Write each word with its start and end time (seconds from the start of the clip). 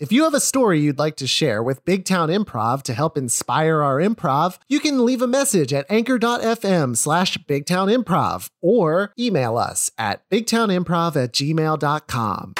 If 0.00 0.10
you 0.10 0.24
have 0.24 0.34
a 0.34 0.40
story 0.40 0.80
you'd 0.80 0.98
like 0.98 1.14
to 1.16 1.26
share 1.26 1.62
with 1.62 1.84
Big 1.84 2.04
Town 2.04 2.28
Improv 2.28 2.82
to 2.82 2.94
help 2.94 3.16
inspire 3.16 3.80
our 3.80 3.98
improv, 3.98 4.58
you 4.68 4.80
can 4.80 5.04
leave 5.04 5.22
a 5.22 5.28
message 5.28 5.72
at 5.72 5.86
anchor.fm 5.88 6.96
slash 6.96 7.38
bigtownimprov 7.38 8.48
or 8.60 9.12
email 9.16 9.56
us 9.56 9.92
at 9.96 10.28
bigtownimprov 10.30 11.14
at 11.14 11.32
gmail.com. 11.32 12.54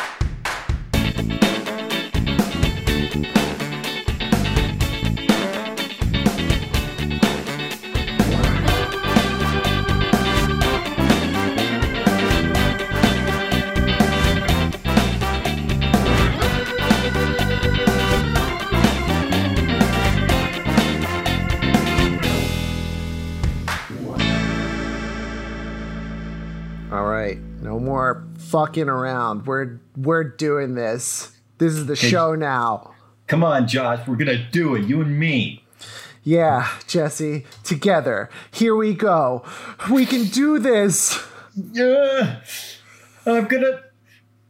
more 27.84 28.26
fucking 28.38 28.88
around. 28.88 29.46
We're 29.46 29.80
we're 29.96 30.24
doing 30.24 30.74
this. 30.74 31.32
This 31.58 31.74
is 31.74 31.86
the 31.86 31.96
show 31.96 32.34
now. 32.34 32.94
Come 33.26 33.44
on, 33.44 33.68
Josh, 33.68 34.06
we're 34.06 34.16
gonna 34.16 34.50
do 34.50 34.74
it, 34.74 34.84
you 34.84 35.00
and 35.00 35.18
me. 35.18 35.64
Yeah, 36.22 36.68
Jesse, 36.86 37.44
together. 37.62 38.30
Here 38.50 38.74
we 38.74 38.94
go. 38.94 39.44
We 39.90 40.06
can 40.06 40.24
do 40.24 40.58
this. 40.58 41.22
Yeah, 41.72 42.40
I'm 43.26 43.44
gonna. 43.44 43.82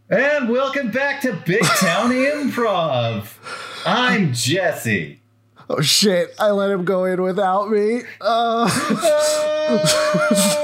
And 0.08 0.48
welcome 0.48 0.90
back 0.90 1.20
to 1.22 1.32
Big 1.44 1.64
Town 1.64 2.10
Improv. 2.12 3.36
I'm 3.84 4.32
Jesse. 4.32 5.20
Oh 5.68 5.80
shit, 5.80 6.34
I 6.38 6.50
let 6.50 6.70
him 6.70 6.84
go 6.84 7.04
in 7.04 7.22
without 7.22 7.70
me. 7.70 8.02
Uh, 8.20 8.68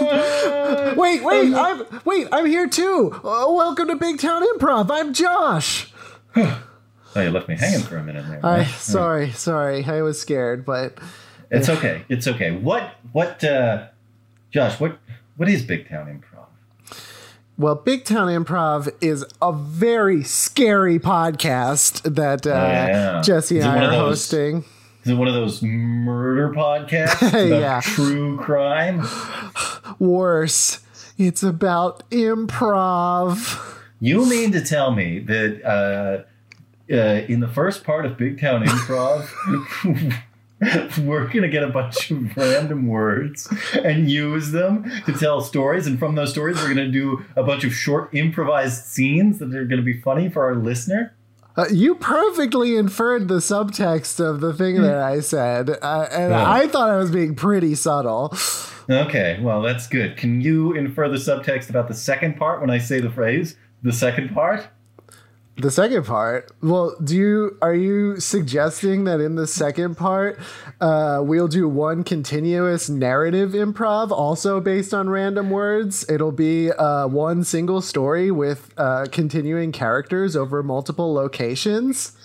wait, 1.18 1.22
wait, 1.24 1.54
I'm 1.54 2.00
wait, 2.04 2.28
I'm 2.32 2.46
here 2.46 2.68
too. 2.68 3.10
Uh, 3.24 3.46
welcome 3.48 3.88
to 3.88 3.96
Big 3.96 4.18
Town 4.20 4.42
Improv. 4.54 4.90
I'm 4.90 5.12
Josh. 5.12 5.92
Oh, 7.16 7.20
you 7.22 7.30
left 7.30 7.48
me 7.48 7.56
hanging 7.56 7.80
for 7.80 7.96
a 7.96 8.04
minute 8.04 8.24
there. 8.28 8.46
I 8.46 8.62
sorry, 8.66 9.32
sorry. 9.32 9.84
I 9.84 10.00
was 10.02 10.20
scared, 10.20 10.64
but 10.64 10.96
It's 11.50 11.68
okay. 11.68 12.04
It's 12.08 12.28
okay. 12.28 12.52
What? 12.52 12.94
What? 13.10 13.42
uh 13.42 13.88
Josh, 14.52 14.78
what? 14.78 14.96
What 15.36 15.48
is 15.48 15.64
Big 15.64 15.88
Town 15.88 16.06
Improv? 16.06 16.46
well, 17.58 17.74
Big 17.74 18.04
Town 18.04 18.28
Improv 18.28 18.88
is 19.00 19.24
a 19.42 19.52
very 19.52 20.22
scary 20.22 21.00
podcast 21.00 22.14
that 22.14 22.46
uh, 22.46 22.50
yeah. 22.50 23.22
Jesse 23.22 23.58
and 23.58 23.68
I 23.68 23.86
are 23.86 23.90
hosting. 23.90 24.64
Is 25.02 25.10
it 25.10 25.14
one 25.14 25.26
of 25.26 25.34
those 25.34 25.62
murder 25.62 26.50
podcasts 26.50 27.32
Yeah. 27.60 27.80
true 27.82 28.38
crime? 28.38 29.02
Worse, 29.98 30.78
it's 31.20 31.42
about 31.42 32.08
improv. 32.10 33.76
You 34.00 34.24
mean 34.28 34.52
to 34.52 34.64
tell 34.64 34.92
me 34.92 35.18
that 35.20 35.62
uh, 35.62 36.92
uh, 36.92 36.96
in 37.28 37.40
the 37.40 37.48
first 37.48 37.84
part 37.84 38.06
of 38.06 38.16
Big 38.16 38.40
Town 38.40 38.64
Improv, 38.64 39.28
we're 41.04 41.26
going 41.26 41.42
to 41.42 41.48
get 41.48 41.62
a 41.62 41.68
bunch 41.68 42.10
of 42.10 42.34
random 42.36 42.86
words 42.86 43.52
and 43.74 44.10
use 44.10 44.50
them 44.52 44.90
to 45.04 45.12
tell 45.12 45.42
stories, 45.42 45.86
and 45.86 45.98
from 45.98 46.14
those 46.14 46.30
stories, 46.30 46.56
we're 46.56 46.74
going 46.74 46.76
to 46.78 46.90
do 46.90 47.22
a 47.36 47.42
bunch 47.42 47.64
of 47.64 47.74
short 47.74 48.14
improvised 48.14 48.86
scenes 48.86 49.38
that 49.40 49.54
are 49.54 49.64
going 49.66 49.78
to 49.80 49.84
be 49.84 50.00
funny 50.00 50.30
for 50.30 50.44
our 50.46 50.54
listener. 50.54 51.14
Uh, 51.56 51.66
you 51.70 51.94
perfectly 51.96 52.76
inferred 52.76 53.28
the 53.28 53.38
subtext 53.38 54.18
of 54.24 54.40
the 54.40 54.54
thing 54.54 54.80
that 54.80 54.96
I 54.96 55.20
said, 55.20 55.68
uh, 55.82 56.08
and 56.10 56.30
Yeah. 56.30 56.50
I 56.50 56.68
thought 56.68 56.88
I 56.88 56.96
was 56.96 57.10
being 57.10 57.34
pretty 57.34 57.74
subtle. 57.74 58.34
Okay, 58.90 59.38
well, 59.40 59.62
that's 59.62 59.86
good. 59.86 60.16
Can 60.16 60.40
you 60.40 60.72
infer 60.72 61.08
the 61.08 61.16
subtext 61.16 61.70
about 61.70 61.86
the 61.86 61.94
second 61.94 62.36
part 62.36 62.60
when 62.60 62.70
I 62.70 62.78
say 62.78 63.00
the 63.00 63.10
phrase? 63.10 63.54
The 63.84 63.92
second 63.92 64.34
part? 64.34 64.66
The 65.56 65.70
second 65.70 66.06
part, 66.06 66.50
well, 66.62 66.96
do 67.04 67.14
you 67.14 67.58
are 67.60 67.74
you 67.74 68.18
suggesting 68.18 69.04
that 69.04 69.20
in 69.20 69.36
the 69.36 69.46
second 69.46 69.96
part, 69.96 70.40
uh, 70.80 71.20
we'll 71.22 71.48
do 71.48 71.68
one 71.68 72.02
continuous 72.02 72.88
narrative 72.88 73.50
improv, 73.50 74.10
also 74.10 74.58
based 74.60 74.94
on 74.94 75.10
random 75.10 75.50
words? 75.50 76.08
It'll 76.08 76.32
be 76.32 76.72
uh, 76.72 77.08
one 77.08 77.44
single 77.44 77.82
story 77.82 78.30
with 78.30 78.72
uh, 78.78 79.06
continuing 79.12 79.70
characters 79.70 80.34
over 80.34 80.62
multiple 80.62 81.12
locations. 81.12 82.16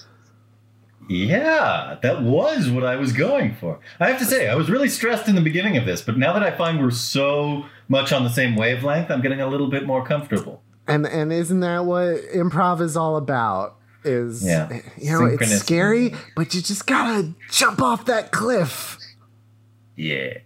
Yeah, 1.08 1.98
that 2.02 2.24
was 2.24 2.70
what 2.70 2.84
I 2.84 2.96
was 2.96 3.14
going 3.14 3.56
for. 3.56 3.80
I 4.00 4.08
have 4.10 4.20
to 4.20 4.26
say, 4.26 4.48
I 4.48 4.56
was 4.56 4.70
really 4.70 4.90
stressed 4.90 5.28
in 5.28 5.36
the 5.36 5.42
beginning 5.42 5.78
of 5.78 5.86
this, 5.86 6.02
but 6.02 6.18
now 6.18 6.34
that 6.34 6.42
I 6.44 6.52
find 6.52 6.80
we're 6.82 6.92
so 6.92 7.66
much 7.88 8.12
on 8.12 8.24
the 8.24 8.30
same 8.30 8.56
wavelength, 8.56 9.12
I'm 9.12 9.22
getting 9.22 9.42
a 9.42 9.48
little 9.48 9.70
bit 9.70 9.86
more 9.86 10.04
comfortable. 10.06 10.64
And 10.88 11.06
and 11.08 11.32
isn't 11.34 11.60
that 11.62 11.86
what 11.86 12.22
improv 12.34 12.82
is 12.82 12.96
all 12.96 13.18
about? 13.18 13.78
Is 14.04 14.46
Yeah. 14.46 14.82
you 14.98 15.12
know 15.12 15.26
it's 15.26 15.58
scary, 15.60 16.14
but 16.36 16.54
you 16.54 16.62
just 16.62 16.86
gotta 16.86 17.34
jump 17.50 17.82
off 17.82 18.06
that 18.06 18.32
cliff. 18.32 18.98
Yeah. 19.96 20.38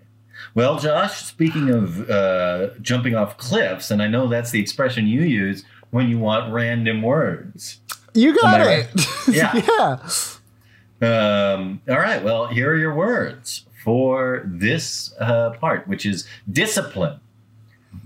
Well, 0.55 0.79
Josh, 0.79 1.23
speaking 1.25 1.69
of 1.69 2.09
uh, 2.09 2.69
jumping 2.81 3.15
off 3.15 3.37
cliffs, 3.37 3.91
and 3.91 4.01
I 4.01 4.07
know 4.07 4.27
that's 4.27 4.51
the 4.51 4.59
expression 4.61 5.07
you 5.07 5.21
use 5.21 5.63
when 5.91 6.09
you 6.09 6.17
want 6.17 6.53
random 6.53 7.01
words. 7.01 7.81
You 8.13 8.33
got 8.39 8.61
it. 8.61 8.87
Yeah. 9.29 9.55
yeah. 9.55 10.09
Um, 11.01 11.81
all 11.89 11.97
right, 11.97 12.23
well, 12.23 12.47
here 12.47 12.71
are 12.71 12.77
your 12.77 12.93
words 12.93 13.65
for 13.83 14.43
this 14.45 15.13
uh, 15.19 15.51
part, 15.51 15.87
which 15.87 16.05
is 16.05 16.27
discipline, 16.51 17.19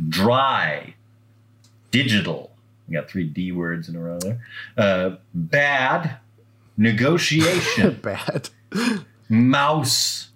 dry, 0.09 0.93
digital. 1.91 2.51
We 2.87 2.93
got 2.95 3.09
three 3.09 3.23
D 3.25 3.51
words 3.51 3.89
in 3.89 3.95
a 3.95 3.99
row 3.99 4.19
there. 4.19 4.39
Uh, 4.77 5.15
bad, 5.33 6.17
negotiation, 6.77 7.99
Bad. 8.03 8.49
mouse, 9.29 10.29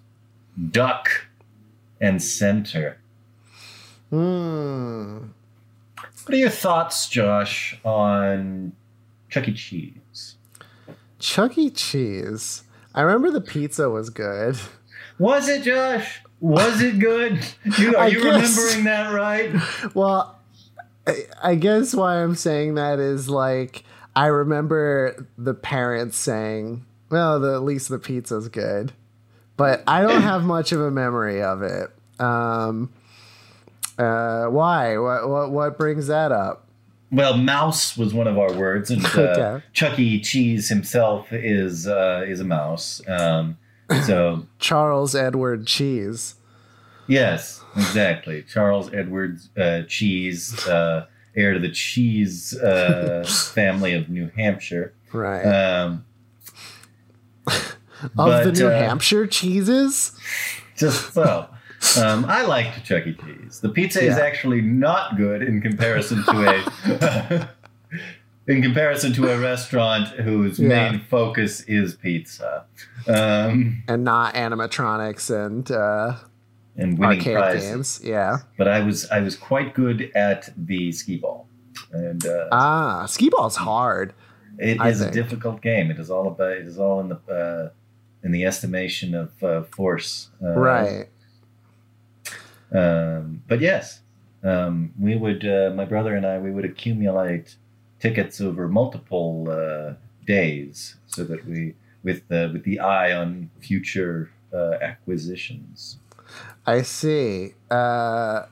duck, 0.70 1.26
and 2.00 2.22
center. 2.22 2.98
Hmm. 4.10 5.18
What 6.24 6.34
are 6.34 6.36
your 6.36 6.50
thoughts, 6.50 7.08
Josh, 7.08 7.78
on 7.84 8.72
Chuck 9.30 9.48
E. 9.48 9.52
Cheese? 9.54 9.92
Chuck 11.18 11.58
E. 11.58 11.70
Cheese. 11.70 12.62
I 12.94 13.02
remember 13.02 13.30
the 13.30 13.40
pizza 13.40 13.90
was 13.90 14.10
good. 14.10 14.58
Was 15.18 15.48
it, 15.48 15.62
Josh? 15.62 16.20
Was 16.40 16.80
it 16.80 16.98
good? 16.98 17.44
You, 17.78 17.96
are 17.96 17.98
I 18.04 18.06
you 18.08 18.22
guess. 18.22 18.56
remembering 18.56 18.84
that 18.84 19.12
right? 19.12 19.94
Well, 19.94 20.38
I, 21.06 21.24
I 21.42 21.54
guess 21.56 21.94
why 21.94 22.22
I'm 22.22 22.34
saying 22.36 22.76
that 22.76 22.98
is 23.00 23.28
like 23.28 23.82
I 24.14 24.26
remember 24.26 25.26
the 25.36 25.54
parents 25.54 26.16
saying, 26.16 26.84
"Well, 27.10 27.40
the, 27.40 27.54
at 27.54 27.62
least 27.62 27.88
the 27.88 27.98
pizza's 27.98 28.48
good," 28.48 28.92
but 29.56 29.82
I 29.88 30.02
don't 30.02 30.22
have 30.22 30.44
much 30.44 30.70
of 30.70 30.80
a 30.80 30.90
memory 30.90 31.42
of 31.42 31.62
it. 31.62 31.90
Um, 32.20 32.92
uh, 33.98 34.46
why? 34.46 34.98
What, 34.98 35.28
what? 35.28 35.50
What 35.50 35.78
brings 35.78 36.06
that 36.06 36.30
up? 36.30 36.67
Well, 37.10 37.36
mouse 37.38 37.96
was 37.96 38.12
one 38.12 38.26
of 38.26 38.38
our 38.38 38.52
words, 38.52 38.90
and 38.90 39.04
uh, 39.04 39.08
Okay. 39.18 39.64
Chuck 39.72 39.98
E. 39.98 40.20
Cheese 40.20 40.68
himself 40.68 41.32
is 41.32 41.86
uh, 41.86 42.24
is 42.26 42.40
a 42.40 42.44
mouse. 42.44 43.00
Um, 43.08 43.56
so 44.04 44.46
Charles 44.58 45.14
Edward 45.14 45.66
Cheese. 45.66 46.34
yes, 47.06 47.62
exactly. 47.76 48.42
Charles 48.42 48.92
Edward 48.92 49.38
uh, 49.56 49.82
Cheese, 49.88 50.66
uh, 50.68 51.06
heir 51.34 51.54
to 51.54 51.58
the 51.58 51.70
Cheese 51.70 52.54
uh, 52.58 53.24
family 53.54 53.94
of 53.94 54.10
New 54.10 54.30
Hampshire. 54.36 54.92
Right. 55.12 55.42
Um, 55.44 56.04
of 58.18 58.44
the 58.44 58.52
New 58.52 58.66
uh, 58.68 58.78
Hampshire 58.78 59.26
cheeses? 59.26 60.12
Just 60.76 61.14
so. 61.14 61.48
Um, 61.98 62.24
I 62.26 62.42
liked 62.42 62.84
Chuck 62.84 63.06
E. 63.06 63.14
Cheese. 63.14 63.60
The 63.60 63.68
pizza 63.68 64.02
is 64.02 64.18
actually 64.18 64.60
not 64.60 65.16
good 65.16 65.42
in 65.42 65.60
comparison 65.60 66.24
to 66.24 66.32
a 67.30 67.48
in 68.52 68.62
comparison 68.62 69.12
to 69.14 69.30
a 69.30 69.38
restaurant 69.38 70.08
whose 70.08 70.58
Yeah. 70.58 70.68
main 70.90 71.00
focus 71.00 71.60
is 71.62 71.94
pizza 71.94 72.64
um, 73.06 73.82
And 73.88 74.04
not 74.04 74.34
animatronics 74.34 75.30
and 75.30 75.70
uh, 75.70 76.16
and 76.76 76.98
winning 76.98 77.18
arcade 77.18 77.36
prizes. 77.36 77.70
games. 77.70 78.00
Yeah. 78.04 78.38
But 78.56 78.68
I 78.68 78.80
was 78.80 79.08
I 79.10 79.20
was 79.20 79.36
quite 79.36 79.74
good 79.74 80.10
at 80.14 80.50
the 80.56 80.92
skee 80.92 81.16
ball, 81.18 81.48
and 81.92 82.24
uh, 82.26 82.48
Ah, 82.52 83.06
skee 83.06 83.30
ball's 83.30 83.56
hard. 83.56 84.14
it 84.58 84.80
I 84.80 84.88
is 84.90 85.00
a 85.00 85.10
difficult 85.10 85.60
game. 85.62 85.90
It 85.90 85.98
is 85.98 86.10
all 86.10 86.26
about 86.28 86.52
it 86.52 86.66
is 86.66 86.78
all 86.78 87.00
in 87.00 87.08
the 87.08 87.20
uh, 87.32 87.70
in 88.24 88.32
the 88.32 88.44
estimation 88.44 89.14
of 89.14 89.30
uh, 89.44 89.62
force. 89.62 90.30
Uh, 90.42 90.50
right. 90.58 91.08
Um, 92.72 93.42
but 93.48 93.60
yes, 93.60 94.00
um, 94.44 94.92
we 94.98 95.16
would, 95.16 95.46
uh, 95.46 95.72
my 95.74 95.84
brother 95.84 96.14
and 96.14 96.26
I, 96.26 96.38
we 96.38 96.50
would 96.50 96.64
accumulate 96.64 97.56
tickets 98.00 98.40
over 98.40 98.68
multiple 98.68 99.48
uh, 99.50 99.94
days 100.26 100.96
so 101.06 101.24
that 101.24 101.44
we 101.46 101.74
with 102.04 102.28
the 102.28 102.50
with 102.52 102.64
the 102.64 102.78
eye 102.80 103.12
on 103.12 103.50
future 103.60 104.30
uh, 104.54 104.74
acquisitions. 104.80 105.98
I 106.66 106.82
see. 106.82 107.54
Uh, 107.70 108.42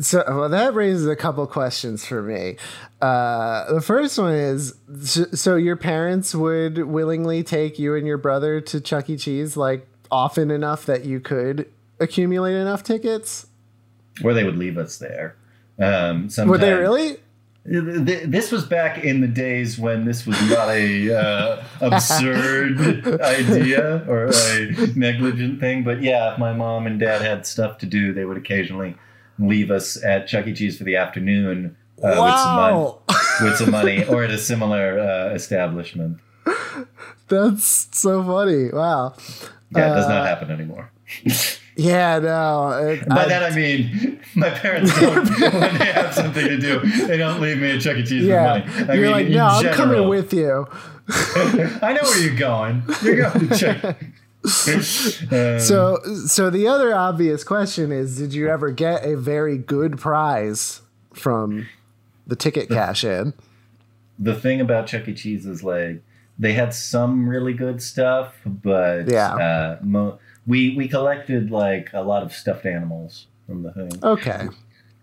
so 0.00 0.22
well, 0.28 0.48
that 0.48 0.74
raises 0.74 1.06
a 1.06 1.16
couple 1.16 1.46
questions 1.46 2.04
for 2.04 2.22
me. 2.22 2.56
Uh, 3.00 3.72
the 3.72 3.80
first 3.80 4.18
one 4.18 4.34
is: 4.34 4.74
so, 5.02 5.24
so 5.32 5.56
your 5.56 5.76
parents 5.76 6.34
would 6.34 6.86
willingly 6.86 7.42
take 7.42 7.78
you 7.78 7.94
and 7.94 8.06
your 8.06 8.18
brother 8.18 8.60
to 8.60 8.80
Chuck 8.80 9.08
E. 9.10 9.16
Cheese, 9.16 9.56
like 9.56 9.86
often 10.10 10.50
enough 10.50 10.86
that 10.86 11.04
you 11.04 11.18
could 11.18 11.70
accumulate 12.00 12.54
enough 12.54 12.82
tickets? 12.82 13.46
Or 14.24 14.34
they 14.34 14.44
would 14.44 14.56
leave 14.56 14.78
us 14.78 14.98
there. 14.98 15.36
Um, 15.78 16.28
Were 16.46 16.58
they 16.58 16.72
really? 16.72 17.18
This 17.68 18.52
was 18.52 18.64
back 18.64 19.02
in 19.04 19.20
the 19.20 19.26
days 19.26 19.76
when 19.78 20.04
this 20.04 20.24
was 20.24 20.40
not 20.48 20.68
a 20.70 21.12
uh, 21.12 21.64
absurd 21.80 23.20
idea 23.20 24.04
or 24.08 24.26
a 24.32 24.72
negligent 24.94 25.58
thing. 25.60 25.82
But 25.82 26.00
yeah, 26.00 26.32
if 26.32 26.38
my 26.38 26.52
mom 26.52 26.86
and 26.86 26.98
dad 27.00 27.22
had 27.22 27.44
stuff 27.44 27.78
to 27.78 27.86
do, 27.86 28.12
they 28.12 28.24
would 28.24 28.36
occasionally 28.36 28.94
leave 29.38 29.70
us 29.72 30.02
at 30.04 30.28
Chuck 30.28 30.46
E. 30.46 30.54
Cheese 30.54 30.78
for 30.78 30.84
the 30.84 30.94
afternoon 30.96 31.76
uh, 32.02 32.14
Wow. 32.16 33.02
with, 33.08 33.16
some 33.18 33.26
mon- 33.26 33.50
with 33.50 33.56
some 33.58 33.70
money 33.72 34.04
or 34.08 34.22
at 34.24 34.30
a 34.30 34.38
similar 34.38 34.98
uh, 35.00 35.34
establishment. 35.34 36.18
That's 37.28 37.88
so 37.98 38.22
funny. 38.22 38.70
Wow. 38.72 39.14
Yeah, 39.74 39.90
it 39.92 39.94
does 39.96 40.06
Uh, 40.06 40.08
not 40.10 40.26
happen 40.26 40.50
anymore. 40.52 40.90
Yeah, 41.76 42.18
no. 42.20 42.70
it- 42.88 43.06
By 43.08 43.24
I- 43.24 43.28
that 43.28 43.52
I 43.52 43.54
mean, 43.54 44.18
my 44.34 44.50
parents 44.50 44.98
don't, 44.98 45.28
when 45.40 45.78
they 45.78 45.92
have 45.92 46.14
something 46.14 46.46
to 46.46 46.56
do, 46.58 46.78
they 47.06 47.16
don't 47.18 47.40
leave 47.40 47.58
me 47.58 47.72
at 47.76 47.80
Chuck 47.82 47.96
E. 47.96 48.02
Cheese 48.02 48.24
yeah. 48.24 48.54
with 48.64 48.66
money. 48.74 48.88
I 48.88 48.94
You're 48.94 49.02
mean, 49.02 49.12
like, 49.12 49.28
no, 49.28 49.46
I'm 49.46 49.74
coming 49.74 50.08
with 50.08 50.32
you. 50.32 50.66
I 51.08 51.92
know 51.92 52.02
where 52.02 52.18
you're 52.22 52.36
going. 52.36 52.82
You're 53.02 53.16
going 53.30 53.48
to 53.48 53.56
Chuck. 53.56 53.84
Um, 53.84 55.60
So, 55.60 55.98
so 56.26 56.50
the 56.50 56.66
other 56.68 56.94
obvious 56.94 57.42
question 57.44 57.90
is: 57.92 58.16
Did 58.18 58.32
you 58.32 58.48
ever 58.48 58.70
get 58.70 59.04
a 59.04 59.16
very 59.16 59.58
good 59.58 59.98
prize 59.98 60.82
from 61.12 61.66
the 62.26 62.36
ticket 62.36 62.68
cash 62.68 63.04
in? 63.04 63.34
the 64.18 64.34
thing 64.34 64.62
about 64.62 64.86
Chuck 64.86 65.06
E. 65.08 65.12
Cheese 65.14 65.44
is 65.46 65.62
like 65.62 66.02
they 66.38 66.52
had 66.54 66.72
some 66.72 67.28
really 67.28 67.52
good 67.52 67.82
stuff, 67.82 68.34
but 68.46 69.08
Yeah. 69.08 69.34
uh, 69.34 69.78
mo- 69.82 70.18
we 70.46 70.76
we 70.76 70.88
collected 70.88 71.50
like 71.50 71.90
a 71.92 72.02
lot 72.02 72.22
of 72.22 72.32
stuffed 72.32 72.66
animals 72.66 73.26
from 73.46 73.62
the 73.62 73.72
thing. 73.72 73.92
Okay, 74.02 74.48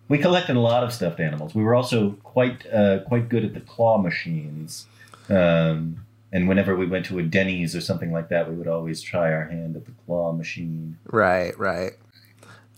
We 0.07 0.17
collected 0.17 0.55
a 0.55 0.59
lot 0.59 0.83
of 0.83 0.93
stuffed 0.93 1.19
animals. 1.19 1.55
We 1.55 1.63
were 1.63 1.75
also 1.75 2.11
quite 2.23 2.65
uh, 2.71 2.99
quite 3.07 3.29
good 3.29 3.43
at 3.45 3.53
the 3.53 3.61
claw 3.61 3.97
machines. 3.97 4.87
Um, 5.29 6.05
and 6.31 6.47
whenever 6.47 6.75
we 6.75 6.87
went 6.87 7.05
to 7.05 7.19
a 7.19 7.23
Denny's 7.23 7.75
or 7.75 7.81
something 7.81 8.11
like 8.11 8.29
that, 8.29 8.49
we 8.49 8.55
would 8.55 8.67
always 8.67 9.01
try 9.01 9.31
our 9.31 9.45
hand 9.45 9.75
at 9.75 9.85
the 9.85 9.91
claw 10.05 10.31
machine. 10.31 10.97
right, 11.05 11.57
right. 11.59 11.91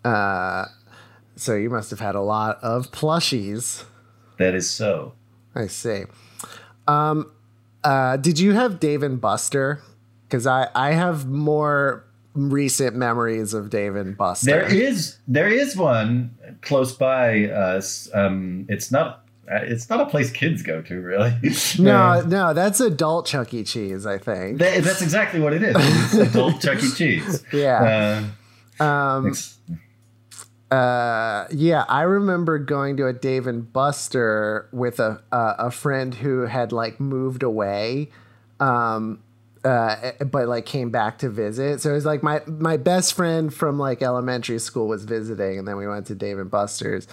Uh, 0.03 0.65
so 1.35 1.55
you 1.55 1.69
must 1.69 1.89
have 1.89 1.99
had 1.99 2.15
a 2.15 2.21
lot 2.21 2.59
of 2.61 2.91
plushies. 2.91 3.85
That 4.37 4.53
is 4.53 4.69
so. 4.69 5.13
I 5.55 5.67
see. 5.67 6.03
Um, 6.87 7.31
uh, 7.83 8.17
did 8.17 8.39
you 8.39 8.53
have 8.53 8.79
Dave 8.79 9.01
and 9.03 9.19
Buster? 9.19 9.81
Because 10.27 10.45
I 10.45 10.67
I 10.75 10.91
have 10.91 11.25
more 11.25 12.05
recent 12.35 12.95
memories 12.95 13.53
of 13.53 13.69
Dave 13.69 13.95
and 13.95 14.15
Buster. 14.15 14.45
There 14.51 14.65
is 14.73 15.17
there 15.27 15.47
is 15.47 15.75
one 15.75 16.37
close 16.61 16.91
by 16.93 17.45
us. 17.45 18.09
Um, 18.13 18.65
it's 18.69 18.91
not 18.91 19.23
uh, 19.51 19.57
it's 19.63 19.89
not 19.89 20.01
a 20.01 20.05
place 20.07 20.31
kids 20.31 20.61
go 20.61 20.81
to 20.81 21.01
really. 21.01 21.33
no, 21.79 21.95
Uh, 21.97 22.23
no, 22.27 22.53
that's 22.53 22.79
adult 22.79 23.25
Chuck 23.25 23.53
E. 23.53 23.63
Cheese. 23.63 24.05
I 24.05 24.17
think. 24.17 24.59
that- 24.59 24.83
that's 24.83 25.01
exactly 25.01 25.39
what 25.39 25.53
it 25.53 25.63
is. 25.63 25.75
It's 25.77 26.13
adult 26.35 26.61
Chuck 26.61 26.83
E. 26.83 26.91
Cheese. 26.91 27.43
yeah. 27.53 28.27
Uh, 28.79 28.83
Um, 28.83 29.33
Uh, 30.71 31.45
yeah, 31.51 31.85
I 31.87 32.01
remember 32.01 32.57
going 32.57 32.97
to 32.97 33.05
a 33.07 33.13
Dave 33.13 33.45
and 33.47 33.71
Buster 33.71 34.67
with 34.73 34.99
a 34.99 35.21
uh, 35.31 35.53
a 35.59 35.71
friend 35.71 36.13
who 36.15 36.41
had 36.47 36.71
like 36.71 36.99
moved 36.99 37.43
away, 37.43 38.09
um, 38.59 39.21
uh, 39.65 40.11
but 40.25 40.47
like 40.47 40.65
came 40.65 40.91
back 40.91 41.17
to 41.19 41.29
visit. 41.29 41.81
So 41.81 41.89
it 41.89 41.93
was 41.93 42.05
like 42.05 42.23
my 42.23 42.41
my 42.47 42.77
best 42.77 43.13
friend 43.13 43.53
from 43.53 43.79
like 43.79 44.01
elementary 44.01 44.59
school 44.59 44.87
was 44.87 45.03
visiting, 45.05 45.57
and 45.59 45.67
then 45.67 45.75
we 45.75 45.87
went 45.87 46.05
to 46.07 46.15
Dave 46.15 46.39
and 46.39 46.49
Buster's. 46.49 47.07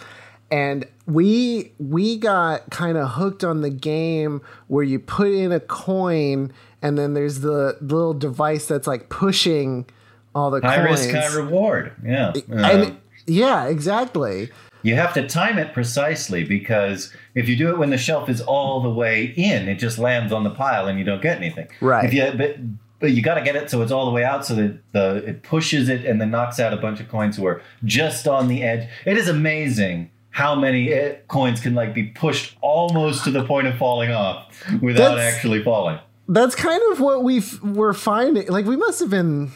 And 0.51 0.87
we 1.07 1.73
we 1.79 2.19
got 2.19 2.69
kind 2.71 2.99
of 2.99 3.13
hooked 3.13 3.43
on 3.43 3.63
the 3.63 3.71
game 3.71 4.43
where 4.69 4.85
you 4.85 4.99
put 4.99 5.29
in 5.29 5.51
a 5.51 5.61
coin, 5.61 6.53
and 6.83 6.99
then 6.99 7.15
there's 7.15 7.41
the 7.41 7.79
little 7.81 8.13
device 8.13 8.67
that's 8.67 8.87
like 8.87 9.09
pushing 9.09 9.87
all 10.35 10.51
the 10.51 10.61
high 10.61 10.87
coins. 10.87 11.07
risk, 11.07 11.15
high 11.15 11.35
reward. 11.35 11.93
Yeah. 12.05 12.33
Uh, 12.51 12.55
And 12.57 12.97
yeah, 13.27 13.67
exactly. 13.69 14.51
you 14.83 14.95
have 14.95 15.15
to 15.15 15.27
time 15.27 15.59
it 15.59 15.73
precisely 15.73 16.45
because 16.45 17.15
if 17.35 17.49
you 17.49 17.57
do 17.57 17.71
it 17.71 17.79
when 17.79 17.91
the 17.91 17.99
shelf 17.99 18.29
is 18.29 18.41
all 18.41 18.81
the 18.83 18.91
way 18.91 19.25
in, 19.37 19.69
it 19.69 19.77
just 19.77 19.99
lands 19.99 20.33
on 20.33 20.45
the 20.45 20.51
pile 20.51 20.87
and 20.87 20.99
you 20.99 21.05
don't 21.05 21.23
get 21.23 21.37
anything. 21.37 21.69
Right. 21.81 22.05
If 22.05 22.13
you, 22.15 22.31
but, 22.37 22.57
but 23.01 23.13
you 23.13 23.23
got 23.23 23.35
to 23.35 23.43
get 23.43 23.57
it 23.57 23.71
so 23.71 23.83
it's 23.83 23.91
all 23.93 24.05
the 24.07 24.13
way 24.13 24.25
out 24.25 24.45
so 24.47 24.55
that 24.55 24.79
the 24.93 25.17
it 25.27 25.43
pushes 25.43 25.89
it 25.89 26.05
and 26.05 26.21
then 26.21 26.31
knocks 26.31 26.61
out 26.61 26.73
a 26.73 26.77
bunch 26.77 27.01
of 27.01 27.09
coins 27.09 27.37
who 27.37 27.47
are 27.47 27.63
just 27.85 28.29
on 28.29 28.49
the 28.49 28.63
edge. 28.63 28.89
It 29.07 29.17
is 29.17 29.29
amazing 29.29 30.11
how 30.31 30.55
many 30.55 30.93
eh, 30.93 31.17
coins 31.29 31.61
can 31.61 31.75
like 31.75 31.95
be 31.95 32.05
pushed 32.05 32.57
almost 32.61 33.25
to 33.25 33.31
the 33.31 33.45
point 33.45 33.67
of 33.67 33.77
falling 33.77 34.11
off 34.11 34.49
without 34.81 35.17
That's- 35.17 35.35
actually 35.35 35.63
falling. 35.63 35.99
That's 36.29 36.55
kind 36.55 36.81
of 36.93 37.01
what 37.01 37.25
we 37.25 37.39
f- 37.39 37.61
were 37.63 37.93
finding. 37.93 38.47
Like 38.49 38.65
we 38.65 38.77
must 38.77 39.01
have 39.01 39.11
been, 39.11 39.51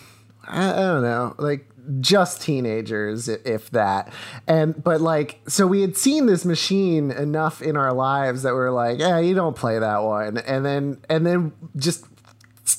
I, 0.44 0.69
I 0.72 0.76
don't 0.76 1.02
know, 1.02 1.34
like 1.38 1.67
just 2.00 2.40
teenagers, 2.40 3.28
if 3.28 3.70
that. 3.70 4.12
And 4.46 4.82
but 4.82 5.00
like, 5.00 5.40
so 5.48 5.66
we 5.66 5.80
had 5.80 5.96
seen 5.96 6.26
this 6.26 6.44
machine 6.44 7.10
enough 7.10 7.62
in 7.62 7.76
our 7.76 7.92
lives 7.92 8.42
that 8.42 8.54
we're 8.54 8.70
like, 8.70 8.98
yeah, 8.98 9.18
you 9.18 9.34
don't 9.34 9.56
play 9.56 9.78
that 9.78 10.02
one. 10.02 10.38
And 10.38 10.64
then 10.64 10.98
and 11.08 11.26
then 11.26 11.52
just 11.76 12.04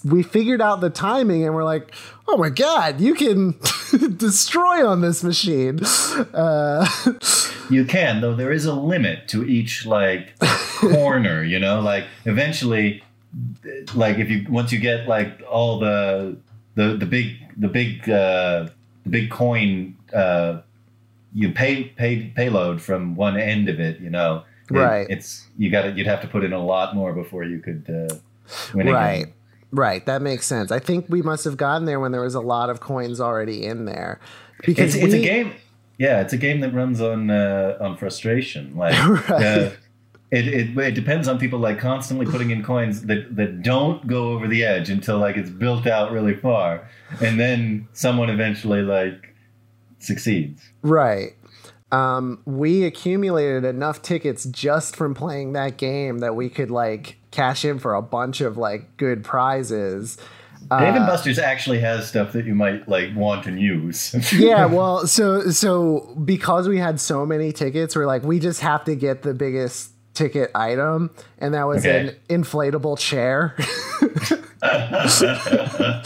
we 0.03 0.21
figured 0.21 0.61
out 0.61 0.81
the 0.81 0.89
timing 0.89 1.45
and 1.45 1.55
we're 1.55 1.63
like, 1.63 1.93
oh 2.27 2.37
my 2.37 2.49
god, 2.49 2.99
you 2.99 3.15
can 3.15 3.55
destroy 4.17 4.85
on 4.85 5.01
this 5.01 5.23
machine. 5.23 5.79
Uh, 6.33 6.87
You 7.69 7.85
can, 7.85 8.21
though 8.21 8.35
there 8.35 8.51
is 8.51 8.65
a 8.65 8.73
limit 8.73 9.27
to 9.29 9.45
each 9.45 9.85
like 9.85 10.37
corner, 10.79 11.43
you 11.43 11.59
know, 11.59 11.81
like 11.81 12.05
eventually 12.25 13.03
like 13.93 14.17
if 14.17 14.29
you 14.29 14.45
once 14.49 14.71
you 14.71 14.79
get 14.79 15.07
like 15.07 15.41
all 15.49 15.79
the 15.79 16.37
the 16.75 16.95
the 16.95 17.05
big 17.05 17.35
the 17.57 17.67
big 17.67 18.09
uh 18.09 18.67
the 19.07 19.11
big 19.21 19.29
coin 19.31 19.95
uh 20.13 20.61
you 21.33 21.51
pay 21.51 21.83
pay 21.85 22.31
payload 22.35 22.81
from 22.81 23.15
one 23.15 23.37
end 23.37 23.69
of 23.69 23.79
it, 23.79 23.99
you 23.99 24.09
know. 24.09 24.43
it- 24.69 24.73
Right. 24.73 25.07
It's 25.09 25.47
you 25.57 25.69
got 25.71 25.83
to 25.83 25.91
you'd 25.91 26.07
have 26.07 26.21
to 26.21 26.27
put 26.27 26.43
in 26.43 26.51
a 26.53 26.63
lot 26.63 26.93
more 26.95 27.13
before 27.13 27.43
you 27.43 27.59
could 27.59 27.85
uh 27.89 28.15
win 28.73 28.87
right. 28.87 29.25
game. 29.25 29.33
Right, 29.71 30.05
that 30.05 30.21
makes 30.21 30.45
sense. 30.45 30.71
I 30.71 30.79
think 30.79 31.05
we 31.09 31.21
must 31.21 31.43
have 31.43 31.57
gotten 31.57 31.85
there 31.85 31.99
when 31.99 32.11
there 32.13 32.21
was 32.21 32.35
a 32.35 32.39
lot 32.41 32.69
of 32.69 32.79
coins 32.79 33.19
already 33.19 33.65
in 33.65 33.83
there. 33.85 34.19
Because 34.65 34.95
It's, 34.95 35.03
it's 35.03 35.13
a 35.13 35.21
game. 35.21 35.53
Yeah, 35.97 36.21
it's 36.21 36.31
a 36.31 36.37
game 36.37 36.61
that 36.61 36.73
runs 36.73 37.01
on 37.01 37.29
uh, 37.29 37.77
on 37.81 37.97
frustration. 37.97 38.75
Like, 38.77 38.93
Right. 39.29 39.43
uh, 39.43 39.69
it, 40.31 40.47
it 40.47 40.77
it 40.77 40.91
depends 40.95 41.27
on 41.27 41.37
people 41.39 41.59
like 41.59 41.79
constantly 41.79 42.25
putting 42.25 42.51
in 42.51 42.63
coins 42.63 43.03
that 43.03 43.35
that 43.35 43.61
don't 43.61 44.05
go 44.07 44.31
over 44.33 44.47
the 44.47 44.63
edge 44.63 44.89
until 44.89 45.17
like 45.19 45.35
it's 45.37 45.49
built 45.49 45.85
out 45.87 46.11
really 46.11 46.35
far, 46.35 46.87
and 47.21 47.39
then 47.39 47.87
someone 47.93 48.29
eventually 48.29 48.81
like 48.81 49.35
succeeds. 49.99 50.61
Right. 50.81 51.33
Um, 51.91 52.41
we 52.45 52.83
accumulated 52.83 53.63
enough 53.63 54.01
tickets 54.01 54.43
just 54.45 54.95
from 54.95 55.13
playing 55.13 55.53
that 55.53 55.77
game 55.77 56.19
that 56.19 56.35
we 56.35 56.49
could 56.49 56.69
like 56.69 57.17
cash 57.31 57.63
in 57.63 57.79
for 57.79 57.93
a 57.93 58.01
bunch 58.01 58.41
of 58.41 58.57
like 58.57 58.97
good 58.97 59.23
prizes. 59.23 60.17
Dave 60.69 60.95
and 60.95 61.03
Uh, 61.05 61.07
Buster's 61.07 61.39
actually 61.39 61.79
has 61.79 62.05
stuff 62.07 62.33
that 62.33 62.45
you 62.45 62.53
might 62.53 62.89
like 62.89 63.15
want 63.15 63.45
and 63.45 63.57
use. 63.57 64.13
yeah, 64.37 64.65
well, 64.65 65.07
so 65.07 65.49
so 65.49 66.13
because 66.25 66.67
we 66.67 66.77
had 66.77 66.99
so 66.99 67.25
many 67.25 67.53
tickets, 67.53 67.95
we're 67.95 68.05
like, 68.05 68.23
we 68.23 68.39
just 68.39 68.59
have 68.59 68.83
to 68.83 68.95
get 68.95 69.21
the 69.21 69.33
biggest 69.33 69.91
ticket 70.13 70.51
item, 70.55 71.11
and 71.37 71.53
that 71.53 71.67
was 71.67 71.85
Okay. 71.85 72.09
an 72.09 72.41
inflatable 72.41 72.97
chair. 72.99 73.55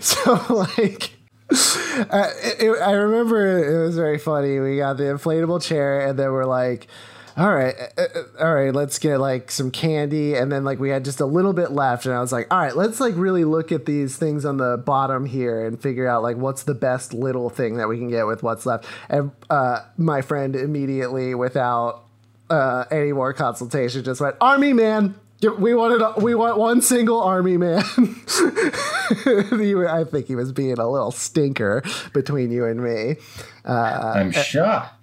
so 0.00 0.40
like. 0.50 1.10
Uh, 1.48 2.28
it, 2.42 2.60
it- 2.64 2.80
I 2.82 2.90
remember 2.92 3.46
it 3.82 3.86
was 3.86 3.94
very 3.96 4.18
funny. 4.18 4.58
We 4.58 4.78
got 4.78 4.96
the 4.96 5.04
inflatable 5.04 5.62
chair, 5.62 6.00
and 6.06 6.18
then 6.18 6.32
we're 6.32 6.44
like, 6.44 6.88
"All 7.36 7.54
right, 7.54 7.72
uh, 7.96 8.02
uh, 8.02 8.22
all 8.44 8.52
right, 8.52 8.74
let's 8.74 8.98
get 8.98 9.18
like 9.20 9.52
some 9.52 9.70
candy." 9.70 10.34
And 10.34 10.50
then 10.50 10.64
like 10.64 10.80
we 10.80 10.88
had 10.90 11.04
just 11.04 11.20
a 11.20 11.26
little 11.26 11.52
bit 11.52 11.70
left, 11.70 12.04
and 12.04 12.12
I 12.14 12.20
was 12.20 12.32
like, 12.32 12.52
"All 12.52 12.58
right, 12.58 12.74
let's 12.76 12.98
like 12.98 13.14
really 13.16 13.44
look 13.44 13.70
at 13.70 13.86
these 13.86 14.16
things 14.16 14.44
on 14.44 14.56
the 14.56 14.76
bottom 14.76 15.24
here 15.24 15.64
and 15.64 15.80
figure 15.80 16.08
out 16.08 16.22
like 16.24 16.36
what's 16.36 16.64
the 16.64 16.74
best 16.74 17.14
little 17.14 17.48
thing 17.48 17.76
that 17.76 17.88
we 17.88 17.96
can 17.96 18.08
get 18.10 18.26
with 18.26 18.42
what's 18.42 18.66
left." 18.66 18.84
And 19.08 19.30
uh, 19.48 19.82
my 19.96 20.22
friend 20.22 20.56
immediately, 20.56 21.36
without 21.36 22.06
uh, 22.50 22.86
any 22.90 23.12
more 23.12 23.32
consultation, 23.32 24.02
just 24.02 24.20
went, 24.20 24.34
"Army 24.40 24.72
man." 24.72 25.14
We 25.58 25.74
wanted 25.74 26.22
we 26.22 26.34
want 26.34 26.58
one 26.58 26.80
single 26.80 27.20
army 27.20 27.58
man. 27.58 27.82
I 27.98 30.04
think 30.10 30.26
he 30.26 30.34
was 30.34 30.52
being 30.52 30.78
a 30.78 30.88
little 30.88 31.10
stinker 31.10 31.82
between 32.14 32.50
you 32.50 32.64
and 32.64 32.82
me. 32.82 33.16
Uh, 33.64 34.14
I'm 34.16 34.32
shocked. 34.32 34.96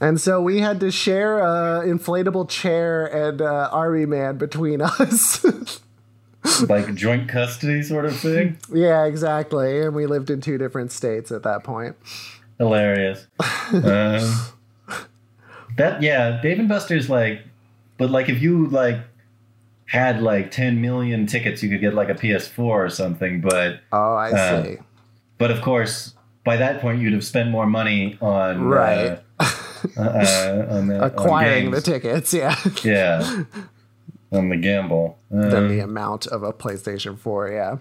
And 0.00 0.20
so 0.20 0.42
we 0.42 0.60
had 0.60 0.80
to 0.80 0.90
share 0.90 1.40
a 1.40 1.82
inflatable 1.84 2.48
chair 2.48 3.06
and 3.06 3.40
uh, 3.40 3.68
army 3.72 4.06
man 4.06 4.36
between 4.36 4.82
us. 4.82 5.44
like 6.68 6.94
joint 6.94 7.28
custody 7.28 7.82
sort 7.82 8.04
of 8.04 8.18
thing. 8.18 8.58
Yeah, 8.72 9.04
exactly. 9.04 9.82
And 9.82 9.94
we 9.94 10.06
lived 10.06 10.30
in 10.30 10.40
two 10.40 10.58
different 10.58 10.92
states 10.92 11.30
at 11.30 11.42
that 11.42 11.64
point. 11.64 11.96
Hilarious. 12.58 13.26
um, 13.72 14.34
that 15.76 16.00
yeah, 16.00 16.40
Dave 16.42 16.58
and 16.58 16.68
Buster's 16.68 17.10
like, 17.10 17.42
but 17.98 18.10
like 18.10 18.28
if 18.28 18.40
you 18.40 18.66
like 18.68 18.98
had 19.86 20.20
like 20.20 20.50
10 20.50 20.80
million 20.80 21.26
tickets, 21.26 21.62
you 21.62 21.68
could 21.68 21.80
get 21.80 21.94
like 21.94 22.08
a 22.08 22.14
PS4 22.14 22.58
or 22.58 22.88
something. 22.88 23.40
But 23.40 23.80
oh, 23.92 24.14
I 24.14 24.30
uh, 24.32 24.64
see. 24.64 24.76
But 25.38 25.50
of 25.50 25.62
course, 25.62 26.14
by 26.44 26.56
that 26.56 26.80
point, 26.80 27.00
you'd 27.00 27.12
have 27.12 27.24
spent 27.24 27.50
more 27.50 27.66
money 27.66 28.18
on 28.20 28.56
uh, 28.56 28.64
right. 28.64 29.20
Uh, 29.38 29.52
uh, 29.96 30.66
on 30.70 30.88
the, 30.88 31.04
acquiring 31.04 31.66
on 31.66 31.72
the 31.72 31.80
tickets. 31.80 32.34
Yeah. 32.34 32.56
Yeah. 32.82 33.44
on 34.32 34.48
the 34.48 34.56
gamble 34.56 35.18
than 35.30 35.68
the 35.68 35.82
um, 35.82 35.90
amount 35.90 36.26
of 36.26 36.42
a 36.42 36.52
PlayStation 36.52 37.18
4. 37.18 37.50
Yeah. 37.50 37.76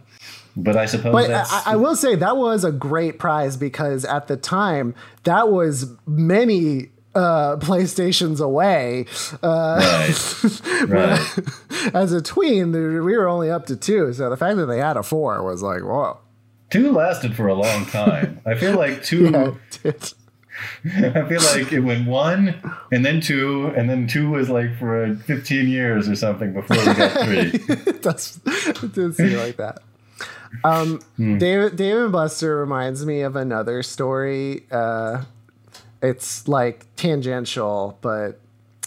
But 0.57 0.77
I 0.77 0.85
suppose. 0.85 1.11
But 1.11 1.31
I, 1.31 1.63
I, 1.65 1.75
will 1.75 1.95
say 1.95 2.15
that 2.15 2.37
was 2.37 2.63
a 2.63 2.71
great 2.71 3.19
prize 3.19 3.57
because 3.57 4.05
at 4.05 4.27
the 4.27 4.37
time 4.37 4.95
that 5.23 5.49
was 5.49 5.91
many 6.07 6.91
uh, 7.15 7.57
PlayStations 7.57 8.41
away. 8.41 9.05
Uh, 9.41 9.79
right. 9.81 10.87
right. 10.87 11.95
as 11.95 12.11
a 12.11 12.21
tween, 12.21 12.71
we 12.71 13.17
were 13.17 13.27
only 13.27 13.49
up 13.49 13.65
to 13.67 13.75
two, 13.75 14.13
so 14.13 14.29
the 14.29 14.37
fact 14.37 14.57
that 14.57 14.65
they 14.65 14.79
had 14.79 14.97
a 14.97 15.03
four 15.03 15.43
was 15.43 15.61
like, 15.61 15.81
whoa. 15.81 16.19
Two 16.71 16.91
lasted 16.91 17.35
for 17.35 17.47
a 17.47 17.53
long 17.53 17.85
time. 17.85 18.41
I 18.45 18.55
feel 18.55 18.77
like 18.77 19.03
two. 19.03 19.29
yeah, 19.29 19.51
I 21.15 21.27
feel 21.27 21.41
like 21.41 21.71
it 21.71 21.81
went 21.81 22.07
one, 22.07 22.61
and 22.91 23.05
then 23.05 23.21
two, 23.21 23.67
and 23.75 23.89
then 23.89 24.07
two 24.07 24.29
was 24.31 24.49
like 24.49 24.77
for 24.77 25.15
15 25.25 25.67
years 25.67 26.09
or 26.09 26.15
something 26.15 26.53
before 26.53 26.77
we 26.77 26.85
got 26.93 27.25
three. 27.25 27.51
it, 27.53 28.01
does, 28.01 28.39
it 28.45 28.93
does 28.93 29.17
seem 29.17 29.37
like 29.37 29.57
that. 29.57 29.79
Um, 30.63 31.01
hmm. 31.17 31.37
David, 31.37 31.75
Dave 31.75 31.97
and 31.97 32.11
Buster 32.11 32.57
reminds 32.57 33.05
me 33.05 33.21
of 33.21 33.35
another 33.35 33.83
story. 33.83 34.65
Uh, 34.71 35.23
it's 36.05 36.47
like 36.47 36.85
tangential, 36.95 37.97
but 38.01 38.39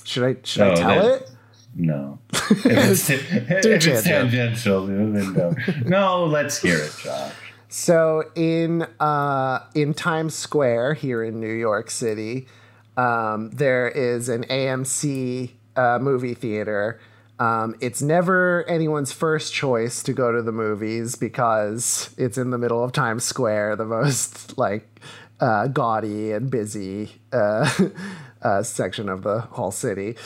should 0.04 0.25
I 0.25 0.37
should 0.42 0.62
I 0.62 0.75
tell 0.75 0.88
that, 0.88 1.22
it? 1.22 1.30
No. 1.75 2.18
If 2.32 2.66
it's, 2.66 3.10
if 3.10 3.50
it's 3.50 4.02
tangential, 4.04 4.87
then 4.87 5.32
no. 5.32 5.54
No, 5.84 6.25
let's 6.25 6.60
hear 6.60 6.78
it, 6.78 6.92
Josh. 7.02 7.32
So 7.68 8.25
in 8.34 8.82
uh, 8.98 9.60
in 9.75 9.94
Times 9.94 10.34
Square 10.34 10.94
here 10.94 11.22
in 11.22 11.38
New 11.38 11.52
York 11.52 11.90
City, 11.90 12.48
um, 12.96 13.50
there 13.50 13.88
is 13.88 14.28
an 14.28 14.44
AMC 14.44 15.50
uh, 15.76 15.98
movie 16.00 16.34
theater. 16.34 17.00
Um, 17.38 17.76
it's 17.80 18.02
never 18.02 18.64
anyone's 18.68 19.12
first 19.12 19.54
choice 19.54 20.02
to 20.02 20.12
go 20.12 20.32
to 20.32 20.42
the 20.42 20.50
movies 20.50 21.14
because 21.14 22.12
it's 22.18 22.37
in 22.37 22.50
the 22.50 22.58
middle 22.58 22.82
of 22.82 22.90
Times 22.90 23.25
Square, 23.25 23.76
the 23.76 23.84
most 23.84 24.58
like 24.58 25.00
uh, 25.40 25.68
gaudy 25.68 26.33
and 26.33 26.50
busy 26.50 27.11
uh, 27.33 27.71
uh, 28.42 28.62
section 28.62 29.09
of 29.09 29.23
the 29.23 29.40
whole 29.40 29.71
city. 29.71 30.16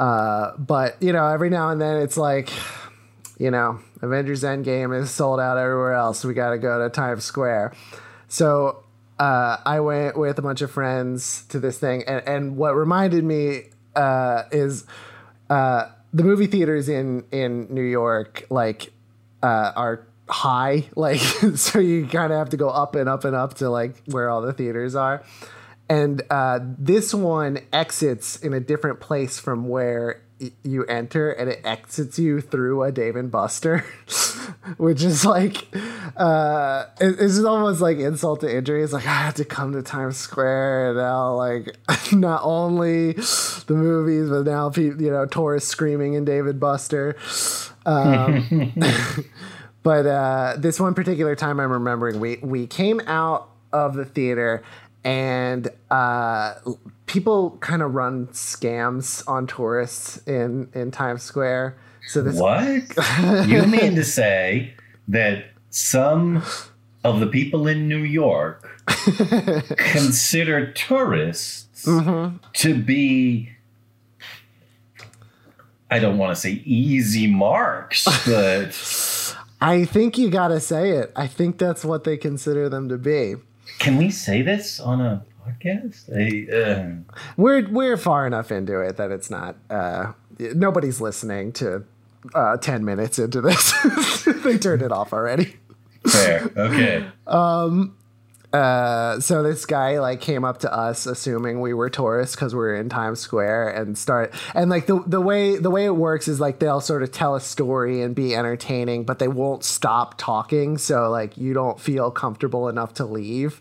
Uh, 0.00 0.56
but 0.56 1.00
you 1.02 1.12
know, 1.12 1.26
every 1.28 1.50
now 1.50 1.70
and 1.70 1.80
then 1.80 2.02
it's 2.02 2.16
like, 2.16 2.50
you 3.38 3.50
know, 3.50 3.80
Avengers 4.02 4.42
Endgame 4.42 4.98
is 4.98 5.10
sold 5.10 5.40
out 5.40 5.56
everywhere 5.56 5.94
else. 5.94 6.24
We 6.24 6.34
got 6.34 6.50
to 6.50 6.58
go 6.58 6.82
to 6.82 6.90
Times 6.90 7.24
Square. 7.24 7.74
So 8.28 8.84
uh, 9.18 9.58
I 9.64 9.80
went 9.80 10.18
with 10.18 10.38
a 10.38 10.42
bunch 10.42 10.60
of 10.62 10.70
friends 10.70 11.44
to 11.46 11.60
this 11.60 11.78
thing, 11.78 12.02
and, 12.06 12.26
and 12.26 12.56
what 12.56 12.74
reminded 12.74 13.22
me 13.24 13.64
uh, 13.94 14.44
is 14.50 14.84
the 15.48 15.92
movie 16.12 16.46
theaters 16.46 16.88
in 16.88 17.24
in 17.30 17.72
New 17.72 17.82
York, 17.82 18.46
like, 18.50 18.92
are 19.42 20.06
high, 20.28 20.88
like, 20.96 21.20
so 21.20 21.78
you 21.78 22.06
kind 22.06 22.32
of 22.32 22.38
have 22.38 22.50
to 22.50 22.56
go 22.56 22.68
up 22.68 22.94
and 22.94 23.08
up 23.08 23.24
and 23.24 23.34
up 23.34 23.54
to 23.54 23.70
like 23.70 24.02
where 24.06 24.30
all 24.30 24.42
the 24.42 24.52
theaters 24.52 24.94
are. 24.94 25.22
And 25.88 26.22
uh, 26.30 26.60
this 26.62 27.12
one 27.12 27.58
exits 27.72 28.36
in 28.36 28.54
a 28.54 28.60
different 28.60 29.00
place 29.00 29.38
from 29.38 29.68
where 29.68 30.22
you 30.62 30.84
enter 30.86 31.30
and 31.30 31.48
it 31.48 31.60
exits 31.64 32.18
you 32.18 32.40
through 32.40 32.82
a 32.82 32.90
Dave 32.90 33.16
and 33.16 33.30
Buster, 33.30 33.78
which 34.76 35.02
is 35.02 35.24
like, 35.24 35.66
uh, 36.16 36.86
it, 37.00 37.16
it's 37.20 37.38
almost 37.44 37.80
like 37.80 37.98
insult 37.98 38.40
to 38.40 38.56
injury. 38.56 38.82
It's 38.82 38.92
like, 38.92 39.06
I 39.06 39.14
have 39.14 39.34
to 39.34 39.44
come 39.44 39.72
to 39.72 39.82
Times 39.82 40.16
Square 40.16 40.90
and 40.90 40.98
now, 40.98 41.34
like, 41.34 41.76
not 42.12 42.40
only 42.42 43.12
the 43.12 43.74
movies, 43.74 44.30
but 44.30 44.44
now, 44.44 44.72
you 44.74 45.10
know, 45.10 45.26
tourists 45.26 45.70
screaming 45.70 46.14
in 46.14 46.24
Dave 46.24 46.46
and 46.46 46.58
Buster. 46.58 47.16
Um, 47.86 48.72
but 49.84 50.06
uh, 50.06 50.54
this 50.58 50.80
one 50.80 50.94
particular 50.94 51.36
time 51.36 51.60
I'm 51.60 51.70
remembering, 51.70 52.18
we, 52.18 52.38
we 52.42 52.66
came 52.66 53.00
out 53.06 53.50
of 53.72 53.94
the 53.94 54.06
theater 54.06 54.64
and 55.04 55.68
uh, 55.90 56.54
people 57.06 57.58
kind 57.60 57.82
of 57.82 57.94
run 57.94 58.28
scams 58.28 59.22
on 59.28 59.46
tourists 59.46 60.16
in 60.26 60.70
in 60.72 60.90
Times 60.90 61.22
Square. 61.22 61.76
So 62.08 62.22
this 62.22 62.40
what 62.40 62.66
you 63.46 63.62
mean 63.64 63.94
to 63.94 64.04
say 64.04 64.72
that 65.08 65.44
some 65.68 66.42
of 67.04 67.20
the 67.20 67.26
people 67.26 67.66
in 67.68 67.86
New 67.86 68.02
York 68.02 68.82
consider 69.76 70.72
tourists 70.72 71.84
mm-hmm. 71.84 72.36
to 72.54 72.74
be 72.74 73.50
I 75.90 75.98
don't 75.98 76.16
want 76.16 76.34
to 76.34 76.40
say 76.40 76.62
easy 76.64 77.26
marks, 77.26 78.04
but 78.26 78.72
I 79.64 79.86
think 79.86 80.18
you 80.18 80.28
got 80.28 80.48
to 80.48 80.60
say 80.60 80.90
it. 80.90 81.10
I 81.16 81.26
think 81.26 81.56
that's 81.56 81.86
what 81.86 82.04
they 82.04 82.18
consider 82.18 82.68
them 82.68 82.90
to 82.90 82.98
be. 82.98 83.36
Can 83.78 83.96
we 83.96 84.10
say 84.10 84.42
this 84.42 84.78
on 84.78 85.00
a 85.00 85.24
podcast? 85.42 86.10
I, 86.12 86.54
uh... 86.54 87.14
We're 87.38 87.66
we're 87.70 87.96
far 87.96 88.26
enough 88.26 88.52
into 88.52 88.78
it 88.80 88.98
that 88.98 89.10
it's 89.10 89.30
not. 89.30 89.56
Uh, 89.70 90.12
nobody's 90.38 91.00
listening 91.00 91.52
to 91.52 91.82
uh, 92.34 92.58
ten 92.58 92.84
minutes 92.84 93.18
into 93.18 93.40
this. 93.40 93.72
they 94.44 94.58
turned 94.58 94.82
it 94.82 94.92
off 94.92 95.14
already. 95.14 95.56
Fair. 96.06 96.50
Okay. 96.54 97.06
um. 97.26 97.96
Uh, 98.54 99.18
so 99.18 99.42
this 99.42 99.66
guy 99.66 99.98
like 99.98 100.20
came 100.20 100.44
up 100.44 100.58
to 100.58 100.72
us 100.72 101.06
assuming 101.06 101.60
we 101.60 101.74
were 101.74 101.90
tourists 101.90 102.36
because 102.36 102.54
we 102.54 102.60
are 102.60 102.76
in 102.76 102.88
Times 102.88 103.18
Square 103.18 103.70
and 103.70 103.98
start 103.98 104.32
and 104.54 104.70
like 104.70 104.86
the 104.86 105.02
the 105.08 105.20
way 105.20 105.56
the 105.58 105.70
way 105.70 105.84
it 105.86 105.96
works 105.96 106.28
is 106.28 106.38
like 106.38 106.60
they'll 106.60 106.80
sort 106.80 107.02
of 107.02 107.10
tell 107.10 107.34
a 107.34 107.40
story 107.40 108.00
and 108.00 108.14
be 108.14 108.32
entertaining 108.32 109.02
but 109.02 109.18
they 109.18 109.26
won't 109.26 109.64
stop 109.64 110.14
talking 110.18 110.78
so 110.78 111.10
like 111.10 111.36
you 111.36 111.52
don't 111.52 111.80
feel 111.80 112.12
comfortable 112.12 112.68
enough 112.68 112.94
to 112.94 113.04
leave 113.04 113.60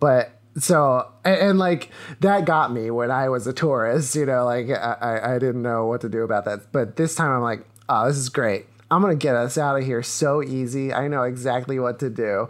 but 0.00 0.38
so 0.58 1.10
and, 1.24 1.36
and, 1.36 1.58
like 1.58 1.90
that 2.20 2.44
got 2.44 2.72
me 2.72 2.90
when 2.90 3.10
I 3.10 3.28
was 3.28 3.46
a 3.46 3.52
tourist. 3.52 4.14
You 4.14 4.26
know, 4.26 4.44
like 4.44 4.70
I, 4.70 5.34
I 5.34 5.38
didn't 5.38 5.62
know 5.62 5.86
what 5.86 6.00
to 6.02 6.08
do 6.08 6.22
about 6.22 6.44
that. 6.46 6.72
But 6.72 6.96
this 6.96 7.14
time 7.14 7.30
I'm 7.30 7.42
like, 7.42 7.66
oh, 7.88 8.08
this 8.08 8.16
is 8.16 8.28
great. 8.28 8.66
I'm 8.90 9.02
gonna 9.02 9.16
get 9.16 9.34
us 9.34 9.58
out 9.58 9.78
of 9.78 9.84
here 9.84 10.02
so 10.02 10.42
easy. 10.42 10.92
I 10.92 11.08
know 11.08 11.24
exactly 11.24 11.78
what 11.78 11.98
to 11.98 12.10
do. 12.10 12.48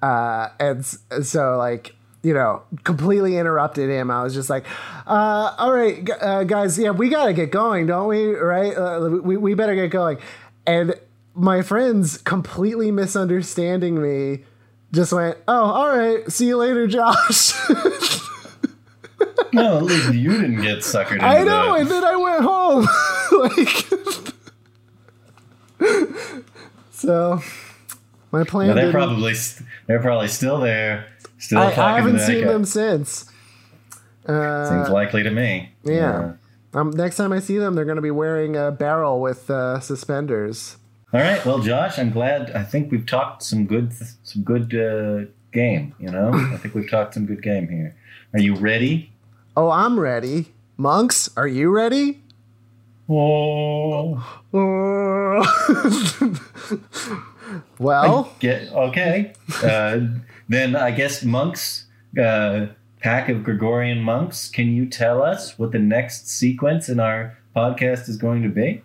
Uh, 0.00 0.48
and 0.60 0.84
so 0.84 1.56
like 1.56 1.94
you 2.22 2.34
know, 2.34 2.62
completely 2.84 3.36
interrupted 3.36 3.88
him. 3.88 4.10
I 4.10 4.22
was 4.24 4.34
just 4.34 4.50
like, 4.50 4.66
uh, 5.06 5.54
all 5.56 5.72
right, 5.72 6.08
uh, 6.20 6.42
guys, 6.44 6.76
yeah, 6.78 6.90
we 6.90 7.08
got 7.08 7.26
to 7.26 7.32
get 7.32 7.52
going, 7.52 7.86
don't 7.86 8.08
we? 8.08 8.34
Right? 8.34 8.76
Uh, 8.76 9.20
we, 9.22 9.36
we 9.36 9.54
better 9.54 9.74
get 9.74 9.90
going. 9.90 10.18
And 10.66 10.94
my 11.34 11.62
friends 11.62 12.18
completely 12.18 12.90
misunderstanding 12.90 14.02
me 14.02 14.44
just 14.92 15.12
went, 15.12 15.38
"Oh, 15.46 15.64
all 15.64 15.96
right. 15.96 16.30
See 16.30 16.48
you 16.48 16.56
later, 16.56 16.86
Josh." 16.86 17.52
no, 19.52 19.78
at 19.78 19.82
least 19.84 20.14
you 20.14 20.32
didn't 20.32 20.62
get 20.62 20.78
suckered. 20.78 21.22
I 21.22 21.44
know, 21.44 21.74
that. 21.74 21.80
and 21.80 21.90
then 21.90 22.04
I 22.04 22.16
went 22.16 22.42
home. 22.42 22.88
like, 25.80 26.26
so 26.90 27.40
my 28.32 28.44
plan. 28.44 28.68
No, 28.68 28.74
they're 28.74 28.90
probably 28.90 29.34
they're 29.88 30.00
probably 30.00 30.28
still 30.28 30.60
there. 30.60 31.06
Still, 31.38 31.58
I, 31.58 31.70
I 31.70 31.96
haven't 31.96 32.20
seen 32.20 32.44
guy. 32.44 32.52
them 32.52 32.64
since. 32.64 33.30
Uh, 34.26 34.68
Seems 34.68 34.90
likely 34.90 35.22
to 35.22 35.30
me. 35.30 35.72
Yeah. 35.82 36.34
Um, 36.74 36.90
next 36.90 37.16
time 37.16 37.32
I 37.32 37.40
see 37.40 37.58
them, 37.58 37.74
they're 37.74 37.86
going 37.86 37.96
to 37.96 38.02
be 38.02 38.10
wearing 38.10 38.54
a 38.54 38.70
barrel 38.70 39.20
with 39.20 39.50
uh, 39.50 39.80
suspenders. 39.80 40.76
All 41.12 41.20
right. 41.20 41.44
Well, 41.44 41.60
Josh, 41.60 41.98
I'm 41.98 42.10
glad. 42.10 42.50
I 42.50 42.62
think 42.62 42.92
we've 42.92 43.06
talked 43.06 43.42
some 43.42 43.66
good, 43.66 43.94
some 44.22 44.42
good 44.42 44.74
uh, 44.74 45.30
game. 45.52 45.94
You 45.98 46.10
know, 46.10 46.30
I 46.34 46.58
think 46.58 46.74
we've 46.74 46.90
talked 46.90 47.14
some 47.14 47.24
good 47.24 47.42
game 47.42 47.68
here. 47.68 47.96
Are 48.34 48.40
you 48.40 48.54
ready? 48.54 49.10
Oh, 49.56 49.70
I'm 49.70 49.98
ready. 49.98 50.52
Monks, 50.76 51.30
are 51.34 51.48
you 51.48 51.70
ready? 51.70 52.22
Oh. 53.08 54.22
well, 57.78 58.34
Get 58.40 58.72
okay. 58.72 59.32
Uh, 59.62 60.00
then 60.48 60.76
I 60.76 60.90
guess 60.90 61.22
monks, 61.22 61.86
uh, 62.20 62.66
pack 63.00 63.28
of 63.28 63.44
Gregorian 63.44 64.00
monks. 64.00 64.48
Can 64.48 64.72
you 64.72 64.86
tell 64.86 65.22
us 65.22 65.58
what 65.58 65.72
the 65.72 65.78
next 65.78 66.28
sequence 66.28 66.88
in 66.88 67.00
our 67.00 67.38
podcast 67.54 68.08
is 68.08 68.16
going 68.16 68.42
to 68.42 68.48
be? 68.48 68.82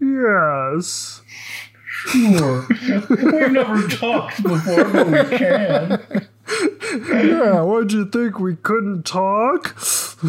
yes. 0.00 1.22
Sure. 2.08 2.66
We've 3.08 3.52
never 3.52 3.86
talked 3.86 4.42
before, 4.42 4.84
but 4.84 5.06
we 5.06 5.36
can. 5.38 6.02
Yeah, 7.08 7.62
what'd 7.62 7.92
you 7.92 8.06
think 8.06 8.40
we 8.40 8.56
couldn't 8.56 9.04
talk? 9.04 9.76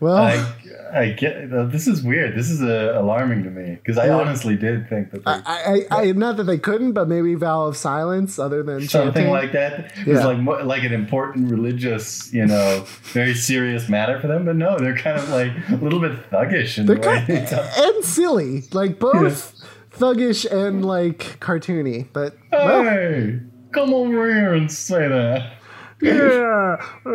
well, 0.00 0.16
I, 0.16 0.54
I 0.94 1.10
get 1.10 1.50
this 1.70 1.86
is 1.86 2.02
weird. 2.02 2.36
This 2.36 2.48
is 2.50 2.62
uh, 2.62 2.94
alarming 2.96 3.44
to 3.44 3.50
me 3.50 3.74
because 3.76 3.98
I 3.98 4.06
Yeah. 4.06 4.16
honestly 4.18 4.56
did 4.56 4.88
think 4.88 5.10
that 5.12 5.24
they, 5.24 5.30
I, 5.30 5.86
I, 5.90 6.08
I, 6.08 6.12
not 6.12 6.36
that 6.38 6.44
they 6.44 6.58
couldn't, 6.58 6.92
but 6.92 7.08
maybe 7.08 7.34
vow 7.34 7.62
of 7.66 7.76
silence 7.76 8.38
other 8.38 8.62
than 8.62 8.88
something 8.88 9.12
chanting. 9.14 9.30
like 9.32 9.52
that 9.52 9.92
Yeah. 10.06 10.14
was 10.14 10.24
like 10.24 10.64
like 10.64 10.84
an 10.84 10.92
important 10.92 11.50
religious, 11.50 12.32
you 12.32 12.46
know, 12.46 12.84
very 13.12 13.34
serious 13.34 13.88
matter 13.88 14.18
for 14.20 14.26
them. 14.28 14.44
But 14.44 14.56
no, 14.56 14.78
they're 14.78 14.96
kind 14.96 15.18
of 15.18 15.28
like 15.28 15.52
a 15.70 15.76
little 15.76 16.00
bit 16.00 16.30
thuggish 16.30 16.78
in 16.78 16.86
They're 16.86 16.96
the 16.96 17.00
way 17.08 17.24
kind 17.26 17.70
and 17.96 18.04
silly, 18.04 18.62
like 18.72 18.98
both 18.98 19.54
thuggish 19.92 20.50
and 20.50 20.84
like 20.84 21.38
cartoony. 21.40 22.06
But 22.12 22.36
well, 22.52 22.84
Hey, 22.84 23.40
come 23.72 23.92
over 23.92 24.32
here 24.32 24.54
and 24.54 24.70
say 24.70 25.08
that. 25.08 25.54
Yeah. 26.02 26.76
Uh, 27.04 27.10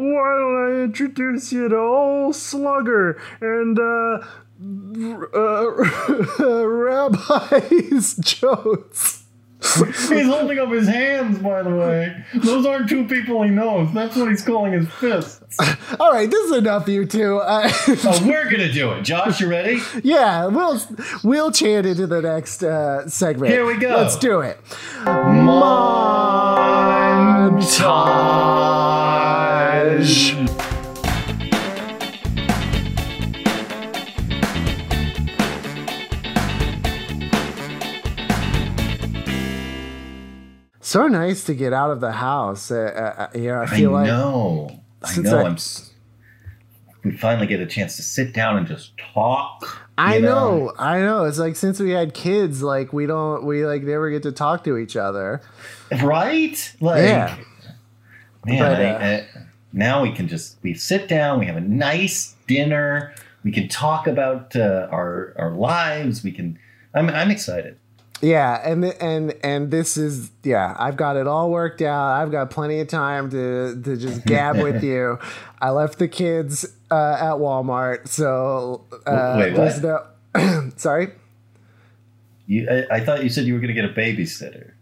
why 0.00 0.34
don't 0.38 0.56
I 0.80 0.82
introduce 0.84 1.52
you 1.52 1.68
to 1.68 1.76
old 1.76 2.34
Slugger 2.36 3.20
and 3.40 3.78
uh, 3.78 4.18
uh, 5.34 5.70
Rabbi's 6.66 8.14
Jones? 8.20 9.20
He's 9.62 10.26
holding 10.26 10.58
up 10.58 10.68
his 10.70 10.86
hands, 10.86 11.38
by 11.38 11.62
the 11.62 11.70
way. 11.74 12.14
Those 12.34 12.66
aren't 12.66 12.86
two 12.86 13.06
people 13.08 13.42
he 13.44 13.48
knows. 13.50 13.90
That's 13.94 14.14
what 14.14 14.28
he's 14.28 14.42
calling 14.44 14.74
his 14.74 14.86
fists. 14.90 15.58
All 15.98 16.12
right, 16.12 16.30
this 16.30 16.50
is 16.50 16.56
enough, 16.58 16.86
you 16.86 17.06
two. 17.06 17.38
Uh, 17.44 17.70
Oh, 18.04 18.26
we're 18.26 18.50
gonna 18.50 18.70
do 18.70 18.92
it. 18.92 19.02
Josh, 19.04 19.40
you 19.40 19.48
ready? 19.48 19.80
yeah, 20.02 20.46
we'll 20.48 20.78
we'll 21.22 21.50
chant 21.50 21.86
into 21.86 22.06
the 22.06 22.20
next 22.20 22.62
uh, 22.62 23.08
segment. 23.08 23.52
Here 23.52 23.64
we 23.64 23.78
go. 23.78 23.88
Let's 23.96 24.16
do 24.16 24.40
it. 24.40 24.58
Montage. 27.50 28.64
So 40.80 41.08
nice 41.08 41.44
to 41.44 41.54
get 41.54 41.72
out 41.72 41.90
of 41.90 42.00
the 42.00 42.12
house. 42.12 42.70
Uh, 42.70 43.26
uh, 43.32 43.36
you 43.36 43.48
know, 43.48 43.60
I 43.60 43.62
I 43.62 43.66
feel 43.66 43.90
like 43.90 44.06
know. 44.06 44.80
I 45.02 45.10
Since 45.12 45.26
know. 45.30 45.38
I- 45.38 45.42
I, 45.42 45.46
am 45.46 45.54
s- 45.54 45.92
we 47.02 47.16
finally 47.16 47.46
get 47.46 47.60
a 47.60 47.66
chance 47.66 47.96
to 47.96 48.02
sit 48.02 48.32
down 48.34 48.56
and 48.58 48.66
just 48.66 48.92
talk. 49.14 49.83
I 49.96 50.16
you 50.16 50.22
know, 50.22 50.72
I 50.78 51.00
know. 51.00 51.24
It's 51.24 51.38
like 51.38 51.56
since 51.56 51.78
we 51.78 51.90
had 51.90 52.14
kids, 52.14 52.62
like 52.62 52.92
we 52.92 53.06
don't, 53.06 53.44
we 53.44 53.64
like 53.64 53.82
never 53.82 54.10
get 54.10 54.22
to 54.24 54.32
talk 54.32 54.64
to 54.64 54.76
each 54.76 54.96
other. 54.96 55.40
right? 56.02 56.74
Like, 56.80 57.02
Yeah. 57.04 57.36
man. 58.44 58.58
But, 58.58 58.80
I, 58.80 58.84
uh, 58.84 58.98
uh, 58.98 59.24
now 59.72 60.02
we 60.02 60.12
can 60.12 60.28
just 60.28 60.56
we 60.62 60.74
sit 60.74 61.08
down. 61.08 61.38
We 61.38 61.46
have 61.46 61.56
a 61.56 61.60
nice 61.60 62.34
dinner. 62.46 63.14
We 63.44 63.52
can 63.52 63.68
talk 63.68 64.06
about 64.06 64.56
uh, 64.56 64.88
our 64.90 65.34
our 65.36 65.50
lives. 65.52 66.22
We 66.24 66.32
can. 66.32 66.58
I'm 66.94 67.08
I'm 67.10 67.30
excited. 67.30 67.78
Yeah, 68.20 68.60
and 68.64 68.84
and 68.84 69.34
and 69.42 69.70
this 69.70 69.96
is 69.96 70.30
yeah. 70.42 70.74
I've 70.78 70.96
got 70.96 71.16
it 71.16 71.26
all 71.26 71.50
worked 71.50 71.82
out. 71.82 72.20
I've 72.20 72.30
got 72.30 72.50
plenty 72.50 72.80
of 72.80 72.88
time 72.88 73.30
to 73.30 73.80
to 73.82 73.96
just 73.96 74.24
gab 74.26 74.56
with 74.56 74.82
you. 74.82 75.18
I 75.60 75.70
left 75.70 75.98
the 75.98 76.08
kids 76.08 76.64
uh, 76.90 77.16
at 77.20 77.34
Walmart, 77.34 78.08
so 78.08 78.84
uh, 79.06 79.36
Wait, 79.38 79.54
there's 79.54 79.82
no. 79.82 80.04
sorry. 80.76 81.08
You, 82.46 82.68
I, 82.70 82.96
I 82.96 83.00
thought 83.00 83.22
you 83.22 83.30
said 83.30 83.44
you 83.44 83.54
were 83.54 83.60
going 83.60 83.74
to 83.74 83.80
get 83.80 83.84
a 83.84 83.94
babysitter. 83.94 84.72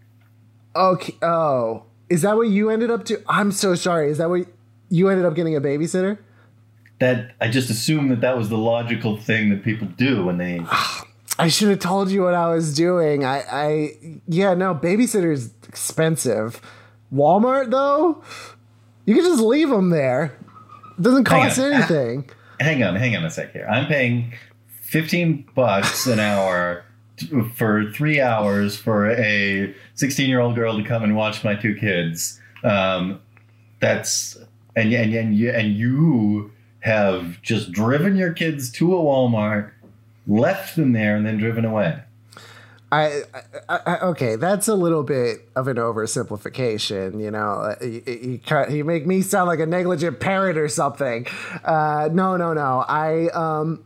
Okay. 0.74 1.14
Oh, 1.22 1.84
is 2.08 2.22
that 2.22 2.36
what 2.36 2.48
you 2.48 2.70
ended 2.70 2.90
up 2.90 3.04
to? 3.06 3.22
I'm 3.28 3.52
so 3.52 3.74
sorry. 3.74 4.10
Is 4.10 4.18
that 4.18 4.28
what 4.28 4.46
you 4.88 5.08
ended 5.08 5.24
up 5.24 5.34
getting 5.34 5.56
a 5.56 5.60
babysitter? 5.60 6.18
That 6.98 7.32
I 7.40 7.48
just 7.48 7.70
assumed 7.70 8.10
that 8.10 8.20
that 8.20 8.36
was 8.36 8.48
the 8.48 8.58
logical 8.58 9.16
thing 9.16 9.50
that 9.50 9.62
people 9.64 9.88
do 9.96 10.24
when 10.24 10.38
they. 10.38 10.60
I 11.38 11.48
should 11.48 11.68
have 11.68 11.78
told 11.78 12.10
you 12.10 12.22
what 12.22 12.34
I 12.34 12.48
was 12.48 12.74
doing. 12.74 13.24
I, 13.24 13.42
I, 13.50 14.20
yeah, 14.28 14.54
no, 14.54 14.74
babysitter's 14.74 15.50
expensive. 15.66 16.60
Walmart 17.12 17.70
though, 17.70 18.22
you 19.06 19.14
can 19.14 19.24
just 19.24 19.42
leave 19.42 19.68
them 19.68 19.90
there. 19.90 20.36
It 20.98 21.02
doesn't 21.02 21.24
cost 21.24 21.58
on. 21.58 21.72
anything. 21.72 22.30
hang 22.60 22.82
on, 22.82 22.96
hang 22.96 23.16
on 23.16 23.24
a 23.24 23.30
sec 23.30 23.52
here. 23.52 23.66
I'm 23.66 23.86
paying 23.86 24.34
15 24.82 25.50
bucks 25.54 26.06
an 26.06 26.20
hour 26.20 26.84
for 27.56 27.90
three 27.92 28.20
hours 28.20 28.76
for 28.76 29.10
a 29.10 29.74
16 29.94 30.28
year 30.28 30.40
old 30.40 30.54
girl 30.54 30.76
to 30.76 30.84
come 30.84 31.02
and 31.02 31.16
watch 31.16 31.44
my 31.44 31.54
two 31.54 31.74
kids. 31.74 32.40
Um, 32.64 33.20
that's 33.80 34.36
and 34.76 34.92
and 34.92 35.12
and 35.14 35.36
you 35.36 35.50
and 35.50 35.74
you 35.74 36.52
have 36.80 37.40
just 37.42 37.72
driven 37.72 38.16
your 38.16 38.32
kids 38.32 38.70
to 38.72 38.94
a 38.96 38.98
Walmart, 38.98 39.70
left 40.26 40.76
them 40.76 40.92
there, 40.92 41.16
and 41.16 41.26
then 41.26 41.38
driven 41.38 41.64
away. 41.64 42.02
I, 42.92 43.22
I, 43.70 43.78
I 43.86 44.00
okay, 44.08 44.36
that's 44.36 44.68
a 44.68 44.74
little 44.74 45.02
bit 45.02 45.48
of 45.56 45.66
an 45.66 45.78
oversimplification. 45.78 47.22
You 47.22 47.30
know, 47.30 47.52
Uh, 47.52 47.76
you, 47.80 48.02
you, 48.06 48.40
you 48.68 48.84
make 48.84 49.06
me 49.06 49.22
sound 49.22 49.48
like 49.48 49.60
a 49.60 49.66
negligent 49.66 50.20
parent 50.20 50.58
or 50.58 50.68
something. 50.68 51.26
Uh, 51.64 52.10
no, 52.12 52.36
no, 52.36 52.52
no. 52.52 52.84
I 52.86 53.28
um, 53.28 53.82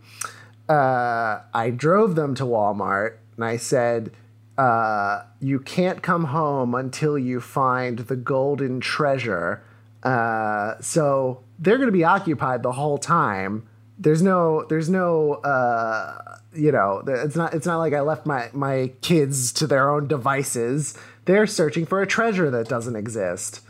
uh, 0.68 1.42
I 1.54 1.70
drove 1.70 2.16
them 2.16 2.34
to 2.34 2.42
Walmart 2.42 3.18
and 3.36 3.44
I 3.44 3.58
said, 3.58 4.10
uh, 4.58 5.22
"You 5.38 5.60
can't 5.60 6.02
come 6.02 6.24
home 6.24 6.74
until 6.74 7.16
you 7.16 7.40
find 7.40 8.00
the 8.00 8.16
golden 8.16 8.80
treasure." 8.80 9.62
Uh, 10.02 10.80
so 10.80 11.44
they're 11.60 11.76
going 11.76 11.88
to 11.88 11.92
be 11.92 12.04
occupied 12.04 12.64
the 12.64 12.72
whole 12.72 12.98
time. 12.98 13.68
There's 13.98 14.22
no, 14.22 14.64
there's 14.64 14.90
no, 14.90 15.34
uh, 15.34 16.38
you 16.54 16.70
know, 16.72 17.02
it's 17.06 17.36
not, 17.36 17.54
it's 17.54 17.66
not 17.66 17.78
like 17.78 17.92
I 17.92 18.00
left 18.00 18.26
my 18.26 18.50
my 18.52 18.92
kids 19.00 19.52
to 19.54 19.66
their 19.66 19.90
own 19.90 20.06
devices. 20.06 20.96
They're 21.24 21.46
searching 21.46 21.86
for 21.86 22.02
a 22.02 22.06
treasure 22.06 22.50
that 22.50 22.68
doesn't 22.68 22.96
exist. 22.96 23.60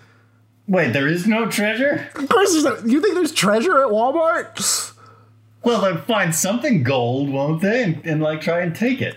Wait, 0.69 0.93
there 0.93 1.07
is 1.07 1.27
no 1.27 1.49
treasure? 1.49 2.09
Of 2.17 2.29
course, 2.29 2.53
there's 2.53 2.65
no, 2.65 2.77
you 2.85 3.01
think 3.01 3.15
there's 3.15 3.33
treasure 3.33 3.83
at 3.83 3.89
Walmart? 3.89 4.93
Well, 5.63 5.81
they'll 5.81 6.03
find 6.03 6.35
something 6.35 6.83
gold, 6.83 7.31
won't 7.31 7.63
they? 7.63 7.85
And, 7.85 8.05
and 8.05 8.23
like 8.23 8.41
try 8.41 8.61
and 8.61 8.75
take 8.75 9.01
it. 9.01 9.17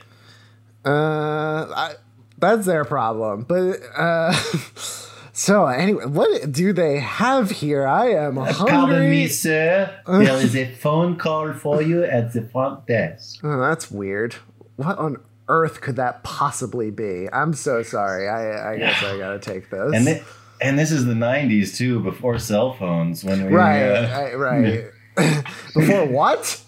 Uh, 0.85 1.65
I, 1.75 1.93
that's 2.37 2.65
their 2.65 2.85
problem. 2.85 3.43
But 3.43 3.79
uh, 3.97 4.33
so 5.39 5.67
anyway, 5.67 6.05
what 6.05 6.51
do 6.51 6.73
they 6.73 6.99
have 6.99 7.49
here? 7.49 7.87
I 7.87 8.09
am 8.09 8.35
hungry. 8.35 8.71
Pardon 8.71 9.09
me, 9.09 9.27
sir. 9.27 9.89
There 10.05 10.21
is 10.37 10.55
a 10.55 10.69
phone 10.75 11.15
call 11.15 11.53
for 11.53 11.81
you 11.81 12.03
at 12.03 12.33
the 12.33 12.41
front 12.41 12.85
desk. 12.87 13.39
Oh, 13.43 13.59
that's 13.59 13.89
weird. 13.89 14.35
What 14.75 14.97
on 14.97 15.17
earth 15.47 15.79
could 15.81 15.95
that 15.95 16.23
possibly 16.23 16.91
be? 16.91 17.27
I'm 17.31 17.53
so 17.53 17.83
sorry. 17.83 18.27
I, 18.27 18.73
I 18.73 18.77
guess 18.77 19.01
I 19.01 19.17
gotta 19.17 19.39
take 19.39 19.69
this. 19.69 19.93
And 19.95 20.21
and 20.61 20.77
this 20.77 20.91
is 20.91 21.05
the 21.05 21.13
'90s 21.13 21.77
too, 21.77 22.01
before 22.01 22.37
cell 22.37 22.73
phones. 22.73 23.23
When 23.23 23.45
we 23.45 23.51
right, 23.53 23.81
uh, 23.83 24.37
right, 24.37 24.85
right. 25.17 25.43
Before 25.73 26.05
what? 26.05 26.61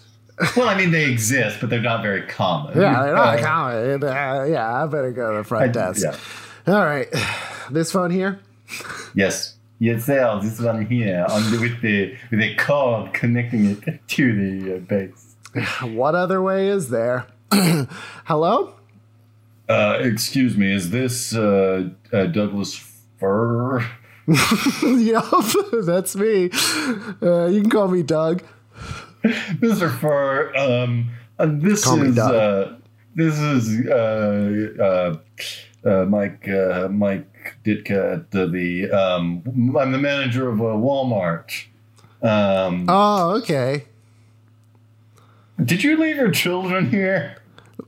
well, 0.56 0.68
I 0.68 0.76
mean 0.76 0.90
they 0.92 1.10
exist, 1.10 1.58
but 1.60 1.68
they're 1.70 1.80
not 1.80 2.02
very 2.02 2.22
common. 2.26 2.78
Yeah, 2.80 3.02
they're 3.02 3.14
not 3.14 3.38
Uh, 3.38 3.42
common. 3.42 4.02
Uh, 4.04 4.44
yeah, 4.50 4.82
I 4.82 4.86
better 4.86 5.12
go 5.12 5.28
to 5.30 5.34
the 5.34 5.40
I- 5.40 5.42
front 5.42 5.72
desk. 5.74 6.02
yeah. 6.02 6.74
All 6.74 6.84
right, 6.84 7.08
this 7.70 7.92
phone 7.92 8.10
here. 8.10 8.40
Yes. 9.14 9.56
Yes, 9.78 10.04
sir. 10.04 10.38
This 10.40 10.60
one 10.60 10.86
here, 10.86 11.26
on 11.28 11.50
the, 11.50 11.58
with 11.58 11.80
the 11.80 12.16
with 12.30 12.40
a 12.40 12.54
cord 12.54 13.12
connecting 13.12 13.66
it 13.66 14.06
to 14.08 14.32
the 14.32 14.76
uh, 14.76 14.78
base. 14.78 15.36
What 15.82 16.14
other 16.14 16.40
way 16.40 16.68
is 16.68 16.88
there? 16.88 17.26
Hello? 18.24 18.74
Uh, 19.68 19.98
excuse 20.00 20.56
me. 20.56 20.72
Is 20.72 20.90
this 20.90 21.34
uh, 21.34 21.90
uh, 22.12 22.26
Douglas 22.26 22.76
Fur? 23.18 23.80
yep, 24.82 25.24
that's 25.84 26.14
me. 26.14 26.50
Uh, 27.20 27.46
you 27.46 27.60
can 27.60 27.70
call 27.70 27.88
me 27.88 28.02
Doug. 28.02 28.44
Mr. 29.24 29.90
Fur, 29.98 30.52
um, 30.56 31.10
uh, 31.38 31.46
this 31.46 31.86
is 31.86 32.18
uh, 32.18 32.76
this 33.14 33.38
is 33.38 33.86
uh, 33.88 35.16
uh, 35.84 35.88
uh, 35.88 36.04
Mike 36.06 36.48
uh, 36.48 36.88
Mike 36.88 37.31
Ditka 37.64 38.24
the, 38.30 38.46
the 38.46 38.90
um, 38.90 39.42
I'm 39.78 39.92
the 39.92 39.98
manager 39.98 40.48
of 40.48 40.60
uh, 40.60 40.64
Walmart. 40.64 41.64
Um, 42.22 42.86
Oh, 42.88 43.36
okay. 43.38 43.84
Did 45.62 45.82
you 45.84 45.96
leave 45.96 46.16
your 46.16 46.30
children 46.30 46.90
here? 46.90 47.36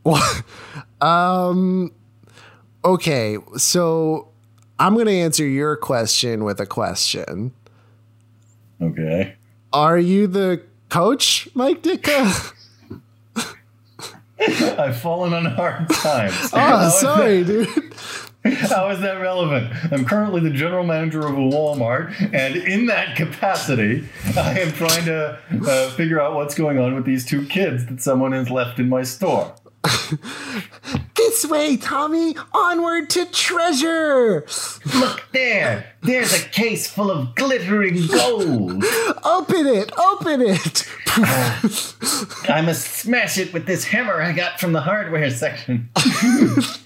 um. 1.01 1.93
Okay, 2.85 3.39
so 3.57 4.29
I'm 4.79 4.93
going 4.95 5.07
to 5.07 5.13
answer 5.13 5.47
your 5.47 5.75
question 5.77 6.45
with 6.45 6.61
a 6.61 6.67
question. 6.67 7.53
Okay. 8.83 9.37
Are 9.73 9.99
you 9.99 10.27
the 10.27 10.63
coach, 10.91 11.49
Mike 11.55 11.83
Ditka? 11.83 12.53
I've 14.79 15.01
fallen 15.01 15.33
on 15.33 15.47
hard 15.47 15.89
times. 15.89 16.51
Oh, 16.53 16.89
sorry, 16.91 17.45
dude. 17.45 17.69
How 18.45 18.91
is 18.91 19.01
that 19.01 19.21
relevant? 19.21 19.73
I'm 19.91 20.05
currently 20.05 20.41
the 20.41 20.51
general 20.51 20.85
manager 20.85 21.21
of 21.21 21.33
a 21.33 21.41
Walmart, 21.41 22.15
and 22.35 22.57
in 22.57 22.87
that 22.87 23.17
capacity, 23.17 24.07
I 24.37 24.61
am 24.61 24.71
trying 24.73 25.07
to 25.07 25.39
uh, 25.67 25.91
figure 25.93 26.21
out 26.21 26.35
what's 26.35 26.55
going 26.55 26.79
on 26.79 26.95
with 26.95 27.07
these 27.07 27.25
two 27.25 27.47
kids 27.47 27.87
that 27.87 28.03
someone 28.03 28.33
has 28.33 28.51
left 28.51 28.79
in 28.79 28.89
my 28.89 29.03
store. 29.03 29.55
This 31.17 31.47
way, 31.47 31.77
Tommy. 31.79 32.37
Onward 32.53 33.09
to 33.11 33.25
treasure. 33.27 34.47
Look 34.95 35.25
there! 35.33 35.93
There's 36.03 36.33
a 36.35 36.47
case 36.49 36.87
full 36.87 37.11
of 37.11 37.35
glittering 37.35 38.07
gold. 38.07 38.85
Open 39.25 39.67
it. 39.67 39.91
Open 39.99 40.43
it. 40.43 40.87
I 42.49 42.63
must 42.65 42.87
smash 42.89 43.39
it 43.39 43.53
with 43.53 43.67
this 43.67 43.85
hammer 43.85 44.21
I 44.21 44.33
got 44.33 44.61
from 44.61 44.73
the 44.73 44.83
hardware 44.83 45.31
section. 45.31 45.89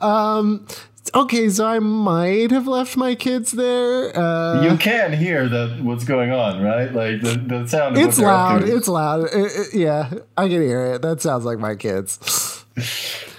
um. 0.00 0.66
Okay, 1.14 1.48
so 1.50 1.66
I 1.66 1.78
might 1.80 2.50
have 2.50 2.66
left 2.66 2.96
my 2.96 3.14
kids 3.14 3.52
there. 3.52 4.16
Uh, 4.18 4.62
You 4.62 4.76
can 4.78 5.12
hear 5.12 5.48
the 5.48 5.78
what's 5.82 6.02
going 6.02 6.30
on, 6.32 6.62
right? 6.62 6.92
Like 6.92 7.20
the, 7.20 7.36
the 7.46 7.68
sound. 7.68 7.96
Of 7.96 8.02
it's 8.02 8.18
loud. 8.18 8.62
It's 8.64 8.88
loud. 8.88 9.24
It- 9.26 9.52
it- 9.52 9.74
yeah, 9.74 10.10
I 10.36 10.48
can 10.48 10.62
hear 10.62 10.94
it. 10.94 11.02
That 11.02 11.20
sounds 11.20 11.44
like 11.44 11.58
my 11.58 11.74
kids. 11.76 12.64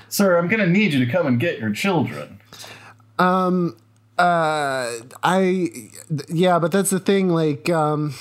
Sir, 0.09 0.37
I'm 0.37 0.47
gonna 0.47 0.67
need 0.67 0.93
you 0.93 1.03
to 1.05 1.11
come 1.11 1.25
and 1.27 1.39
get 1.39 1.59
your 1.59 1.71
children. 1.71 2.39
Um. 3.19 3.75
Uh. 4.17 4.87
I. 5.23 5.69
Yeah, 6.29 6.59
but 6.59 6.71
that's 6.71 6.91
the 6.91 6.99
thing. 6.99 7.29
Like. 7.29 7.67
Um. 7.69 8.13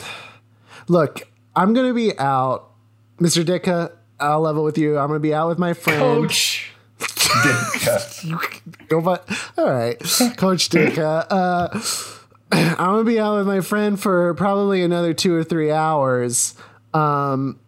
Look, 0.89 1.29
I'm 1.55 1.75
gonna 1.75 1.95
be 1.95 2.19
out, 2.19 2.71
Mr. 3.21 3.45
Ditka. 3.45 3.93
I'll 4.19 4.41
level 4.41 4.65
with 4.65 4.79
you. 4.79 4.99
I'm 4.99 5.09
gonna 5.09 5.21
be 5.21 5.35
out 5.35 5.49
with 5.49 5.59
my 5.59 5.75
friend. 5.75 6.01
Coach. 6.01 6.64
Ditka. 7.29 8.89
Go 8.89 9.01
but 9.01 9.29
all 9.59 9.71
right, 9.71 9.99
Coach 10.37 10.69
Ditka. 10.71 11.27
Uh, 11.31 11.69
I'm 12.53 12.77
gonna 12.77 13.05
be 13.05 13.19
out 13.19 13.37
with 13.39 13.47
my 13.47 13.61
friend 13.61 13.99
for 14.01 14.35
probably 14.35 14.83
another 14.83 15.13
two 15.15 15.35
or 15.35 15.43
three 15.45 15.71
hours. 15.71 16.55
Um, 16.93 17.59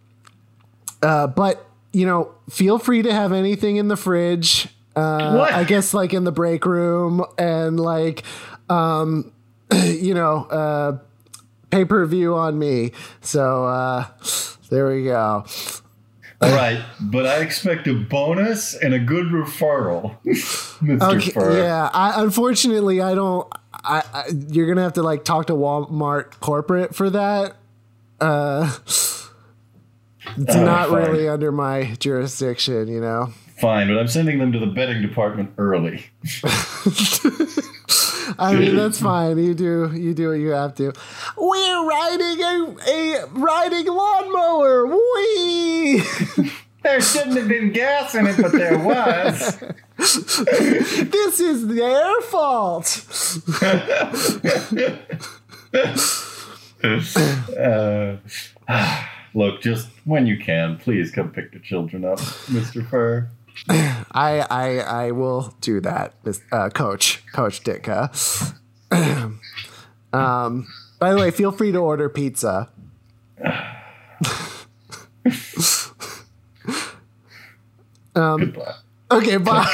uh, 1.02 1.26
but 1.26 1.66
you 1.92 2.06
know, 2.06 2.34
feel 2.50 2.78
free 2.78 3.02
to 3.02 3.12
have 3.12 3.32
anything 3.32 3.76
in 3.76 3.88
the 3.88 3.96
fridge. 3.96 4.68
Uh, 4.94 5.36
What? 5.36 5.52
I 5.52 5.64
guess 5.64 5.92
like 5.94 6.14
in 6.14 6.24
the 6.24 6.32
break 6.32 6.64
room 6.64 7.24
and 7.38 7.78
like, 7.80 8.22
um, 8.68 9.32
you 9.72 10.14
know, 10.14 10.44
uh, 10.44 10.98
pay 11.70 11.84
per 11.84 12.04
view 12.06 12.34
on 12.34 12.58
me. 12.58 12.92
So 13.20 13.64
uh, 13.66 14.04
there 14.70 14.88
we 14.88 15.04
go. 15.04 15.44
All 16.42 16.53
right, 16.55 16.83
but 17.01 17.25
I 17.27 17.37
expect 17.40 17.87
a 17.87 17.94
bonus 17.94 18.75
and 18.75 18.92
a 18.92 18.99
good 18.99 19.27
referral, 19.27 20.16
Mr. 20.27 21.01
Okay, 21.16 21.31
Fur. 21.31 21.57
yeah. 21.59 21.88
I, 21.94 22.22
unfortunately, 22.22 23.01
I 23.01 23.14
don't. 23.14 23.49
I, 23.72 24.03
I 24.12 24.25
you're 24.51 24.66
gonna 24.68 24.83
have 24.83 24.92
to 24.94 25.03
like 25.03 25.25
talk 25.25 25.46
to 25.46 25.55
Walmart 25.55 26.38
corporate 26.40 26.94
for 26.94 27.09
that. 27.11 27.57
Uh, 28.20 28.70
it's 28.87 29.33
Oh, 30.57 30.64
not 30.64 30.88
fine. 30.90 31.03
really 31.11 31.29
under 31.29 31.53
my 31.53 31.94
jurisdiction, 32.01 32.88
you 32.88 33.01
know. 33.01 33.33
Fine, 33.61 33.88
but 33.88 33.96
I'm 33.96 34.09
sending 34.09 34.38
them 34.38 34.53
to 34.53 34.59
the 34.59 34.66
betting 34.66 35.01
department 35.01 35.53
early. 35.57 36.05
I 38.38 38.54
mean, 38.54 38.76
that's 38.76 39.00
fine. 39.00 39.38
You 39.38 39.54
do 39.54 39.92
you 39.94 40.14
do 40.14 40.28
what 40.28 40.34
you 40.34 40.50
have 40.50 40.74
to. 40.76 40.92
We're 41.36 41.88
riding 41.88 42.42
a, 42.42 42.76
a 42.88 43.26
riding 43.32 43.86
lawnmower. 43.86 44.86
Wee! 44.86 46.02
There 46.86 47.00
shouldn't 47.00 47.36
have 47.36 47.48
been 47.48 47.72
gas 47.72 48.14
in 48.14 48.28
it, 48.28 48.36
but 48.40 48.52
there 48.52 48.78
was. 48.78 49.58
this 49.96 51.40
is 51.40 51.66
their 51.66 52.20
fault. 52.20 53.04
Uh, 56.84 58.16
look, 59.34 59.60
just 59.60 59.88
when 60.04 60.26
you 60.26 60.38
can, 60.38 60.76
please 60.78 61.10
come 61.10 61.30
pick 61.30 61.52
the 61.52 61.58
children 61.58 62.04
up, 62.04 62.18
Mr. 62.46 62.88
Fur. 62.88 63.28
I 63.68 64.46
I 64.50 64.78
I 64.78 65.10
will 65.12 65.54
do 65.60 65.80
that, 65.80 66.14
uh, 66.52 66.68
Coach 66.70 67.24
Coach 67.32 67.62
Ditka. 67.62 68.10
um, 70.12 70.66
by 70.98 71.12
the 71.12 71.18
way, 71.18 71.30
feel 71.30 71.52
free 71.52 71.72
to 71.72 71.78
order 71.78 72.08
pizza. 72.08 72.70
um, 78.14 78.56
okay, 79.10 79.36
bye. 79.38 79.72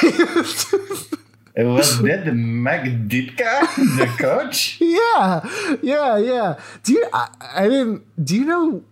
It 1.55 1.65
was 1.65 2.01
that 2.01 2.25
the 2.25 2.31
Mike 2.33 3.07
Ditka, 3.07 3.75
the 3.97 4.07
coach? 4.17 4.77
yeah, 4.81 5.47
yeah, 5.83 6.17
yeah. 6.17 6.59
Do 6.83 6.93
you? 6.93 7.07
I, 7.13 7.29
I 7.55 7.63
didn't. 7.69 8.25
Do 8.25 8.35
you 8.35 8.45
know 8.45 8.83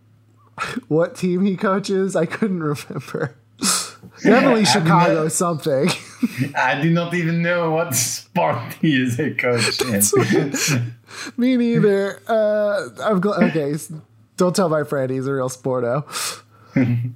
what 0.88 1.15
team 1.15 1.43
he 1.43 1.58
coaches? 1.58 2.15
I 2.15 2.27
couldn't 2.27 2.62
remember. 2.62 3.36
Definitely 4.24 4.66
Chicago 4.66 5.28
something. 5.28 5.90
I 6.56 6.80
do 6.82 6.92
not 6.92 7.14
even 7.14 7.42
know 7.42 7.72
what 7.72 7.96
sport 7.96 8.74
he 8.82 9.02
is 9.02 9.20
a 9.20 9.32
coach 9.34 9.82
in. 9.82 10.94
Me 11.38 11.58
neither. 11.58 12.22
Uh, 12.28 12.90
I'm 13.04 13.20
glad. 13.20 13.56
Okay, 13.56 13.76
don't 14.38 14.56
tell 14.56 14.70
my 14.70 14.84
friend 14.84 15.12
he's 15.12 15.28
a 15.28 15.34
real 15.34 15.50
sporto. 15.50 16.04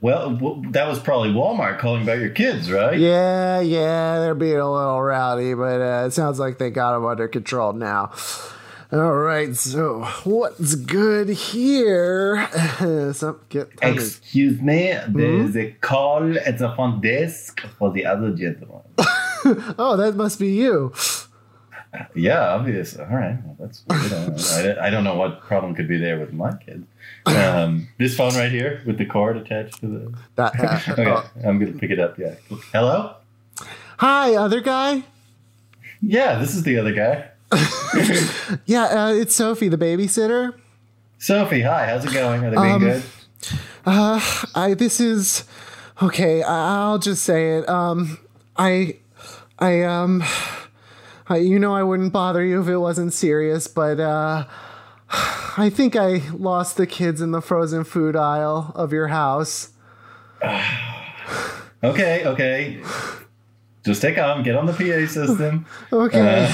well, 0.00 0.30
w- 0.30 0.70
that 0.72 0.88
was 0.88 0.98
probably 0.98 1.30
Walmart 1.30 1.78
calling 1.78 2.02
about 2.02 2.18
your 2.18 2.30
kids, 2.30 2.70
right? 2.70 2.98
Yeah, 2.98 3.60
yeah, 3.60 4.18
they're 4.20 4.34
being 4.34 4.56
a 4.58 4.70
little 4.72 5.00
rowdy, 5.02 5.54
but 5.54 5.80
uh, 5.80 6.06
it 6.06 6.12
sounds 6.12 6.38
like 6.38 6.58
they 6.58 6.70
got 6.70 6.92
them 6.94 7.04
under 7.06 7.28
control 7.28 7.72
now. 7.72 8.12
All 8.92 9.14
right, 9.14 9.54
so 9.54 10.02
what's 10.24 10.74
good 10.74 11.28
here? 11.28 12.48
Some, 13.14 13.40
get, 13.48 13.76
tell 13.76 13.92
me. 13.92 13.96
Excuse 13.96 14.60
me, 14.60 14.98
there's 15.08 15.56
a 15.56 15.70
call 15.80 16.36
at 16.38 16.58
the 16.58 16.74
front 16.74 17.00
desk 17.00 17.60
for 17.78 17.92
the 17.92 18.04
other 18.04 18.32
gentleman. 18.32 18.82
oh, 19.78 19.96
that 19.96 20.16
must 20.16 20.40
be 20.40 20.48
you. 20.48 20.92
Yeah, 22.16 22.48
obviously. 22.54 23.00
All 23.04 23.10
right, 23.16 23.38
well, 23.44 23.56
that's 23.60 23.84
weird. 23.88 24.12
I, 24.12 24.62
don't- 24.62 24.78
I 24.78 24.90
don't 24.90 25.04
know 25.04 25.14
what 25.14 25.40
problem 25.42 25.74
could 25.76 25.86
be 25.88 25.96
there 25.98 26.18
with 26.18 26.32
my 26.32 26.52
kid. 26.56 26.84
Um, 27.26 27.88
this 27.98 28.16
phone 28.16 28.34
right 28.34 28.50
here 28.50 28.82
with 28.86 28.98
the 28.98 29.06
cord 29.06 29.36
attached 29.36 29.80
to 29.80 29.86
the. 29.86 30.14
That, 30.34 30.58
uh, 30.58 30.92
Okay, 30.92 31.06
oh. 31.06 31.30
I'm 31.44 31.60
gonna 31.60 31.72
pick 31.78 31.92
it 31.92 32.00
up. 32.00 32.18
Yeah. 32.18 32.34
Hello. 32.72 33.14
Hi, 33.98 34.34
other 34.34 34.60
guy. 34.60 35.04
Yeah, 36.02 36.38
this 36.40 36.54
is 36.56 36.62
the 36.64 36.78
other 36.78 36.92
guy. 36.92 37.29
Yeah, 38.66 38.84
uh, 38.84 39.12
it's 39.12 39.34
Sophie, 39.34 39.68
the 39.68 39.76
babysitter. 39.78 40.54
Sophie, 41.18 41.62
hi. 41.62 41.86
How's 41.86 42.04
it 42.04 42.12
going? 42.12 42.44
Are 42.44 42.50
they 42.50 42.56
being 42.56 42.68
Um, 42.74 42.80
good? 42.80 43.02
Uh, 43.86 44.20
I 44.54 44.74
this 44.74 45.00
is 45.00 45.44
okay. 46.02 46.42
I'll 46.42 46.98
just 46.98 47.22
say 47.24 47.58
it. 47.58 47.68
Um, 47.68 48.18
I, 48.56 48.96
I 49.58 49.82
um, 49.82 50.22
I, 51.28 51.36
you 51.38 51.58
know 51.58 51.74
I 51.74 51.82
wouldn't 51.82 52.12
bother 52.12 52.44
you 52.44 52.60
if 52.60 52.68
it 52.68 52.78
wasn't 52.78 53.12
serious, 53.12 53.66
but 53.66 53.98
uh, 54.00 54.44
I 55.56 55.70
think 55.70 55.96
I 55.96 56.22
lost 56.32 56.76
the 56.76 56.86
kids 56.86 57.20
in 57.20 57.30
the 57.32 57.40
frozen 57.40 57.84
food 57.84 58.16
aisle 58.16 58.72
of 58.74 58.92
your 58.92 59.08
house. 59.08 59.70
Okay, 61.82 62.26
okay. 62.26 62.82
Just 63.84 64.02
take 64.02 64.18
on. 64.18 64.42
Get 64.42 64.56
on 64.56 64.66
the 64.66 64.72
PA 64.72 65.10
system. 65.10 65.66
Okay. 65.92 66.48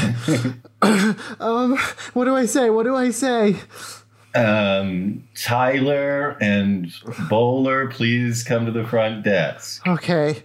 Uh, 0.83 1.15
um, 1.41 1.77
what 2.13 2.25
do 2.27 2.37
I 2.37 2.47
say? 2.47 2.71
What 2.71 2.85
do 2.85 2.95
I 2.95 3.11
say? 3.11 3.57
um, 4.37 5.27
Tyler 5.35 6.37
and 6.41 6.93
Bowler, 7.29 7.89
please 7.89 8.43
come 8.45 8.67
to 8.67 8.73
the 8.73 8.85
front 8.85 9.25
desk. 9.25 9.87
Okay. 9.87 10.43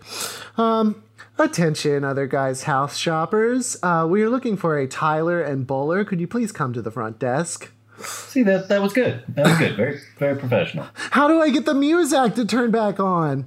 Um, 0.58 1.04
attention, 1.38 2.04
other 2.04 2.26
guys' 2.28 2.64
house 2.64 2.98
shoppers. 2.98 3.78
Uh, 3.84 4.08
we 4.10 4.22
are 4.24 4.30
looking 4.30 4.56
for 4.58 4.78
a 4.78 4.88
Tyler 4.88 5.42
and 5.42 5.68
Bowler. 5.68 6.06
Could 6.06 6.20
you 6.20 6.28
please 6.28 6.52
come 6.52 6.74
to 6.74 6.82
the 6.82 6.92
front 6.92 7.20
desk? 7.20 7.72
See 8.02 8.42
that 8.44 8.68
that 8.70 8.82
was 8.82 8.94
good. 8.94 9.24
That 9.36 9.46
was 9.46 9.58
good. 9.60 9.76
Very 9.76 10.00
very 10.18 10.36
professional. 10.36 10.88
How 11.12 11.28
do 11.28 11.40
I 11.40 11.52
get 11.52 11.66
the 11.66 11.74
Muzak 11.74 12.34
to 12.36 12.46
turn 12.46 12.72
back 12.72 13.00
on? 13.00 13.46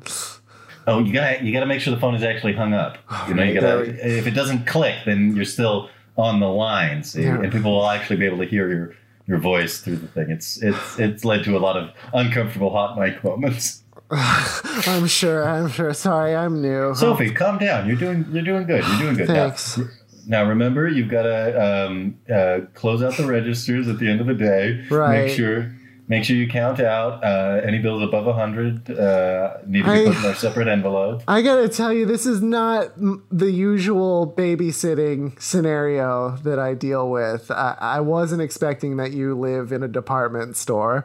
Oh, 0.87 0.99
you 1.01 1.13
gotta 1.13 1.45
you 1.45 1.53
gotta 1.53 1.67
make 1.67 1.81
sure 1.81 1.95
the 1.95 2.01
phone 2.01 2.15
is 2.15 2.23
actually 2.23 2.55
hung 2.55 2.75
up. 2.75 2.99
You 3.29 3.35
know, 3.35 3.43
you 3.43 3.61
gotta 3.61 3.83
if 4.19 4.27
it 4.27 4.33
doesn't 4.33 4.67
click, 4.67 4.97
then 5.07 5.35
you're 5.35 5.45
still 5.45 5.89
on 6.17 6.41
the 6.41 6.49
line. 6.49 7.03
See, 7.03 7.23
Yeah. 7.25 7.41
and 7.41 7.51
people 7.53 7.73
will 7.73 7.89
actually 7.89 8.17
be 8.17 8.27
able 8.27 8.39
to 8.39 8.45
hear 8.45 8.69
your 8.69 8.95
your 9.27 9.39
voice 9.39 9.81
through 9.81 9.97
the 9.97 10.09
thing. 10.09 10.31
It's 10.31 10.63
it's 10.63 10.99
it's 10.99 11.25
led 11.25 11.45
to 11.45 11.57
a 11.57 11.61
lot 11.61 11.77
of 11.77 11.91
uncomfortable 12.13 12.71
hot 12.71 12.99
mic 12.99 13.23
moments. 13.25 13.83
I'm 14.11 15.07
sure. 15.07 15.49
I'm 15.49 15.69
sure. 15.69 15.95
Sorry, 15.95 16.37
I'm 16.37 16.61
new. 16.61 16.95
Sophie, 16.95 17.31
calm 17.31 17.59
down. 17.59 17.87
You're 17.89 17.97
doing 17.97 18.27
you're 18.31 18.43
doing 18.43 18.67
good. 18.67 18.85
You're 18.87 18.99
doing 18.99 19.15
good. 19.17 19.27
Thanks. 19.27 19.79
Now, 19.79 19.85
now 20.27 20.45
remember, 20.49 20.89
you've 20.89 21.09
got 21.11 21.23
to 21.23 21.87
um, 21.89 22.19
uh, 22.33 22.61
close 22.75 23.03
out 23.03 23.17
the 23.17 23.27
registers 23.27 23.89
at 23.89 23.99
the 23.99 24.09
end 24.09 24.21
of 24.21 24.27
the 24.27 24.35
day. 24.35 24.85
Right. 24.91 25.27
Make 25.27 25.37
sure 25.37 25.75
make 26.09 26.25
sure 26.25 26.37
you 26.37 26.47
count 26.49 26.81
out 26.81 27.23
uh, 27.25 27.61
any 27.65 27.79
bills 27.79 28.03
above 28.03 28.27
a 28.27 28.33
hundred. 28.33 28.91
Uh, 28.91 29.59
need 29.67 29.85
to 29.85 29.85
be 29.85 29.91
I- 29.91 30.05
put 30.07 30.17
in 30.17 30.23
their 30.23 30.35
separate 30.35 30.69
envelope. 30.69 31.23
I 31.27 31.43
gotta 31.43 31.69
tell 31.69 31.93
you, 31.93 32.05
this 32.07 32.27
is 32.27 32.43
not 32.43 32.93
m- 32.97 33.25
the 33.31 33.51
usual 33.51 34.33
babysitting 34.37 35.41
scenario 35.41 36.37
that 36.39 36.59
I 36.59 36.75
deal 36.75 37.11
with. 37.11 37.51
I, 37.51 37.77
I 37.81 38.01
wasn't 38.01 38.43
expecting 38.43 38.97
that 38.99 39.13
you 39.13 39.35
live 39.39 39.73
in 39.73 39.83
a 39.83 39.89
department 39.89 40.57
store. 40.57 41.05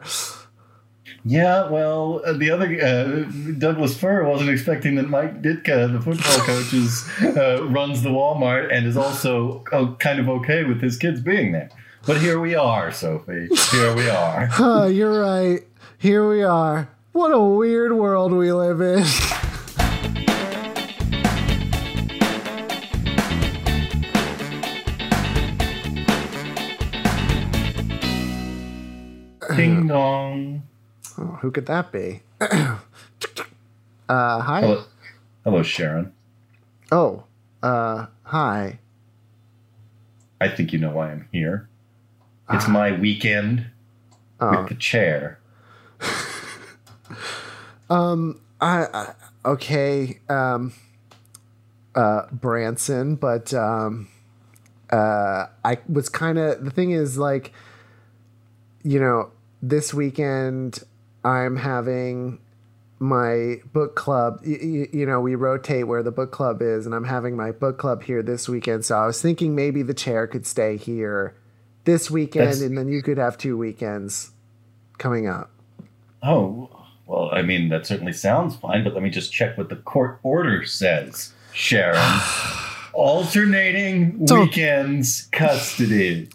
Yeah, 1.24 1.68
well, 1.68 2.22
uh, 2.24 2.32
the 2.32 2.50
other 2.50 2.66
uh, 2.82 3.52
Douglas 3.58 3.98
Fur 3.98 4.24
wasn't 4.24 4.48
expecting 4.48 4.94
that 4.94 5.08
Mike 5.10 5.42
Ditka, 5.42 5.92
the 5.92 6.00
football 6.00 6.38
coach, 6.46 6.72
is, 6.72 7.06
uh, 7.36 7.66
runs 7.68 8.02
the 8.02 8.08
Walmart 8.08 8.72
and 8.72 8.86
is 8.86 8.96
also 8.96 9.62
uh, 9.72 9.92
kind 9.96 10.18
of 10.18 10.28
okay 10.30 10.64
with 10.64 10.80
his 10.80 10.96
kids 10.96 11.20
being 11.20 11.52
there. 11.52 11.68
But 12.06 12.18
here 12.18 12.40
we 12.40 12.54
are, 12.54 12.90
Sophie. 12.92 13.48
Here 13.70 13.94
we 13.94 14.08
are. 14.08 14.46
Huh, 14.50 14.86
you're 14.86 15.20
right. 15.20 15.60
Here 15.98 16.26
we 16.26 16.42
are. 16.42 16.88
What 17.12 17.30
a 17.32 17.40
weird 17.40 17.92
world 17.92 18.32
we 18.32 18.52
live 18.52 18.80
in. 18.80 19.04
Ding 29.56 29.86
dong. 29.86 30.62
Oh, 31.18 31.38
who 31.42 31.50
could 31.50 31.66
that 31.66 31.92
be? 31.92 32.22
uh, 32.40 32.78
hi. 34.08 34.60
Hello, 34.62 34.84
hello, 35.44 35.62
Sharon. 35.62 36.14
Oh, 36.90 37.24
uh, 37.62 38.06
hi. 38.22 38.78
I 40.40 40.48
think 40.48 40.72
you 40.72 40.78
know 40.78 40.92
why 40.92 41.10
I'm 41.10 41.28
here. 41.30 41.68
It's 42.52 42.68
my 42.68 42.92
weekend 42.92 43.66
Oh, 44.40 44.60
with 44.62 44.68
the 44.70 44.74
chair. 44.76 45.38
I, 48.60 48.86
I 48.92 49.14
okay, 49.44 50.20
um, 50.28 50.72
uh, 51.94 52.22
Branson, 52.32 53.16
but 53.16 53.54
um, 53.54 54.08
uh, 54.90 55.46
I 55.64 55.78
was 55.88 56.08
kind 56.08 56.38
of 56.38 56.64
the 56.64 56.70
thing 56.70 56.92
is 56.92 57.18
like, 57.18 57.52
you 58.82 59.00
know, 59.00 59.30
this 59.62 59.94
weekend 59.94 60.80
I'm 61.24 61.56
having 61.56 62.38
my 62.98 63.56
book 63.72 63.96
club. 63.96 64.40
Y- 64.46 64.58
y- 64.62 64.88
you 64.92 65.06
know, 65.06 65.20
we 65.20 65.34
rotate 65.34 65.86
where 65.86 66.02
the 66.02 66.12
book 66.12 66.32
club 66.32 66.62
is, 66.62 66.86
and 66.86 66.94
I'm 66.94 67.04
having 67.04 67.36
my 67.36 67.52
book 67.52 67.78
club 67.78 68.04
here 68.04 68.22
this 68.22 68.48
weekend. 68.48 68.84
So 68.84 68.96
I 68.98 69.06
was 69.06 69.20
thinking 69.22 69.54
maybe 69.54 69.82
the 69.82 69.94
chair 69.94 70.26
could 70.26 70.46
stay 70.46 70.76
here 70.76 71.34
this 71.84 72.10
weekend, 72.10 72.46
That's- 72.46 72.60
and 72.62 72.76
then 72.76 72.88
you 72.88 73.02
could 73.02 73.18
have 73.18 73.36
two 73.38 73.56
weekends 73.56 74.30
coming 74.98 75.26
up. 75.28 75.50
Oh, 76.22 76.68
well, 77.06 77.30
I 77.32 77.42
mean, 77.42 77.68
that 77.70 77.86
certainly 77.86 78.12
sounds 78.12 78.54
fine, 78.56 78.84
but 78.84 78.94
let 78.94 79.02
me 79.02 79.10
just 79.10 79.32
check 79.32 79.56
what 79.58 79.68
the 79.68 79.76
court 79.76 80.18
order 80.22 80.64
says, 80.64 81.32
Sharon. 81.52 81.98
Alternating 82.92 84.24
Don't- 84.26 84.40
weekends 84.40 85.28
custody. 85.32 86.28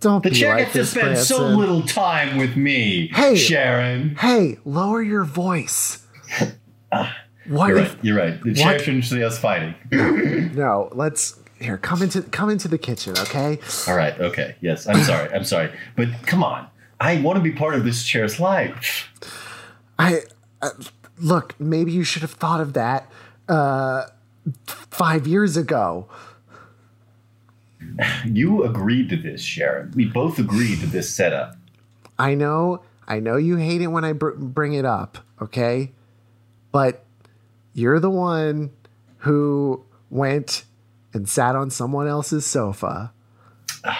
Don't 0.00 0.22
The 0.22 0.30
chair 0.30 0.54
like 0.56 0.72
gets 0.72 0.72
to 0.72 0.84
spend 1.00 1.18
so 1.18 1.46
little 1.48 1.82
time 1.82 2.36
with 2.36 2.54
me, 2.56 3.08
Hey. 3.14 3.34
Sharon. 3.36 4.14
Hey, 4.16 4.58
lower 4.64 5.02
your 5.02 5.24
voice. 5.24 6.06
Ah, 6.92 7.16
what 7.48 7.66
You're 7.68 7.78
if 7.78 7.88
right. 7.94 8.04
You're 8.04 8.16
right. 8.16 8.42
The 8.42 8.54
chair 8.54 8.72
What? 8.74 8.80
shouldn't 8.80 9.04
see 9.06 9.22
us 9.24 9.38
fighting. 9.38 9.74
no? 10.54 10.88
Let's 10.92 11.36
here. 11.60 11.78
Come 11.78 12.02
into 12.02 12.22
come 12.22 12.50
into 12.50 12.68
the 12.68 12.78
kitchen, 12.78 13.16
okay? 13.18 13.58
All 13.88 13.96
right. 13.96 14.18
Okay. 14.20 14.56
Yes. 14.60 14.86
I'm 14.86 15.02
sorry. 15.02 15.32
I'm 15.32 15.44
sorry. 15.44 15.70
But 15.96 16.08
come 16.26 16.42
on. 16.44 16.68
I 17.00 17.20
want 17.20 17.36
to 17.36 17.42
be 17.42 17.52
part 17.52 17.74
of 17.74 17.84
this 17.84 18.04
chair's 18.04 18.40
life. 18.40 19.10
I 19.98 20.22
uh, 20.62 20.70
look. 21.18 21.58
Maybe 21.60 21.92
you 21.92 22.04
should 22.04 22.22
have 22.22 22.32
thought 22.32 22.60
of 22.60 22.72
that 22.74 23.10
uh, 23.48 24.06
five 24.66 25.26
years 25.26 25.56
ago. 25.56 26.08
You 28.26 28.62
agreed 28.64 29.08
to 29.10 29.16
this, 29.16 29.40
Sharon. 29.40 29.92
We 29.94 30.04
both 30.04 30.38
agreed 30.38 30.80
to 30.80 30.86
this 30.86 31.08
setup. 31.08 31.56
I 32.18 32.34
know. 32.34 32.82
I 33.08 33.20
know 33.20 33.36
you 33.36 33.56
hate 33.56 33.80
it 33.80 33.86
when 33.86 34.04
I 34.04 34.12
br- 34.12 34.32
bring 34.36 34.74
it 34.74 34.84
up, 34.84 35.18
okay? 35.40 35.92
But 36.72 37.04
you're 37.72 38.00
the 38.00 38.10
one 38.10 38.70
who 39.18 39.82
went 40.10 40.64
and 41.12 41.28
sat 41.28 41.56
on 41.56 41.70
someone 41.70 42.06
else's 42.06 42.46
sofa. 42.46 43.12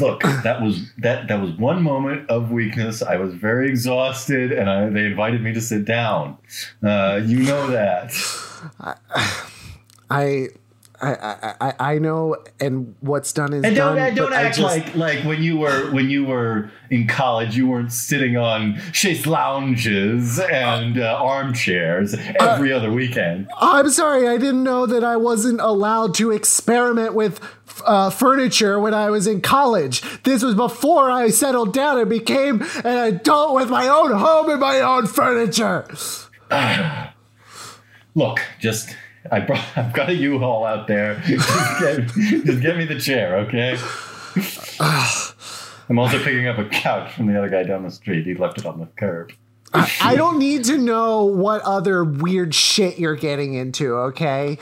Look, 0.00 0.22
that 0.22 0.62
was 0.62 0.92
that 0.98 1.26
that 1.26 1.40
was 1.40 1.50
one 1.56 1.82
moment 1.82 2.30
of 2.30 2.52
weakness. 2.52 3.02
I 3.02 3.16
was 3.16 3.34
very 3.34 3.68
exhausted, 3.68 4.52
and 4.52 4.70
I, 4.70 4.88
they 4.88 5.04
invited 5.06 5.42
me 5.42 5.52
to 5.52 5.60
sit 5.60 5.84
down. 5.84 6.38
Uh, 6.80 7.20
you 7.24 7.42
know 7.42 7.66
that. 7.68 8.12
I. 8.80 8.94
I, 10.10 10.48
I, 11.02 11.54
I 11.60 11.74
I 11.94 11.98
know, 11.98 12.36
and 12.60 12.94
what's 13.00 13.32
done 13.32 13.52
is 13.54 13.64
And 13.64 13.74
don't 13.74 13.96
done. 13.96 14.14
don't 14.14 14.30
but 14.30 14.38
I 14.38 14.42
act 14.42 14.56
just- 14.58 14.76
like 14.76 14.94
like 14.94 15.24
when 15.24 15.42
you 15.42 15.56
were 15.58 15.90
when 15.92 16.10
you 16.10 16.24
were 16.26 16.70
in 16.90 17.06
college, 17.06 17.56
you 17.56 17.66
weren't 17.68 17.92
sitting 17.92 18.36
on 18.36 18.78
chaise 18.92 19.26
lounges 19.26 20.38
and 20.38 20.98
uh, 21.00 21.18
armchairs 21.22 22.14
every 22.40 22.72
other 22.72 22.92
weekend. 22.92 23.48
I'm 23.58 23.88
sorry, 23.90 24.28
I 24.28 24.36
didn't 24.36 24.62
know 24.64 24.86
that 24.86 25.02
I 25.04 25.16
wasn't 25.16 25.60
allowed 25.60 26.14
to 26.16 26.30
experiment 26.32 27.14
with 27.14 27.40
uh, 27.86 28.10
furniture 28.10 28.78
when 28.78 28.92
I 28.92 29.08
was 29.08 29.26
in 29.26 29.40
college. 29.40 30.02
This 30.24 30.42
was 30.42 30.54
before 30.54 31.10
I 31.10 31.28
settled 31.30 31.72
down 31.72 31.98
and 31.98 32.10
became 32.10 32.60
an 32.84 32.98
adult 33.14 33.54
with 33.54 33.70
my 33.70 33.88
own 33.88 34.12
home 34.12 34.50
and 34.50 34.60
my 34.60 34.80
own 34.80 35.06
furniture. 35.06 35.86
Look, 38.14 38.40
just 38.58 38.96
I 39.30 39.40
brought 39.40 39.64
I've 39.76 39.92
got 39.92 40.08
a 40.08 40.14
U-Haul 40.14 40.64
out 40.64 40.86
there. 40.86 41.14
Just 41.26 41.80
get, 41.80 42.08
just 42.44 42.60
get 42.62 42.76
me 42.76 42.84
the 42.84 42.98
chair, 42.98 43.36
okay? 43.38 43.76
I'm 45.88 45.98
also 45.98 46.22
picking 46.22 46.46
up 46.46 46.58
a 46.58 46.66
couch 46.66 47.12
from 47.14 47.26
the 47.26 47.36
other 47.36 47.48
guy 47.48 47.64
down 47.64 47.82
the 47.82 47.90
street. 47.90 48.24
He 48.24 48.34
left 48.34 48.58
it 48.58 48.66
on 48.66 48.78
the 48.78 48.86
curb. 48.86 49.32
I 49.72 50.14
don't 50.16 50.38
need 50.38 50.64
to 50.64 50.78
know 50.78 51.24
what 51.24 51.62
other 51.62 52.04
weird 52.04 52.54
shit 52.54 52.98
you're 52.98 53.16
getting 53.16 53.54
into, 53.54 53.94
okay? 53.94 54.58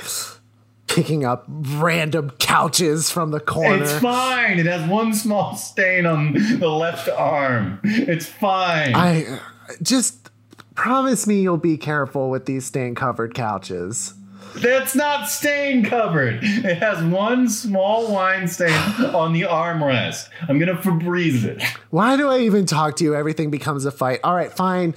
Picking 0.87 1.25
up 1.25 1.45
random 1.49 2.31
couches 2.39 3.11
from 3.11 3.31
the 3.31 3.41
corner. 3.41 3.83
It's 3.83 3.99
fine. 4.01 4.59
It 4.59 4.67
has 4.67 4.89
one 4.89 5.15
small 5.15 5.57
stain 5.57 6.07
on 6.07 6.33
the 6.59 6.69
left 6.69 7.09
arm. 7.09 7.81
It's 7.85 8.27
fine. 8.27 8.95
I 8.95 9.41
just 9.83 10.31
promise 10.75 11.27
me 11.27 11.41
you'll 11.41 11.57
be 11.57 11.77
careful 11.77 12.31
with 12.31 12.47
these 12.47 12.67
stain 12.67 12.95
covered 12.95 13.35
couches. 13.35 14.15
That's 14.61 14.95
not 14.95 15.29
stain 15.29 15.85
covered. 15.85 16.41
It 16.43 16.79
has 16.79 17.03
one 17.05 17.49
small 17.49 18.13
wine 18.13 18.49
stain 18.49 18.71
on 19.15 19.33
the 19.33 19.43
armrest. 19.43 20.29
I'm 20.49 20.59
gonna 20.59 20.75
Febreze 20.77 21.45
it. 21.45 21.63
Why 21.91 22.17
do 22.17 22.29
I 22.29 22.41
even 22.41 22.67
talk 22.67 22.97
to 22.97 23.05
you? 23.05 23.15
Everything 23.15 23.51
becomes 23.51 23.85
a 23.85 23.91
fight. 23.91 24.21
All 24.25 24.35
right, 24.35 24.53
fine. 24.53 24.95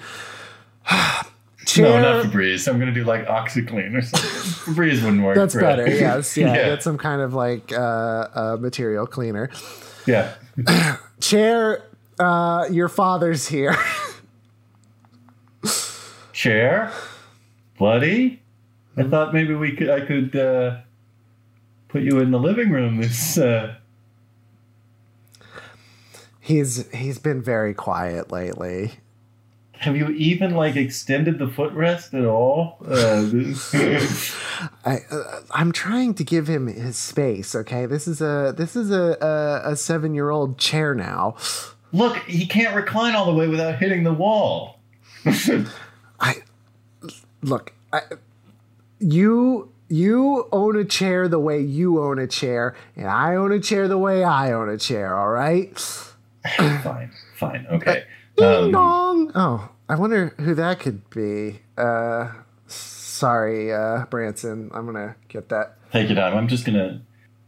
Chair. 0.88 1.21
No, 1.78 2.02
not 2.02 2.26
Febreze. 2.26 2.67
I'm 2.67 2.80
gonna 2.80 2.91
do 2.91 3.04
like 3.04 3.26
OxiClean 3.28 3.97
or 3.97 4.02
something. 4.02 4.30
Febreze 4.74 5.04
wouldn't 5.04 5.24
work. 5.24 5.36
That's 5.36 5.56
better. 5.56 5.86
it. 5.86 5.93
Yes, 6.02 6.36
yeah, 6.36 6.47
yeah. 6.47 6.65
Get 6.69 6.84
some 6.84 6.97
kind 6.97 7.21
of 7.21 7.34
like 7.34 7.71
uh, 7.71 7.78
uh, 8.34 8.58
material 8.60 9.06
cleaner. 9.08 9.50
yeah. 10.06 10.34
Chair. 11.21 11.84
Uh, 12.19 12.65
your 12.69 12.89
father's 12.89 13.47
here. 13.47 13.76
Chair, 16.34 16.91
buddy. 17.78 18.40
I 18.97 19.04
thought 19.04 19.34
maybe 19.34 19.54
we 19.54 19.75
could. 19.75 19.89
I 19.89 20.01
could 20.01 20.36
uh, 20.36 20.77
put 21.88 22.01
you 22.01 22.19
in 22.19 22.32
the 22.32 22.39
living 22.39 22.71
room. 22.71 22.97
This. 23.01 23.38
Uh, 23.38 23.75
he's 26.39 26.91
he's 26.91 27.17
been 27.17 27.41
very 27.41 27.73
quiet 27.73 28.32
lately. 28.32 28.93
have 29.73 29.95
you 29.95 30.10
even 30.10 30.51
like 30.56 30.75
extended 30.75 31.39
the 31.39 31.47
footrest 31.47 32.13
at 32.13 32.25
all? 32.25 32.77
Uh, 32.86 33.25
I 34.86 34.99
uh, 35.10 35.41
I'm 35.51 35.71
trying 35.71 36.13
to 36.15 36.23
give 36.23 36.47
him 36.47 36.67
his 36.67 36.97
space. 36.97 37.56
Okay, 37.56 37.86
this 37.86 38.08
is 38.08 38.21
a 38.21 38.54
this 38.58 38.75
is 38.75 38.91
a 38.91 39.17
a, 39.21 39.71
a 39.71 39.75
seven 39.75 40.13
year 40.13 40.30
old 40.30 40.58
chair 40.58 40.93
now. 40.93 41.36
Look, 41.93 42.17
he 42.19 42.45
can't 42.45 42.75
recline 42.75 43.15
all 43.15 43.25
the 43.25 43.34
way 43.34 43.47
without 43.47 43.77
hitting 43.80 44.04
the 44.04 44.13
wall. 44.13 44.80
I 46.19 46.38
look. 47.41 47.73
I, 47.93 48.01
you 49.01 49.71
you 49.89 50.47
own 50.53 50.77
a 50.77 50.85
chair 50.85 51.27
the 51.27 51.39
way 51.39 51.59
you 51.59 52.01
own 52.01 52.17
a 52.17 52.27
chair, 52.27 52.75
and 52.95 53.07
I 53.07 53.35
own 53.35 53.51
a 53.51 53.59
chair 53.59 53.87
the 53.89 53.97
way 53.97 54.23
I 54.23 54.53
own 54.53 54.69
a 54.69 54.77
chair. 54.77 55.17
All 55.17 55.27
right. 55.29 55.77
fine, 56.57 57.11
fine, 57.35 57.67
okay. 57.69 58.05
Ding 58.37 58.47
Um, 58.65 58.71
dong. 58.71 59.31
Oh, 59.35 59.69
I 59.89 59.95
wonder 59.95 60.33
who 60.39 60.55
that 60.55 60.79
could 60.79 61.09
be. 61.09 61.59
Uh, 61.77 62.31
sorry, 62.67 63.73
uh, 63.73 64.05
Branson. 64.09 64.71
I'm 64.73 64.85
gonna 64.85 65.15
get 65.27 65.49
that. 65.49 65.77
take 65.91 66.07
your 66.07 66.15
time. 66.15 66.37
I'm 66.37 66.47
just 66.47 66.65
gonna. 66.65 67.01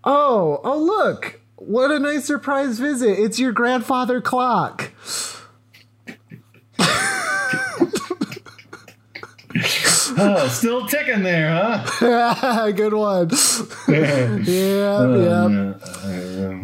Oh, 0.04 0.60
oh, 0.66 0.78
look! 0.78 1.40
What 1.56 1.92
a 1.92 2.00
nice 2.00 2.26
surprise 2.26 2.78
visit! 2.80 3.18
It's 3.18 3.40
your 3.40 3.54
grandfather 3.54 4.20
clock. 4.20 4.92
Oh, 10.18 10.48
still 10.50 10.88
ticking 10.88 11.24
there, 11.24 11.50
huh? 11.50 12.72
Good 12.76 12.94
one. 12.94 13.30
yeah, 13.88 14.38
yeah. 14.38 15.44
Um, 15.44 15.80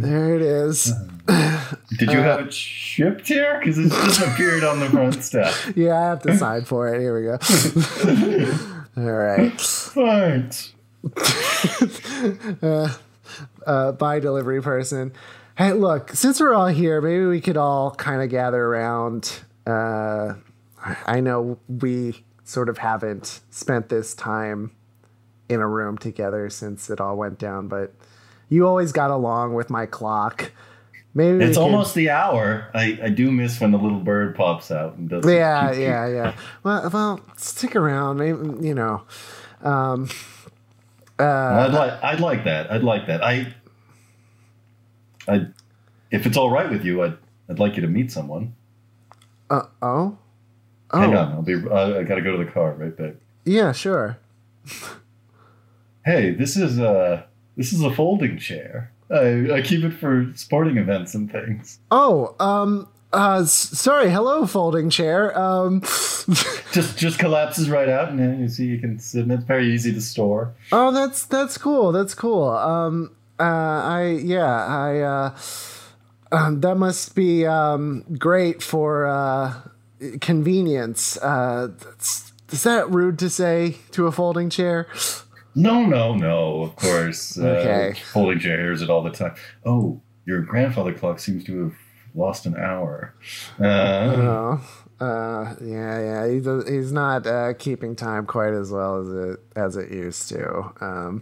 There 0.02 0.36
it 0.36 0.42
is. 0.42 0.94
Did 1.98 2.12
you 2.12 2.20
have 2.20 2.40
it 2.42 2.54
shipped 2.54 3.28
here? 3.28 3.60
Because 3.60 3.78
it 3.78 3.90
just 3.90 4.22
appeared 4.22 4.64
on 4.64 4.80
the 4.80 4.90
front 4.90 5.24
step. 5.24 5.54
Yeah, 5.76 6.00
I 6.00 6.06
have 6.10 6.22
to 6.24 6.36
sign 6.38 6.66
for 6.66 6.94
it. 6.94 7.00
Here 7.00 7.16
we 7.16 7.26
go. 7.26 7.38
All 8.98 9.12
right. 9.12 9.90
Right. 9.96 10.72
uh, 13.66 13.92
by 13.94 14.20
delivery 14.20 14.62
person. 14.62 15.12
Hey, 15.58 15.74
look, 15.74 16.12
since 16.12 16.40
we're 16.40 16.54
all 16.54 16.68
here, 16.68 17.02
maybe 17.02 17.26
we 17.26 17.42
could 17.42 17.58
all 17.58 17.92
kind 17.92 18.22
of 18.22 18.30
gather 18.30 18.64
around. 18.64 19.40
Uh, 19.68 20.36
I 21.06 21.20
know 21.20 21.60
we 21.68 22.24
sort 22.50 22.68
of 22.68 22.80
haven't 22.80 23.42
spent 23.52 23.90
this 23.90 24.16
time 24.16 24.72
in 25.50 25.60
a 25.60 25.68
room 25.68 26.00
together 26.00 26.50
since 26.50 26.90
it 26.90 27.00
all 27.00 27.16
went 27.16 27.38
down, 27.38 27.68
but 27.68 27.94
you 28.50 28.68
always 28.68 28.92
got 28.92 29.12
along 29.12 29.54
with 29.54 29.70
my 29.70 29.86
clock. 29.86 30.52
Maybe 31.14 31.44
It's 31.44 31.58
almost 31.58 31.94
the 31.94 32.10
hour. 32.10 32.70
I, 32.74 33.00
I 33.04 33.10
do 33.10 33.32
miss 33.32 33.60
when 33.62 33.72
the 33.72 33.78
little 33.78 34.00
bird 34.00 34.36
pops 34.36 34.72
out 34.72 34.96
and 34.96 35.08
does. 35.10 35.26
Yeah, 35.26 35.72
yeah, 35.74 36.08
yeah. 36.08 36.36
Well, 36.64 36.90
well, 36.92 37.22
stick 37.38 37.76
around. 37.76 38.18
Maybe 38.18 38.68
you 38.68 38.74
know. 38.74 39.04
Um, 39.62 40.10
uh, 41.20 41.24
I'd 41.24 41.74
like 41.74 42.04
I'd 42.04 42.20
like 42.20 42.44
that. 42.46 42.72
I'd 42.72 42.84
like 42.84 43.06
that. 43.08 43.24
I 43.24 43.54
I 45.28 45.48
if 46.10 46.26
it's 46.26 46.38
all 46.38 46.50
right 46.50 46.70
with 46.70 46.84
you, 46.84 47.04
I'd 47.04 47.18
I'd 47.48 47.60
like 47.60 47.76
you 47.76 47.82
to 47.82 47.88
meet 47.88 48.12
someone. 48.12 48.56
uh, 49.50 49.64
oh, 49.82 50.18
oh, 50.91 50.99
Hang 50.99 51.15
on, 51.15 51.32
I'll 51.34 51.41
be. 51.41 51.54
I, 51.56 51.99
I 51.99 52.04
gotta 52.04 52.21
go 52.21 52.38
to 52.38 52.43
the 52.43 52.49
car. 52.52 52.73
Right 52.73 52.95
back. 52.95 53.13
yeah, 53.45 53.71
sure. 53.71 54.17
Hey, 56.06 56.32
this 56.32 56.56
is 56.58 56.80
a 56.80 57.25
this 57.58 57.73
is 57.73 57.82
a 57.82 57.91
folding 57.91 58.38
chair. 58.38 58.91
I, 59.12 59.52
I 59.54 59.62
keep 59.62 59.84
it 59.84 59.91
for 59.93 60.32
sporting 60.36 60.78
events 60.78 61.15
and 61.15 61.32
things. 61.32 61.80
Oh, 61.91 62.36
um, 62.39 62.88
uh, 63.12 63.39
s- 63.41 63.52
sorry. 63.52 64.10
Hello, 64.12 64.45
folding 64.45 64.89
chair. 64.89 65.38
Um, 65.38 65.82
Just 66.71 66.99
just 66.99 67.17
collapses 67.17 67.67
right 67.71 67.89
out, 67.89 68.10
and 68.10 68.19
then 68.19 68.39
you 68.39 68.47
see 68.47 68.65
you 68.67 68.78
can 68.78 68.99
sit. 68.99 69.23
And 69.23 69.32
it's 69.32 69.43
very 69.43 69.73
easy 69.73 69.91
to 69.91 70.02
store. 70.02 70.54
oh, 70.71 70.91
that's 70.91 71.25
that's 71.25 71.58
cool. 71.58 71.91
That's 71.91 72.13
cool. 72.13 72.49
Um, 72.49 73.15
uh, 73.39 73.43
I 73.43 74.19
yeah, 74.23 74.45
I 74.67 74.99
uh, 74.99 75.38
um, 76.32 76.62
that 76.62 76.75
must 76.75 77.15
be 77.15 77.47
um 77.47 78.04
great 78.19 78.62
for 78.62 79.08
uh 79.08 79.56
convenience. 80.22 81.18
Uh, 81.18 81.70
is 82.52 82.64
that 82.64 82.90
rude 82.90 83.20
to 83.20 83.30
say 83.30 83.78
to 83.92 84.08
a 84.08 84.12
folding 84.12 84.50
chair? 84.50 84.88
No, 85.56 85.86
no, 85.86 86.16
no. 86.16 86.62
Of 86.64 86.76
course. 86.76 87.38
Okay. 87.38 87.92
Uh, 87.92 87.96
folding 88.14 88.40
chair 88.40 88.58
hears 88.60 88.82
it 88.82 88.90
all 88.90 89.04
the 89.04 89.12
time. 89.12 89.36
Oh, 89.66 90.02
your 90.26 90.42
grandfather 90.42 90.94
clock 90.94 91.20
seems 91.20 91.44
to 91.46 91.64
have 91.66 91.74
lost 92.16 92.46
an 92.46 92.56
hour. 92.58 93.14
Uh, 93.60 93.64
Oh, 95.02 95.06
uh, 95.06 95.56
yeah, 95.62 96.00
yeah. 96.02 96.28
He 96.32 96.40
does, 96.40 96.68
he's 96.68 96.92
not 96.92 97.26
uh, 97.26 97.54
keeping 97.54 97.96
time 97.96 98.26
quite 98.26 98.54
as 98.54 98.72
well 98.72 99.02
as 99.02 99.08
it 99.32 99.40
as 99.56 99.76
it 99.78 99.92
used 99.92 100.28
to. 100.30 100.72
Um, 100.82 101.22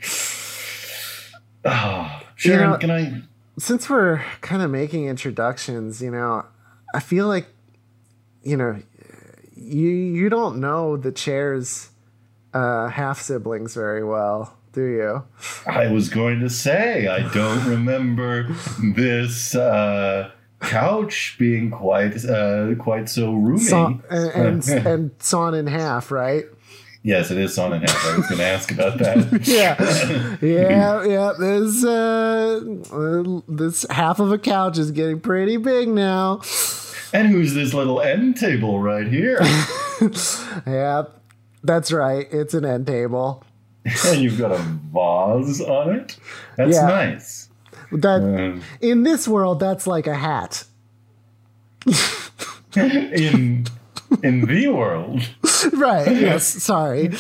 oh, 1.65 2.21
Sharon, 2.35 2.71
know- 2.71 2.77
can 2.77 2.91
I? 2.91 3.21
since 3.59 3.89
we're 3.89 4.21
kind 4.41 4.61
of 4.61 4.69
making 4.69 5.05
introductions, 5.07 6.01
you 6.01 6.11
know, 6.11 6.45
I 6.93 6.99
feel 6.99 7.27
like, 7.27 7.47
you 8.47 8.55
know, 8.55 8.81
you 9.55 9.89
you 9.89 10.29
don't 10.29 10.59
know 10.61 10.95
the 10.95 11.11
chair's 11.11 11.89
uh, 12.53 12.87
half 12.87 13.19
siblings 13.21 13.73
very 13.73 14.05
well, 14.05 14.55
do 14.71 14.85
you? 14.85 15.23
I 15.65 15.91
was 15.91 16.07
going 16.07 16.39
to 16.39 16.49
say 16.49 17.07
I 17.07 17.27
don't 17.33 17.65
remember 17.65 18.47
this 18.95 19.53
uh, 19.53 20.31
couch 20.61 21.35
being 21.37 21.71
quite 21.71 22.23
uh, 22.23 22.75
quite 22.75 23.09
so 23.09 23.33
roomy. 23.33 23.59
Saw, 23.59 23.87
and, 24.09 24.63
and 24.63 24.69
and 24.87 25.11
sawn 25.19 25.53
in 25.53 25.67
half, 25.67 26.09
right? 26.09 26.45
yes, 27.03 27.31
it 27.31 27.37
is 27.37 27.53
sawn 27.53 27.73
in 27.73 27.81
half. 27.81 28.05
I 28.05 28.17
was 28.17 28.27
going 28.27 28.39
to 28.39 28.45
ask 28.45 28.71
about 28.71 28.97
that. 28.99 29.17
Yeah, 29.43 30.37
yeah, 30.41 31.03
yeah. 31.05 31.33
This 31.37 31.83
uh, 31.83 32.61
uh, 32.93 33.41
this 33.49 33.85
half 33.89 34.19
of 34.19 34.31
a 34.31 34.37
couch 34.37 34.77
is 34.77 34.91
getting 34.91 35.19
pretty 35.19 35.57
big 35.57 35.89
now. 35.89 36.41
And 37.13 37.27
who's 37.29 37.53
this 37.53 37.73
little 37.73 38.01
end 38.01 38.37
table 38.37 38.79
right 38.79 39.07
here? 39.07 39.39
Yeah, 40.67 41.03
that's 41.63 41.91
right. 41.91 42.27
It's 42.31 42.53
an 42.53 42.65
end 42.65 42.85
table. 42.85 43.43
and 44.05 44.21
you've 44.21 44.37
got 44.37 44.51
a 44.51 44.57
vase 44.59 45.59
on 45.61 45.95
it. 45.95 46.17
That's 46.55 46.75
Yeah. 46.75 46.85
nice. 46.85 47.49
That 47.91 48.21
Um, 48.21 48.61
in 48.81 49.01
this 49.03 49.27
world, 49.27 49.59
that's 49.59 49.87
like 49.87 50.05
a 50.05 50.13
hat. 50.15 50.65
in 52.75 53.65
in 54.23 54.41
the 54.45 54.67
world, 54.67 55.21
Right. 55.73 56.07
Yes. 56.15 56.45
Sorry. 56.45 57.07
the 57.07 57.15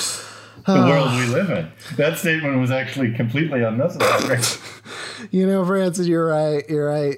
world 0.67 1.09
we 1.19 1.25
live 1.33 1.49
in. 1.49 1.71
That 1.95 2.17
statement 2.17 2.59
was 2.59 2.69
actually 2.71 3.13
completely 3.13 3.63
unnecessary. 3.63 4.39
You 5.31 5.47
know, 5.47 5.65
Francis, 5.65 6.05
you're 6.07 6.27
right. 6.27 6.63
You're 6.69 6.87
right. 6.87 7.17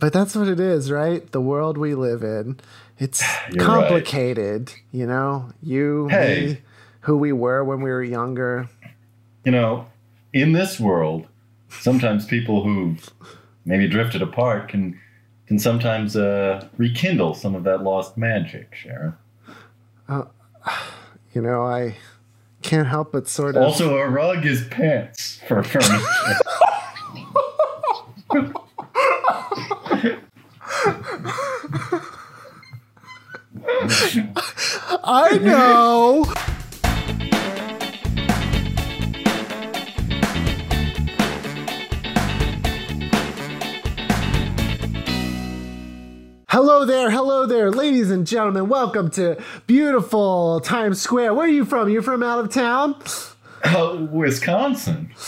But 0.00 0.12
that's 0.12 0.34
what 0.34 0.48
it 0.48 0.58
is, 0.58 0.90
right? 0.90 1.30
The 1.30 1.40
world 1.40 1.76
we 1.78 1.94
live 1.94 2.22
in. 2.22 2.58
It's 2.98 3.22
You're 3.52 3.64
complicated. 3.64 4.72
You 4.92 5.06
know, 5.06 5.50
you, 5.62 6.08
Hey. 6.08 6.46
me, 6.46 6.58
who 7.02 7.16
we 7.16 7.32
were 7.32 7.62
when 7.64 7.80
we 7.82 7.90
were 7.90 8.02
younger. 8.02 8.68
you 9.44 9.52
know, 9.52 9.86
in 10.32 10.52
this 10.52 10.78
world, 10.80 11.26
sometimes 11.68 12.26
people 12.26 12.62
who 12.64 12.96
maybe 13.64 13.86
drifted 13.88 14.22
apart 14.22 14.68
can 14.68 14.98
can 15.46 15.58
sometimes 15.58 16.16
uh, 16.16 16.66
rekindle 16.76 17.34
some 17.34 17.54
of 17.56 17.64
that 17.64 17.82
lost 17.82 18.16
magic, 18.16 18.74
Sharon. 18.74 19.14
You 21.32 21.40
know, 21.42 21.62
I 21.62 21.94
can't 22.62 22.88
help 22.88 23.12
but 23.12 23.28
sort 23.28 23.54
of. 23.54 23.62
Also, 23.62 23.96
a 23.98 24.08
rug 24.08 24.44
is 24.44 24.66
pants 24.66 25.40
for 25.46 25.62
furniture. 25.62 26.04
I 35.02 35.38
know. 35.40 36.24
Hello 46.48 46.84
there, 46.84 47.10
hello 47.10 47.46
there, 47.46 47.70
ladies 47.70 48.10
and 48.10 48.26
gentlemen. 48.26 48.68
Welcome 48.68 49.10
to 49.12 49.42
beautiful 49.66 50.60
Times 50.60 51.00
Square. 51.00 51.32
Where 51.32 51.46
are 51.46 51.48
you 51.48 51.64
from? 51.64 51.88
You're 51.88 52.02
from 52.02 52.22
out 52.22 52.38
of 52.38 52.50
town? 52.50 52.96
Oh, 53.64 54.04
Wisconsin. 54.12 55.10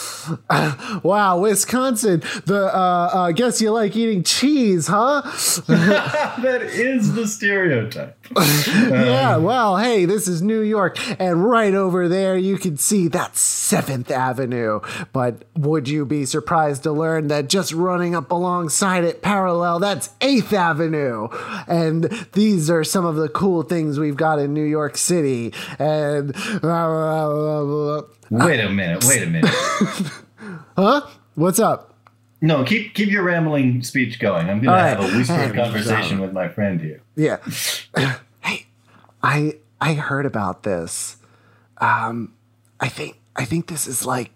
Wow, 1.02 1.40
Wisconsin. 1.40 2.20
The 2.46 2.70
uh, 2.72 3.10
uh, 3.12 3.32
guess 3.32 3.60
you 3.60 3.72
like 3.72 3.96
eating 3.96 4.22
cheese, 4.22 4.86
huh? 4.86 5.22
that 5.66 6.62
is 6.62 7.14
the 7.14 7.26
stereotype. 7.26 8.16
yeah, 8.36 9.36
well, 9.38 9.78
hey, 9.78 10.04
this 10.04 10.28
is 10.28 10.42
New 10.42 10.60
York, 10.60 10.96
and 11.20 11.44
right 11.44 11.74
over 11.74 12.08
there 12.08 12.36
you 12.36 12.56
can 12.56 12.76
see 12.76 13.08
that 13.08 13.36
Seventh 13.36 14.10
Avenue. 14.10 14.80
But 15.12 15.44
would 15.56 15.88
you 15.88 16.06
be 16.06 16.24
surprised 16.24 16.84
to 16.84 16.92
learn 16.92 17.28
that 17.28 17.48
just 17.48 17.72
running 17.72 18.14
up 18.14 18.30
alongside 18.30 19.04
it, 19.04 19.22
parallel, 19.22 19.80
that's 19.80 20.10
Eighth 20.20 20.52
Avenue? 20.52 21.28
And 21.66 22.04
these 22.32 22.70
are 22.70 22.84
some 22.84 23.04
of 23.04 23.16
the 23.16 23.28
cool 23.28 23.62
things 23.62 23.98
we've 23.98 24.16
got 24.16 24.38
in 24.38 24.54
New 24.54 24.64
York 24.64 24.96
City. 24.96 25.52
And 25.78 26.34
Wait 28.32 28.60
a 28.60 28.70
minute. 28.70 29.04
Wait 29.04 29.22
a 29.22 29.26
minute. 29.26 29.50
huh? 30.76 31.02
What's 31.34 31.58
up? 31.60 31.94
No, 32.40 32.64
keep 32.64 32.94
keep 32.94 33.10
your 33.10 33.24
rambling 33.24 33.82
speech 33.82 34.18
going. 34.18 34.48
I'm 34.48 34.60
going 34.60 34.68
All 34.70 34.76
to 34.76 34.82
right. 34.82 35.00
have 35.00 35.14
a 35.14 35.16
whispered 35.16 35.54
conversation 35.54 36.18
with 36.18 36.32
my 36.32 36.48
friend 36.48 36.80
here. 36.80 37.02
Yeah. 37.14 37.36
hey, 38.40 38.66
I 39.22 39.56
I 39.80 39.92
heard 39.94 40.24
about 40.24 40.62
this. 40.62 41.18
Um, 41.76 42.32
I 42.80 42.88
think 42.88 43.20
I 43.36 43.44
think 43.44 43.66
this 43.66 43.86
is 43.86 44.06
like 44.06 44.30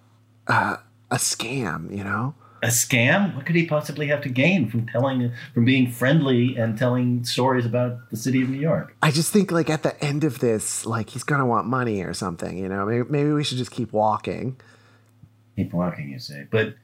uh, 0.46 0.76
a 1.10 1.16
scam, 1.16 1.90
you 1.90 2.04
know? 2.04 2.34
A 2.66 2.70
scam? 2.70 3.32
What 3.36 3.46
could 3.46 3.54
he 3.54 3.64
possibly 3.64 4.08
have 4.08 4.22
to 4.22 4.28
gain 4.28 4.68
from 4.68 4.88
telling, 4.88 5.32
from 5.54 5.64
being 5.64 5.88
friendly 5.88 6.56
and 6.56 6.76
telling 6.76 7.22
stories 7.22 7.64
about 7.64 8.10
the 8.10 8.16
city 8.16 8.42
of 8.42 8.50
New 8.50 8.58
York? 8.58 8.96
I 9.00 9.12
just 9.12 9.32
think 9.32 9.52
like 9.52 9.70
at 9.70 9.84
the 9.84 10.02
end 10.04 10.24
of 10.24 10.40
this, 10.40 10.84
like 10.84 11.10
he's 11.10 11.22
gonna 11.22 11.46
want 11.46 11.68
money 11.68 12.02
or 12.02 12.12
something, 12.12 12.58
you 12.58 12.68
know? 12.68 12.84
Maybe, 12.84 13.08
maybe 13.08 13.30
we 13.30 13.44
should 13.44 13.58
just 13.58 13.70
keep 13.70 13.92
walking. 13.92 14.56
Keep 15.54 15.74
walking, 15.74 16.10
you 16.10 16.18
say. 16.18 16.48
But 16.50 16.74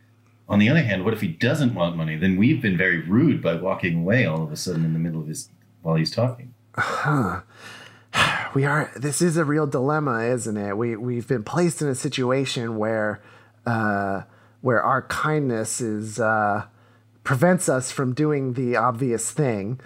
on 0.48 0.60
the 0.60 0.68
other 0.68 0.82
hand, 0.82 1.04
what 1.04 1.14
if 1.14 1.20
he 1.20 1.26
doesn't 1.26 1.74
want 1.74 1.96
money? 1.96 2.14
Then 2.14 2.36
we've 2.36 2.62
been 2.62 2.76
very 2.76 3.00
rude 3.00 3.42
by 3.42 3.56
walking 3.56 4.02
away 4.02 4.24
all 4.24 4.44
of 4.44 4.52
a 4.52 4.56
sudden 4.56 4.84
in 4.84 4.92
the 4.92 5.00
middle 5.00 5.20
of 5.20 5.26
his 5.26 5.48
while 5.82 5.96
he's 5.96 6.12
talking. 6.12 6.54
we 8.54 8.64
are 8.64 8.92
this 8.94 9.20
is 9.20 9.36
a 9.36 9.44
real 9.44 9.66
dilemma 9.66 10.20
isn't 10.20 10.56
it 10.56 10.76
we 10.76 10.96
we've 10.96 11.26
been 11.26 11.42
placed 11.42 11.80
in 11.80 11.88
a 11.88 11.94
situation 11.94 12.76
where 12.76 13.22
uh 13.66 14.22
where 14.62 14.82
our 14.82 15.02
kindness 15.02 15.80
is 15.80 16.18
uh 16.18 16.64
prevents 17.24 17.68
us 17.68 17.92
from 17.92 18.14
doing 18.14 18.54
the 18.54 18.74
obvious 18.74 19.30
thing 19.30 19.78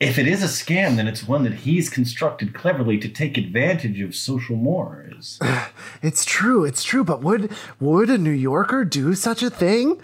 If 0.00 0.18
it 0.18 0.26
is 0.26 0.42
a 0.42 0.46
scam, 0.46 0.96
then 0.96 1.06
it's 1.06 1.22
one 1.28 1.44
that 1.44 1.54
he's 1.64 1.88
constructed 1.88 2.52
cleverly 2.52 2.98
to 2.98 3.08
take 3.08 3.38
advantage 3.38 4.00
of 4.00 4.14
social 4.16 4.56
mores. 4.56 5.38
it's 6.02 6.24
true 6.24 6.64
it's 6.64 6.82
true 6.82 7.04
but 7.04 7.22
would 7.22 7.52
would 7.78 8.10
a 8.10 8.18
new 8.18 8.30
yorker 8.30 8.84
do 8.84 9.14
such 9.14 9.42
a 9.42 9.50
thing 9.50 10.00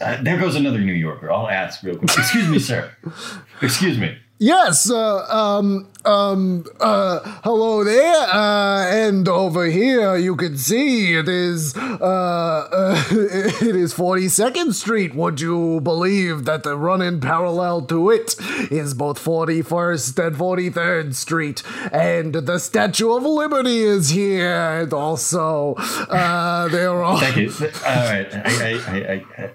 Uh, 0.00 0.16
there 0.22 0.38
goes 0.40 0.56
another 0.56 0.78
New 0.78 0.94
Yorker. 0.94 1.30
I'll 1.30 1.46
ask 1.46 1.82
real 1.82 1.94
quick. 1.94 2.10
Excuse 2.16 2.48
me, 2.48 2.58
sir. 2.58 2.90
Excuse 3.60 3.98
me. 3.98 4.16
Yes, 4.42 4.90
uh, 4.90 5.26
um, 5.28 5.86
um, 6.06 6.64
uh, 6.80 7.20
hello 7.44 7.84
there, 7.84 8.16
uh, 8.16 8.86
and 8.86 9.28
over 9.28 9.66
here 9.66 10.16
you 10.16 10.34
can 10.34 10.56
see 10.56 11.12
it 11.12 11.28
is, 11.28 11.76
uh, 11.76 12.00
uh 12.00 13.04
it 13.10 13.76
is 13.76 13.92
42nd 13.92 14.72
Street. 14.72 15.14
Would 15.14 15.42
you 15.42 15.82
believe 15.82 16.46
that 16.46 16.62
the 16.62 16.74
running 16.74 17.20
parallel 17.20 17.82
to 17.88 18.08
it 18.08 18.34
is 18.70 18.94
both 18.94 19.22
41st 19.22 20.28
and 20.28 20.36
43rd 20.36 21.14
Street, 21.14 21.62
and 21.92 22.32
the 22.32 22.58
Statue 22.58 23.12
of 23.12 23.24
Liberty 23.24 23.80
is 23.80 24.08
here, 24.08 24.80
and 24.80 24.94
also, 24.94 25.74
uh, 25.74 26.66
there 26.68 27.02
are. 27.04 27.20
Thank 27.20 27.36
you. 27.36 27.52
All 27.60 27.94
right. 27.94 28.26
I, 28.32 28.72
I, 28.88 29.24
I, 29.36 29.50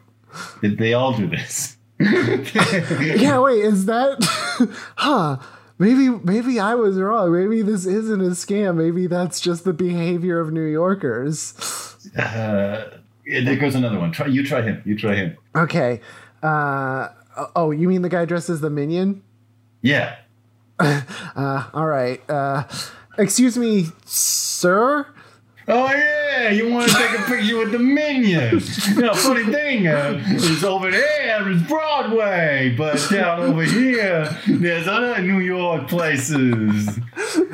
they 0.62 0.94
all 0.94 1.18
do 1.18 1.28
this. 1.28 1.76
yeah, 2.00 3.40
wait, 3.40 3.64
is 3.64 3.86
that, 3.86 4.18
huh? 4.98 5.38
Maybe 5.78 6.08
maybe 6.10 6.60
I 6.60 6.74
was 6.76 6.98
wrong. 6.98 7.34
Maybe 7.34 7.62
this 7.62 7.86
isn't 7.86 8.22
a 8.22 8.30
scam. 8.32 8.78
Maybe 8.78 9.08
that's 9.08 9.42
just 9.42 9.66
the 9.66 9.74
behavior 9.74 10.40
of 10.40 10.54
New 10.54 10.66
Yorkers. 10.66 11.54
Uh, 12.18 12.92
there 13.26 13.56
goes 13.58 13.76
another 13.76 14.00
one. 14.00 14.14
Try 14.14 14.28
you. 14.28 14.46
Try 14.46 14.62
him. 14.62 14.82
You 14.86 14.98
try 14.98 15.16
him. 15.16 15.38
Okay. 15.54 16.00
Uh, 16.42 17.10
oh, 17.56 17.72
you 17.72 17.90
mean 17.90 18.04
the 18.04 18.10
guy 18.10 18.24
dressed 18.24 18.50
as 18.50 18.62
the 18.62 18.70
minion? 18.70 19.24
Yeah. 19.82 20.18
Uh, 21.36 21.70
all 21.74 21.86
right. 21.86 22.22
Uh, 22.30 22.64
excuse 23.18 23.58
me, 23.58 23.88
sir. 24.06 25.06
Oh 25.68 25.92
yeah, 25.92 26.50
you 26.50 26.70
want 26.70 26.88
to 26.92 26.96
take 26.96 27.20
a 27.20 27.24
picture 27.24 27.58
with 27.58 27.72
the 27.72 27.80
minion? 27.80 28.62
You 28.96 29.02
know, 29.02 29.16
funny 29.16 29.46
thing 29.52 29.88
uh, 29.88 30.22
is 30.28 30.64
over 30.64 30.92
there 30.92 31.50
is 31.50 31.60
Broadway, 31.64 32.76
but 32.78 33.04
down 33.10 33.40
over 33.42 33.64
here 33.64 34.30
there's 34.48 34.88
other 34.88 35.20
New 35.24 35.40
York 35.40 35.88
places. 35.88 37.00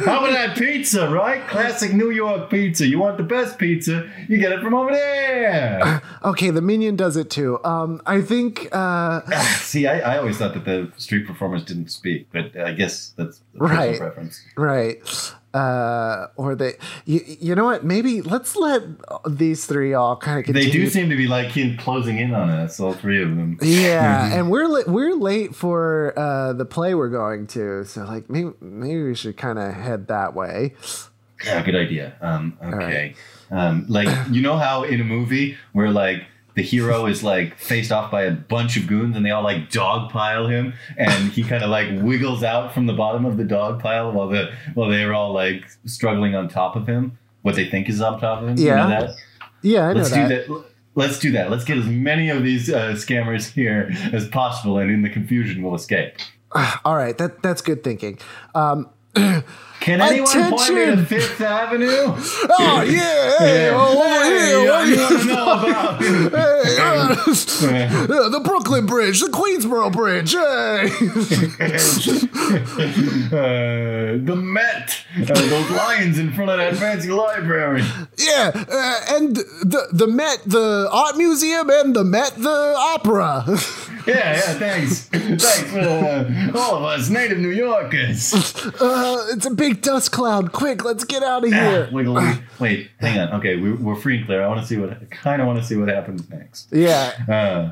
How 0.06 0.20
about 0.20 0.32
that 0.34 0.58
pizza, 0.58 1.10
right? 1.10 1.48
Classic 1.48 1.94
New 1.94 2.10
York 2.10 2.50
pizza. 2.50 2.86
You 2.86 3.00
want 3.00 3.16
the 3.18 3.24
best 3.24 3.58
pizza? 3.58 4.10
You 4.28 4.40
get 4.40 4.52
it 4.52 4.62
from 4.62 4.74
over 4.74 4.92
there. 4.92 6.02
Okay, 6.24 6.52
the 6.52 6.62
minion 6.62 6.96
does 6.96 7.18
it 7.18 7.32
too. 7.32 7.60
Um, 7.64 8.00
I 8.06 8.22
think. 8.22 8.68
Uh, 8.72 9.22
See, 9.56 9.88
I, 9.88 10.00
I 10.02 10.18
always 10.20 10.38
thought 10.38 10.54
that 10.54 10.66
the 10.66 10.92
street 10.98 11.26
performers 11.26 11.64
didn't 11.66 11.90
speak, 11.90 12.28
but 12.32 12.56
I 12.56 12.74
guess 12.74 13.14
that's 13.18 13.42
a 13.56 13.58
personal 13.58 13.78
Right. 13.88 13.98
preference. 13.98 14.44
right. 14.56 15.34
Uh, 15.54 16.28
or 16.38 16.56
they. 16.56 16.74
You, 17.06 17.20
you 17.26 17.56
know 17.56 17.66
what? 17.66 17.84
Maybe 17.84 18.22
let's 18.22 18.56
let 18.56 18.84
these 19.28 19.66
three 19.66 19.94
all 19.94 20.16
kind 20.16 20.48
of 20.48 20.54
They 20.54 20.70
do 20.70 20.88
seem 20.88 21.10
to 21.10 21.16
be 21.18 21.28
like 21.28 21.58
in- 21.58 21.76
closing 21.78 22.20
in 22.20 22.34
on 22.34 22.50
us, 22.50 22.80
all 22.80 22.94
three 22.94 23.22
of 23.22 23.30
them. 23.30 23.58
Yeah, 23.62 24.34
and 24.38 24.50
we're 24.50 24.68
li- 24.68 24.86
we're 24.88 25.14
late 25.16 25.54
for 25.54 26.14
uh, 26.18 26.54
the 26.54 26.64
play 26.66 26.96
we're 26.96 27.10
going 27.10 27.48
to, 27.48 27.84
so 27.84 28.06
like 28.06 28.30
maybe 28.30 28.52
maybe 28.62 29.04
we 29.04 29.16
should 29.16 29.36
kind 29.36 29.60
of 29.60 29.74
head 29.74 30.08
that 30.08 30.34
way. 30.34 30.74
Yeah, 31.44 31.62
good 31.64 31.76
idea. 31.76 32.16
Um, 32.22 32.58
okay. 32.64 33.16
Um, 33.50 33.86
like 33.90 34.08
you 34.30 34.42
know 34.42 34.58
how 34.58 34.84
in 34.84 35.02
a 35.02 35.04
movie 35.04 35.58
where 35.74 35.90
like 35.92 36.24
the 36.62 36.68
hero 36.68 37.06
is 37.08 37.24
like 37.24 37.58
faced 37.58 37.92
off 37.92 38.12
by 38.12 38.24
a 38.24 38.32
bunch 38.32 38.78
of 38.78 38.86
goons 38.88 39.16
and 39.16 39.26
they 39.26 39.32
all 39.32 39.44
like 39.44 39.70
dogpile 39.72 40.50
him 40.50 40.74
and 40.98 41.32
he 41.32 41.44
kind 41.44 41.64
of 41.64 41.70
like 41.70 41.88
wiggles 42.04 42.44
out 42.44 42.74
from 42.74 42.86
the 42.86 42.94
bottom 42.94 43.26
of 43.26 43.38
the 43.38 43.44
dog 43.44 43.82
pile 43.82 44.12
while 44.12 44.28
the 44.28 44.52
while 44.76 44.90
they're 44.90 45.14
all 45.14 45.34
like 45.34 45.64
struggling 45.86 46.36
on 46.36 46.48
top 46.48 46.76
of 46.76 46.86
him. 46.88 47.18
What 47.42 47.56
they 47.56 47.68
think 47.70 47.90
is 47.90 48.00
on 48.02 48.20
top 48.20 48.44
of 48.44 48.50
him. 48.50 48.58
You 48.58 48.66
know 48.70 48.76
Yeah. 48.88 49.00
that? 49.00 49.16
Yeah, 49.64 49.90
I 49.90 49.94
Let's 49.94 50.10
that. 50.12 50.28
do 50.48 50.54
that. 50.54 50.66
Let's 50.94 51.20
do 51.20 51.32
that. 51.32 51.50
Let's 51.50 51.64
get 51.64 51.78
as 51.78 51.86
many 51.88 52.30
of 52.30 52.44
these 52.44 52.70
uh, 52.70 52.92
scammers 52.94 53.52
here 53.54 53.92
as 54.14 54.28
possible, 54.28 54.78
and 54.78 54.92
in 54.92 55.02
the 55.04 55.10
confusion, 55.10 55.64
we'll 55.64 55.74
escape. 55.76 56.14
All 56.86 56.96
right, 56.98 57.18
that 57.18 57.42
that's 57.42 57.62
good 57.62 57.84
thinking. 57.84 58.20
Um, 58.54 58.90
Can 59.16 60.00
anyone 60.00 60.52
point 60.52 60.74
me 60.76 60.86
to 60.86 61.04
Fifth 61.06 61.42
Avenue? 61.42 61.88
oh 61.90 62.84
yeah, 62.88 63.38
hey, 63.40 63.66
Yeah. 63.66 63.88
over 63.88 64.24
Hey, 64.24 64.62
here, 64.62 64.72
what 64.72 64.86
do 64.86 64.90
you- 64.92 65.26
know 65.34 65.54
about 65.54 66.02
the 67.10 68.42
Brooklyn 68.44 68.86
Bridge, 68.86 69.20
the 69.20 69.28
Queensboro 69.28 69.92
Bridge. 69.92 70.32
Hey. 70.34 70.92
uh, 73.32 74.18
the 74.24 74.36
Met, 74.36 75.06
uh, 75.18 75.34
those 75.34 75.70
lions 75.72 76.20
in 76.20 76.32
front 76.34 76.52
of 76.52 76.58
that 76.58 76.76
fancy 76.78 77.10
library. 77.10 77.84
yeah, 78.18 78.52
uh, 78.54 79.16
and 79.16 79.36
the 79.36 79.88
the 79.92 80.08
Met, 80.08 80.40
the 80.46 80.90
art 80.92 81.18
museum, 81.18 81.70
and 81.70 81.96
the 81.96 82.04
Met, 82.04 82.36
the 82.38 82.76
opera. 82.78 83.46
Yeah, 84.08 84.34
yeah, 84.34 84.54
thanks. 84.56 85.02
Thanks 85.10 85.72
for 85.72 85.80
uh, 85.80 86.52
all 86.60 86.78
of 86.78 86.84
us 86.84 87.10
native 87.10 87.38
New 87.38 87.52
Yorkers. 87.52 88.34
Uh, 88.82 89.28
it's 89.30 89.46
a 89.46 89.52
big 89.52 89.82
dust 89.82 90.12
cloud. 90.12 90.54
Quick, 90.54 90.84
let's 90.84 91.04
get 91.04 91.22
out 91.22 91.46
of 91.46 91.52
here. 91.52 91.88
wait, 91.92 92.08
wait, 92.08 92.42
wait, 92.60 92.90
hang 93.00 93.20
on. 93.20 93.40
Okay, 93.40 93.58
we're, 93.58 93.76
we're 93.76 93.96
free 93.96 94.18
and 94.18 94.26
clear. 94.26 94.42
I 94.42 94.48
want 94.48 94.60
to 94.60 94.66
see 94.66 94.78
what, 94.78 94.92
I 94.92 95.06
kind 95.12 95.40
of 95.40 95.48
want 95.48 95.60
to 95.60 95.66
see 95.66 95.76
what 95.76 95.88
happens 95.88 96.28
next. 96.30 96.70
Yeah. 96.72 96.91
Uh, 97.30 97.72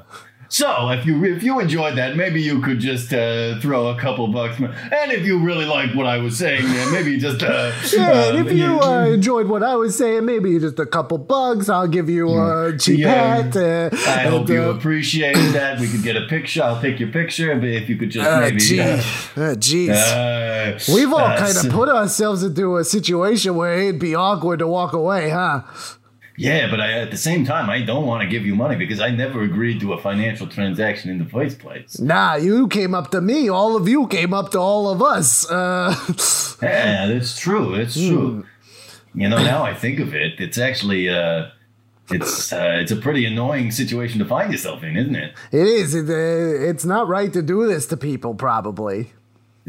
so 0.52 0.90
if 0.90 1.06
you 1.06 1.24
if 1.26 1.44
you 1.44 1.60
enjoyed 1.60 1.96
that, 2.00 2.16
maybe 2.16 2.42
you 2.42 2.60
could 2.60 2.80
just 2.80 3.14
uh, 3.14 3.60
throw 3.60 3.90
a 3.90 4.00
couple 4.00 4.28
bucks. 4.30 4.60
And 4.60 5.12
if 5.12 5.24
you 5.24 5.38
really 5.40 5.66
like 5.66 5.94
what 5.94 6.08
I 6.08 6.18
was 6.18 6.40
saying, 6.40 6.64
then 6.64 6.92
maybe 6.92 7.20
just 7.20 7.44
uh, 7.44 7.72
Yeah, 7.94 8.10
uh, 8.10 8.30
and 8.36 8.48
if 8.48 8.58
you 8.58 8.80
uh, 8.82 9.06
enjoyed 9.06 9.48
what 9.48 9.62
I 9.62 9.76
was 9.76 9.96
saying, 9.96 10.26
maybe 10.26 10.58
just 10.58 10.80
a 10.80 10.88
couple 10.88 11.20
bucks. 11.20 11.70
I'll 11.70 11.88
give 11.88 12.10
you 12.10 12.30
a 12.32 12.76
cheap 12.76 12.98
Yeah. 12.98 13.44
hat. 13.44 13.56
Uh, 13.56 13.90
I 13.94 14.24
hope 14.24 14.42
and, 14.42 14.50
you 14.50 14.64
appreciated 14.72 15.54
that. 15.54 15.80
We 15.80 15.88
could 15.88 16.02
get 16.02 16.18
a 16.18 16.26
picture. 16.26 16.64
I'll 16.64 16.82
take 16.82 17.00
your 17.00 17.12
picture, 17.12 17.54
but 17.56 17.70
if 17.70 17.88
you 17.88 17.98
could 17.98 18.10
just 18.10 18.28
maybe. 18.42 18.58
jeez. 18.58 19.90
uh, 19.90 20.94
We've 20.96 21.14
all 21.14 21.38
kind 21.38 21.56
of 21.58 21.70
put 21.72 21.90
ourselves 21.90 22.42
into 22.42 22.78
a 22.78 22.84
situation 22.84 23.54
where 23.56 23.78
it'd 23.78 24.00
be 24.00 24.16
awkward 24.16 24.60
to 24.60 24.68
walk 24.68 24.94
away, 24.94 25.30
huh? 25.30 25.62
Yeah, 26.40 26.70
but 26.72 26.80
I, 26.80 26.94
at 26.94 27.12
the 27.12 27.18
same 27.18 27.44
time, 27.46 27.70
I 27.70 27.82
don't 27.82 28.06
want 28.06 28.22
to 28.24 28.30
give 28.30 28.46
you 28.46 28.56
money 28.56 28.78
because 28.78 29.02
I 29.02 29.10
never 29.12 29.42
agreed 29.42 29.82
to 29.82 29.92
a 29.92 30.02
financial 30.02 30.48
transaction 30.48 31.12
in 31.12 31.18
the 31.20 31.26
first 31.26 31.60
place. 31.60 32.00
Nah, 32.00 32.36
you 32.36 32.70
came 32.70 32.96
up 32.96 33.12
to 33.12 33.20
me. 33.20 33.50
All 33.50 33.76
of 33.76 33.90
you 33.90 34.08
came 34.08 34.34
up 34.34 34.52
to 34.52 34.60
all 34.60 34.90
of 34.90 35.02
us. 35.04 35.50
Uh, 35.52 35.94
Yeah, 36.62 37.08
that's 37.08 37.38
true. 37.40 37.74
It's 37.76 37.96
Hmm. 37.96 38.08
true. 38.10 38.46
You 39.16 39.28
know, 39.28 39.38
now 39.38 39.64
I 39.64 39.74
think 39.74 40.00
of 40.00 40.14
it, 40.14 40.40
it's 40.40 40.58
actually 40.58 41.10
uh, 41.10 41.48
it's 42.12 42.54
uh, 42.54 42.78
it's 42.82 42.92
a 42.92 42.96
pretty 42.96 43.26
annoying 43.26 43.72
situation 43.72 44.20
to 44.20 44.26
find 44.26 44.52
yourself 44.52 44.84
in, 44.84 44.96
isn't 44.96 45.16
it? 45.16 45.34
it 45.52 45.68
is. 45.68 45.94
It, 45.96 46.10
uh, 46.10 46.70
it's 46.70 46.86
not 46.86 47.08
right 47.08 47.34
to 47.34 47.42
do 47.42 47.68
this 47.68 47.86
to 47.88 47.98
people, 47.98 48.34
probably. 48.36 49.12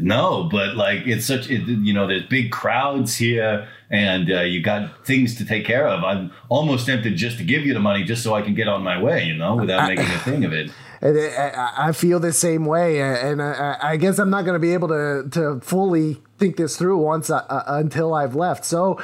No, 0.01 0.49
but 0.51 0.75
like 0.75 1.05
it's 1.05 1.25
such 1.25 1.49
it, 1.49 1.61
you 1.67 1.93
know, 1.93 2.07
there's 2.07 2.25
big 2.25 2.51
crowds 2.51 3.15
here, 3.15 3.67
and 3.89 4.31
uh, 4.31 4.41
you 4.41 4.61
got 4.61 5.05
things 5.05 5.35
to 5.37 5.45
take 5.45 5.65
care 5.65 5.87
of. 5.87 6.03
I'm 6.03 6.31
almost 6.49 6.87
tempted 6.87 7.15
just 7.15 7.37
to 7.37 7.43
give 7.43 7.65
you 7.65 7.73
the 7.73 7.79
money 7.79 8.03
just 8.03 8.23
so 8.23 8.33
I 8.33 8.41
can 8.41 8.55
get 8.55 8.67
on 8.67 8.83
my 8.83 9.01
way, 9.01 9.23
you 9.25 9.35
know, 9.35 9.55
without 9.55 9.87
making 9.87 10.05
a 10.05 10.19
thing 10.19 10.45
of 10.45 10.53
it. 10.53 10.71
And 11.03 11.17
I, 11.17 11.93
feel 11.93 12.19
the 12.19 12.31
same 12.31 12.63
way, 12.63 13.01
and 13.01 13.41
I, 13.41 13.75
I 13.81 13.97
guess 13.97 14.19
I'm 14.19 14.29
not 14.29 14.45
going 14.45 14.53
to 14.53 14.59
be 14.59 14.73
able 14.73 14.89
to 14.89 15.27
to 15.31 15.59
fully 15.61 16.21
think 16.37 16.57
this 16.57 16.77
through 16.77 16.99
once 16.99 17.31
uh, 17.31 17.63
until 17.65 18.13
I've 18.13 18.35
left. 18.35 18.65
So, 18.65 19.01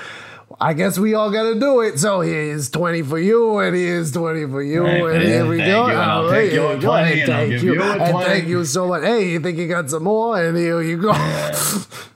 I 0.60 0.74
guess 0.74 0.98
we 0.98 1.14
all 1.14 1.30
got 1.30 1.44
to 1.54 1.60
do 1.60 1.82
it. 1.82 2.00
So 2.00 2.22
here's 2.22 2.70
20 2.72 3.04
for 3.04 3.20
you, 3.20 3.60
and 3.60 3.76
here's 3.76 4.12
20 4.12 4.48
for 4.48 4.64
you, 4.64 4.84
Right, 4.84 5.16
and 5.16 5.22
here 5.24 5.46
we 5.48 5.58
go. 5.58 5.86
and 5.88 5.98
I'll 5.98 6.24
All 6.26 6.30
take 6.32 6.52
your 6.52 6.74
you 6.76 6.82
go, 6.82 6.88
20, 6.88 7.12
and 7.12 7.22
and 7.22 7.32
I'll 7.32 7.38
thank 7.38 7.52
give 7.52 7.64
you, 7.64 7.74
you 7.76 7.82
and 7.84 8.26
thank 8.26 8.48
you 8.48 8.66
so 8.66 8.88
much. 8.88 9.04
Hey, 9.04 9.30
you 9.30 9.40
think 9.40 9.58
you 9.60 9.68
got 9.68 9.88
some 9.90 10.04
more? 10.04 10.42
And 10.44 10.58
here 10.58 10.82
you 10.82 10.98
go. 10.98 11.12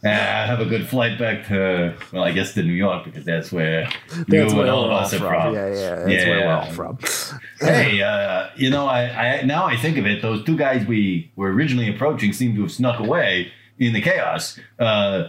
Ah, 0.04 0.46
have 0.48 0.60
a 0.60 0.66
good 0.66 0.88
flight 0.90 1.20
back 1.20 1.48
to, 1.50 1.96
well, 2.12 2.24
I 2.24 2.32
guess 2.32 2.56
to 2.56 2.64
New 2.64 2.74
York 2.74 3.06
because 3.06 3.24
that's 3.24 3.52
where 3.52 3.88
That's 4.28 4.52
you 4.52 4.58
where 4.58 4.62
and 4.66 4.70
all 4.72 4.86
of 4.86 4.92
us 4.92 5.14
are 5.14 5.20
from. 5.20 5.30
from. 5.30 5.54
Yeah, 5.54 5.68
yeah, 5.68 5.96
that's 5.98 6.26
where 6.26 6.40
we're 6.40 6.52
all 6.52 6.66
Yeah. 6.66 6.72
from. 6.74 6.98
Hey, 7.60 8.02
uh, 8.02 8.48
you 8.56 8.72
know, 8.72 8.88
I, 8.88 9.02
I 9.04 9.42
now 9.44 9.66
I 9.66 9.78
think 9.78 9.98
of 10.00 10.08
it, 10.08 10.24
those 10.24 10.44
two 10.44 10.58
guys 10.58 10.88
we 10.88 11.32
were 11.36 11.54
originally 11.54 11.88
approaching 11.88 12.34
seem 12.34 12.56
to 12.56 12.64
have 12.64 12.72
snuck 12.72 13.00
away 13.00 13.52
in 13.78 13.94
the 13.94 14.02
chaos. 14.02 14.60
Uh, 14.80 15.26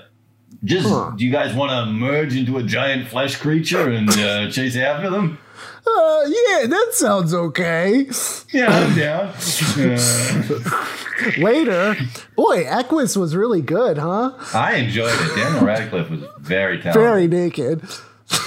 just 0.65 0.89
do 1.17 1.25
you 1.25 1.33
guys 1.33 1.55
want 1.55 1.71
to 1.73 1.87
merge 1.93 2.37
into 2.37 2.59
a 2.59 2.63
giant 2.63 3.09
flesh 3.09 3.37
creature 3.37 3.91
and 3.91 4.09
uh, 4.11 4.51
chase 4.51 4.77
after 4.77 5.11
them? 5.11 5.39
Uh, 5.85 6.23
yeah, 6.27 6.67
that 6.67 6.89
sounds 6.93 7.35
okay. 7.35 8.07
Yeah, 8.53 8.69
I'm 8.69 8.97
down. 8.99 9.35
Uh, 9.77 10.99
Later, 11.39 11.97
boy, 12.37 12.65
Equus 12.67 13.17
was 13.17 13.35
really 13.37 13.63
good, 13.63 13.99
huh? 13.99 14.33
I 14.55 14.75
enjoyed 14.77 15.13
it. 15.15 15.37
Daniel 15.37 15.65
Radcliffe 15.65 16.11
was 16.11 16.21
very 16.41 16.79
talented. 16.81 17.03
Very 17.03 17.27
naked. 17.29 17.83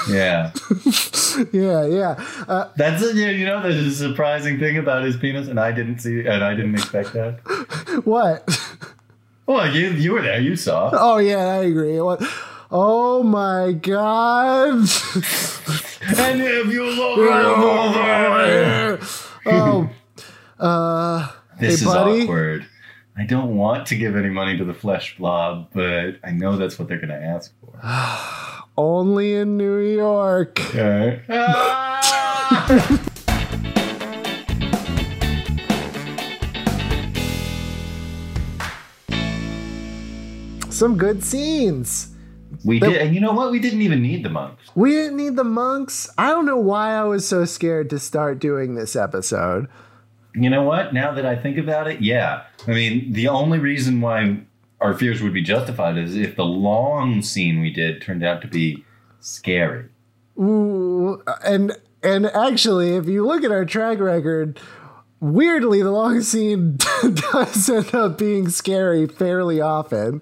Yeah, 0.09 0.51
Yeah, 1.53 1.86
yeah. 1.86 2.26
Uh, 2.47 2.70
that's. 2.76 3.03
Yeah, 3.13 3.30
you 3.30 3.45
know, 3.45 3.61
there's 3.61 3.76
a 3.76 3.91
surprising 3.91 4.57
thing 4.59 4.78
about 4.78 5.03
his 5.03 5.16
penis, 5.18 5.47
and 5.47 5.59
I 5.59 5.72
didn't 5.72 5.99
see, 5.99 6.26
and 6.26 6.43
I 6.43 6.53
didn't 6.55 6.76
expect 6.76 7.13
that. 7.13 7.39
what? 8.03 8.47
Well, 9.48 9.74
you 9.74 9.89
you 9.89 10.14
were 10.14 10.22
there, 10.22 10.39
you 10.41 10.56
saw. 10.56 10.89
Oh 10.93 11.18
yeah, 11.18 11.46
I 11.48 11.64
agree. 11.66 12.00
Oh 12.72 13.22
my 13.24 13.74
god. 13.74 14.74
And 14.74 16.41
if 16.41 16.68
you 16.68 16.84
look 16.89 17.18
over 17.20 19.00
oh, 19.46 19.89
uh, 20.60 21.28
This 21.60 21.68
Hey, 21.70 21.74
is 21.74 21.84
buddy. 21.84 22.24
awkward. 22.24 22.66
I 23.18 23.24
don't 23.26 23.56
want 23.56 23.88
to 23.88 23.96
give 23.96 24.16
any 24.16 24.30
money 24.30 24.58
to 24.58 24.66
the 24.66 24.74
flesh 24.74 25.18
blob, 25.18 25.70
but 25.74 26.18
I 26.24 26.32
know 26.32 26.58
that's 26.58 26.78
what 26.78 26.88
they're 26.88 26.98
going 27.00 27.10
to 27.10 27.16
ask 27.16 27.54
for. 27.62 27.80
only 28.78 29.36
in 29.36 29.58
New 29.58 29.78
York. 29.78 30.60
Okay. 30.60 31.22
Ah! 31.30 33.02
Some 40.76 40.97
good 40.97 41.23
scenes. 41.23 42.09
we 42.65 42.82
did, 42.82 42.97
and 42.97 43.15
you 43.15 43.21
know 43.21 43.32
what? 43.32 43.49
We 43.49 43.59
didn't 43.59 43.82
even 43.82 44.01
need 44.01 44.23
the 44.23 44.30
monks. 44.30 44.61
We 44.76 44.91
didn't 44.91 45.15
need 45.15 45.38
the 45.38 45.45
monks. 45.45 46.09
I 46.17 46.32
don't 46.32 46.45
know 46.45 46.57
why 46.57 46.91
I 46.91 47.03
was 47.03 47.26
so 47.26 47.45
scared 47.45 47.89
to 47.91 47.99
start 47.99 48.39
doing 48.39 48.76
this 48.76 48.93
episode. 48.93 49.69
You 50.34 50.49
know 50.49 50.63
what? 50.63 50.93
Now 50.93 51.13
that 51.13 51.26
I 51.26 51.38
think 51.38 51.57
about 51.57 51.88
it, 51.88 52.01
yeah. 52.01 52.43
I 52.67 52.71
mean, 52.71 53.13
the 53.13 53.30
only 53.30 53.57
reason 53.57 54.01
why 54.01 54.41
our 54.82 54.93
fears 54.93 55.21
would 55.21 55.34
be 55.34 55.41
justified 55.41 55.97
is 55.97 56.13
if 56.17 56.36
the 56.36 56.43
long 56.43 57.21
scene 57.21 57.61
we 57.61 57.69
did 57.71 58.01
turned 58.01 58.26
out 58.26 58.41
to 58.41 58.47
be 58.49 58.84
scary. 59.21 59.86
Ooh, 60.38 61.23
and 61.45 61.71
and 62.03 62.26
actually, 62.26 62.97
if 62.97 63.05
you 63.05 63.26
look 63.26 63.45
at 63.45 63.51
our 63.51 63.63
track 63.63 63.99
record, 63.99 64.59
weirdly, 65.21 65.82
the 65.82 65.91
long 65.91 66.19
scene 66.19 66.78
does 67.32 67.69
end 67.69 67.95
up 67.95 68.17
being 68.17 68.49
scary 68.49 69.07
fairly 69.07 69.61
often. 69.61 70.21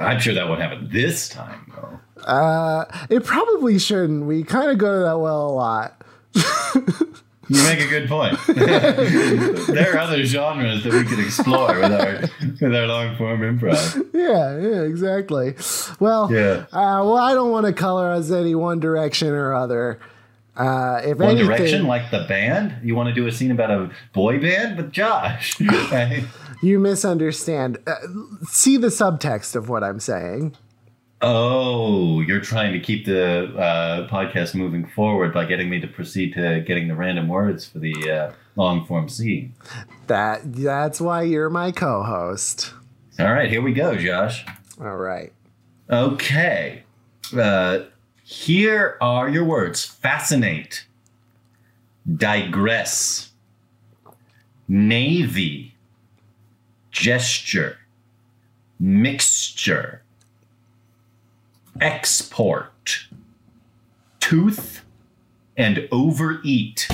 I'm 0.00 0.18
sure 0.20 0.34
that 0.34 0.48
won't 0.48 0.60
happen 0.60 0.88
this 0.92 1.28
time, 1.28 1.72
though. 1.74 2.22
Uh, 2.24 2.84
it 3.08 3.24
probably 3.24 3.78
shouldn't. 3.78 4.26
We 4.26 4.42
kind 4.42 4.70
of 4.70 4.78
go 4.78 4.98
to 4.98 5.04
that 5.06 5.18
well 5.18 5.48
a 5.48 5.52
lot. 5.52 6.02
You 7.52 7.60
make 7.64 7.80
a 7.80 7.88
good 7.88 8.08
point. 8.08 8.38
there 8.46 9.92
are 9.96 9.98
other 9.98 10.22
genres 10.24 10.84
that 10.84 10.92
we 10.92 11.02
could 11.02 11.18
explore 11.18 11.80
with 11.80 11.90
our 11.92 12.20
with 12.60 12.72
our 12.76 12.86
long 12.86 13.16
form 13.16 13.40
improv. 13.40 14.06
Yeah, 14.14 14.56
yeah, 14.56 14.82
exactly. 14.82 15.56
Well, 15.98 16.32
Yeah. 16.32 16.66
uh, 16.72 17.02
well, 17.02 17.16
I 17.16 17.34
don't 17.34 17.50
want 17.50 17.66
to 17.66 17.72
color 17.72 18.08
us 18.12 18.30
any 18.30 18.54
one 18.54 18.78
direction 18.78 19.30
or 19.30 19.52
other. 19.52 19.98
Uh, 20.56 21.00
if 21.04 21.18
One 21.18 21.30
anything, 21.30 21.46
Direction, 21.48 21.86
like 21.88 22.12
the 22.12 22.24
band. 22.28 22.74
You 22.84 22.94
want 22.94 23.08
to 23.08 23.14
do 23.14 23.26
a 23.26 23.32
scene 23.32 23.50
about 23.50 23.72
a 23.72 23.90
boy 24.12 24.38
band 24.38 24.76
with 24.76 24.92
Josh? 24.92 25.58
Right? 25.60 26.22
You 26.62 26.78
misunderstand. 26.78 27.78
Uh, 27.86 27.96
see 28.44 28.76
the 28.76 28.88
subtext 28.88 29.56
of 29.56 29.68
what 29.68 29.82
I'm 29.84 30.00
saying. 30.00 30.56
Oh, 31.22 32.22
you're 32.22 32.40
trying 32.40 32.72
to 32.72 32.80
keep 32.80 33.04
the 33.04 33.54
uh, 33.54 34.08
podcast 34.08 34.54
moving 34.54 34.86
forward 34.86 35.34
by 35.34 35.44
getting 35.44 35.68
me 35.68 35.78
to 35.80 35.86
proceed 35.86 36.32
to 36.34 36.60
getting 36.60 36.88
the 36.88 36.94
random 36.94 37.28
words 37.28 37.66
for 37.66 37.78
the 37.78 38.10
uh, 38.10 38.32
long 38.56 38.86
form 38.86 39.08
scene. 39.08 39.54
That 40.06 40.54
that's 40.54 41.00
why 41.00 41.22
you're 41.22 41.50
my 41.50 41.72
co-host. 41.72 42.72
All 43.18 43.32
right, 43.32 43.50
here 43.50 43.60
we 43.60 43.74
go, 43.74 43.96
Josh. 43.96 44.46
All 44.80 44.96
right. 44.96 45.32
Okay. 45.90 46.84
Uh, 47.36 47.80
here 48.24 48.96
are 49.02 49.28
your 49.28 49.44
words 49.44 49.84
fascinate, 49.84 50.86
digress, 52.16 53.30
navy, 54.68 55.69
gesture, 56.90 57.78
mixture, 58.78 60.02
export, 61.80 63.06
tooth, 64.20 64.82
and 65.56 65.88
overeat. 65.92 66.88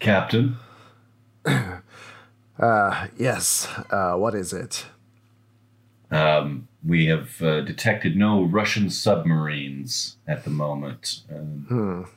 Captain, 0.00 0.56
Uh, 2.58 3.06
yes. 3.16 3.66
Uh, 3.90 4.14
what 4.14 4.34
is 4.34 4.52
it? 4.52 4.86
Um, 6.12 6.68
we 6.86 7.06
have 7.06 7.40
uh, 7.42 7.62
detected 7.62 8.16
no 8.16 8.42
Russian 8.44 8.90
submarines 8.90 10.16
at 10.28 10.44
the 10.44 10.50
moment. 10.50 11.22
Um, 11.34 12.08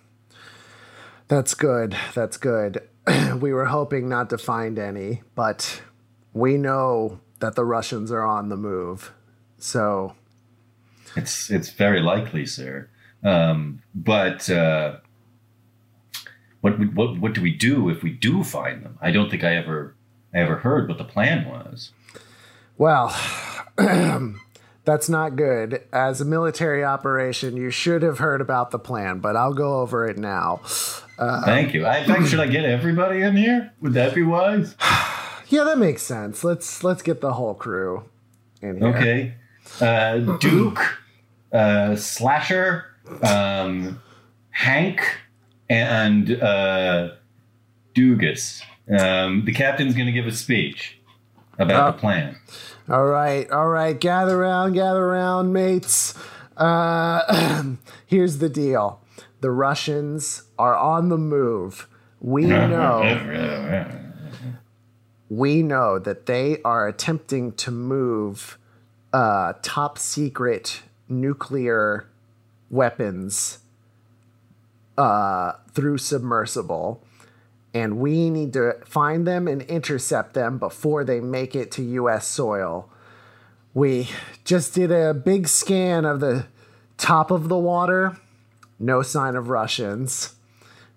That's 1.27 1.53
good. 1.53 1.95
That's 2.13 2.37
good. 2.37 2.87
we 3.39 3.53
were 3.53 3.65
hoping 3.65 4.09
not 4.09 4.29
to 4.31 4.37
find 4.37 4.77
any, 4.77 5.21
but 5.33 5.81
we 6.33 6.57
know 6.57 7.19
that 7.39 7.55
the 7.55 7.65
Russians 7.65 8.11
are 8.11 8.23
on 8.23 8.49
the 8.49 8.57
move. 8.57 9.13
So, 9.57 10.15
It's 11.15 11.49
it's 11.49 11.69
very 11.69 12.01
likely, 12.01 12.45
sir. 12.45 12.89
Um, 13.23 13.81
but 13.95 14.49
uh, 14.49 14.97
what 16.61 16.73
what 16.93 17.19
what 17.19 17.33
do 17.33 17.41
we 17.41 17.53
do 17.53 17.89
if 17.89 18.03
we 18.03 18.11
do 18.11 18.43
find 18.43 18.83
them? 18.83 18.97
I 19.01 19.11
don't 19.11 19.29
think 19.29 19.43
I 19.43 19.55
ever 19.55 19.95
I 20.33 20.39
ever 20.39 20.57
heard 20.57 20.87
what 20.89 20.97
the 20.97 21.03
plan 21.05 21.47
was. 21.47 21.91
well, 22.77 23.15
that's 24.85 25.09
not 25.09 25.35
good. 25.35 25.83
As 25.91 26.21
a 26.21 26.25
military 26.25 26.83
operation, 26.83 27.57
you 27.57 27.69
should 27.69 28.01
have 28.01 28.19
heard 28.19 28.41
about 28.41 28.71
the 28.71 28.79
plan, 28.79 29.19
but 29.19 29.35
I'll 29.35 29.53
go 29.53 29.79
over 29.81 30.07
it 30.07 30.17
now. 30.17 30.61
Thank 31.17 31.73
you. 31.73 31.85
I, 31.85 31.99
in 31.99 32.07
fact, 32.07 32.27
should 32.27 32.39
I 32.39 32.47
get 32.47 32.65
everybody 32.65 33.21
in 33.21 33.35
here? 33.35 33.73
Would 33.81 33.93
that 33.93 34.13
be 34.15 34.23
wise? 34.23 34.75
Yeah, 35.47 35.63
that 35.65 35.77
makes 35.77 36.01
sense. 36.01 36.43
Let's 36.43 36.83
let's 36.83 37.03
get 37.03 37.21
the 37.21 37.33
whole 37.33 37.53
crew 37.53 38.05
in 38.63 38.77
here. 38.77 38.87
Okay. 38.87 39.33
Uh, 39.79 40.37
Duke, 40.37 40.97
uh, 41.53 41.95
Slasher, 41.95 42.85
um, 43.21 44.01
Hank, 44.49 45.01
and 45.69 46.31
uh, 46.41 47.11
Dugas. 47.93 48.63
Um, 48.89 49.45
the 49.45 49.53
captain's 49.53 49.93
going 49.93 50.07
to 50.07 50.11
give 50.11 50.25
a 50.25 50.31
speech 50.31 50.94
about 51.57 51.87
Oh. 51.87 51.91
the 51.91 51.97
plan. 51.97 52.35
All 52.89 53.05
right, 53.05 53.49
all 53.51 53.67
right. 53.69 53.99
Gather 53.99 54.41
around, 54.41 54.73
gather 54.73 55.03
around, 55.03 55.51
mates. 55.53 56.13
Uh, 56.57 57.63
here's 58.05 58.37
the 58.39 58.49
deal: 58.49 58.99
the 59.41 59.51
Russians 59.51 60.43
are 60.59 60.75
on 60.75 61.09
the 61.09 61.17
move. 61.17 61.87
We 62.21 62.45
know, 62.45 63.01
we 65.29 65.61
know 65.63 65.99
that 65.99 66.25
they 66.25 66.61
are 66.63 66.87
attempting 66.87 67.51
to 67.53 67.71
move 67.71 68.57
uh, 69.13 69.53
top 69.61 69.97
secret 69.97 70.81
nuclear 71.09 72.07
weapons 72.69 73.59
uh, 74.97 75.53
through 75.71 75.97
submersible. 75.97 77.01
And 77.75 77.99
we 77.99 78.31
need 78.31 78.53
to 78.53 78.77
find 78.85 79.27
them 79.27 79.47
and 79.47 79.61
intercept 79.63 80.33
them 80.33 80.57
before 80.57 81.03
they 81.03 81.19
make 81.19 81.55
it 81.55 81.71
to 81.73 81.83
US 81.83 82.25
soil. 82.25 82.89
We 83.75 84.09
just 84.43 84.73
did 84.73 84.91
a 84.91 85.13
big 85.13 85.47
scan 85.47 86.05
of 86.05 86.21
the 86.21 86.47
top 86.97 87.29
of 87.29 87.49
the 87.49 87.57
water 87.57 88.17
no 88.79 89.01
sign 89.01 89.35
of 89.35 89.49
Russians. 89.49 90.35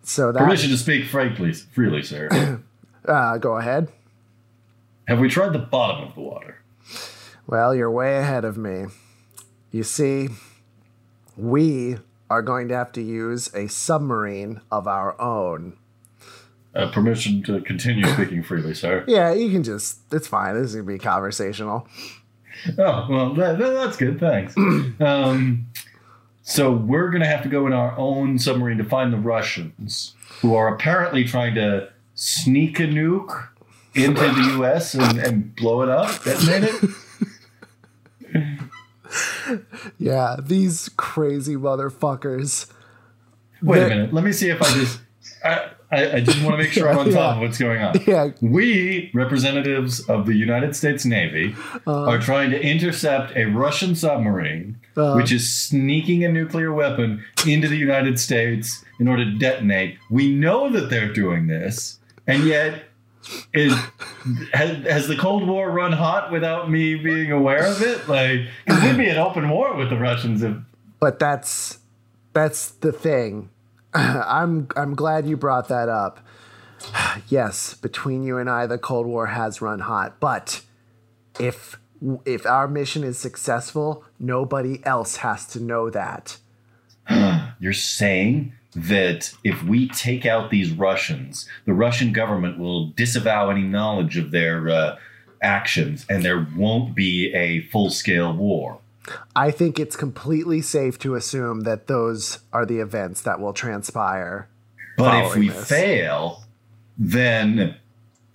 So 0.02 0.32
that 0.32 0.40
Permission 0.40 0.70
to 0.70 0.76
speak 0.76 1.06
frankly, 1.06 1.52
freely, 1.52 2.02
sir. 2.02 2.62
uh, 3.04 3.38
go 3.38 3.56
ahead. 3.56 3.88
Have 5.06 5.20
we 5.20 5.28
tried 5.28 5.52
the 5.52 5.58
bottom 5.58 6.08
of 6.08 6.14
the 6.14 6.20
water? 6.20 6.62
Well, 7.46 7.74
you're 7.74 7.90
way 7.90 8.18
ahead 8.18 8.44
of 8.44 8.56
me. 8.56 8.86
You 9.70 9.82
see, 9.82 10.28
we 11.36 11.98
are 12.30 12.42
going 12.42 12.68
to 12.68 12.74
have 12.74 12.92
to 12.92 13.02
use 13.02 13.52
a 13.54 13.68
submarine 13.68 14.60
of 14.70 14.86
our 14.86 15.18
own. 15.20 15.76
Uh, 16.78 16.88
permission 16.92 17.42
to 17.42 17.60
continue 17.62 18.06
speaking 18.06 18.40
freely, 18.42 18.72
sir. 18.72 19.04
Yeah, 19.08 19.32
you 19.32 19.50
can 19.50 19.64
just, 19.64 19.98
it's 20.12 20.28
fine. 20.28 20.54
This 20.54 20.68
is 20.68 20.74
going 20.76 20.86
to 20.86 20.92
be 20.92 20.98
conversational. 20.98 21.88
Oh, 22.78 23.06
well, 23.10 23.34
that, 23.34 23.58
that- 23.58 23.72
that's 23.74 23.96
good. 23.96 24.20
Thanks. 24.20 24.56
um, 25.00 25.66
so 26.42 26.70
we're 26.72 27.10
going 27.10 27.20
to 27.22 27.26
have 27.26 27.42
to 27.42 27.48
go 27.48 27.66
in 27.66 27.72
our 27.72 27.98
own 27.98 28.38
submarine 28.38 28.78
to 28.78 28.84
find 28.84 29.12
the 29.12 29.16
Russians, 29.18 30.14
who 30.40 30.54
are 30.54 30.72
apparently 30.72 31.24
trying 31.24 31.56
to 31.56 31.90
sneak 32.14 32.78
a 32.78 32.84
nuke 32.84 33.48
into 33.94 34.20
the 34.20 34.52
U.S. 34.58 34.94
and, 34.94 35.18
and 35.18 35.56
blow 35.56 35.82
it 35.82 35.88
up, 35.88 36.22
detonate 36.22 36.70
it. 36.72 36.90
Yeah, 39.98 40.36
these 40.38 40.90
crazy 40.96 41.56
motherfuckers. 41.56 42.70
Wait 43.62 43.78
a 43.78 43.80
They're- 43.80 43.88
minute. 43.88 44.12
Let 44.14 44.22
me 44.22 44.32
see 44.32 44.50
if 44.50 44.60
I 44.60 44.66
just. 44.74 45.00
I, 45.42 45.70
I, 45.90 46.16
I 46.16 46.20
just 46.20 46.42
want 46.42 46.56
to 46.56 46.62
make 46.62 46.72
sure 46.72 46.88
I'm 46.88 46.98
on 47.06 47.10
top 47.10 47.36
of 47.36 47.42
what's 47.42 47.58
going 47.58 47.80
on. 47.82 47.94
Yeah, 48.06 48.30
We, 48.42 49.10
representatives 49.14 50.00
of 50.08 50.26
the 50.26 50.34
United 50.34 50.76
States 50.76 51.04
Navy, 51.04 51.54
are 51.86 52.18
trying 52.18 52.50
to 52.50 52.60
intercept 52.60 53.36
a 53.36 53.46
Russian 53.46 53.94
submarine 53.94 54.78
Uh. 54.96 55.14
which 55.14 55.32
is 55.32 55.50
sneaking 55.52 56.24
a 56.24 56.28
nuclear 56.28 56.72
weapon 56.72 57.24
into 57.46 57.68
the 57.68 57.76
United 57.76 58.18
States 58.20 58.84
in 59.00 59.08
order 59.08 59.24
to 59.24 59.32
detonate. 59.38 59.96
We 60.10 60.30
know 60.34 60.70
that 60.70 60.90
they're 60.90 61.12
doing 61.12 61.46
this, 61.46 61.98
and 62.26 62.44
yet. 62.44 62.84
Is, 63.52 63.74
has, 64.54 64.86
has 64.86 65.06
the 65.08 65.16
Cold 65.16 65.46
War 65.46 65.70
run 65.70 65.92
hot 65.92 66.32
without 66.32 66.70
me 66.70 66.94
being 66.94 67.30
aware 67.30 67.66
of 67.66 67.82
it? 67.82 68.08
Like, 68.08 68.40
we'd 68.66 68.96
be 68.96 69.06
in 69.06 69.18
open 69.18 69.50
war 69.50 69.74
with 69.76 69.90
the 69.90 69.98
Russians 69.98 70.42
if 70.42 70.56
but 70.98 71.18
that's 71.18 71.78
that's 72.32 72.70
the 72.70 72.90
thing. 72.92 73.50
I'm 73.94 74.68
I'm 74.76 74.94
glad 74.94 75.26
you 75.26 75.36
brought 75.36 75.68
that 75.68 75.88
up. 75.88 76.20
yes, 77.28 77.74
between 77.74 78.22
you 78.22 78.38
and 78.38 78.48
I, 78.48 78.66
the 78.66 78.78
Cold 78.78 79.06
War 79.06 79.26
has 79.26 79.60
run 79.60 79.80
hot. 79.80 80.20
But 80.20 80.62
if 81.38 81.78
if 82.24 82.46
our 82.46 82.68
mission 82.68 83.02
is 83.02 83.18
successful, 83.18 84.04
nobody 84.18 84.80
else 84.84 85.16
has 85.16 85.46
to 85.48 85.60
know 85.60 85.90
that. 85.90 86.38
You're 87.60 87.72
saying 87.72 88.52
that 88.74 89.32
if 89.42 89.62
we 89.64 89.88
take 89.88 90.26
out 90.26 90.50
these 90.50 90.70
Russians, 90.70 91.48
the 91.64 91.72
Russian 91.72 92.12
government 92.12 92.58
will 92.58 92.88
disavow 92.90 93.50
any 93.50 93.62
knowledge 93.62 94.16
of 94.16 94.30
their 94.30 94.68
uh, 94.68 94.96
actions 95.42 96.04
and 96.08 96.24
there 96.24 96.46
won't 96.56 96.94
be 96.94 97.32
a 97.34 97.62
full 97.62 97.90
scale 97.90 98.32
war. 98.36 98.78
I 99.34 99.50
think 99.50 99.78
it's 99.78 99.96
completely 99.96 100.60
safe 100.60 100.98
to 101.00 101.14
assume 101.14 101.60
that 101.60 101.86
those 101.86 102.40
are 102.52 102.66
the 102.66 102.78
events 102.78 103.22
that 103.22 103.40
will 103.40 103.52
transpire. 103.52 104.48
But 104.96 105.26
if 105.26 105.36
we 105.36 105.48
this. 105.48 105.68
fail, 105.68 106.44
then 106.96 107.76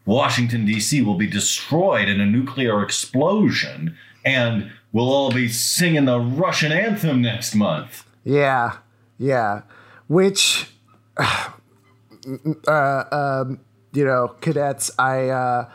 Washington, 0.06 0.66
D.C. 0.66 1.02
will 1.02 1.18
be 1.18 1.28
destroyed 1.28 2.10
in 2.10 2.20
a 2.20 2.26
nuclear 2.26 2.84
explosion 2.84 3.98
and 4.26 4.72
we'll 4.92 5.12
all 5.12 5.32
be 5.32 5.48
singing 5.50 6.06
the 6.06 6.20
Russian 6.20 6.72
anthem 6.72 7.22
next 7.22 7.56
month. 7.56 8.06
Yeah, 8.24 8.78
yeah. 9.18 9.64
Which, 10.08 10.68
uh, 11.18 11.50
um, 12.68 13.60
you 13.92 14.06
know, 14.06 14.30
cadets, 14.40 14.92
I, 14.98 15.30
uh, 15.30 15.70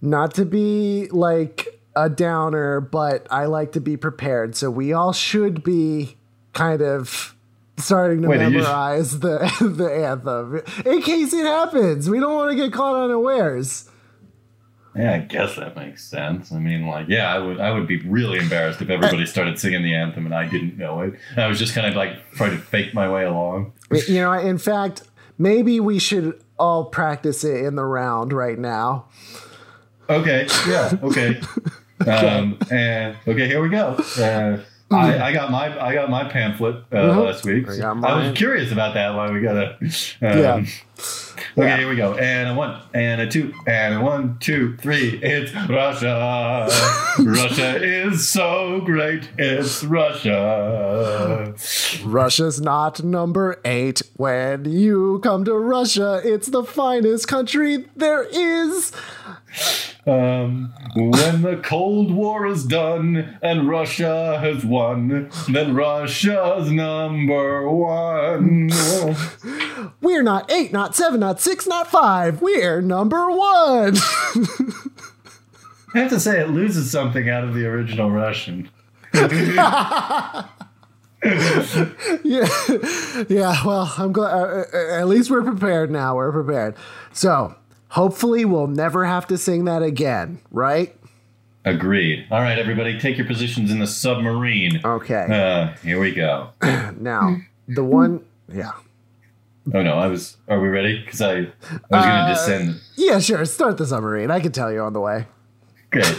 not 0.00 0.34
to 0.34 0.44
be 0.44 1.08
like 1.10 1.75
a 1.96 2.08
downer, 2.08 2.80
but 2.80 3.26
I 3.30 3.46
like 3.46 3.72
to 3.72 3.80
be 3.80 3.96
prepared. 3.96 4.54
So 4.54 4.70
we 4.70 4.92
all 4.92 5.12
should 5.12 5.64
be 5.64 6.16
kind 6.52 6.82
of 6.82 7.34
starting 7.78 8.22
to 8.22 8.28
Wait, 8.28 8.40
are 8.40 8.48
you- 8.50 8.58
memorize 8.58 9.18
the 9.20 9.38
the 9.60 9.92
anthem 9.92 10.62
in 10.84 11.02
case 11.02 11.32
it 11.32 11.44
happens. 11.46 12.08
We 12.08 12.20
don't 12.20 12.34
want 12.34 12.50
to 12.50 12.56
get 12.56 12.72
caught 12.72 12.94
unawares. 12.96 13.88
Yeah, 14.94 15.12
I 15.14 15.18
guess 15.18 15.56
that 15.56 15.76
makes 15.76 16.02
sense. 16.02 16.50
I 16.52 16.58
mean, 16.58 16.86
like, 16.86 17.06
yeah, 17.08 17.34
I 17.34 17.38
would, 17.38 17.60
I 17.60 17.70
would 17.70 17.86
be 17.86 18.00
really 18.08 18.38
embarrassed 18.38 18.80
if 18.80 18.88
everybody 18.88 19.26
started 19.26 19.58
singing 19.58 19.82
the 19.82 19.94
anthem 19.94 20.24
and 20.24 20.34
I 20.34 20.48
didn't 20.48 20.78
know 20.78 21.02
it. 21.02 21.12
I 21.36 21.46
was 21.48 21.58
just 21.58 21.74
kind 21.74 21.86
of 21.86 21.94
like 21.94 22.16
trying 22.32 22.52
to 22.52 22.56
fake 22.58 22.94
my 22.94 23.06
way 23.10 23.24
along. 23.24 23.72
You 24.08 24.22
know, 24.22 24.32
in 24.32 24.56
fact, 24.56 25.02
maybe 25.36 25.80
we 25.80 25.98
should 25.98 26.42
all 26.58 26.86
practice 26.86 27.44
it 27.44 27.62
in 27.62 27.74
the 27.76 27.84
round 27.84 28.32
right 28.32 28.58
now. 28.58 29.04
Okay, 30.08 30.46
yeah, 30.66 30.92
okay, 31.02 31.42
um, 32.06 32.58
and 32.70 33.16
okay, 33.26 33.46
here 33.46 33.62
we 33.62 33.68
go. 33.68 33.96
Uh, 34.18 34.58
I, 34.88 35.18
I 35.18 35.32
got 35.32 35.50
my, 35.50 35.84
I 35.84 35.94
got 35.94 36.10
my 36.10 36.24
pamphlet 36.28 36.84
uh, 36.92 37.20
last 37.20 37.44
week. 37.44 37.68
I 37.68 37.76
got 37.76 38.04
I 38.04 38.28
was 38.28 38.38
curious 38.38 38.70
about 38.70 38.94
that. 38.94 39.14
Why 39.14 39.30
we 39.30 39.40
gotta? 39.40 39.76
Um, 39.80 39.88
Yeah. 40.20 40.64
Okay, 41.58 41.66
Yeah. 41.68 41.76
here 41.76 41.88
we 41.88 41.96
go. 41.96 42.14
And 42.14 42.50
a 42.50 42.54
one, 42.54 42.80
and 42.94 43.20
a 43.20 43.26
two, 43.28 43.52
and 43.66 43.94
a 43.94 44.00
one, 44.00 44.38
two, 44.38 44.76
three. 44.76 45.18
It's 45.22 45.52
Russia. 45.68 46.68
Russia 47.18 47.82
is 47.82 48.28
so 48.28 48.80
great. 48.82 49.28
It's 49.36 49.82
Russia. 49.82 51.54
Russia's 52.04 52.60
not 52.60 53.02
number 53.02 53.60
eight. 53.64 54.02
When 54.16 54.64
you 54.66 55.18
come 55.22 55.44
to 55.46 55.54
Russia, 55.54 56.20
it's 56.24 56.48
the 56.48 56.62
finest 56.62 57.26
country 57.28 57.86
there 57.96 58.22
is. 58.22 58.92
Um, 60.06 60.72
when 60.94 61.42
the 61.42 61.60
Cold 61.64 62.12
War 62.12 62.46
is 62.46 62.64
done 62.64 63.38
and 63.42 63.68
Russia 63.68 64.38
has 64.38 64.64
won, 64.64 65.30
then 65.48 65.74
Russia's 65.74 66.70
number 66.70 67.68
one. 67.68 68.70
We're 70.00 70.22
not 70.22 70.50
eight, 70.50 70.72
not 70.72 70.94
seven, 70.94 71.20
not 71.20 71.40
six, 71.40 71.66
not 71.66 71.88
five. 71.88 72.40
We're 72.40 72.80
number 72.80 73.28
one. 73.30 73.96
I 75.94 76.00
have 76.00 76.10
to 76.10 76.20
say, 76.20 76.40
it 76.40 76.50
loses 76.50 76.90
something 76.90 77.28
out 77.28 77.42
of 77.42 77.54
the 77.54 77.66
original 77.66 78.10
Russian. 78.10 78.68
yeah, 79.14 80.46
yeah. 83.28 83.64
Well, 83.64 83.92
I'm 83.96 84.12
glad. 84.12 84.32
Uh, 84.32 84.64
uh, 84.72 85.00
at 85.00 85.08
least 85.08 85.30
we're 85.30 85.42
prepared 85.42 85.90
now. 85.90 86.14
We're 86.14 86.32
prepared. 86.32 86.76
So 87.12 87.54
hopefully, 87.90 88.44
we'll 88.44 88.66
never 88.66 89.04
have 89.04 89.26
to 89.28 89.38
sing 89.38 89.64
that 89.66 89.82
again. 89.82 90.40
Right? 90.50 90.96
Agreed. 91.64 92.26
All 92.30 92.40
right, 92.40 92.58
everybody, 92.58 92.98
take 92.98 93.16
your 93.18 93.26
positions 93.26 93.70
in 93.72 93.80
the 93.80 93.86
submarine. 93.88 94.80
Okay. 94.84 95.26
Uh, 95.28 95.76
here 95.82 95.98
we 95.98 96.12
go. 96.12 96.50
Now 96.98 97.38
the 97.68 97.82
one. 97.84 98.24
Yeah. 98.52 98.72
Oh 99.74 99.82
no, 99.82 99.98
I 99.98 100.06
was. 100.06 100.36
Are 100.48 100.60
we 100.60 100.68
ready? 100.68 101.00
Because 101.04 101.20
I, 101.20 101.32
I 101.32 101.38
was 101.40 101.50
Uh, 101.90 102.02
going 102.02 102.26
to 102.28 102.32
descend. 102.34 102.80
Yeah. 102.96 103.18
Sure. 103.18 103.44
Start 103.44 103.78
the 103.78 103.86
submarine. 103.86 104.30
I 104.30 104.38
can 104.38 104.52
tell 104.52 104.70
you 104.72 104.80
on 104.80 104.92
the 104.92 105.00
way. 105.00 105.26
Okay. 105.92 106.16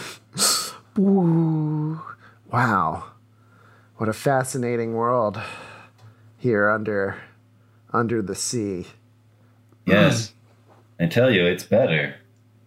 Ooh, 0.99 2.01
wow. 2.51 3.05
What 3.97 4.09
a 4.09 4.13
fascinating 4.13 4.93
world 4.93 5.39
here 6.38 6.70
under 6.70 7.15
under 7.93 8.22
the 8.22 8.36
sea. 8.36 8.88
Yes. 9.86 10.34
I 10.99 11.05
tell 11.07 11.31
you, 11.31 11.45
it's 11.45 11.63
better 11.63 12.15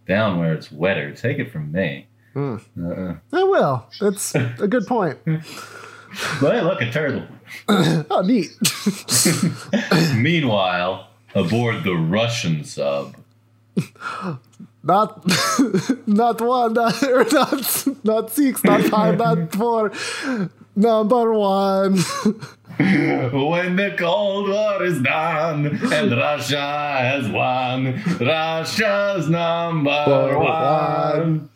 down 0.06 0.38
where 0.38 0.52
it's 0.52 0.70
wetter. 0.72 1.12
Take 1.14 1.38
it 1.38 1.50
from 1.50 1.72
me. 1.72 2.06
Hmm. 2.32 2.56
Uh-uh. 2.80 3.16
I 3.32 3.42
will. 3.42 3.86
That's 4.00 4.34
a 4.34 4.68
good 4.68 4.86
point. 4.86 5.18
But 6.40 6.64
look, 6.64 6.82
a 6.82 6.90
turtle. 6.90 7.22
Oh, 7.68 8.22
neat. 8.22 8.50
Meanwhile, 10.16 11.08
aboard 11.36 11.84
the 11.84 11.94
Russian 11.94 12.64
sub. 12.64 13.16
Not 14.82 15.24
not 16.06 16.40
one, 16.40 16.72
not, 16.72 17.02
not 17.32 17.86
not 18.02 18.30
six, 18.30 18.64
not 18.64 18.80
five, 18.84 19.18
not 19.18 19.52
four. 19.52 19.92
Number 20.74 21.34
one. 21.34 21.98
When 23.32 23.76
the 23.76 23.94
Cold 23.98 24.48
War 24.48 24.82
is 24.82 25.02
done 25.02 25.66
and 25.66 26.10
Russia 26.12 26.96
has 26.98 27.28
won, 27.28 28.02
Russia's 28.18 29.28
number 29.28 30.38
one. 30.38 31.49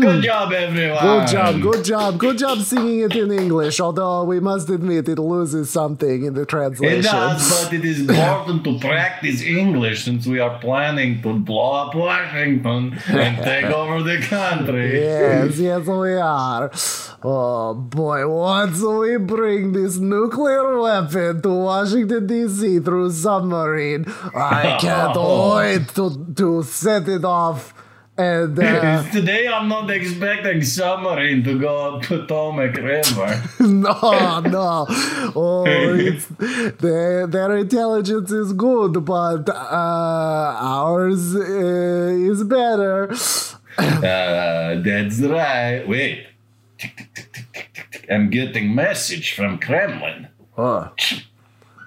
Good 0.00 0.22
job, 0.24 0.52
everyone. 0.52 1.02
Good 1.04 1.28
job, 1.28 1.60
good 1.60 1.84
job, 1.84 2.18
good 2.18 2.38
job 2.38 2.58
singing 2.60 3.00
it 3.00 3.14
in 3.16 3.30
English. 3.30 3.80
Although 3.80 4.24
we 4.24 4.40
must 4.40 4.68
admit 4.70 5.08
it 5.08 5.18
loses 5.18 5.70
something 5.70 6.24
in 6.24 6.34
the 6.34 6.46
translation. 6.46 6.98
It 7.00 7.02
does, 7.02 7.64
but 7.64 7.72
it 7.74 7.84
is 7.84 8.00
important 8.00 8.64
to 8.64 8.78
practice 8.78 9.42
English 9.42 10.04
since 10.04 10.26
we 10.26 10.40
are 10.40 10.58
planning 10.58 11.20
to 11.22 11.34
blow 11.34 11.72
up 11.72 11.94
Washington 11.94 12.98
and 13.08 13.36
take 13.44 13.64
over 13.80 14.02
the 14.02 14.18
country. 14.22 15.00
Yes, 15.00 15.58
yes, 15.58 15.86
we 15.86 16.14
are. 16.14 16.70
Oh 17.22 17.74
boy, 17.74 18.26
once 18.26 18.80
we 18.80 19.18
bring 19.18 19.72
this 19.72 19.98
nuclear 19.98 20.78
weapon 20.80 21.42
to 21.42 21.50
Washington 21.50 22.26
D.C. 22.26 22.78
through 22.80 23.10
submarine, 23.12 24.06
I 24.34 24.78
can't 24.80 25.16
Oh. 25.20 25.56
wait 25.56 25.88
to 25.96 26.26
to 26.36 26.62
set 26.62 27.08
it 27.08 27.24
off. 27.24 27.74
And 28.20 28.58
uh, 28.62 29.02
Today 29.10 29.48
I'm 29.48 29.66
not 29.66 29.90
expecting 29.90 30.62
submarine 30.62 31.42
to 31.44 31.58
go 31.58 31.96
up 31.96 32.02
Potomac 32.02 32.76
River. 32.76 33.42
no, 33.60 34.40
no, 34.40 34.86
oh, 35.34 35.64
it's, 35.66 36.26
their 36.82 37.26
their 37.26 37.56
intelligence 37.56 38.30
is 38.30 38.52
good, 38.52 39.06
but 39.06 39.48
uh, 39.48 40.54
ours 40.60 41.34
uh, 41.34 41.40
is 41.40 42.44
better. 42.44 43.10
Uh, 43.78 44.82
that's 44.84 45.20
right. 45.20 45.88
Wait. 45.88 46.26
I'm 48.10 48.28
getting 48.28 48.74
message 48.74 49.32
from 49.32 49.58
Kremlin. 49.58 50.28
Oh. 50.58 50.90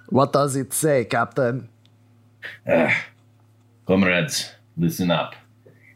What 0.09 0.33
does 0.33 0.55
it 0.55 0.73
say, 0.73 1.05
Captain? 1.05 1.69
Comrades, 3.85 4.53
listen 4.75 5.11
up. 5.11 5.35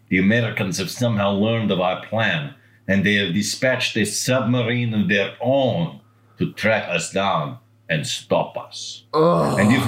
The 0.09 0.19
Americans 0.19 0.77
have 0.77 0.89
somehow 0.89 1.31
learned 1.31 1.71
of 1.71 1.79
our 1.81 2.05
plan, 2.05 2.53
and 2.87 3.05
they 3.05 3.15
have 3.15 3.33
dispatched 3.33 3.97
a 3.97 4.05
submarine 4.05 4.93
of 4.93 5.09
their 5.09 5.35
own 5.41 5.99
to 6.39 6.53
track 6.53 6.87
us 6.87 7.11
down 7.11 7.57
and 7.89 8.05
stop 8.07 8.57
us. 8.57 9.03
And 9.13 9.73
if 9.73 9.83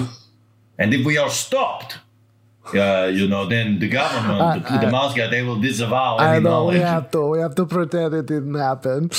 and 0.78 0.94
if 0.94 1.06
we 1.06 1.18
are 1.18 1.30
stopped, 1.30 2.00
uh, 2.74 3.10
you 3.14 3.28
know, 3.28 3.46
then 3.48 3.80
the 3.80 3.88
government, 3.90 4.64
the, 4.66 4.78
the 4.86 4.92
Moscow, 4.92 5.30
they 5.30 5.44
will 5.44 5.60
disavow 5.60 6.18
any 6.18 6.38
I 6.38 6.40
know 6.40 6.66
we 6.66 6.78
have 6.80 7.12
to. 7.12 7.28
We 7.28 7.40
have 7.40 7.56
to 7.56 7.66
pretend 7.66 8.14
it 8.14 8.26
didn't 8.26 8.56
happen. 8.56 9.10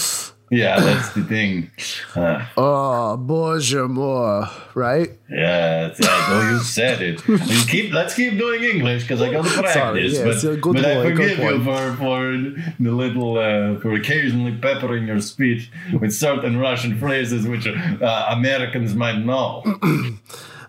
Yeah, 0.51 0.81
that's 0.81 1.11
the 1.11 1.23
thing. 1.23 1.71
Uh, 2.17 2.45
oh, 2.57 3.17
bonjour, 3.17 3.87
more, 3.89 4.49
right? 4.75 5.11
Yeah, 5.31 5.95
I 6.03 6.31
know 6.31 6.51
you 6.51 6.59
said 6.59 7.01
it. 7.01 7.23
You 7.29 7.65
keep 7.67 7.93
let's 7.93 8.15
keep 8.15 8.37
doing 8.37 8.65
English 8.65 9.03
because 9.03 9.23
I 9.23 9.31
got 9.31 9.45
to 9.45 9.51
practice. 9.51 9.75
Sorry, 9.75 10.09
yeah, 10.09 10.25
but, 10.25 10.63
but 10.63 10.63
point, 10.63 10.85
I 10.85 11.03
forgive 11.05 11.39
you 11.39 11.65
for, 11.65 11.95
for 11.95 12.33
the 12.81 12.91
little 12.91 13.39
uh, 13.39 13.79
for 13.81 13.95
occasionally 13.95 14.57
peppering 14.57 15.07
your 15.07 15.21
speech 15.21 15.71
with 16.01 16.13
certain 16.13 16.59
Russian 16.59 16.99
phrases 16.99 17.47
which 17.47 17.69
uh, 17.69 18.27
Americans 18.31 18.95
might 18.95 19.19
know. 19.19 19.63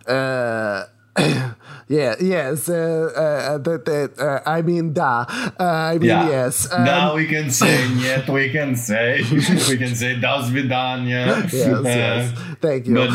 Uh, 0.07 0.85
Yeah, 1.87 2.15
yes. 2.21 2.69
Uh, 2.69 2.75
uh, 2.75 3.57
that, 3.57 3.85
that, 3.85 4.11
uh, 4.19 4.39
I 4.49 4.61
mean, 4.61 4.93
da. 4.93 5.25
Uh, 5.59 5.63
I 5.63 5.97
mean, 5.97 6.09
Yeah. 6.09 6.29
yes. 6.29 6.71
Um, 6.71 6.83
now 6.85 7.15
we 7.15 7.25
can 7.27 7.49
say 7.51 7.87
yet 7.99 8.29
we 8.29 8.49
can 8.49 8.75
say 8.75 9.21
we 9.69 9.77
can 9.77 9.93
say 9.95 10.15
das 10.19 10.49
vidanya. 10.49 11.43
yes, 11.51 11.83
yes. 11.83 12.31
Thank 12.61 12.87
you. 12.87 12.95
But 12.95 13.09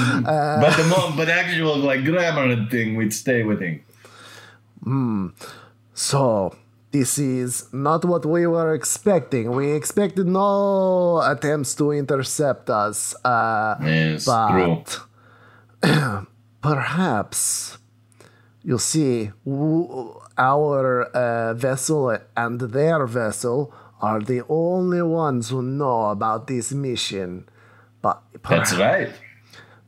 but 0.60 0.76
the 0.76 0.84
mo- 0.92 1.12
but 1.16 1.28
actual 1.28 1.76
like 1.78 2.04
grammar 2.04 2.66
thing 2.68 2.96
we'd 2.96 3.14
stay 3.14 3.42
with 3.44 3.62
it. 3.62 3.80
So, 5.94 6.54
this 6.92 7.18
is 7.18 7.66
not 7.72 8.04
what 8.04 8.26
we 8.26 8.46
were 8.46 8.74
expecting. 8.74 9.50
We 9.50 9.72
expected 9.72 10.26
no 10.26 11.22
attempts 11.24 11.74
to 11.76 11.92
intercept 11.92 12.68
us. 12.70 13.14
Uh, 13.24 13.76
Yes, 13.82 14.26
but 14.26 15.00
perhaps, 16.62 17.78
you 18.66 18.78
see, 18.78 19.30
our 20.36 21.02
uh, 21.04 21.54
vessel 21.54 22.18
and 22.36 22.60
their 22.60 23.06
vessel 23.06 23.72
are 24.00 24.20
the 24.20 24.42
only 24.48 25.02
ones 25.02 25.50
who 25.50 25.62
know 25.62 26.06
about 26.06 26.48
this 26.48 26.72
mission. 26.72 27.48
But 28.02 28.20
That's 28.42 28.74
right. 28.74 29.12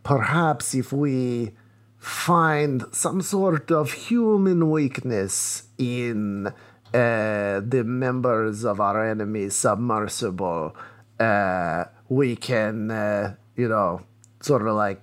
perhaps 0.04 0.76
if 0.76 0.92
we 0.92 1.56
find 1.98 2.84
some 2.92 3.20
sort 3.20 3.72
of 3.72 3.90
human 3.90 4.70
weakness 4.70 5.64
in 5.76 6.46
uh, 6.46 6.52
the 6.94 7.82
members 7.84 8.64
of 8.64 8.78
our 8.78 9.04
enemy 9.04 9.50
submersible, 9.50 10.76
uh, 11.18 11.84
we 12.08 12.36
can, 12.36 12.92
uh, 12.92 13.34
you 13.56 13.68
know, 13.68 14.02
sort 14.40 14.62
of 14.62 14.76
like 14.76 15.02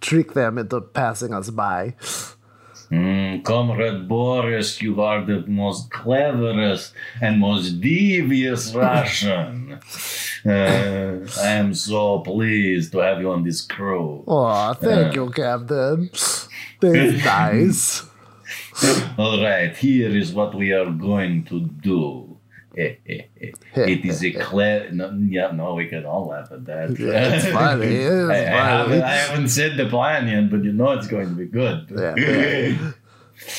trick 0.00 0.34
them 0.34 0.56
into 0.56 0.80
passing 0.80 1.34
us 1.34 1.50
by. 1.50 1.96
Mm, 2.90 3.44
Comrade 3.44 4.08
Boris, 4.08 4.80
you 4.80 5.00
are 5.02 5.22
the 5.24 5.44
most 5.46 5.90
cleverest 5.90 6.94
and 7.20 7.38
most 7.38 7.80
devious 7.80 8.74
Russian. 8.74 9.78
Uh, 10.46 11.18
I 11.40 11.48
am 11.48 11.74
so 11.74 12.20
pleased 12.20 12.92
to 12.92 12.98
have 12.98 13.20
you 13.20 13.30
on 13.30 13.44
this 13.44 13.60
crew. 13.60 14.24
Oh, 14.26 14.72
thank 14.74 15.14
you, 15.14 15.28
Captain. 15.30 16.08
That's 16.80 17.24
nice. 17.24 18.04
All 19.18 19.42
right, 19.42 19.76
here 19.76 20.10
is 20.16 20.32
what 20.32 20.54
we 20.54 20.72
are 20.72 20.90
going 20.90 21.44
to 21.46 21.60
do. 21.60 22.27
Eh, 22.78 22.94
eh, 23.08 23.22
eh. 23.40 23.52
it 23.74 24.04
is 24.04 24.22
a 24.22 24.30
clever. 24.32 24.92
No, 24.92 25.10
yeah, 25.28 25.50
no, 25.50 25.74
we 25.74 25.86
can 25.86 26.06
all 26.06 26.28
laugh 26.28 26.52
at 26.52 26.64
that. 26.66 26.96
Yeah, 26.98 27.34
it's 27.34 27.46
funny. 27.46 27.86
It's 27.96 28.30
I, 28.30 28.36
I 28.36 28.68
haven't. 28.76 29.02
I 29.02 29.14
haven't 29.16 29.48
said 29.48 29.76
the 29.76 29.86
plan 29.86 30.28
yet, 30.28 30.48
but 30.48 30.62
you 30.62 30.72
know 30.72 30.92
it's 30.92 31.08
going 31.08 31.28
to 31.28 31.34
be 31.34 31.46
good. 31.46 31.90
Yeah. 31.90 32.92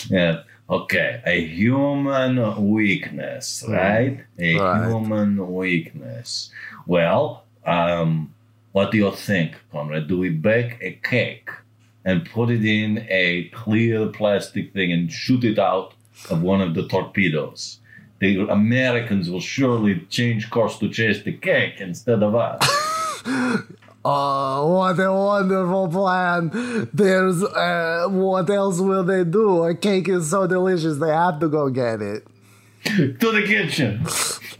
Yeah. 0.10 0.44
Okay. 0.70 1.20
A 1.26 1.46
human 1.48 2.70
weakness, 2.72 3.64
hmm. 3.66 3.74
right? 3.74 4.20
A 4.38 4.56
Right. 4.56 4.88
human 4.88 5.52
weakness. 5.52 6.52
Well, 6.86 7.46
um, 7.66 8.34
what 8.72 8.92
do 8.92 8.98
you 9.00 9.12
think, 9.12 9.56
Conrad? 9.72 10.08
Do 10.08 10.20
we 10.20 10.30
bake 10.30 10.78
a 10.82 10.92
cake 11.02 11.50
and 12.06 12.24
put 12.30 12.52
it 12.52 12.64
in 12.64 13.06
a 13.10 13.50
clear 13.50 14.06
plastic 14.08 14.72
thing 14.74 14.92
and 14.92 15.12
shoot 15.12 15.44
it 15.44 15.58
out 15.58 15.96
of 16.30 16.44
one 16.44 16.62
of 16.62 16.76
the 16.76 16.88
torpedoes? 16.88 17.79
The 18.20 18.48
Americans 18.50 19.30
will 19.30 19.40
surely 19.40 20.06
change 20.10 20.50
course 20.50 20.78
to 20.80 20.90
chase 20.90 21.24
the 21.24 21.34
cake 21.34 21.80
instead 21.80 22.22
of 22.24 22.36
us. 22.36 22.60
Oh, 24.06 24.76
what 24.76 24.98
a 24.98 25.12
wonderful 25.12 25.90
plan. 25.90 26.90
There's, 26.94 27.44
uh, 27.44 28.06
what 28.08 28.50
else 28.50 28.80
will 28.80 29.04
they 29.04 29.26
do? 29.26 29.64
A 29.64 29.76
cake 29.76 30.08
is 30.08 30.30
so 30.30 30.48
delicious, 30.48 30.98
they 31.00 31.10
have 31.10 31.40
to 31.42 31.50
go 31.50 31.70
get 31.70 32.02
it. 32.02 32.26
to 32.86 33.32
the 33.32 33.44
kitchen. 33.46 34.06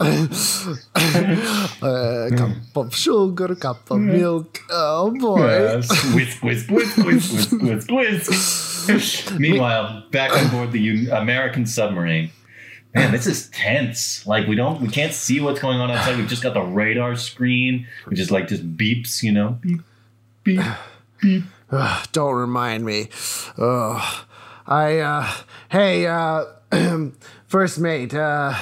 A 1.82 2.30
cup 2.36 2.76
of 2.76 2.94
sugar, 2.94 3.54
cup 3.54 3.90
of 3.90 3.98
milk. 4.00 4.58
Oh 4.70 5.10
boy. 5.18 5.40
Yes. 5.46 6.14
Whisk, 6.14 6.42
whisk, 6.42 6.70
whisk, 6.70 6.96
whisk, 6.98 7.52
whisk, 7.52 7.90
whisk, 7.90 8.88
whisk. 8.88 9.32
Meanwhile, 9.38 10.04
back 10.10 10.36
on 10.36 10.50
board 10.50 10.72
the 10.72 11.08
American 11.10 11.64
submarine. 11.66 12.30
Man, 12.94 13.12
this 13.12 13.26
is 13.26 13.48
tense. 13.50 14.26
Like 14.26 14.48
we 14.48 14.56
don't, 14.56 14.80
we 14.80 14.88
can't 14.88 15.12
see 15.12 15.40
what's 15.40 15.60
going 15.60 15.80
on 15.80 15.90
outside. 15.90 16.16
We've 16.16 16.28
just 16.28 16.42
got 16.42 16.54
the 16.54 16.62
radar 16.62 17.14
screen, 17.16 17.86
which 18.06 18.18
is 18.18 18.30
like 18.30 18.48
just 18.48 18.76
beeps, 18.76 19.22
you 19.22 19.32
know, 19.32 19.58
beep, 19.60 19.80
beep, 20.42 20.60
beep. 21.20 21.44
Ugh, 21.70 22.06
don't 22.12 22.34
remind 22.34 22.84
me. 22.84 23.08
Oh, 23.58 24.26
I, 24.66 24.98
uh, 24.98 25.28
hey, 25.68 26.06
uh, 26.06 26.44
first 27.48 27.80
mate, 27.80 28.14
uh, 28.14 28.54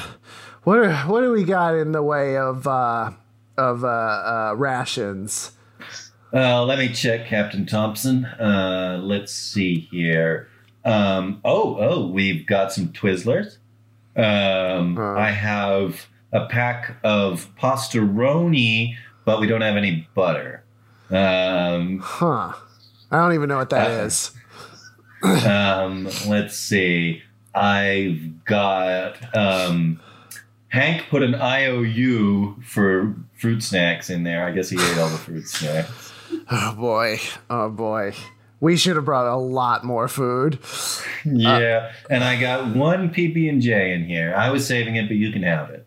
what, 0.64 1.06
what 1.06 1.20
do 1.20 1.32
we 1.32 1.44
got 1.44 1.74
in 1.74 1.92
the 1.92 2.02
way 2.02 2.38
of, 2.38 2.66
uh, 2.66 3.10
of, 3.58 3.84
uh, 3.84 3.88
uh, 3.88 4.54
rations? 4.56 5.52
Uh, 6.32 6.64
let 6.64 6.78
me 6.78 6.92
check, 6.92 7.26
Captain 7.26 7.66
Thompson. 7.66 8.24
Uh, 8.24 9.00
let's 9.02 9.32
see 9.32 9.88
here. 9.90 10.48
Um, 10.84 11.40
oh, 11.44 11.76
oh, 11.78 12.06
we've 12.08 12.46
got 12.46 12.72
some 12.72 12.88
Twizzlers. 12.88 13.57
Um, 14.18 14.96
Huh. 14.96 15.14
I 15.16 15.30
have 15.30 16.06
a 16.32 16.46
pack 16.46 16.96
of 17.04 17.48
pastaroni, 17.56 18.96
but 19.24 19.40
we 19.40 19.46
don't 19.46 19.60
have 19.62 19.76
any 19.76 20.08
butter. 20.14 20.64
Um, 21.10 22.00
Huh. 22.00 22.52
I 23.10 23.16
don't 23.18 23.32
even 23.34 23.48
know 23.48 23.56
what 23.58 23.70
that 23.70 23.86
Uh, 23.90 24.04
is. 24.04 24.30
um, 25.46 26.08
let's 26.26 26.56
see. 26.56 27.22
I've 27.54 28.44
got 28.44 29.34
um, 29.36 30.00
Hank 30.68 31.06
put 31.08 31.22
an 31.22 31.34
IOU 31.34 32.56
for 32.62 33.14
fruit 33.38 33.62
snacks 33.62 34.10
in 34.10 34.22
there. 34.24 34.44
I 34.46 34.50
guess 34.52 34.68
he 34.68 34.76
ate 34.76 34.98
all 34.98 35.08
the 35.08 35.16
fruit 35.18 35.48
snacks. 35.48 36.12
Oh 36.50 36.74
boy. 36.74 37.18
Oh 37.48 37.68
boy. 37.70 38.14
We 38.60 38.76
should 38.76 38.96
have 38.96 39.04
brought 39.04 39.32
a 39.32 39.36
lot 39.36 39.84
more 39.84 40.08
food. 40.08 40.58
Yeah, 41.24 41.92
and 42.10 42.24
I 42.24 42.40
got 42.40 42.74
one 42.74 43.10
PB 43.10 43.48
and 43.48 43.62
J 43.62 43.92
in 43.92 44.04
here. 44.04 44.34
I 44.36 44.50
was 44.50 44.66
saving 44.66 44.96
it, 44.96 45.06
but 45.06 45.16
you 45.16 45.30
can 45.30 45.42
have 45.44 45.70
it. 45.70 45.86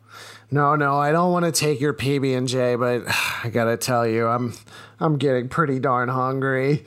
No, 0.50 0.76
no, 0.76 0.98
I 0.98 1.12
don't 1.12 1.32
want 1.32 1.46
to 1.46 1.52
take 1.52 1.80
your 1.80 1.94
PB 1.94 2.38
and 2.38 2.48
J, 2.48 2.76
but 2.76 3.04
I 3.44 3.50
gotta 3.50 3.78
tell 3.78 4.08
you, 4.08 4.28
I'm 4.28 4.54
I'm 5.00 5.18
getting 5.18 5.50
pretty 5.50 5.80
darn 5.80 6.10
hungry. 6.10 6.86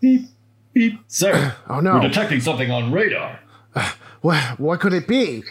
Beep, 0.00 0.26
beep. 0.72 1.00
Sir, 1.08 1.56
Oh 1.68 1.80
no, 1.80 1.94
we're 1.94 2.08
detecting 2.08 2.40
something 2.40 2.70
on 2.70 2.92
radar. 2.92 3.40
what 4.20 4.58
what 4.58 4.80
could 4.80 4.92
it 4.92 5.06
be? 5.06 5.42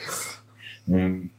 Um, 0.92 1.30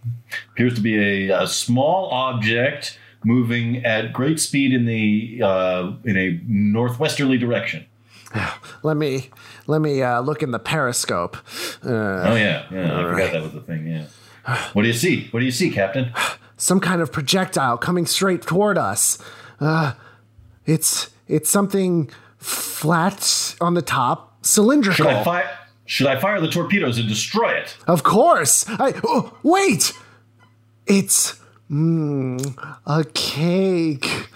appears 0.53 0.74
to 0.74 0.81
be 0.81 1.31
a, 1.31 1.43
a 1.43 1.47
small 1.49 2.11
object 2.11 2.99
moving 3.24 3.85
at 3.85 4.12
great 4.12 4.41
speed 4.41 4.72
in 4.72 4.87
the 4.87 5.41
uh, 5.43 5.93
in 6.05 6.16
a 6.16 6.41
northwesterly 6.47 7.39
direction. 7.39 7.87
Let 8.83 8.97
me 8.97 9.31
let 9.66 9.81
me 9.81 10.03
uh, 10.03 10.20
look 10.20 10.43
in 10.43 10.51
the 10.53 10.59
periscope. 10.59 11.37
Uh, 11.85 11.91
Oh 11.91 12.35
yeah, 12.37 12.66
yeah. 12.70 12.99
I 12.99 13.03
forgot 13.03 13.33
that 13.33 13.43
was 13.43 13.53
the 13.53 13.61
thing. 13.61 13.87
Yeah. 13.87 14.07
What 14.72 14.83
do 14.83 14.89
you 14.89 14.95
see? 14.95 15.28
What 15.31 15.41
do 15.41 15.47
you 15.47 15.53
see, 15.53 15.70
Captain? 15.70 16.12
some 16.57 16.81
kind 16.81 17.01
of 17.01 17.11
projectile 17.11 17.78
coming 17.78 18.07
straight 18.07 18.43
toward 18.43 18.78
us. 18.78 19.18
Uh, 19.61 19.95
it's 20.66 21.11
it's 21.28 21.51
something 21.51 22.11
flat 22.39 23.55
on 23.61 23.74
the 23.74 23.83
top, 23.83 24.45
cylindrical. 24.45 25.07
Should 25.07 25.14
I 25.14 25.24
fire? 25.24 25.59
Should 25.87 26.07
I 26.07 26.20
fire 26.20 26.41
the 26.41 26.49
torpedoes 26.49 26.99
and 26.99 27.09
destroy 27.09 27.51
it? 27.51 27.76
Of 27.87 28.03
course. 28.03 28.64
I 28.68 28.95
oh, 29.05 29.37
wait. 29.43 29.93
It's 30.87 31.41
mm, 31.70 32.76
a 32.87 33.05
cake. 33.05 34.07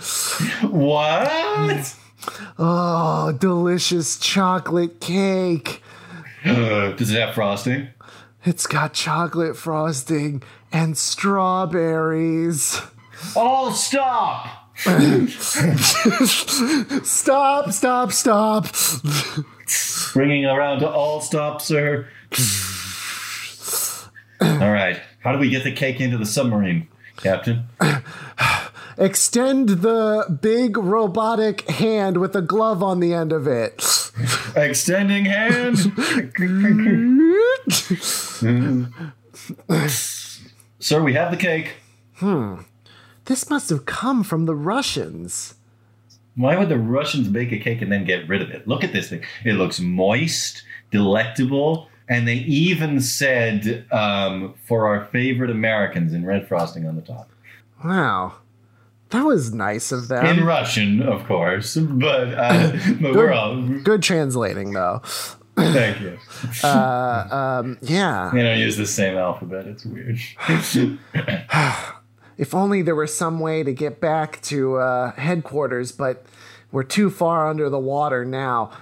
What? 0.63 1.97
Oh, 2.59 3.33
delicious 3.39 4.19
chocolate 4.19 5.01
cake. 5.01 5.83
Uh, 6.45 6.93
does 6.93 7.11
it 7.11 7.21
have 7.21 7.35
frosting? 7.35 7.89
It's 8.45 8.67
got 8.67 8.93
chocolate 8.93 9.57
frosting 9.57 10.43
and 10.73 10.97
strawberries. 10.99 12.81
Oh, 13.35 13.73
stop! 13.73 14.61
Stop, 17.05 17.71
stop, 17.73 18.13
stop. 18.13 18.67
Bringing 20.13 20.45
around 20.47 20.81
to 20.81 20.89
all 20.91 21.21
stop, 21.21 21.63
sir. 21.63 22.09
all 24.41 24.73
right. 24.73 25.01
How 25.21 25.33
do 25.33 25.39
we 25.39 25.49
get 25.49 25.63
the 25.65 25.71
cake 25.73 26.01
into 26.01 26.19
the 26.19 26.27
submarine, 26.27 26.89
Captain? 27.17 27.65
Extend 28.97 29.69
the 29.69 30.39
big 30.41 30.77
robotic 30.77 31.69
hand 31.69 32.19
with 32.19 32.37
a 32.37 32.43
glove 32.43 32.83
on 32.83 33.01
the 33.01 33.13
end 33.13 33.33
of 33.33 33.47
it. 33.47 33.83
Extending 34.57 35.25
hand. 35.25 35.79
Sir, 40.79 41.03
we 41.03 41.15
have 41.15 41.31
the 41.31 41.37
cake. 41.39 41.75
Hmm. 42.17 42.61
This 43.25 43.49
must 43.51 43.71
have 43.71 43.87
come 43.87 44.23
from 44.23 44.47
the 44.47 44.55
Russians. 44.55 45.55
Why 46.37 46.57
would 46.57 46.69
the 46.69 46.79
Russians 46.79 47.29
bake 47.29 47.53
a 47.53 47.59
cake 47.59 47.81
and 47.81 47.91
then 47.91 48.05
get 48.05 48.29
rid 48.29 48.43
of 48.43 48.51
it? 48.51 48.69
Look 48.69 48.85
at 48.85 48.93
this 48.93 49.09
thing. 49.09 49.25
It 49.45 49.55
looks 49.55 49.81
moist, 49.81 50.63
delectable, 50.91 51.89
and 52.09 52.29
they 52.29 52.35
even 52.35 53.01
said 53.01 53.87
um, 53.91 54.55
for 54.67 54.87
our 54.87 55.07
favorite 55.07 55.51
Americans 55.51 56.13
in 56.13 56.27
red 56.27 56.47
frosting 56.47 56.87
on 56.87 56.97
the 56.97 57.03
top. 57.03 57.31
Wow. 57.85 58.35
That 59.11 59.25
was 59.25 59.55
nice 59.55 59.93
of 59.93 60.09
them. 60.09 60.25
In 60.27 60.45
Russian, 60.45 61.03
of 61.03 61.25
course, 61.27 61.77
but, 61.77 62.35
uh, 62.35 62.73
but 63.01 63.15
we're 63.15 63.33
all. 63.33 63.63
Good 63.63 64.03
translating, 64.03 64.73
though. 64.73 65.03
Thank 65.57 66.01
you. 66.01 66.19
Yeah. 66.63 68.31
They 68.33 68.43
don't 68.43 68.59
use 68.59 68.77
the 68.77 68.87
same 68.87 69.17
alphabet. 69.17 69.67
It's 69.67 69.85
weird. 69.85 70.19
If 72.37 72.53
only 72.53 72.83
there 72.83 72.97
was 72.97 73.17
some 73.17 73.39
way 73.39 73.63
to 73.63 73.73
get 73.73 74.01
back 74.01 74.43
to 74.43 74.77
uh, 74.79 75.13
headquarters, 75.13 75.93
but 75.93 76.27
we're 76.73 76.83
too 76.83 77.09
far 77.09 77.49
under 77.49 77.71
the 77.71 77.79
water 77.79 78.25
now. 78.25 78.73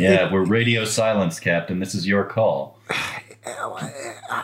yeah, 0.00 0.32
we're 0.32 0.44
radio 0.44 0.84
silence, 0.84 1.38
Captain. 1.38 1.78
This 1.78 1.94
is 1.94 2.08
your 2.08 2.24
call. 2.24 2.78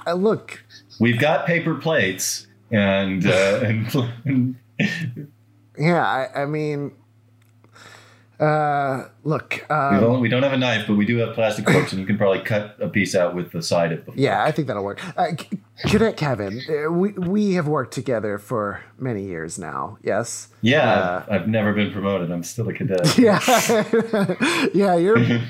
Uh, 0.07 0.15
look, 0.15 0.65
We've 0.99 1.19
got 1.19 1.47
paper 1.47 1.75
plates 1.75 2.47
and 2.71 3.27
uh, 3.27 3.61
and, 3.65 3.95
and 4.25 4.57
yeah, 5.79 6.05
I, 6.07 6.43
I 6.43 6.47
mean, 6.47 6.93
uh, 8.39 9.09
look, 9.25 9.65
we, 9.71 9.75
uh, 9.75 9.99
don't, 9.99 10.21
we 10.21 10.29
don't 10.29 10.43
have 10.43 10.53
a 10.53 10.59
knife, 10.59 10.87
but 10.87 10.97
we 10.97 11.07
do 11.07 11.17
have 11.19 11.35
plastic 11.35 11.69
forks, 11.69 11.93
and 11.93 12.01
you 12.01 12.07
can 12.07 12.19
probably 12.19 12.41
cut 12.41 12.77
a 12.81 12.89
piece 12.89 13.15
out 13.15 13.35
with 13.35 13.51
the 13.53 13.63
side 13.63 13.93
of 13.93 14.01
the 14.01 14.05
fork. 14.05 14.19
yeah, 14.19 14.45
I 14.45 14.51
think 14.53 14.69
that'll 14.69 14.85
work. 14.85 15.01
Uh, 15.17 15.29
Cadet 15.87 16.19
Kevin, 16.19 16.61
uh, 16.69 16.93
we 16.93 17.13
we 17.13 17.55
have 17.55 17.67
worked 17.67 17.95
together 17.95 18.37
for 18.37 18.83
many 18.99 19.25
years 19.25 19.59
now. 19.59 19.97
Yes. 20.03 20.49
Yeah, 20.61 21.25
I've, 21.29 21.43
I've 21.43 21.49
never 21.49 21.73
been 21.73 21.91
promoted. 21.91 22.31
I'm 22.31 22.43
still 22.43 22.69
a 22.69 22.75
cadet. 22.75 23.17
Yeah, 23.19 23.41
yeah, 24.75 24.97
you're 24.97 25.41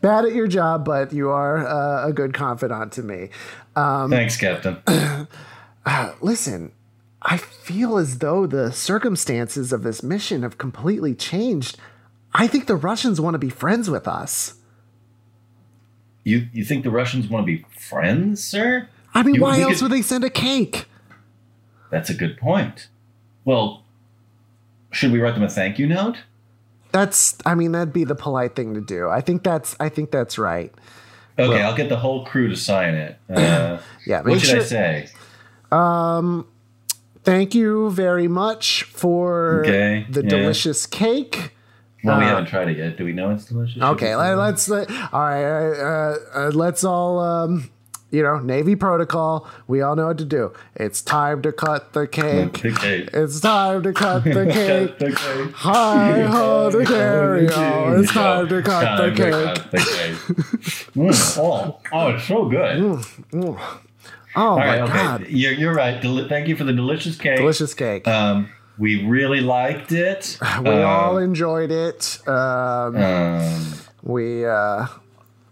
bad 0.00 0.24
at 0.24 0.32
your 0.32 0.46
job, 0.46 0.84
but 0.84 1.12
you 1.12 1.30
are 1.30 1.66
uh, 1.66 2.06
a 2.08 2.12
good 2.12 2.32
confidant 2.32 2.92
to 2.92 3.02
me. 3.02 3.30
Thanks, 3.74 4.36
Captain. 4.36 4.76
Listen, 6.20 6.70
I 7.28 7.38
feel 7.38 7.98
as 7.98 8.18
though 8.18 8.46
the 8.46 8.70
circumstances 8.70 9.72
of 9.72 9.82
this 9.82 10.00
mission 10.02 10.42
have 10.42 10.58
completely 10.58 11.12
changed. 11.14 11.76
I 12.32 12.46
think 12.46 12.66
the 12.66 12.76
Russians 12.76 13.20
want 13.20 13.34
to 13.34 13.38
be 13.38 13.50
friends 13.50 13.90
with 13.90 14.06
us. 14.06 14.54
You 16.24 16.48
you 16.52 16.64
think 16.64 16.84
the 16.84 16.90
Russians 16.90 17.28
want 17.28 17.46
to 17.46 17.52
be 17.56 17.64
friends, 17.78 18.42
sir? 18.44 18.88
I 19.14 19.22
mean, 19.22 19.36
You- 19.36 19.40
why 19.42 19.60
else 19.60 19.74
could- 19.80 19.82
would 19.90 19.92
they 19.92 20.02
send 20.02 20.22
a 20.24 20.30
cake? 20.30 20.86
That's 21.90 22.10
a 22.10 22.14
good 22.14 22.36
point. 22.36 22.88
Well, 23.44 23.82
should 24.90 25.12
we 25.12 25.20
write 25.20 25.34
them 25.34 25.42
a 25.42 25.48
thank 25.48 25.78
you 25.78 25.86
note? 25.86 26.18
That's, 26.92 27.36
I 27.44 27.54
mean, 27.54 27.72
that'd 27.72 27.92
be 27.92 28.04
the 28.04 28.14
polite 28.14 28.54
thing 28.56 28.74
to 28.74 28.80
do. 28.80 29.08
I 29.08 29.20
think 29.20 29.42
that's, 29.42 29.76
I 29.78 29.88
think 29.88 30.10
that's 30.10 30.38
right. 30.38 30.72
Okay, 31.38 31.62
I'll 31.62 31.76
get 31.76 31.88
the 31.88 31.98
whole 31.98 32.24
crew 32.24 32.48
to 32.48 32.56
sign 32.56 32.94
it. 32.94 33.18
Uh, 33.30 33.78
Yeah, 34.06 34.22
what 34.22 34.40
should 34.40 34.48
sure. 34.48 34.60
I 34.60 34.62
say? 34.64 35.08
Thank 37.26 37.56
you 37.56 37.90
very 37.90 38.28
much 38.28 38.84
for 38.84 39.62
Okay, 39.66 40.06
the 40.08 40.22
yeah. 40.22 40.28
delicious 40.28 40.86
cake. 40.86 41.50
Well, 42.04 42.18
we 42.18 42.24
Uh, 42.24 42.28
haven't 42.28 42.46
tried 42.46 42.68
it 42.68 42.78
yet. 42.78 42.96
Do 42.96 43.04
we 43.04 43.12
know 43.12 43.30
it's 43.32 43.46
delicious? 43.46 43.82
Okay, 43.82 44.14
let, 44.14 44.34
let's 44.38 44.68
let, 44.68 44.88
all 45.12 45.20
right. 45.20 45.42
Uh, 45.44 46.14
uh, 46.36 46.50
let's 46.54 46.84
all, 46.84 47.18
um, 47.18 47.68
you 48.12 48.22
know, 48.22 48.38
Navy 48.38 48.76
protocol. 48.76 49.44
We 49.66 49.82
all 49.82 49.96
know 49.96 50.06
what 50.06 50.18
to 50.18 50.24
do. 50.24 50.52
It's 50.76 51.02
time 51.02 51.42
to 51.42 51.50
cut 51.50 51.94
the 51.94 52.06
cake. 52.06 52.60
The 52.62 52.70
cake. 52.70 53.10
It's 53.12 53.40
time 53.40 53.82
to 53.82 53.92
cut 53.92 54.22
the 54.22 54.46
cake. 54.52 54.98
The 55.00 55.06
cake. 55.10 55.52
Hi 55.56 56.20
ho 56.22 56.70
the 56.76 56.84
carry. 56.86 57.46
It's 57.46 58.12
time 58.12 58.46
to 58.48 58.62
cut 58.62 58.84
Time 58.84 58.98
the 58.98 59.10
to 59.10 59.16
cake. 59.16 59.32
cut 59.56 59.70
the 59.72 59.78
cake. 59.78 60.94
Mm, 60.94 61.38
oh, 61.38 61.80
oh, 61.92 62.08
it's 62.10 62.24
so 62.28 62.44
good. 62.48 63.04
Oh 64.36 64.50
All 64.50 64.58
my 64.58 64.66
right, 64.66 64.80
okay. 64.82 64.92
god, 64.92 65.26
You're, 65.28 65.52
you're 65.52 65.74
right. 65.74 66.00
Deli- 66.00 66.28
thank 66.28 66.46
you 66.48 66.56
for 66.56 66.64
the 66.64 66.72
delicious 66.72 67.16
cake. 67.16 67.38
delicious 67.38 67.72
cake. 67.74 68.06
Um, 68.06 68.50
we 68.78 69.02
really 69.04 69.40
liked 69.40 69.92
it. 69.92 70.38
we 70.62 70.70
Um, 70.70 70.84
all 70.84 71.16
enjoyed 71.18 71.70
it. 71.70 72.20
Um, 72.28 72.96
Um, 72.96 73.72
we 74.02 74.44
uh, 74.44 74.86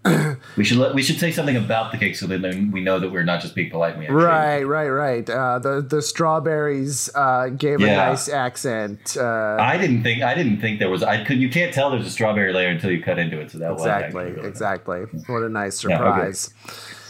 we 0.59 0.65
should 0.65 0.77
let, 0.77 0.95
we 0.95 1.03
should 1.03 1.19
say 1.19 1.33
something 1.33 1.57
about 1.57 1.91
the 1.91 1.97
cake 1.97 2.15
so 2.15 2.27
that 2.27 2.43
we 2.71 2.83
know 2.83 3.01
that 3.01 3.11
we're 3.11 3.23
not 3.25 3.41
just 3.41 3.55
being 3.55 3.71
polite. 3.71 3.99
We 3.99 4.07
right, 4.09 4.63
right, 4.63 4.91
right. 4.91 5.31
Uh, 5.31 5.59
the 5.59 5.81
the 5.81 6.03
strawberries 6.03 7.09
uh, 7.15 7.49
gave 7.49 7.81
a 7.81 7.87
nice 7.87 8.29
accent. 8.29 9.17
Uh, 9.19 9.57
I 9.59 9.79
didn't 9.79 10.03
think 10.03 10.23
I 10.23 10.35
didn't 10.35 10.61
think 10.61 10.79
there 10.79 10.91
was. 10.91 11.03
I 11.03 11.25
could. 11.25 11.39
You 11.39 11.49
can't 11.49 11.73
tell 11.73 11.91
there's 11.91 12.07
a 12.07 12.11
strawberry 12.11 12.53
layer 12.53 12.69
until 12.69 12.91
you 12.91 13.03
cut 13.03 13.19
into 13.19 13.41
it. 13.41 13.51
So 13.51 13.59
that 13.59 13.73
was 13.73 13.81
exactly, 13.81 14.27
actually 14.27 14.47
exactly. 14.49 15.01
What 15.27 15.43
a 15.43 15.49
nice 15.49 15.83
Yeah, 15.83 16.03
okay. 16.03 16.33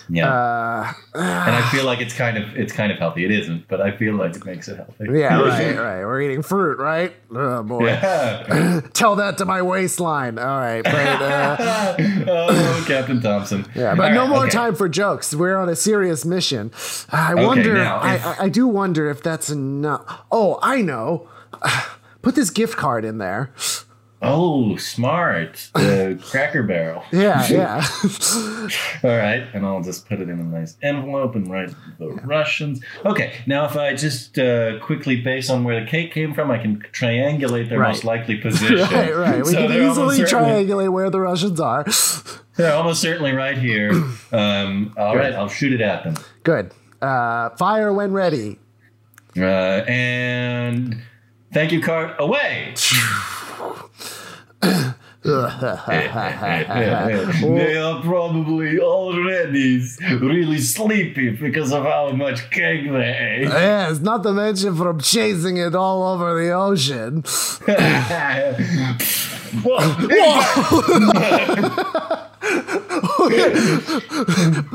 Yeah, 0.08 0.32
Uh, 0.32 0.92
and 1.14 1.54
I 1.56 1.62
feel 1.70 1.84
like 1.90 2.00
it's 2.00 2.12
kind 2.14 2.36
of 2.36 2.56
it's 2.56 2.72
kind 2.72 2.92
of 2.92 2.98
healthy. 2.98 3.24
It 3.24 3.30
isn't, 3.30 3.68
but 3.68 3.80
I 3.80 3.96
feel 3.96 4.14
like 4.14 4.36
it 4.36 4.44
makes 4.44 4.68
it 4.68 4.76
healthy. 4.76 5.06
yeah, 5.18 5.40
right, 5.48 5.76
right. 5.76 6.04
We're 6.04 6.20
eating 6.22 6.42
fruit, 6.42 6.78
right? 6.78 7.12
Oh 7.30 7.62
boy. 7.62 7.86
Yeah. 7.86 8.80
Tell 8.92 9.16
that 9.16 9.38
to 9.38 9.44
my 9.44 9.62
waistline. 9.62 10.38
All 10.38 10.58
right, 10.58 10.82
but 10.84 10.94
uh, 10.94 11.96
oh, 12.28 12.84
Captain 12.86 13.20
Thompson. 13.20 13.66
yeah, 13.74 13.94
but 13.94 14.08
All 14.08 14.14
no 14.14 14.20
right, 14.22 14.28
more 14.28 14.42
okay. 14.46 14.50
time 14.50 14.74
for 14.74 14.88
jokes. 14.88 15.34
We're 15.34 15.56
on 15.56 15.68
a 15.68 15.76
serious 15.76 16.24
mission. 16.24 16.70
I 17.10 17.32
Okay, 17.32 17.46
wonder. 17.46 17.76
I, 17.82 18.14
if- 18.16 18.26
I, 18.26 18.36
I 18.44 18.48
do 18.48 18.66
wonder 18.66 19.08
if 19.10 19.22
that's 19.22 19.48
enough. 19.50 20.04
Oh, 20.30 20.58
I 20.62 20.82
know. 20.82 21.28
Put 22.22 22.34
this 22.36 22.50
gift 22.50 22.76
card 22.76 23.04
in 23.04 23.18
there. 23.18 23.52
Oh, 24.24 24.76
smart. 24.76 25.68
The 25.74 26.18
Cracker 26.30 26.62
Barrel. 26.62 27.02
Yeah, 27.12 27.46
yeah. 27.50 27.86
All 29.04 29.10
right, 29.16 29.46
and 29.52 29.64
I'll 29.66 29.82
just 29.82 30.08
put 30.08 30.20
it 30.20 30.28
in 30.28 30.40
a 30.40 30.44
nice 30.44 30.76
envelope 30.82 31.34
and 31.34 31.50
write 31.50 31.74
the 31.98 32.08
Russians. 32.24 32.80
Okay, 33.04 33.34
now 33.46 33.64
if 33.66 33.76
I 33.76 33.94
just 33.94 34.38
uh, 34.38 34.78
quickly, 34.80 35.20
based 35.20 35.50
on 35.50 35.64
where 35.64 35.78
the 35.84 35.86
cake 35.90 36.12
came 36.12 36.34
from, 36.34 36.50
I 36.50 36.58
can 36.58 36.80
triangulate 36.92 37.68
their 37.68 37.78
Right. 37.80 37.88
most 37.88 38.04
likely 38.04 38.36
position. 38.40 38.76
right, 38.76 39.14
right. 39.14 39.44
We 39.44 39.52
So 39.52 39.68
can 39.68 39.72
easily 39.90 40.18
triangulate 40.20 40.90
where 40.92 41.10
the 41.10 41.20
Russians 41.20 41.60
are. 41.60 41.84
They're 42.56 42.74
almost 42.74 43.00
certainly 43.02 43.32
right 43.32 43.58
here. 43.58 43.90
Um, 44.32 44.92
all 44.96 45.16
right, 45.16 45.32
I'll 45.32 45.48
shoot 45.48 45.72
it 45.72 45.80
at 45.80 46.02
them. 46.02 46.16
Good. 46.42 46.72
Uh, 47.00 47.50
fire 47.50 47.92
when 47.92 48.12
ready. 48.12 48.58
Uh, 49.36 49.84
and 49.86 51.00
thank 51.52 51.70
you 51.70 51.80
card 51.80 52.14
away. 52.18 52.74
they 55.24 55.30
are 57.78 58.02
probably 58.02 58.78
already 58.78 59.80
really 60.20 60.58
sleepy 60.58 61.30
because 61.30 61.72
of 61.72 61.84
how 61.84 62.10
much 62.10 62.50
cake 62.50 62.84
they 62.84 63.40
ate. 63.40 63.48
Yes, 63.64 64.00
not 64.00 64.22
to 64.24 64.32
mention 64.32 64.76
from 64.76 65.00
chasing 65.00 65.56
it 65.56 65.74
all 65.74 66.02
over 66.02 66.34
the 66.38 66.50
ocean. 66.50 67.24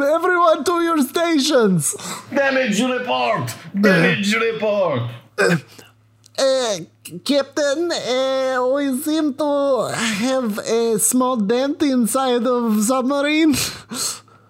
Everyone 0.01 0.63
to 0.63 0.81
your 0.81 1.01
stations. 1.03 1.95
Damage 2.33 2.81
report! 2.81 3.53
Damage 3.79 4.35
report! 4.35 5.01
Uh, 5.37 6.77
Captain, 7.23 7.91
uh, 7.91 8.69
we 8.75 8.95
seem 9.01 9.33
to 9.33 9.87
have 9.93 10.57
a 10.59 10.99
small 10.99 11.37
dent 11.37 11.81
inside 11.81 12.45
of 12.45 12.83
submarine. 12.83 13.55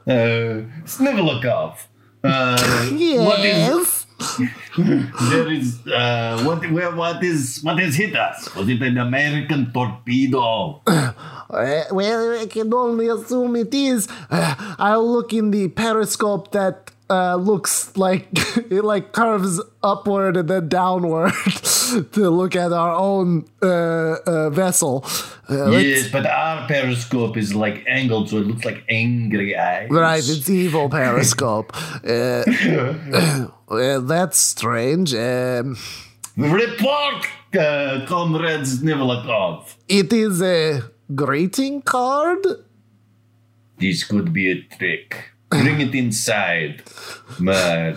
Uh, 0.09 0.65
Snivelikov. 0.85 1.75
Uh, 2.23 2.57
What 3.27 3.45
is 3.45 3.45
Yes. 3.45 4.05
there 5.29 5.51
is 5.51 5.85
uh, 5.87 6.41
what 6.43 6.65
where 6.71 6.89
what 6.95 7.23
is 7.23 7.59
what 7.61 7.77
has 7.79 7.95
hit 7.95 8.15
us? 8.15 8.53
Was 8.55 8.67
it 8.67 8.81
an 8.81 8.97
American 8.97 9.71
torpedo? 9.71 10.81
Uh, 10.87 11.13
well, 11.91 12.39
I 12.41 12.47
can 12.47 12.73
only 12.73 13.07
assume 13.07 13.55
it 13.55 13.71
is. 13.73 14.07
Uh, 14.31 14.55
I'll 14.79 15.07
look 15.07 15.31
in 15.31 15.51
the 15.51 15.67
periscope 15.67 16.51
that 16.53 16.89
uh, 17.09 17.35
looks 17.35 17.95
like 17.97 18.27
it 18.69 18.83
like 18.83 19.13
curves 19.13 19.61
upward 19.81 20.37
and 20.37 20.49
then 20.49 20.69
downward 20.69 21.33
to 22.11 22.29
look 22.29 22.55
at 22.55 22.71
our 22.71 22.93
own 22.93 23.45
uh, 23.61 23.67
uh, 24.25 24.49
vessel. 24.49 25.05
Uh, 25.49 25.69
yes, 25.71 26.11
but 26.11 26.25
our 26.25 26.67
periscope 26.67 27.35
is 27.35 27.55
like 27.55 27.83
angled, 27.87 28.29
so 28.29 28.37
it 28.37 28.47
looks 28.47 28.63
like 28.63 28.83
angry 28.89 29.57
eyes. 29.57 29.89
Right, 29.89 30.19
it's 30.19 30.49
evil 30.49 30.89
periscope. 30.89 31.73
Uh, 32.09 33.47
well, 33.67 34.01
that's 34.13 34.39
strange. 34.39 35.13
Um, 35.13 35.77
Report, 36.37 37.25
uh, 37.57 38.05
Comrade 38.07 38.65
it 39.87 40.13
is 40.13 40.41
a 40.41 40.81
greeting 41.13 41.81
card. 41.81 42.45
This 43.77 44.03
could 44.03 44.31
be 44.31 44.51
a 44.51 44.61
trick. 44.77 45.31
Bring 45.49 45.81
it 45.81 45.95
inside, 45.95 46.83
but 47.39 47.95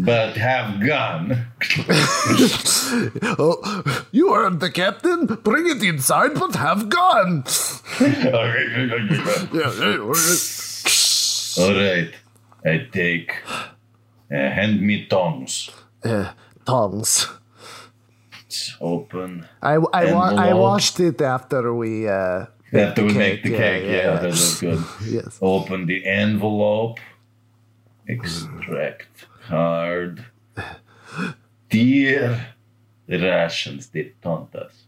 but 0.00 0.36
have 0.36 0.80
gun. 0.80 1.46
Oh, 3.40 3.60
you 4.12 4.32
heard 4.32 4.60
the 4.60 4.70
captain. 4.70 5.26
Bring 5.26 5.68
it 5.68 5.82
inside, 5.82 6.34
but 6.34 6.54
have 6.56 6.88
gun. 6.88 7.44
All 11.58 11.74
right, 11.74 12.10
I 12.64 12.86
take. 12.92 13.32
Uh, 14.30 14.36
hand 14.50 14.80
me 14.80 15.06
tongs. 15.06 15.70
Uh, 16.04 16.32
tongs. 16.64 17.28
It's 18.46 18.76
open. 18.80 19.46
I, 19.62 19.74
I, 19.74 20.12
wa- 20.12 20.34
I 20.36 20.52
washed 20.54 21.00
it 21.00 21.20
after 21.20 21.74
we. 21.74 22.08
Uh, 22.08 22.46
After 22.72 23.02
we 23.04 23.12
cake, 23.12 23.18
make 23.18 23.42
the 23.44 23.50
yeah, 23.50 23.56
cake, 23.58 23.84
yeah, 23.84 23.90
yeah. 23.92 24.12
that 24.20 24.22
looks 24.24 24.60
good. 24.60 24.84
yes. 25.08 25.38
Open 25.40 25.86
the 25.86 26.04
envelope. 26.06 26.98
Extract 28.06 29.26
card. 29.46 30.24
Dear 31.70 32.46
Russians, 33.08 33.88
they 33.88 34.12
taunt 34.22 34.54
us. 34.54 34.84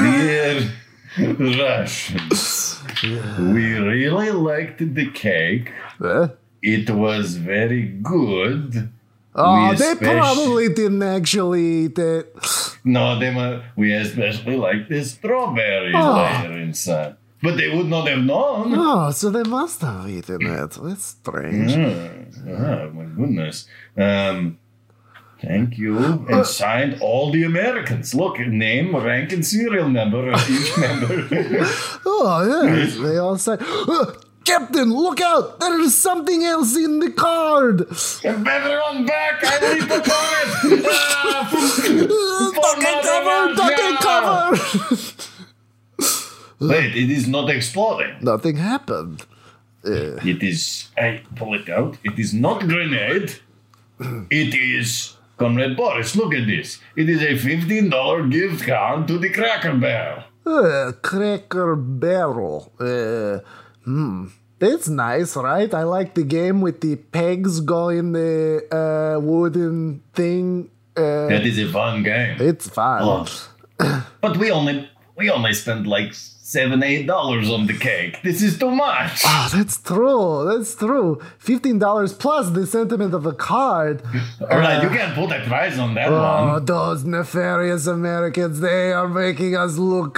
Dear 0.00 0.70
Russians, 1.38 2.82
we 3.02 3.74
really 3.74 4.30
liked 4.30 4.78
the 4.94 5.10
cake. 5.10 5.70
Uh, 6.00 6.28
It 6.62 6.88
was 6.90 7.36
very 7.36 7.82
good. 7.88 8.90
Oh, 9.34 9.70
We 9.70 9.76
they 9.76 9.92
especially- 9.92 10.16
probably 10.18 10.68
didn't 10.68 11.02
actually 11.02 11.64
eat 11.84 11.98
it. 11.98 12.36
No, 12.84 13.18
they 13.18 13.30
mu- 13.32 13.60
we 13.76 13.92
especially 13.94 14.56
like 14.56 14.88
the 14.88 15.02
strawberries 15.04 15.94
Oh. 15.96 16.14
later 16.42 16.58
inside. 16.58 17.16
But 17.42 17.56
they 17.58 17.68
would 17.74 17.86
not 17.88 18.08
have 18.08 18.20
known. 18.24 18.74
Oh, 18.76 19.10
so 19.10 19.28
they 19.30 19.42
must 19.42 19.80
have 19.82 20.08
eaten 20.08 20.46
it. 20.46 20.70
That's 20.82 21.04
strange. 21.04 21.72
Ah, 21.76 22.88
my 22.92 23.04
goodness. 23.16 23.66
Um, 23.98 24.58
thank 25.42 25.76
you. 25.76 25.98
And 26.30 26.46
signed 26.46 26.98
all 27.02 27.30
the 27.32 27.42
Americans. 27.44 28.14
Look, 28.14 28.38
name, 28.38 28.96
rank, 28.96 29.32
and 29.32 29.44
serial 29.44 29.88
number 29.90 30.30
of 30.30 30.40
each 30.50 30.76
member. 30.84 31.66
Oh, 32.06 32.64
yes. 32.66 32.96
They 32.96 33.18
all 33.18 33.36
said, 33.36 33.58
"Uh, 33.60 34.06
Captain, 34.44 34.92
look 34.92 35.20
out! 35.20 35.58
There 35.60 35.80
is 35.80 35.94
something 35.94 36.44
else 36.44 36.76
in 36.76 36.98
the 37.00 37.10
card! 37.10 37.80
Everyone 38.24 39.06
back! 39.06 39.40
I 39.42 39.72
leap 39.74 39.88
the 39.88 40.02
card! 40.12 40.48
Ah, 41.26 41.50
duck 42.80 43.02
cover! 43.02 43.54
Duck 43.54 44.00
cover! 44.00 44.56
Wait, 46.60 46.96
it 46.96 47.10
is 47.10 47.26
not 47.28 47.50
exploding. 47.50 48.14
Nothing 48.20 48.56
happened. 48.56 49.22
Uh, 49.84 50.16
It 50.32 50.42
is. 50.42 50.88
I 50.96 51.22
pull 51.36 51.54
it 51.54 51.68
out. 51.68 51.98
It 52.04 52.18
is 52.18 52.32
not 52.32 52.60
grenade. 52.60 53.36
It 54.30 54.54
is. 54.54 55.16
Comrade 55.36 55.76
Boris, 55.76 56.14
look 56.16 56.32
at 56.34 56.46
this. 56.46 56.78
It 56.96 57.08
is 57.08 57.20
a 57.22 57.34
$15 57.34 58.30
gift 58.30 58.64
card 58.66 59.08
to 59.08 59.18
the 59.18 59.30
Cracker 59.30 59.74
Barrel. 59.74 60.22
uh, 60.46 60.92
cracker 61.02 61.74
Barrel. 61.76 62.72
Uh, 62.78 63.40
hmm. 63.84 64.26
it's 64.60 64.88
nice, 64.88 65.36
right? 65.36 65.72
I 65.72 65.82
like 65.84 66.14
the 66.14 66.24
game 66.24 66.60
with 66.60 66.80
the 66.80 66.96
pegs 66.96 67.60
going 67.60 68.12
the 68.12 68.64
uh, 68.72 69.20
wooden 69.20 70.02
thing. 70.14 70.70
Uh, 70.96 71.28
That 71.28 71.44
is 71.46 71.58
a 71.58 71.68
fun 71.70 72.02
game. 72.02 72.36
it's 72.40 72.68
fun. 72.68 73.26
But 74.20 74.36
we 74.38 74.50
only 74.50 74.88
we 75.16 75.30
only 75.30 75.52
spent 75.52 75.86
like 75.86 76.14
seven, 76.58 76.78
eight 76.90 77.04
dollars 77.14 77.46
on 77.56 77.62
the 77.70 77.76
cake. 77.88 78.14
This 78.28 78.40
is 78.48 78.52
too 78.62 78.70
much. 78.86 79.14
Oh, 79.32 79.46
that's 79.54 79.76
true. 79.90 80.28
That's 80.48 80.72
true. 80.84 81.08
Fifteen 81.50 81.78
dollars 81.86 82.12
plus 82.24 82.44
the 82.58 82.64
sentiment 82.76 83.12
of 83.18 83.24
a 83.26 83.32
card. 83.50 83.96
All 84.50 84.58
right, 84.66 84.78
you 84.84 84.90
can't 84.98 85.14
put 85.20 85.28
a 85.38 85.40
price 85.52 85.76
on 85.84 85.90
that 85.98 86.08
Oh, 86.10 86.20
one. 86.52 86.64
those 86.64 87.00
nefarious 87.04 87.84
Americans! 87.98 88.54
They 88.60 88.92
are 88.92 89.08
making 89.24 89.52
us 89.64 89.72
look 89.92 90.14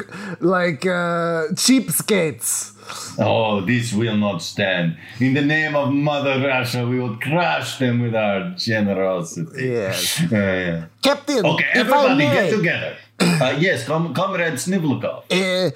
like 0.57 0.83
uh, 0.87 1.49
cheapskates. 1.63 2.73
Oh, 3.19 3.61
this 3.71 3.93
will 3.93 4.17
not 4.17 4.39
stand. 4.43 4.97
In 5.19 5.35
the 5.35 5.43
name 5.43 5.75
of 5.75 5.93
Mother 5.93 6.37
Russia, 6.47 6.87
we 6.87 6.97
will 7.01 7.17
crush 7.17 7.79
them 7.83 8.01
with 8.05 8.15
our 8.15 8.41
generosity. 8.57 9.65
Yes, 9.71 10.21
Uh, 10.33 10.37
yeah. 10.37 10.85
Captain. 11.03 11.45
Okay, 11.53 11.71
if 11.75 11.91
I 11.93 12.05
everybody 12.05 12.25
get 12.37 12.51
together. 12.59 12.93
Uh, 13.19 13.57
yes, 13.59 13.79
com- 13.87 14.13
Comrade 14.15 14.59
Snivlikov. 14.65 15.19
Uh, 15.33 15.35
uh, 15.35 15.71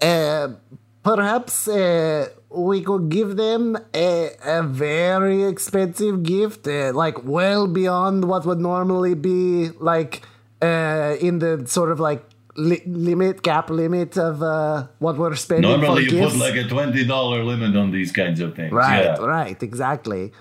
perhaps 0.00 1.68
uh, 1.68 2.28
we 2.50 2.82
could 2.82 3.08
give 3.08 3.36
them 3.36 3.76
a, 3.94 4.30
a 4.44 4.62
very 4.62 5.44
expensive 5.44 6.22
gift, 6.22 6.66
uh, 6.68 6.92
like 6.94 7.24
well 7.24 7.66
beyond 7.66 8.24
what 8.26 8.44
would 8.46 8.60
normally 8.60 9.14
be 9.14 9.70
like 9.80 10.22
uh, 10.62 11.16
in 11.20 11.38
the 11.38 11.64
sort 11.66 11.90
of 11.90 12.00
like 12.00 12.24
li- 12.56 12.82
limit 12.86 13.42
cap 13.42 13.70
limit 13.70 14.16
of 14.16 14.42
uh, 14.42 14.86
what 14.98 15.16
we're 15.18 15.34
spending 15.36 15.70
Normally, 15.70 16.06
for 16.06 16.14
you 16.14 16.20
gifts. 16.22 16.32
put 16.32 16.40
like 16.40 16.54
a 16.56 16.68
twenty 16.68 17.04
dollar 17.04 17.42
limit 17.44 17.76
on 17.76 17.90
these 17.90 18.12
kinds 18.12 18.40
of 18.40 18.54
things. 18.54 18.72
right, 18.72 19.04
Yeah. 19.04 19.16
right, 19.24 19.62
exactly. 19.62 20.32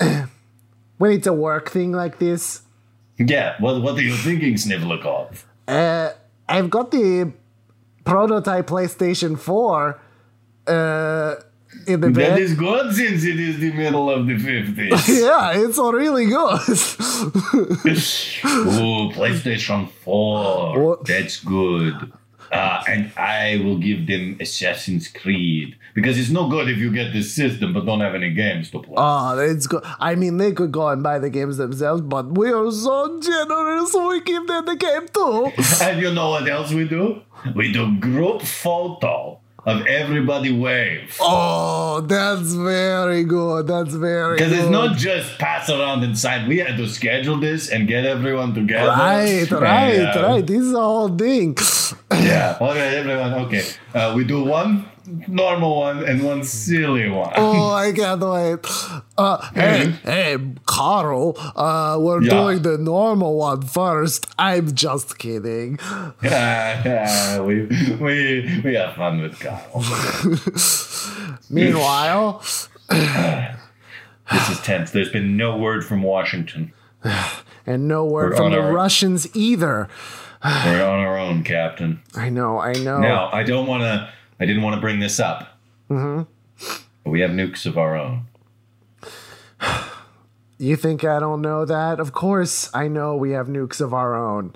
when 0.98 1.12
it's 1.12 1.26
a 1.26 1.32
work 1.32 1.70
thing 1.70 1.92
like 1.92 2.18
this, 2.18 2.62
Yeah. 3.18 3.54
What 3.60 3.82
What 3.82 3.96
are 3.98 4.02
you 4.02 4.14
thinking, 4.16 4.54
Snivlikov? 4.54 5.44
Uh, 5.68 6.10
I've 6.48 6.70
got 6.70 6.90
the 6.90 7.32
prototype 8.04 8.66
PlayStation 8.66 9.38
4 9.38 10.00
uh, 10.66 11.34
in 11.86 12.00
the 12.00 12.10
That 12.10 12.38
is 12.38 12.54
good 12.54 12.94
since 12.94 13.24
it 13.24 13.40
is 13.40 13.58
the 13.58 13.72
middle 13.72 14.10
of 14.10 14.26
the 14.26 14.38
fifties. 14.38 15.08
yeah, 15.20 15.52
it's 15.54 15.78
really 15.78 16.26
good. 16.26 16.60
Ooh, 18.44 19.10
PlayStation 19.12 19.88
4. 19.90 20.82
What? 20.82 21.06
That's 21.06 21.40
good. 21.40 22.12
Uh, 22.52 22.84
and 22.86 23.10
I 23.16 23.62
will 23.64 23.78
give 23.78 24.06
them 24.06 24.36
Assassin's 24.38 25.08
Creed. 25.08 25.74
Because 25.94 26.18
it's 26.18 26.28
no 26.28 26.48
good 26.48 26.68
if 26.68 26.76
you 26.76 26.92
get 26.92 27.12
this 27.12 27.34
system 27.34 27.72
but 27.72 27.86
don't 27.86 28.00
have 28.00 28.14
any 28.14 28.30
games 28.32 28.70
to 28.72 28.80
play. 28.80 28.94
oh, 28.96 29.38
it's 29.38 29.66
good. 29.66 29.82
I 29.98 30.14
mean, 30.14 30.36
they 30.36 30.52
could 30.52 30.70
go 30.70 30.88
and 30.88 31.02
buy 31.02 31.18
the 31.18 31.30
games 31.30 31.56
themselves, 31.56 32.02
but 32.02 32.36
we 32.36 32.52
are 32.52 32.70
so 32.70 33.20
generous. 33.20 33.94
We 33.94 34.20
give 34.20 34.46
them 34.46 34.66
the 34.66 34.76
game 34.76 35.08
too. 35.08 35.52
and 35.82 36.00
you 36.00 36.12
know 36.12 36.30
what 36.30 36.46
else 36.46 36.72
we 36.72 36.86
do? 36.86 37.22
We 37.54 37.72
do 37.72 37.96
group 37.98 38.42
photo 38.42 39.40
of 39.64 39.86
everybody 39.86 40.52
wave. 40.52 41.16
Oh, 41.20 42.00
that's 42.00 42.52
very 42.54 43.24
good. 43.24 43.66
That's 43.68 43.94
very 43.94 44.36
Because 44.36 44.52
it's 44.52 44.68
not 44.68 44.96
just 44.96 45.38
pass 45.38 45.70
around 45.70 46.02
inside. 46.02 46.48
We 46.48 46.58
had 46.58 46.76
to 46.78 46.88
schedule 46.88 47.38
this 47.38 47.70
and 47.70 47.86
get 47.86 48.04
everyone 48.04 48.54
together. 48.54 48.88
Right, 48.88 49.50
And, 49.50 49.52
right, 49.52 50.16
uh, 50.16 50.22
right. 50.22 50.46
This 50.46 50.62
is 50.62 50.72
a 50.72 50.80
whole 50.80 51.16
thing. 51.16 51.56
Yeah. 52.10 52.56
All 52.60 52.68
right, 52.68 52.94
everyone. 52.94 53.34
Okay. 53.46 53.64
Uh, 53.94 54.14
we 54.16 54.24
do 54.24 54.42
one 54.44 54.88
normal 55.28 55.76
one 55.80 56.04
and 56.04 56.22
one 56.22 56.42
silly 56.44 57.08
one. 57.08 57.32
Oh, 57.36 57.70
I 57.72 57.92
can't 57.92 58.20
wait. 58.20 58.66
Uh, 59.18 59.38
hey, 59.54 59.90
hey, 60.04 60.36
Carl, 60.66 61.34
uh, 61.56 61.96
we're 62.00 62.22
Yeah. 62.22 62.30
doing 62.30 62.62
the 62.62 62.78
normal 62.78 63.36
one 63.36 63.62
first. 63.62 64.26
I'm 64.38 64.74
just 64.74 65.18
kidding. 65.18 65.78
Yeah, 66.22 66.82
yeah, 66.84 67.40
we 67.40 67.66
we 68.00 68.60
we 68.64 68.74
have 68.74 68.94
fun 68.94 69.20
with 69.22 69.38
Carl. 69.40 69.84
Meanwhile, 71.50 72.42
This 72.88 74.48
is 74.50 74.60
tense. 74.60 74.90
There's 74.92 75.10
been 75.10 75.36
no 75.36 75.56
word 75.56 75.84
from 75.84 76.02
Washington. 76.02 76.72
and 77.66 77.86
no 77.88 78.04
word 78.04 78.30
We're 78.32 78.36
from 78.36 78.52
the 78.52 78.60
our- 78.60 78.72
Russians 78.72 79.28
either. 79.36 79.88
We're 80.44 80.84
on 80.84 80.98
our 81.00 81.18
own, 81.18 81.44
Captain. 81.44 82.00
I 82.16 82.28
know, 82.28 82.58
I 82.58 82.72
know. 82.72 82.98
Now, 82.98 83.30
I 83.32 83.42
don't 83.42 83.66
want 83.66 83.82
to. 83.82 84.08
I 84.40 84.46
didn't 84.46 84.62
want 84.62 84.74
to 84.74 84.80
bring 84.80 85.00
this 85.00 85.20
up. 85.20 85.58
Mm-hmm. 85.90 86.22
But 87.04 87.10
we 87.10 87.20
have 87.20 87.30
nukes 87.30 87.66
of 87.66 87.78
our 87.78 87.96
own. 87.96 88.26
You 90.58 90.76
think 90.76 91.02
I 91.02 91.18
don't 91.18 91.42
know 91.42 91.64
that? 91.64 91.98
Of 91.98 92.12
course, 92.12 92.70
I 92.72 92.86
know 92.86 93.16
we 93.16 93.32
have 93.32 93.48
nukes 93.48 93.80
of 93.80 93.92
our 93.92 94.14
own. 94.14 94.52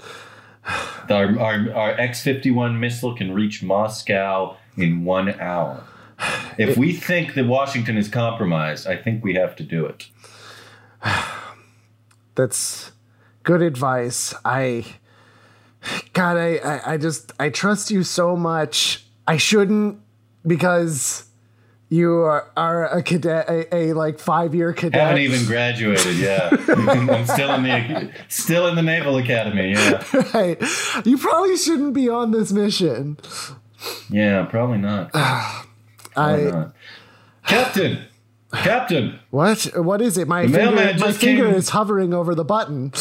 Our 1.11 1.37
our, 1.41 1.72
our 1.74 1.91
X 2.01 2.22
fifty 2.22 2.53
one 2.53 2.79
missile 2.79 3.16
can 3.16 3.33
reach 3.35 3.61
Moscow 3.61 4.57
in 4.77 5.05
one 5.05 5.31
hour. 5.41 5.83
If 6.59 6.77
we 6.77 6.93
think 6.93 7.35
that 7.35 7.47
Washington 7.47 7.97
is 7.99 8.09
compromised, 8.09 8.87
I 8.87 8.97
think 8.97 9.24
we 9.24 9.35
have 9.35 9.57
to 9.57 9.64
do 9.64 9.85
it. 9.87 10.07
That's 12.37 12.93
good 13.43 13.62
advice. 13.62 14.35
I, 14.45 14.85
God, 16.12 16.37
I, 16.37 16.57
I, 16.57 16.93
I 16.93 16.97
just, 16.99 17.33
I 17.41 17.49
trust 17.49 17.91
you 17.91 18.03
so 18.03 18.37
much. 18.37 19.05
I 19.27 19.37
shouldn't 19.37 19.99
because 20.47 21.24
you 21.89 22.14
are, 22.14 22.51
are 22.57 22.87
a 22.99 23.03
cadet, 23.03 23.49
a, 23.49 23.74
a 23.74 23.93
like 23.93 24.18
five 24.18 24.55
year 24.55 24.72
cadet. 24.72 25.01
Haven't 25.01 25.18
even 25.22 25.45
graduated. 25.47 26.16
Yeah, 26.16 26.49
I'm 26.68 27.27
still 27.27 27.53
in 27.55 27.62
the 27.62 28.11
still 28.29 28.66
in 28.68 28.74
the 28.77 28.83
Naval 28.83 29.16
Academy. 29.18 29.72
Yeah, 29.72 30.03
Right. 30.35 30.61
You 31.05 31.18
probably 31.18 31.57
shouldn't 31.57 31.95
be 31.95 32.09
on 32.09 32.31
this 32.33 32.53
mission. 32.53 33.18
yeah, 34.11 34.45
probably 34.45 34.79
not. 34.79 35.12
Probably 36.16 36.47
I 36.47 36.51
not. 36.51 36.74
Captain, 37.47 37.99
Captain, 38.55 39.18
what? 39.31 39.64
What 39.77 40.01
is 40.01 40.16
it? 40.16 40.27
My 40.27 40.49
finger, 40.49 40.74
my 40.74 40.93
just 40.95 41.20
finger 41.20 41.45
came- 41.47 41.55
is 41.55 41.68
hovering 41.68 42.14
over 42.14 42.35
the 42.35 42.45
button. 42.45 42.93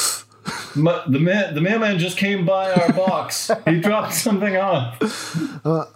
Ma- 0.76 1.06
the 1.08 1.20
man 1.20 1.54
the 1.56 1.62
mailman 1.62 2.00
just 2.00 2.18
came 2.18 2.46
by 2.46 2.72
our 2.72 2.94
box. 2.94 3.52
He 3.66 3.80
dropped 3.82 4.14
something 4.14 4.56
off. 4.58 4.98
Oh, 5.66 5.88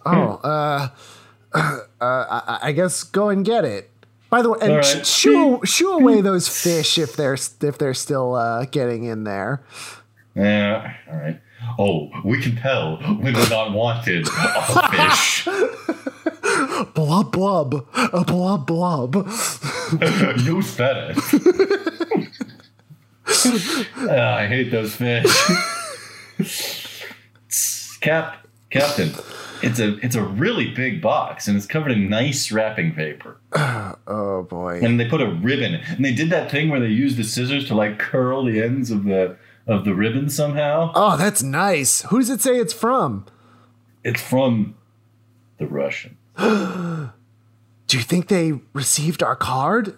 uh, 0.43 0.89
uh, 1.53 1.79
I, 2.01 2.59
I 2.63 2.71
guess 2.71 3.03
go 3.03 3.29
and 3.29 3.45
get 3.45 3.65
it. 3.65 3.91
By 4.29 4.43
the 4.43 4.51
way, 4.51 4.59
and 4.61 4.75
right. 4.75 5.07
shoo, 5.07 5.59
shoo 5.63 5.91
away 5.93 6.21
those 6.21 6.47
fish 6.47 6.99
if 6.99 7.15
they're 7.15 7.33
if 7.33 7.77
they're 7.77 7.95
still 7.95 8.35
uh, 8.35 8.65
getting 8.65 9.05
in 9.05 9.23
there. 9.23 9.63
Yeah, 10.35 10.93
all 11.09 11.17
right. 11.17 11.41
Oh, 11.77 12.09
we 12.23 12.41
can 12.41 12.55
tell 12.55 12.97
when 12.97 13.33
we're 13.33 13.49
not 13.49 13.73
wanted. 13.73 14.27
Oh, 14.29 14.87
fish. 14.91 15.47
Blub 16.93 17.31
blub, 17.31 17.87
uh, 17.93 18.23
blub 18.23 18.65
blub. 18.65 19.15
you 20.39 20.61
said 20.61 21.15
Ah, 24.09 24.37
I 24.37 24.47
hate 24.47 24.71
those 24.71 24.95
fish. 24.95 25.25
Cap, 28.01 28.47
Captain, 28.69 29.11
it's 29.61 29.79
a 29.79 29.97
it's 30.03 30.15
a 30.15 30.23
really 30.23 30.73
big 30.73 31.01
box 31.01 31.47
and 31.47 31.57
it's 31.57 31.65
covered 31.65 31.91
in 31.91 32.09
nice 32.09 32.51
wrapping 32.51 32.93
paper. 32.93 33.37
Oh 34.11 34.41
boy. 34.43 34.79
And 34.81 34.99
they 34.99 35.07
put 35.07 35.21
a 35.21 35.27
ribbon, 35.29 35.75
and 35.75 36.03
they 36.03 36.13
did 36.13 36.31
that 36.31 36.49
thing 36.49 36.69
where 36.69 36.79
they 36.79 36.87
used 36.87 37.17
the 37.17 37.23
scissors 37.23 37.67
to 37.67 37.75
like 37.75 37.99
curl 37.99 38.43
the 38.45 38.59
ends 38.61 38.89
of 38.89 39.03
the 39.03 39.37
of 39.67 39.85
the 39.85 39.93
ribbon 39.93 40.29
somehow. 40.31 40.91
Oh, 40.95 41.15
that's 41.15 41.43
nice. 41.43 42.01
Who 42.03 42.17
does 42.19 42.29
it 42.31 42.41
say 42.41 42.57
it's 42.57 42.73
from? 42.73 43.25
It's 44.03 44.21
from 44.21 44.75
the 45.59 45.67
Russian. 45.67 46.17
Do 46.37 47.97
you 47.97 48.03
think 48.03 48.29
they 48.29 48.53
received 48.73 49.21
our 49.21 49.35
card? 49.35 49.97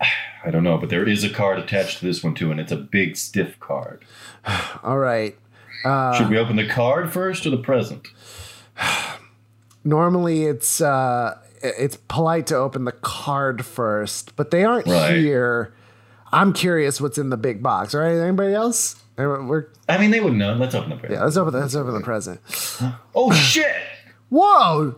I 0.48 0.50
don't 0.50 0.64
know, 0.64 0.78
but 0.78 0.88
there 0.88 1.06
is 1.06 1.24
a 1.24 1.28
card 1.28 1.58
attached 1.58 1.98
to 1.98 2.06
this 2.06 2.24
one 2.24 2.34
too, 2.34 2.50
and 2.50 2.58
it's 2.58 2.72
a 2.72 2.76
big 2.76 3.18
stiff 3.18 3.60
card. 3.60 4.02
All 4.82 4.96
right. 4.96 5.36
Should 6.16 6.30
we 6.30 6.38
open 6.38 6.56
the 6.56 6.66
card 6.66 7.12
first 7.12 7.44
or 7.46 7.50
the 7.50 7.58
present? 7.58 8.08
Normally, 9.84 10.44
it's 10.46 10.80
uh, 10.80 11.38
it's 11.62 11.96
polite 12.08 12.46
to 12.46 12.56
open 12.56 12.84
the 12.86 12.92
card 12.92 13.64
first, 13.64 14.34
but 14.36 14.50
they 14.50 14.64
aren't 14.64 14.86
Right. 14.86 15.16
here. 15.16 15.74
I'm 16.32 16.54
curious 16.54 16.98
what's 16.98 17.18
in 17.18 17.28
the 17.28 17.36
big 17.36 17.62
box. 17.62 17.94
All 17.94 18.00
right, 18.00 18.16
anybody 18.16 18.54
else? 18.54 19.02
We're, 19.18 19.68
I 19.88 19.98
mean, 19.98 20.10
they 20.12 20.20
would 20.20 20.34
know. 20.34 20.54
Let's 20.54 20.74
open 20.74 20.90
the 20.90 20.96
present. 20.96 21.18
yeah, 21.18 21.24
let's 21.24 21.36
open. 21.36 21.54
Let's 21.60 21.74
open 21.74 21.92
the 21.94 22.00
present. 22.00 22.40
Oh 23.14 23.32
shit! 23.34 23.74
Whoa! 24.30 24.96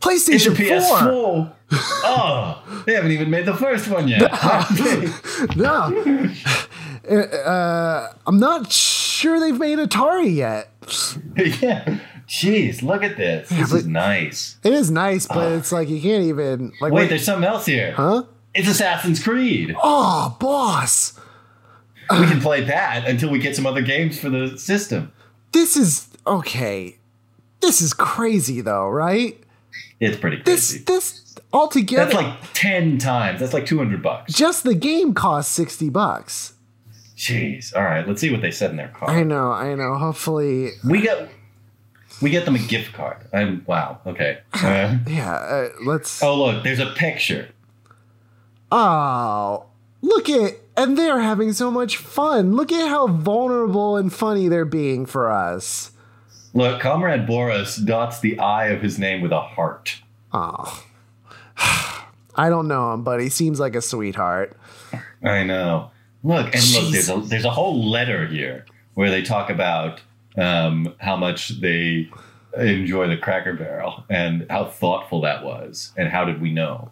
PlayStation 0.00 0.56
4. 0.56 0.66
PS4. 0.66 1.52
oh, 2.04 2.82
they 2.86 2.94
haven't 2.94 3.10
even 3.12 3.30
made 3.30 3.46
the 3.46 3.54
first 3.54 3.88
one 3.88 4.08
yet. 4.08 4.22
No. 5.56 5.92
uh, 7.10 8.12
I'm 8.26 8.38
not 8.38 8.72
sure 8.72 9.40
they've 9.40 9.58
made 9.58 9.78
Atari 9.78 10.34
yet. 10.34 10.70
yeah. 11.62 11.98
Jeez, 12.28 12.82
look 12.82 13.02
at 13.02 13.16
this. 13.16 13.48
This 13.48 13.72
is 13.72 13.86
nice. 13.86 14.58
It 14.62 14.72
is 14.72 14.90
nice, 14.90 15.26
but 15.26 15.52
it's 15.52 15.72
like 15.72 15.88
you 15.88 16.00
can't 16.00 16.24
even 16.24 16.72
like 16.80 16.92
Wait, 16.92 17.02
wait- 17.02 17.08
there's 17.08 17.24
something 17.24 17.48
else 17.48 17.66
here. 17.66 17.92
huh? 17.92 18.24
It's 18.54 18.68
Assassin's 18.68 19.22
Creed. 19.22 19.74
Oh, 19.82 20.36
boss. 20.40 21.18
We 22.10 22.26
can 22.26 22.40
play 22.40 22.64
that 22.64 23.06
until 23.06 23.30
we 23.30 23.38
get 23.38 23.54
some 23.54 23.66
other 23.66 23.82
games 23.82 24.18
for 24.18 24.30
the 24.30 24.56
system. 24.58 25.12
This 25.52 25.76
is 25.76 26.08
okay. 26.26 26.96
This 27.60 27.80
is 27.82 27.92
crazy 27.92 28.60
though, 28.62 28.88
right? 28.88 29.38
It's 30.00 30.16
pretty 30.16 30.42
This 30.44 30.70
crazy. 30.70 30.84
this 30.84 31.34
altogether 31.52 32.12
That's 32.12 32.14
like 32.14 32.52
10 32.54 32.98
times. 32.98 33.40
That's 33.40 33.52
like 33.52 33.66
200 33.66 34.02
bucks. 34.02 34.32
just 34.32 34.64
the 34.64 34.74
game 34.74 35.14
costs 35.14 35.52
60 35.54 35.88
bucks. 35.90 36.54
Jeez. 37.16 37.74
All 37.74 37.82
right, 37.82 38.06
let's 38.06 38.20
see 38.20 38.30
what 38.30 38.42
they 38.42 38.50
said 38.52 38.70
in 38.70 38.76
their 38.76 38.88
card. 38.88 39.10
I 39.10 39.22
know, 39.24 39.50
I 39.50 39.74
know. 39.74 39.94
Hopefully 39.96 40.70
We 40.84 41.00
get 41.00 41.28
we 42.22 42.30
get 42.30 42.44
them 42.44 42.54
a 42.54 42.58
gift 42.60 42.92
card. 42.92 43.16
I'm 43.32 43.64
wow. 43.66 43.98
Okay. 44.06 44.38
Uh, 44.52 44.98
yeah, 45.06 45.32
uh, 45.34 45.68
let's 45.84 46.22
oh, 46.22 46.36
look, 46.36 46.62
there's 46.64 46.78
a 46.80 46.86
picture. 46.86 47.48
Oh, 48.70 49.66
look 50.02 50.28
at 50.28 50.54
and 50.76 50.96
they're 50.96 51.20
having 51.20 51.52
so 51.52 51.70
much 51.70 51.96
fun. 51.96 52.54
Look 52.54 52.70
at 52.70 52.88
how 52.88 53.08
vulnerable 53.08 53.96
and 53.96 54.12
funny 54.12 54.46
they're 54.48 54.64
being 54.64 55.06
for 55.06 55.30
us. 55.30 55.90
Look, 56.58 56.80
Comrade 56.80 57.24
Boris 57.24 57.76
dots 57.76 58.18
the 58.18 58.36
I 58.40 58.70
of 58.70 58.82
his 58.82 58.98
name 58.98 59.20
with 59.20 59.30
a 59.30 59.40
heart. 59.40 60.00
Oh. 60.32 60.84
I 61.56 62.48
don't 62.48 62.66
know 62.66 62.94
him, 62.94 63.04
but 63.04 63.20
he 63.20 63.28
seems 63.28 63.60
like 63.60 63.76
a 63.76 63.80
sweetheart. 63.80 64.56
I 65.22 65.44
know. 65.44 65.92
Look, 66.24 66.52
and 66.52 66.74
look, 66.74 66.90
there's 66.90 67.08
a 67.08 67.18
there's 67.18 67.44
a 67.44 67.50
whole 67.52 67.88
letter 67.88 68.26
here 68.26 68.66
where 68.94 69.08
they 69.08 69.22
talk 69.22 69.50
about 69.50 70.00
um, 70.36 70.96
how 70.98 71.16
much 71.16 71.60
they 71.60 72.10
enjoy 72.56 73.06
the 73.06 73.16
Cracker 73.16 73.54
Barrel 73.54 74.02
and 74.10 74.44
how 74.50 74.64
thoughtful 74.64 75.20
that 75.20 75.44
was, 75.44 75.92
and 75.96 76.08
how 76.08 76.24
did 76.24 76.40
we 76.40 76.50
know? 76.50 76.90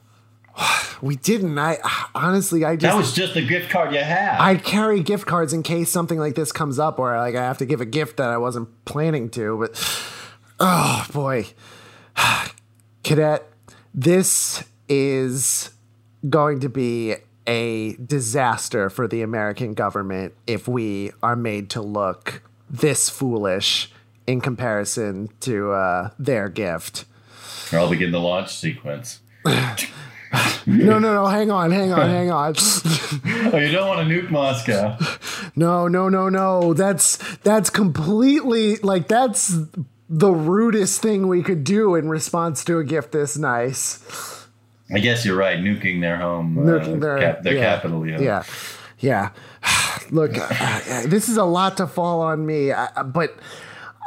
We 1.02 1.16
didn't. 1.16 1.58
I 1.58 1.78
honestly, 2.14 2.64
I 2.64 2.76
just 2.76 2.82
That 2.82 2.96
was 2.96 3.12
just 3.12 3.34
the 3.34 3.46
gift 3.46 3.70
card 3.70 3.92
you 3.92 4.00
had. 4.00 4.40
I 4.40 4.56
carry 4.56 5.02
gift 5.02 5.26
cards 5.26 5.52
in 5.52 5.62
case 5.62 5.90
something 5.90 6.18
like 6.18 6.34
this 6.34 6.52
comes 6.52 6.78
up, 6.78 6.98
or 6.98 7.16
like 7.18 7.34
I 7.34 7.42
have 7.42 7.58
to 7.58 7.66
give 7.66 7.82
a 7.82 7.86
gift 7.86 8.16
that 8.16 8.30
I 8.30 8.38
wasn't 8.38 8.84
planning 8.86 9.28
to. 9.30 9.58
But 9.58 10.02
oh 10.60 11.06
boy, 11.12 11.48
cadet, 13.04 13.46
this 13.94 14.64
is 14.88 15.70
going 16.28 16.60
to 16.60 16.68
be 16.68 17.16
a 17.46 17.94
disaster 17.96 18.90
for 18.90 19.06
the 19.06 19.22
American 19.22 19.74
government 19.74 20.34
if 20.46 20.66
we 20.66 21.12
are 21.22 21.36
made 21.36 21.70
to 21.70 21.82
look 21.82 22.42
this 22.68 23.08
foolish 23.08 23.92
in 24.26 24.40
comparison 24.40 25.28
to 25.40 25.72
uh, 25.72 26.10
their 26.18 26.48
gift. 26.48 27.04
Or 27.72 27.78
I'll 27.78 27.90
begin 27.90 28.12
the 28.12 28.20
launch 28.20 28.54
sequence. 28.54 29.20
No, 30.66 30.98
no, 30.98 31.14
no. 31.14 31.26
Hang 31.26 31.50
on, 31.50 31.70
hang 31.70 31.92
on, 31.92 32.08
hang 32.08 32.30
on. 32.30 32.54
Oh, 33.52 33.58
you 33.58 33.70
don't 33.70 33.86
want 33.86 34.06
to 34.06 34.12
nuke 34.12 34.28
Moscow. 34.30 34.98
No, 35.54 35.86
no, 35.86 36.08
no, 36.08 36.28
no. 36.28 36.74
That's 36.74 37.16
that's 37.38 37.70
completely 37.70 38.76
like 38.78 39.06
that's 39.06 39.56
the 40.08 40.32
rudest 40.32 41.00
thing 41.00 41.28
we 41.28 41.42
could 41.42 41.62
do 41.62 41.94
in 41.94 42.08
response 42.08 42.64
to 42.64 42.78
a 42.78 42.84
gift 42.84 43.12
this 43.12 43.38
nice. 43.38 44.46
I 44.92 44.98
guess 44.98 45.24
you're 45.24 45.36
right. 45.36 45.58
Nuking 45.58 46.00
their 46.00 46.16
home, 46.16 46.56
Nuking 46.56 46.96
uh, 46.96 47.00
their, 47.00 47.18
cap- 47.18 47.42
their 47.42 47.54
yeah, 47.54 47.74
capital. 47.76 48.06
Yeah. 48.06 48.20
Yeah. 48.20 48.42
Yeah. 48.98 49.30
Look, 50.10 50.36
uh, 50.36 50.48
this 51.06 51.28
is 51.28 51.36
a 51.36 51.44
lot 51.44 51.76
to 51.76 51.86
fall 51.86 52.20
on 52.20 52.44
me, 52.44 52.72
uh, 52.72 53.02
but 53.04 53.36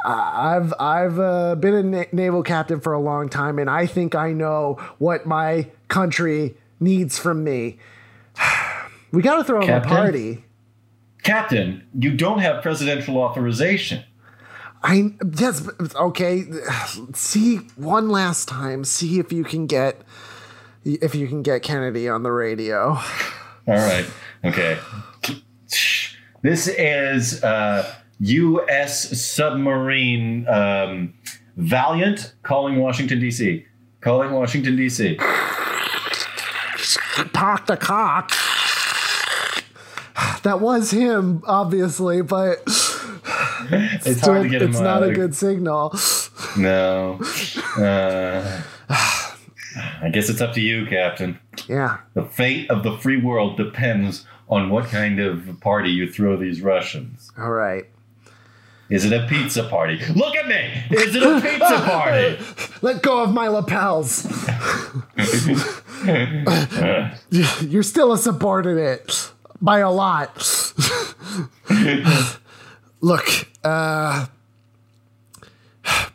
I've 0.04 0.72
I've 0.78 1.18
uh, 1.18 1.54
been 1.56 1.74
a 1.74 1.82
na- 1.82 2.04
naval 2.12 2.42
captain 2.42 2.80
for 2.80 2.92
a 2.92 3.00
long 3.00 3.28
time, 3.28 3.58
and 3.58 3.68
I 3.68 3.86
think 3.86 4.14
I 4.14 4.32
know 4.32 4.78
what 4.98 5.26
my 5.26 5.70
country 5.88 6.56
needs 6.78 7.18
from 7.18 7.44
me. 7.44 7.78
We 9.12 9.22
got 9.22 9.38
to 9.38 9.44
throw 9.44 9.66
them 9.66 9.82
a 9.82 9.84
party. 9.84 10.44
Captain, 11.24 11.84
you 11.98 12.16
don't 12.16 12.38
have 12.38 12.62
presidential 12.62 13.18
authorization. 13.18 14.04
I 14.84 15.14
yes, 15.36 15.68
okay. 15.96 16.44
See 17.14 17.56
one 17.74 18.08
last 18.08 18.48
time. 18.48 18.84
See 18.84 19.18
if 19.18 19.32
you 19.32 19.42
can 19.42 19.66
get 19.66 20.02
if 20.84 21.14
you 21.14 21.26
can 21.26 21.42
get 21.42 21.62
Kennedy 21.62 22.08
on 22.08 22.22
the 22.22 22.30
radio. 22.30 22.90
All 23.66 23.74
right. 23.74 24.06
Okay. 24.44 24.78
This 26.42 26.68
is 26.68 27.44
uh, 27.44 27.94
U.S. 28.20 29.20
submarine 29.22 30.46
um, 30.48 31.14
Valiant 31.56 32.34
calling 32.42 32.76
Washington 32.78 33.20
D.C. 33.20 33.66
Calling 34.00 34.30
Washington 34.30 34.76
D.C. 34.76 35.16
Talk 37.32 37.66
the 37.66 37.76
cock. 37.76 38.30
That 40.42 40.60
was 40.60 40.90
him, 40.90 41.42
obviously, 41.46 42.22
but 42.22 42.62
It's 43.72 44.18
still, 44.20 44.34
hard 44.34 44.44
to 44.44 44.48
get 44.48 44.62
him. 44.62 44.70
it's 44.70 44.80
not 44.80 45.02
a 45.02 45.12
good 45.12 45.34
signal. 45.34 45.94
No. 46.56 47.20
Uh, 47.76 48.62
I 48.88 50.08
guess 50.10 50.28
it's 50.28 50.40
up 50.40 50.54
to 50.54 50.60
you, 50.60 50.86
Captain. 50.86 51.38
Yeah. 51.68 51.98
The 52.14 52.24
fate 52.24 52.70
of 52.70 52.82
the 52.82 52.96
free 52.98 53.18
world 53.18 53.56
depends 53.56 54.26
on 54.48 54.70
what 54.70 54.86
kind 54.86 55.20
of 55.20 55.60
party 55.60 55.90
you 55.90 56.10
throw 56.10 56.36
these 56.36 56.60
Russians. 56.60 57.30
All 57.38 57.50
right. 57.50 57.84
Is 58.90 59.04
it 59.04 59.12
a 59.12 59.24
pizza 59.28 59.62
party? 59.68 60.00
Look 60.14 60.34
at 60.34 60.48
me! 60.48 60.84
Is 60.90 61.14
it 61.14 61.22
a 61.22 61.40
pizza 61.40 61.80
party? 61.86 62.38
Let 62.82 63.02
go 63.02 63.22
of 63.22 63.32
my 63.32 63.46
lapels. 63.46 64.26
You're 67.62 67.84
still 67.84 68.12
a 68.12 68.18
subordinate 68.18 69.30
by 69.60 69.78
a 69.78 69.90
lot. 69.90 70.36
Look, 73.00 73.48
uh, 73.62 74.26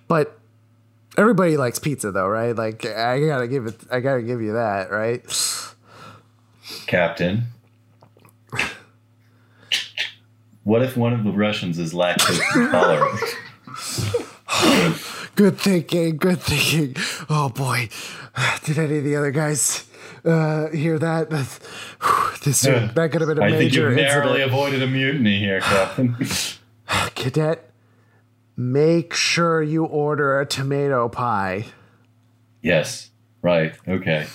but 0.08 0.38
everybody 1.18 1.56
likes 1.56 1.80
pizza, 1.80 2.12
though, 2.12 2.28
right? 2.28 2.56
Like, 2.56 2.86
I 2.86 3.26
gotta 3.26 3.48
give 3.48 3.68
it. 3.68 3.76
I 3.90 4.02
gotta 4.02 4.22
give 4.22 4.42
you 4.42 4.54
that, 4.54 4.92
right? 4.92 5.24
Captain. 6.88 7.46
What 10.66 10.82
if 10.82 10.98
one 10.98 11.14
of 11.14 11.24
the 11.24 11.32
Russians 11.32 11.80
is 11.80 11.94
lactose 11.94 12.40
intolerant? 12.56 13.22
Good 15.36 15.58
thinking. 15.60 16.18
Good 16.18 16.42
thinking. 16.42 16.96
Oh 17.30 17.50
boy, 17.50 17.90
did 18.64 18.78
any 18.80 18.98
of 18.98 19.04
the 19.04 19.16
other 19.16 19.32
guys 19.32 19.86
uh, 20.26 20.70
hear 20.70 20.98
that? 21.00 21.30
This 22.44 22.64
Yeah. 22.64 22.92
that 22.94 23.12
could 23.12 23.22
have 23.22 23.28
been 23.28 23.40
a 23.40 23.46
I 23.46 23.50
think 23.50 23.60
major 23.62 23.88
you've 23.90 23.96
narrowly 23.98 24.42
incident. 24.42 24.52
avoided 24.52 24.84
a 24.84 24.88
mutiny 24.88 25.40
here, 25.40 25.62
Captain. 25.62 26.16
Cadet, 27.16 27.72
make 28.56 29.14
sure 29.16 29.64
you 29.64 29.86
order 29.86 30.40
a 30.40 30.46
tomato 30.46 31.10
pie. 31.10 31.66
yes, 32.62 33.10
right, 33.42 33.74
okay. 33.88 34.28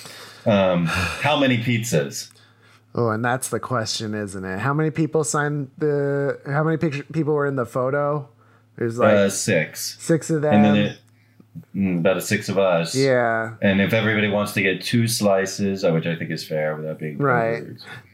Um, 0.44 0.86
how 0.86 1.38
many 1.38 1.58
pizzas? 1.58 2.29
Oh, 2.94 3.10
and 3.10 3.24
that's 3.24 3.48
the 3.50 3.60
question, 3.60 4.14
isn't 4.14 4.44
it? 4.44 4.58
How 4.58 4.74
many 4.74 4.90
people 4.90 5.22
signed 5.24 5.70
the? 5.78 6.40
How 6.46 6.64
many 6.64 6.76
picture, 6.76 7.04
people 7.04 7.34
were 7.34 7.46
in 7.46 7.56
the 7.56 7.66
photo? 7.66 8.28
There's 8.76 8.98
like 8.98 9.14
uh, 9.14 9.30
six. 9.30 9.96
six 10.00 10.30
of 10.30 10.42
them. 10.42 10.54
And 10.54 10.64
then 10.64 10.76
it, 10.76 10.98
mm, 11.74 11.98
about 12.00 12.16
a 12.16 12.20
six 12.20 12.48
of 12.48 12.58
us. 12.58 12.96
yeah, 12.96 13.54
And 13.60 13.80
if 13.80 13.92
everybody 13.92 14.28
wants 14.28 14.52
to 14.54 14.62
get 14.62 14.80
two 14.82 15.06
slices, 15.06 15.84
uh, 15.84 15.92
which 15.92 16.06
I 16.06 16.16
think 16.16 16.30
is 16.30 16.46
fair 16.46 16.74
without 16.74 16.98
being 16.98 17.18
Right. 17.18 17.62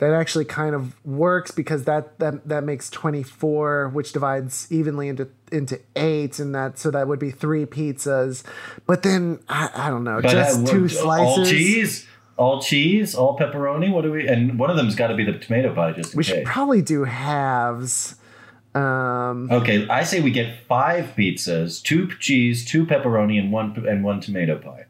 that 0.00 0.12
actually 0.12 0.44
kind 0.44 0.74
of 0.74 0.94
works 1.06 1.52
because 1.52 1.84
that 1.84 2.18
that 2.18 2.46
that 2.48 2.64
makes 2.64 2.90
twenty 2.90 3.22
four, 3.22 3.88
which 3.90 4.12
divides 4.12 4.66
evenly 4.70 5.08
into 5.08 5.28
into 5.52 5.80
eight, 5.94 6.38
and 6.38 6.54
that 6.54 6.78
so 6.78 6.90
that 6.90 7.06
would 7.08 7.20
be 7.20 7.30
three 7.30 7.64
pizzas. 7.64 8.42
But 8.86 9.04
then 9.04 9.38
I, 9.48 9.70
I 9.74 9.88
don't 9.90 10.04
know, 10.04 10.20
But 10.20 10.32
just 10.32 10.66
two 10.66 10.88
slices. 10.88 11.38
All 11.38 11.44
cheese, 11.46 12.06
all 12.36 12.60
cheese, 12.60 13.14
all 13.14 13.38
pepperoni. 13.38 13.90
What 13.92 14.02
do 14.02 14.12
we? 14.12 14.26
And 14.28 14.58
one 14.58 14.70
of 14.70 14.76
them's 14.76 14.94
got 14.94 15.08
to 15.08 15.14
be 15.14 15.24
the 15.24 15.32
tomato 15.38 15.74
pie, 15.74 15.92
just 15.92 16.14
We 16.14 16.24
case. 16.24 16.34
should 16.34 16.44
probably 16.44 16.82
do 16.82 17.04
halves. 17.04 18.16
Um, 18.74 19.48
okay, 19.50 19.88
I 19.88 20.04
say 20.04 20.20
we 20.20 20.30
get 20.30 20.54
five 20.68 21.14
pizzas, 21.16 21.82
two 21.82 22.08
cheese, 22.20 22.64
two 22.64 22.84
pepperoni, 22.84 23.38
and 23.38 23.50
one 23.50 23.74
and 23.88 24.04
one 24.04 24.20
tomato 24.20 24.58
pie. 24.58 24.84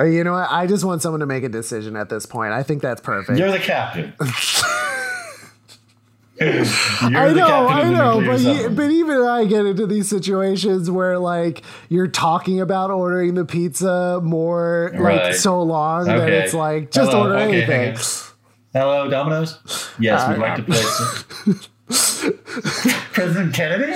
uh, 0.00 0.04
you 0.04 0.24
know 0.24 0.32
what? 0.32 0.50
I 0.50 0.66
just 0.66 0.84
want 0.84 1.02
someone 1.02 1.20
to 1.20 1.26
make 1.26 1.44
a 1.44 1.48
decision 1.50 1.96
at 1.96 2.08
this 2.08 2.24
point. 2.24 2.52
I 2.54 2.62
think 2.62 2.80
that's 2.80 3.00
perfect. 3.02 3.38
You're 3.38 3.52
the 3.52 3.58
captain. 3.58 4.14
I 6.40 7.32
know, 7.34 7.66
I 7.68 7.90
know, 7.90 8.20
but, 8.24 8.76
but 8.76 8.90
even 8.90 9.22
I 9.22 9.44
get 9.46 9.64
into 9.64 9.86
these 9.86 10.08
situations 10.08 10.90
where 10.90 11.18
like 11.18 11.62
you're 11.88 12.08
talking 12.08 12.60
about 12.60 12.90
ordering 12.90 13.34
the 13.34 13.44
pizza 13.44 14.20
more 14.22 14.92
like 14.98 15.34
so 15.34 15.62
long 15.62 16.04
that 16.06 16.28
it's 16.28 16.52
like 16.54 16.90
just 16.90 17.10
Hello, 17.10 17.22
order 17.24 17.36
okay, 17.36 17.62
anything. 17.62 17.96
Hello, 18.72 19.08
Domino's. 19.08 19.58
Yes, 19.98 20.28
we'd 20.28 20.36
Uh, 20.36 20.40
like 20.40 20.56
to 20.56 20.62
place. 20.62 21.68
President 23.12 23.54
Kennedy. 23.54 23.92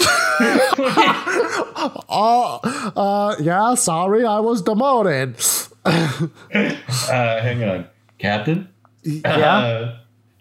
Oh, 2.09 2.61
uh, 2.97 3.37
yeah, 3.43 3.75
sorry, 3.75 4.25
I 4.25 4.39
was 4.41 4.63
demoted. 4.63 5.37
Uh, 5.85 7.41
hang 7.41 7.65
on, 7.65 7.87
Captain. 8.19 8.69
Yeah, 9.03 9.57
Uh, 9.57 9.97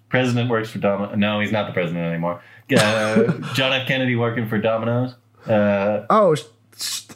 president 0.10 0.50
works 0.50 0.70
for 0.70 0.80
Domino. 0.80 1.16
No, 1.16 1.40
he's 1.40 1.52
not 1.52 1.68
the 1.68 1.74
president 1.74 2.06
anymore. 2.06 2.42
Uh, 2.76 3.24
John 3.54 3.74
F. 3.74 3.88
Kennedy 3.88 4.16
working 4.16 4.48
for 4.48 4.58
Domino's. 4.58 5.16
Uh, 5.48 6.06
oh, 6.10 6.36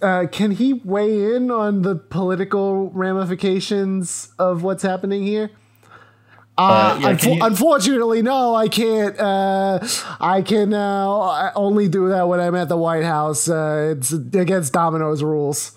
uh, 0.02 0.26
can 0.32 0.52
he 0.52 0.74
weigh 0.74 1.36
in 1.36 1.52
on 1.52 1.82
the 1.84 1.96
political 1.96 2.90
ramifications 2.92 4.30
of 4.40 4.64
what's 4.64 4.84
happening 4.84 5.24
here? 5.24 5.52
Uh, 6.58 7.00
yeah, 7.02 7.14
unfo- 7.14 7.36
you- 7.36 7.44
unfortunately, 7.44 8.22
no, 8.22 8.54
I 8.54 8.68
can't. 8.68 9.20
Uh, 9.20 9.80
I 10.20 10.44
can 10.44 10.72
uh, 10.74 11.52
only 11.56 11.88
do 11.90 12.10
that 12.10 12.28
when 12.28 12.40
I'm 12.40 12.54
at 12.56 12.70
the 12.70 12.78
White 12.78 13.04
House. 13.04 13.50
Uh, 13.50 13.96
it's 13.98 14.12
against 14.12 14.72
Domino's 14.72 15.24
rules. 15.24 15.72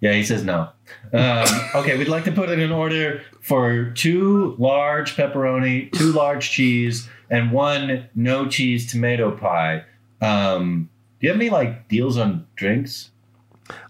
yeah, 0.00 0.12
he 0.12 0.22
says 0.22 0.44
no. 0.44 0.68
Um, 1.12 1.46
okay, 1.74 1.96
we'd 1.96 2.08
like 2.08 2.24
to 2.24 2.32
put 2.32 2.50
in 2.50 2.72
order 2.72 3.22
for 3.40 3.90
two 3.92 4.56
large 4.58 5.16
pepperoni, 5.16 5.92
two 5.92 6.12
large 6.12 6.50
cheese, 6.50 7.08
and 7.30 7.52
one 7.52 8.08
no 8.14 8.46
cheese 8.46 8.90
tomato 8.90 9.30
pie. 9.30 9.84
Um, 10.20 10.88
do 11.20 11.26
you 11.26 11.32
have 11.32 11.40
any 11.40 11.50
like 11.50 11.88
deals 11.88 12.16
on 12.16 12.46
drinks? 12.56 13.10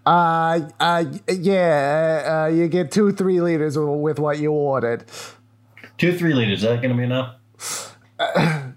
Uh, 0.05 0.69
uh, 0.81 1.05
yeah, 1.29 2.45
uh, 2.47 2.55
you 2.55 2.69
get 2.69 2.91
two, 2.91 3.13
three 3.13 3.41
liters 3.41 3.79
with 3.79 4.19
what 4.19 4.39
you 4.39 4.53
ordered. 4.53 5.05
Two, 5.99 6.17
three 6.17 6.33
liters. 6.33 6.59
Is 6.59 6.65
that 6.65 6.83
going 6.83 6.91
to 6.91 6.97
be 6.97 7.05
enough? 7.05 7.35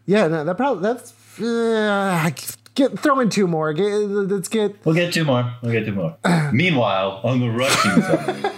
Yeah, 0.05 0.27
no, 0.27 0.43
that 0.43 0.57
probably 0.57 0.81
that's. 0.81 1.13
Uh, 1.39 2.31
get 2.79 2.99
throw 2.99 3.19
in 3.19 3.29
two 3.29 3.47
more. 3.47 3.73
Get, 3.73 3.83
let's 4.31 4.47
get. 4.47 4.75
We'll 4.85 4.95
get 4.95 5.13
two 5.13 5.25
more. 5.25 5.53
We'll 5.61 5.71
get 5.71 5.85
two 5.85 5.93
more. 5.93 6.17
Meanwhile, 6.53 7.21
on 7.23 7.39
the 7.39 7.49
Russian 7.49 8.01
side, 8.01 8.51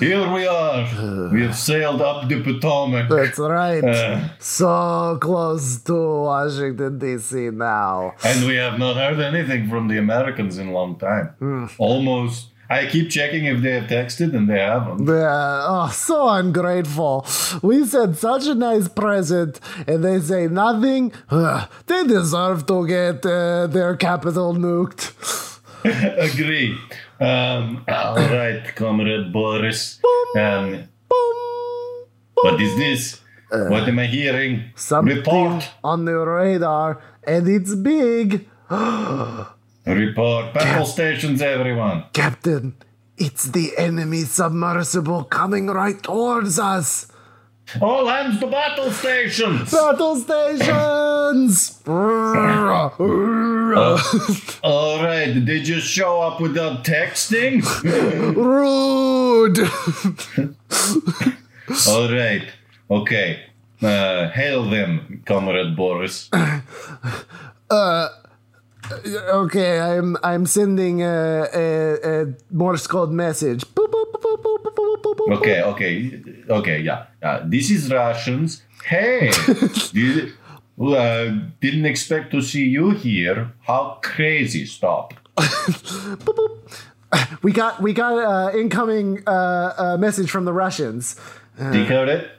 here 0.00 0.24
we 0.32 0.46
are. 0.46 1.30
We 1.32 1.42
have 1.42 1.56
sailed 1.56 2.00
up 2.02 2.28
the 2.28 2.42
Potomac. 2.42 3.08
That's 3.08 3.38
right. 3.38 3.84
Uh, 3.84 4.28
so 4.38 5.18
close 5.20 5.82
to 5.82 5.94
Washington 5.94 6.98
D.C. 6.98 7.50
now. 7.50 8.14
and 8.24 8.46
we 8.46 8.56
have 8.56 8.78
not 8.78 8.96
heard 8.96 9.20
anything 9.20 9.68
from 9.68 9.88
the 9.88 9.98
Americans 9.98 10.58
in 10.58 10.68
a 10.68 10.72
long 10.72 10.98
time. 10.98 11.30
Almost. 11.78 12.48
I 12.70 12.86
keep 12.86 13.10
checking 13.10 13.44
if 13.44 13.60
they 13.62 13.72
have 13.72 13.90
texted, 13.90 14.34
and 14.34 14.48
they 14.48 14.58
haven't. 14.58 15.06
Yeah, 15.06 15.66
oh, 15.68 15.90
so 15.92 16.28
ungrateful. 16.28 17.26
We 17.62 17.84
sent 17.84 18.16
such 18.16 18.46
a 18.46 18.54
nice 18.54 18.88
present, 18.88 19.60
and 19.86 20.02
they 20.02 20.20
say 20.20 20.48
nothing. 20.48 21.12
Ugh, 21.30 21.68
they 21.86 22.04
deserve 22.04 22.66
to 22.66 22.86
get 22.86 23.24
uh, 23.26 23.66
their 23.66 23.96
capital 23.96 24.54
nuked. 24.54 25.12
Agree. 26.32 26.78
Um, 27.20 27.84
all 27.86 28.16
right, 28.16 28.64
Comrade 28.74 29.32
Boris. 29.32 30.00
Um, 30.36 30.88
Boom. 31.08 32.06
what 32.34 32.60
is 32.60 32.76
this? 32.76 33.20
what 33.50 33.86
am 33.86 33.98
I 33.98 34.06
hearing? 34.06 34.72
Something 34.74 35.18
Report. 35.18 35.70
on 35.84 36.06
the 36.06 36.16
radar, 36.16 37.02
and 37.24 37.46
it's 37.46 37.74
big. 37.74 38.48
Report. 39.86 40.54
Battle 40.54 40.86
stations, 40.86 41.42
everyone. 41.42 42.04
Captain, 42.12 42.74
it's 43.18 43.44
the 43.44 43.72
enemy 43.76 44.22
submersible 44.22 45.24
coming 45.24 45.66
right 45.66 46.02
towards 46.02 46.58
us. 46.58 47.06
All 47.80 48.06
hands 48.06 48.38
to 48.40 48.46
battle 48.46 48.90
stations. 48.90 49.70
Battle 49.70 50.16
stations! 50.16 51.80
All 51.86 52.90
right. 55.02 55.32
Did 55.32 55.46
they 55.46 55.60
just 55.60 55.86
show 55.86 56.20
up 56.20 56.40
without 56.40 56.84
texting? 56.84 57.62
Rude! 58.36 59.58
All 61.88 62.12
right. 62.12 62.46
Okay. 62.90 63.44
Uh, 63.82 64.28
hail 64.30 64.68
them, 64.68 65.22
Comrade 65.26 65.76
Boris. 65.76 66.30
Uh, 68.90 68.96
okay, 69.44 69.80
I'm 69.80 70.16
I'm 70.22 70.46
sending 70.46 71.02
a, 71.02 71.48
a, 71.54 72.22
a 72.22 72.26
Morse 72.50 72.86
code 72.86 73.10
message. 73.10 73.64
Okay, 75.26 75.62
okay, 75.62 76.22
okay, 76.50 76.80
yeah. 76.80 77.06
yeah. 77.22 77.42
this 77.46 77.70
is 77.70 77.90
Russians. 77.90 78.62
Hey, 78.84 79.30
did, 79.92 80.34
uh, 80.78 81.30
didn't 81.60 81.86
expect 81.86 82.30
to 82.32 82.42
see 82.42 82.64
you 82.64 82.90
here. 82.90 83.52
How 83.62 84.00
crazy! 84.02 84.66
Stop. 84.66 85.14
we 87.42 87.52
got 87.52 87.80
we 87.80 87.94
got 87.94 88.12
an 88.12 88.24
uh, 88.24 88.50
incoming 88.54 89.22
uh, 89.26 89.74
uh, 89.78 89.96
message 89.96 90.30
from 90.30 90.44
the 90.44 90.52
Russians. 90.52 91.18
Uh, 91.58 91.72
Decode 91.72 92.08
it. 92.08 92.30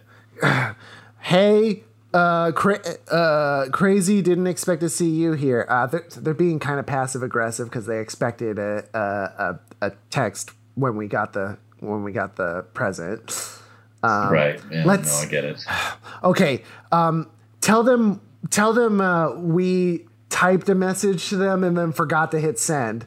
hey, 1.21 1.84
uh, 2.15 2.51
cra- 2.53 2.81
uh, 3.11 3.65
crazy! 3.71 4.21
Didn't 4.21 4.47
expect 4.47 4.81
to 4.81 4.89
see 4.89 5.09
you 5.09 5.33
here. 5.33 5.65
Uh, 5.69 5.85
they're, 5.87 6.07
they're 6.17 6.33
being 6.33 6.59
kind 6.59 6.79
of 6.79 6.85
passive 6.85 7.21
aggressive 7.21 7.69
because 7.69 7.85
they 7.85 7.99
expected 7.99 8.57
a, 8.57 8.85
a 8.93 9.59
a 9.83 9.87
a 9.87 9.91
text 10.09 10.51
when 10.75 10.95
we 10.95 11.07
got 11.07 11.33
the 11.33 11.57
when 11.79 12.03
we 12.03 12.11
got 12.11 12.37
the 12.37 12.63
present. 12.73 13.59
right. 14.03 14.59
Yeah, 14.71 14.83
let's- 14.85 15.21
no, 15.21 15.27
I 15.27 15.31
get 15.31 15.43
it. 15.45 15.63
Okay, 16.23 16.63
um, 16.91 17.29
tell 17.61 17.83
them 17.83 18.21
tell 18.49 18.73
them 18.73 19.01
uh, 19.01 19.35
we 19.35 20.07
typed 20.29 20.69
a 20.69 20.75
message 20.75 21.29
to 21.29 21.35
them 21.35 21.63
and 21.63 21.77
then 21.77 21.91
forgot 21.91 22.31
to 22.31 22.39
hit 22.39 22.57
send. 22.57 23.05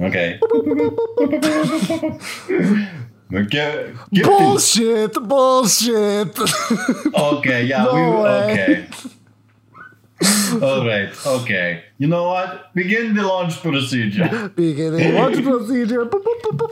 Okay. 0.00 0.40
Okay. 3.32 3.92
Get 4.12 4.24
Bullshit! 4.26 5.14
Bullshit! 5.14 6.38
Okay, 7.14 7.64
yeah, 7.64 7.84
No 7.84 7.94
we 7.94 8.28
okay. 8.52 8.88
All 10.60 10.84
right, 10.84 11.10
okay. 11.26 11.84
You 11.98 12.08
know 12.08 12.24
what? 12.28 12.74
Begin 12.74 13.14
the 13.14 13.22
launch 13.22 13.60
procedure. 13.62 14.50
Beginning 14.56 15.14
launch 15.14 15.42
procedure. 15.50 16.08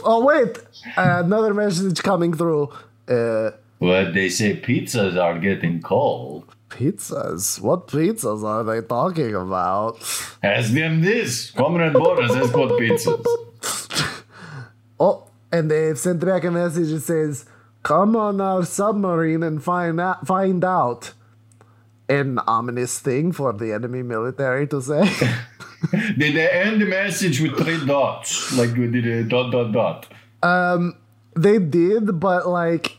Oh 0.05 0.25
wait, 0.25 0.59
another 0.97 1.55
message 1.55 2.03
coming 2.03 2.35
through. 2.35 2.69
Uh, 3.09 3.53
But 3.81 4.13
they 4.13 4.29
say 4.29 4.61
pizzas 4.61 5.17
are 5.17 5.39
getting 5.39 5.81
cold. 5.81 6.45
pizzas. 6.69 7.61
What 7.61 7.87
pizzas 7.87 8.43
are 8.45 8.65
they 8.65 8.81
talking 8.87 9.35
about? 9.35 9.97
Ask 10.43 10.73
them 10.73 11.01
this. 11.01 11.53
Comrade 11.53 11.93
Boris 11.95 12.35
has 12.35 12.51
got 12.51 12.71
pizzas. 12.73 13.25
Oh, 15.01 15.28
and 15.53 15.71
they've 15.71 15.99
sent 15.99 16.25
back 16.25 16.45
a 16.45 16.51
message 16.51 16.91
that 16.91 17.01
says, 17.01 17.45
"Come 17.83 18.17
on 18.17 18.41
our 18.41 18.65
submarine 18.65 19.43
and 19.43 19.63
find 19.63 20.01
out." 20.01 20.27
Find 20.27 20.65
out. 20.65 21.13
An 22.11 22.39
ominous 22.47 22.99
thing 22.99 23.33
for 23.33 23.53
the 23.53 23.71
enemy 23.73 24.03
military 24.03 24.67
to 24.69 24.81
say. 24.81 25.05
Did 26.17 26.35
they 26.37 26.49
end 26.49 26.81
the 26.81 26.87
message 26.87 27.41
with 27.41 27.57
three 27.59 27.85
dots? 27.85 28.57
Like 28.57 28.75
we 28.75 28.87
did 28.91 29.07
a 29.07 29.25
dot 29.25 29.53
dot 29.53 29.73
dot. 29.73 30.07
Um, 30.43 30.97
they 31.37 31.59
did, 31.59 32.19
but 32.19 32.49
like. 32.49 32.97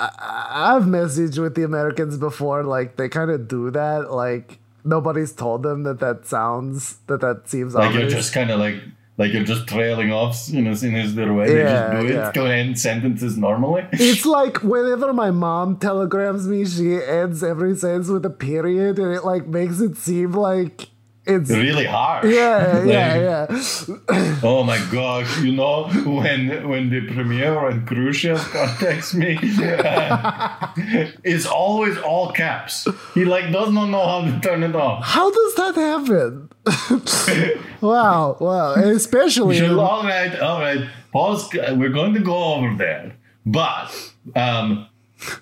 I- 0.00 0.74
I've 0.74 0.84
messaged 0.84 1.38
with 1.38 1.54
the 1.54 1.62
Americans 1.62 2.16
before. 2.16 2.64
Like 2.64 2.96
they 2.96 3.08
kind 3.08 3.30
of 3.30 3.46
do 3.46 3.70
that. 3.70 4.10
Like 4.10 4.58
nobody's 4.84 5.32
told 5.32 5.62
them 5.62 5.82
that 5.84 6.00
that 6.00 6.26
sounds 6.26 6.96
that 7.06 7.20
that 7.20 7.48
seems 7.48 7.74
Like 7.74 7.94
you're 7.94 8.08
just 8.08 8.32
kind 8.34 8.50
of 8.50 8.58
like 8.58 8.76
like 9.16 9.32
you're 9.32 9.44
just 9.44 9.66
trailing 9.68 10.12
off 10.12 10.48
in 10.52 10.66
a, 10.66 10.74
his 10.74 11.14
little 11.14 11.36
way. 11.36 11.48
They 11.48 11.58
Yeah, 11.60 11.92
just 11.92 12.00
do 12.00 12.06
it 12.08 12.14
yeah. 12.14 12.30
to 12.32 12.42
end 12.46 12.78
sentences 12.78 13.36
normally. 13.36 13.86
It's 13.92 14.26
like 14.26 14.62
whenever 14.62 15.12
my 15.12 15.30
mom 15.30 15.76
telegrams 15.78 16.48
me, 16.48 16.64
she 16.64 16.94
ends 17.02 17.42
every 17.42 17.76
sentence 17.76 18.08
with 18.08 18.24
a 18.26 18.30
period, 18.30 18.98
and 18.98 19.14
it 19.14 19.24
like 19.24 19.46
makes 19.46 19.80
it 19.80 19.96
seem 19.96 20.32
like 20.32 20.88
it's 21.26 21.50
really 21.50 21.84
hard. 21.86 22.30
yeah, 22.30 22.78
Like, 22.84 22.86
yeah, 22.86 23.46
yeah. 23.48 24.36
Oh 24.42 24.62
my 24.62 24.78
gosh! 24.92 25.40
You 25.40 25.52
know 25.52 25.88
when 26.04 26.68
when 26.68 26.90
the 26.90 27.00
premier 27.12 27.68
and 27.68 27.86
Khrushchev 27.86 28.38
contacts 28.52 29.14
me, 29.14 29.38
it's 31.24 31.46
always 31.46 31.96
all 31.98 32.30
caps. 32.32 32.86
He 33.14 33.24
like 33.24 33.50
does 33.52 33.72
not 33.72 33.86
know 33.86 34.06
how 34.06 34.20
to 34.30 34.40
turn 34.40 34.62
it 34.62 34.74
off. 34.76 35.04
How 35.04 35.30
does 35.30 35.54
that 35.56 35.74
happen? 35.74 36.50
wow, 37.80 38.36
wow, 38.40 38.74
especially 38.74 39.58
Should- 39.58 39.78
all 39.78 40.02
right, 40.04 40.38
all 40.40 40.60
right. 40.60 40.88
Pause. 41.12 41.54
We're 41.72 41.90
going 41.90 42.14
to 42.14 42.20
go 42.20 42.54
over 42.54 42.74
there, 42.76 43.16
but 43.46 43.88
um, 44.34 44.88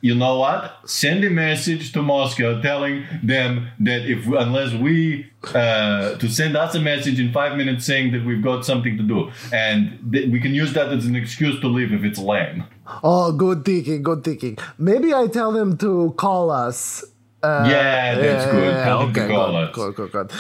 you 0.00 0.14
know 0.14 0.38
what? 0.38 0.78
Send 0.84 1.24
a 1.24 1.30
message 1.30 1.92
to 1.92 2.02
Moscow 2.02 2.60
telling 2.60 3.04
them 3.22 3.68
that 3.80 4.02
if 4.02 4.26
unless 4.26 4.72
we 4.74 5.26
uh, 5.54 6.14
to 6.16 6.28
send 6.28 6.56
us 6.56 6.74
a 6.74 6.80
message 6.80 7.18
in 7.18 7.32
five 7.32 7.56
minutes 7.56 7.84
saying 7.84 8.12
that 8.12 8.24
we've 8.24 8.42
got 8.42 8.64
something 8.64 8.96
to 8.96 9.02
do, 9.02 9.30
and 9.52 9.98
th- 10.12 10.30
we 10.30 10.40
can 10.40 10.54
use 10.54 10.72
that 10.74 10.92
as 10.92 11.06
an 11.06 11.16
excuse 11.16 11.58
to 11.60 11.68
leave 11.68 11.92
if 11.92 12.04
it's 12.04 12.18
lame. 12.18 12.64
oh, 13.02 13.32
good 13.32 13.64
thinking, 13.64 14.02
good 14.02 14.22
thinking. 14.24 14.56
Maybe 14.78 15.14
I 15.14 15.26
tell 15.26 15.52
them 15.52 15.76
to 15.78 16.14
call 16.16 16.50
us. 16.50 17.04
Uh, 17.43 17.66
yeah, 17.69 18.14
that's 18.14 18.51
good. 18.52 18.85
Tell 18.85 19.01
them 19.01 19.14
to 19.14 19.28
call 19.28 19.66
good, 19.73 19.94
good, 19.97 20.12
good, 20.12 20.28
good. 20.28 20.32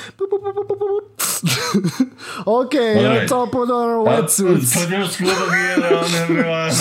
Okay, 2.46 3.04
All 3.04 3.16
right. 3.16 3.28
put 3.50 3.70
on 3.70 3.88
our 3.88 4.04
wetsuits. 4.04 4.72
Put 4.74 4.88
your 4.90 5.06
scuba 5.06 5.34
gear 5.50 5.76
on, 5.96 6.14
everyone. 6.14 6.72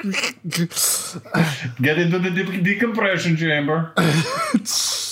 Get 1.82 1.98
into 1.98 2.18
the 2.18 2.30
de- 2.30 2.62
decompression 2.62 3.36
chamber. 3.36 3.92
Da. 3.96 4.02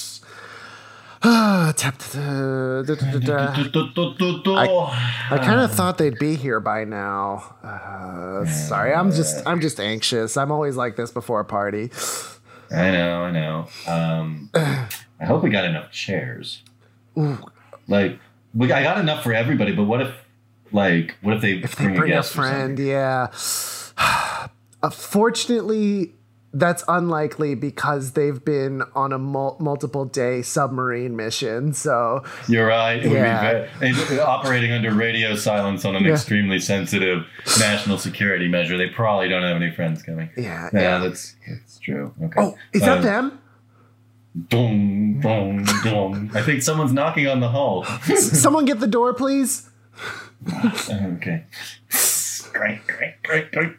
I 1.23 1.73
kind 5.39 5.61
of 5.61 5.73
thought 5.73 5.99
they'd 5.99 6.19
be 6.19 6.37
here 6.37 6.61
by 6.61 6.85
now. 6.85 7.57
Uh, 7.63 8.47
sorry, 8.47 8.95
I'm 8.95 9.11
just 9.11 9.45
I'm 9.47 9.61
just 9.61 9.81
anxious. 9.81 10.37
I'm 10.37 10.53
always 10.53 10.77
like 10.77 10.97
this 10.97 11.11
before 11.11 11.41
a 11.41 11.45
party. 11.45 11.91
I 12.71 12.91
know, 12.91 13.23
I 13.25 13.31
know. 13.31 13.69
Um, 13.87 14.51
I 14.55 15.25
hope 15.25 15.43
we 15.43 15.51
got 15.51 15.65
enough 15.65 15.91
chairs. 15.91 16.63
Like, 17.87 18.19
we, 18.55 18.71
I 18.73 18.83
got 18.83 18.99
enough 18.99 19.23
for 19.23 19.33
everybody, 19.33 19.73
but 19.75 19.85
what 19.85 20.01
if, 20.03 20.15
like, 20.73 21.17
what 21.23 21.35
if 21.37 21.43
they 21.43 21.61
They 21.61 21.67
bring, 21.69 21.97
bring 21.97 22.13
a 22.13 22.23
something? 22.23 22.51
friend, 22.51 22.79
yeah. 22.79 23.29
Uh, 24.81 24.91
fortunately, 24.91 26.13
that's 26.53 26.83
unlikely 26.89 27.55
because 27.55 28.13
they've 28.13 28.43
been 28.45 28.83
on 28.95 29.13
a 29.13 29.19
mul- 29.19 29.57
multiple 29.61 30.05
day 30.07 30.41
submarine 30.43 31.15
mission. 31.15 31.75
So 31.75 32.25
You're 32.49 32.67
right. 32.67 33.05
It 33.05 33.09
would 33.09 33.17
Yeah. 33.19 33.67
be 34.09 34.19
operating 34.21 34.73
under 34.73 34.93
radio 34.95 35.35
silence 35.35 35.85
on 35.85 35.95
an 35.95 36.05
Yeah. 36.05 36.13
extremely 36.13 36.59
sensitive 36.59 37.25
national 37.61 37.99
security 37.99 38.49
measure. 38.49 38.79
They 38.79 38.89
probably 38.89 39.29
don't 39.29 39.43
have 39.43 39.57
any 39.57 39.71
friends 39.71 40.03
coming. 40.03 40.31
yeah, 40.37 40.71
Yeah, 40.73 40.81
yeah. 40.81 40.99
that's 40.99 41.35
that's 41.47 41.79
true. 41.79 42.15
Okay. 42.25 42.41
Oh, 42.41 42.57
is 42.73 42.81
that 42.83 42.99
Uh, 42.99 43.03
them? 43.03 43.39
Boom, 44.35 45.21
boom, 45.21 45.65
boom. 45.83 46.31
I 46.35 46.43
think 46.43 46.63
someone's 46.63 46.93
knocking 46.93 47.27
on 47.27 47.41
the 47.41 47.49
hull. 47.49 47.85
Someone 48.17 48.65
get 48.67 48.79
the 48.79 48.87
door, 48.87 49.13
please. 49.13 49.69
okay. 50.91 51.45
Great, 52.53 52.87
great, 52.87 53.15
great, 53.25 53.51
great. 53.53 53.73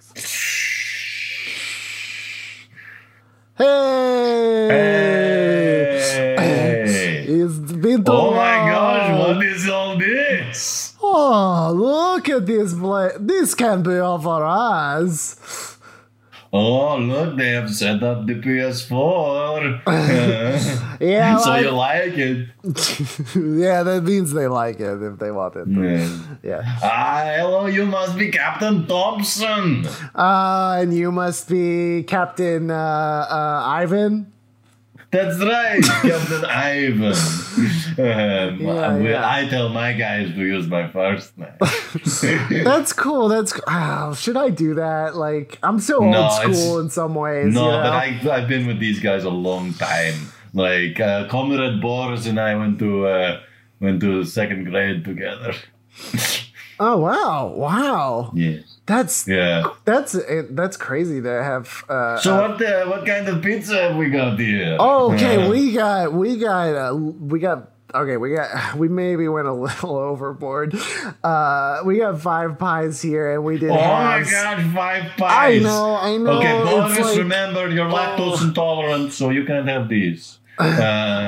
Hey, 3.59 4.75
Hey. 6.39 7.25
it's 7.27 7.57
been 7.73 8.05
too 8.05 8.11
Oh 8.13 8.31
my 8.31 8.55
gosh, 8.71 9.19
what 9.19 9.43
is 9.45 9.67
all 9.69 9.97
this? 9.97 10.93
Oh, 11.01 11.71
look 11.75 12.29
at 12.29 12.45
this 12.45 12.73
place. 12.73 13.13
This 13.19 13.53
can't 13.55 13.83
be 13.83 13.97
all 13.97 14.17
for 14.19 14.45
us. 14.45 15.38
Oh, 16.51 16.97
look, 16.97 17.37
they 17.37 17.49
have 17.49 17.69
set 17.73 18.01
up 18.01 18.25
the 18.25 18.33
PS4. 18.35 19.81
Yeah, 20.99 21.37
so 21.43 21.55
you 21.55 21.69
like 21.71 22.17
it. 22.17 22.49
yeah, 23.35 23.83
that 23.83 24.01
means 24.03 24.33
they 24.33 24.47
like 24.47 24.81
it 24.81 25.01
if 25.01 25.17
they 25.17 25.31
want 25.31 25.55
it. 25.55 25.67
Yeah. 25.69 26.09
Yeah. 26.43 26.77
Ah, 26.83 27.23
hello, 27.37 27.67
you 27.67 27.85
must 27.85 28.17
be 28.17 28.29
Captain 28.31 28.85
Thompson. 28.85 29.87
Uh, 30.13 30.79
and 30.81 30.93
you 30.93 31.11
must 31.11 31.47
be 31.47 32.03
Captain 32.03 32.69
uh, 32.69 32.75
uh, 33.29 33.63
Ivan. 33.65 34.33
That's 35.11 35.39
right, 35.39 35.81
Captain 36.03 36.45
Ivan. 36.45 37.13
Um, 37.13 38.59
Yeah, 38.61 38.97
we- 38.97 39.09
yeah. 39.09 39.27
I 39.27 39.47
tell 39.49 39.69
my 39.69 39.93
guys 39.93 40.29
to 40.35 40.41
use 40.45 40.67
my 40.67 40.87
first 40.87 41.35
name. 41.37 41.49
That's 42.63 42.93
cool. 42.93 43.27
That's 43.27 43.59
oh, 43.67 44.13
should 44.13 44.37
I 44.37 44.49
do 44.51 44.75
that? 44.75 45.15
Like 45.15 45.57
I'm 45.63 45.79
so 45.79 45.99
No, 45.99 46.23
old 46.23 46.55
school 46.55 46.79
in 46.79 46.89
some 46.91 47.15
ways. 47.15 47.53
no, 47.53 47.65
you 47.65 47.71
know? 47.71 47.83
but 47.83 47.91
I, 47.93 48.19
I've 48.37 48.47
been 48.47 48.67
with 48.67 48.79
these 48.79 48.99
guys 48.99 49.23
a 49.23 49.29
long 49.31 49.73
time. 49.73 50.15
Like 50.53 50.99
uh, 50.99 51.27
Comrade 51.27 51.81
Boris 51.81 52.25
and 52.27 52.39
I 52.39 52.55
went 52.55 52.77
to 52.79 53.07
uh, 53.07 53.39
went 53.79 54.01
to 54.01 54.23
second 54.25 54.65
grade 54.65 55.03
together. 55.05 55.53
oh 56.79 56.97
wow, 56.97 57.47
wow. 57.55 58.31
Yeah, 58.35 58.59
That's 58.89 59.27
yeah. 59.27 59.69
that's 59.85 60.15
eh, 60.15 60.43
that's 60.49 60.75
crazy 60.75 61.21
to 61.21 61.29
have. 61.43 61.85
Uh, 61.87 62.17
So 62.17 62.33
uh, 62.33 62.49
what 62.49 62.61
uh, 62.61 62.85
what 62.89 63.05
kind 63.05 63.27
of 63.29 63.37
pizza 63.45 63.75
have 63.89 63.95
we 64.01 64.09
got 64.09 64.39
here? 64.39 64.77
oh, 64.79 65.13
okay, 65.13 65.47
we 65.47 65.73
got 65.73 66.11
we 66.11 66.37
got 66.37 66.73
uh, 66.75 66.95
we 66.97 67.37
got. 67.39 67.71
Okay, 67.93 68.17
we 68.17 68.33
got 68.35 68.75
we 68.81 68.87
maybe 68.87 69.27
went 69.27 69.47
a 69.47 69.53
little 69.53 69.95
overboard. 70.11 70.73
Uh, 71.23 71.81
we 71.85 71.97
got 71.99 72.19
five 72.21 72.57
pies 72.57 73.01
here, 73.01 73.33
and 73.33 73.43
we 73.43 73.57
did. 73.59 73.69
Oh 73.69 73.75
my 73.75 74.25
god, 74.25 74.57
five 74.73 75.03
pies! 75.17 75.61
I 75.61 75.63
know, 75.69 75.95
I 75.95 76.17
know. 76.17 76.37
Okay, 76.39 76.55
Boris, 76.65 76.99
like- 76.99 77.17
remember 77.17 77.69
you're 77.69 77.89
lactose 77.89 78.41
Oh. 78.41 78.47
intolerant, 78.47 79.13
so 79.13 79.29
you 79.29 79.45
can't 79.45 79.67
have 79.69 79.87
these. 79.89 80.37
Uh, 80.59 80.65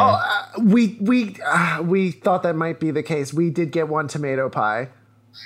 Uh, 0.01 0.61
we 0.75 0.97
we 0.99 1.35
uh, 1.45 1.81
we 1.85 2.11
thought 2.11 2.41
that 2.43 2.55
might 2.55 2.79
be 2.79 2.91
the 2.91 3.03
case. 3.03 3.33
We 3.33 3.49
did 3.49 3.71
get 3.71 3.87
one 3.87 4.07
tomato 4.07 4.49
pie. 4.49 4.89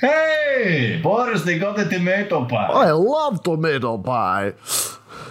Hey, 0.01 0.99
Boris, 1.01 1.43
they 1.43 1.59
got 1.59 1.79
a 1.79 1.87
tomato 1.87 2.45
pie. 2.45 2.67
I 2.67 2.91
love 2.91 3.43
tomato 3.43 3.97
pie. 3.97 4.53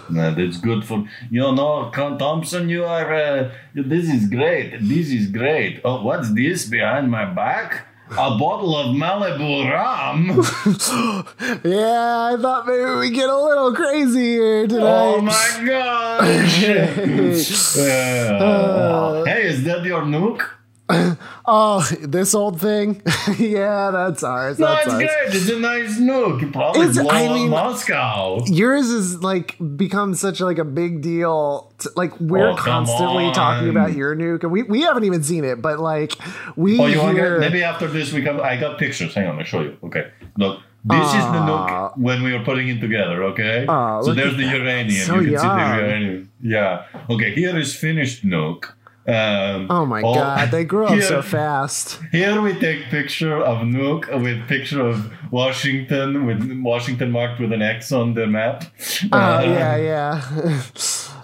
No, 0.09 0.33
that's 0.33 0.57
good 0.57 0.85
for 0.85 1.07
you 1.31 1.41
know, 1.41 1.89
Thompson. 1.91 2.69
You 2.69 2.85
are. 2.85 3.13
Uh, 3.13 3.51
this 3.73 4.09
is 4.09 4.27
great. 4.27 4.77
This 4.81 5.09
is 5.11 5.27
great. 5.27 5.81
Oh, 5.83 6.03
what's 6.03 6.31
this 6.33 6.65
behind 6.65 7.09
my 7.09 7.25
back? 7.25 7.87
A 8.11 8.37
bottle 8.37 8.75
of 8.77 8.95
Malibu 8.95 9.67
rum. 9.71 10.27
Yeah, 11.63 12.33
I 12.33 12.37
thought 12.39 12.67
maybe 12.67 12.99
we 12.99 13.09
get 13.09 13.29
a 13.29 13.37
little 13.37 13.73
crazy 13.73 14.33
here 14.33 14.67
tonight. 14.67 14.83
Oh 14.85 15.21
my 15.21 15.63
gosh! 15.65 16.63
Uh, 17.85 19.23
hey, 19.25 19.47
is 19.47 19.63
that 19.63 19.83
your 19.83 20.03
nuke? 20.03 20.47
Oh, 21.47 21.87
this 22.01 22.33
old 22.33 22.59
thing? 22.59 23.01
yeah, 23.37 23.91
that's 23.91 24.23
ours. 24.23 24.57
No, 24.57 24.65
That's 24.67 24.85
it's 24.87 24.93
ours. 24.93 25.03
great. 25.03 25.35
It's 25.35 25.49
a 25.49 25.59
nice 25.59 25.99
nuke. 25.99 26.41
You 26.41 26.51
probably 26.51 26.81
It's- 26.87 26.97
blow 26.97 27.09
I 27.09 27.27
mean- 27.33 27.49
Moscow. 27.49 28.43
Yours 28.45 28.87
is 28.87 29.21
like 29.23 29.55
become 29.77 30.15
such 30.15 30.39
like 30.41 30.57
a 30.57 30.65
big 30.65 31.01
deal. 31.01 31.71
To, 31.79 31.89
like 31.95 32.19
we're 32.19 32.49
Oh, 32.49 32.55
constantly 32.55 33.31
talking 33.31 33.69
about 33.69 33.93
your 33.93 34.15
nuke, 34.15 34.43
and 34.43 34.51
we, 34.51 34.63
we 34.63 34.81
haven't 34.81 35.03
even 35.03 35.21
seen 35.23 35.43
it, 35.43 35.61
but 35.61 35.79
like 35.79 36.13
we 36.55 36.79
Oh, 36.79 36.85
you 36.87 36.99
want 36.99 37.17
to 37.17 37.39
maybe 37.39 37.63
after 37.63 37.87
this 37.87 38.11
we 38.13 38.21
come? 38.23 38.39
I 38.41 38.57
got 38.57 38.77
pictures. 38.79 39.13
Hang 39.13 39.27
on, 39.27 39.37
I'll 39.39 39.43
show 39.45 39.61
you. 39.61 39.77
Okay, 39.83 40.11
look. 40.37 40.59
This 40.87 41.07
is 41.07 41.13
the 41.13 41.41
nuke 41.49 41.97
when 41.97 42.21
we 42.21 42.31
were 42.31 42.43
putting 42.43 42.67
it 42.67 42.79
together. 42.79 43.23
Okay, 43.23 43.65
Aw, 43.67 44.01
so 44.03 44.13
there's 44.13 44.37
the 44.37 44.43
uranium. 44.43 45.03
So 45.05 45.15
you 45.19 45.31
can 45.31 45.39
see 45.39 45.47
the 45.47 45.77
uranium. 45.81 46.31
Yeah. 46.41 46.85
Okay, 47.09 47.33
here 47.33 47.57
is 47.57 47.75
finished 47.75 48.23
nuke. 48.23 48.65
Um, 49.07 49.67
oh 49.69 49.85
my 49.85 50.01
all- 50.01 50.15
god, 50.15 50.49
they 50.49 50.63
grow 50.63 50.87
up 50.87 50.93
here, 50.93 51.01
so 51.03 51.21
fast. 51.21 51.99
Here 52.11 52.41
we 52.41 52.57
take 52.59 52.85
picture 52.85 53.37
of 53.37 53.59
nuke 53.59 54.07
with 54.23 54.47
picture 54.47 54.81
of 54.81 55.11
Washington 55.31 56.25
with 56.25 56.41
Washington 56.63 57.11
marked 57.11 57.39
with 57.39 57.51
an 57.53 57.61
X 57.61 57.91
on 57.91 58.15
the 58.15 58.25
map. 58.25 58.63
Oh 59.11 59.17
Uh, 59.17 59.41
yeah, 59.45 59.75
yeah. 59.77 60.61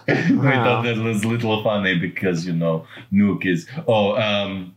we 0.30 0.36
Wow. 0.38 0.64
thought 0.64 0.84
that 0.84 0.98
was 0.98 1.24
a 1.24 1.28
little 1.28 1.64
funny 1.64 1.98
because 1.98 2.46
you 2.46 2.54
know 2.54 2.86
nuke 3.14 3.46
is 3.46 3.68
oh 3.88 4.16
um 4.18 4.76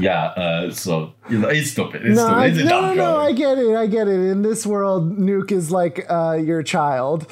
yeah 0.00 0.26
uh 0.42 0.70
so 0.72 1.12
you 1.28 1.38
know 1.38 1.48
it's 1.48 1.70
stupid 1.72 2.04
it's 2.06 2.16
no, 2.16 2.24
stupid 2.26 2.38
I, 2.40 2.46
it's 2.46 2.58
a 2.58 2.64
no, 2.64 2.94
no, 2.94 3.16
I 3.18 3.32
get 3.32 3.58
it. 3.58 3.76
I 3.76 3.86
get 3.86 4.08
it. 4.08 4.20
In 4.30 4.42
this 4.42 4.64
world, 4.66 5.18
nuke 5.18 5.52
is 5.52 5.70
like 5.70 6.06
uh, 6.08 6.38
your 6.42 6.62
child. 6.62 7.26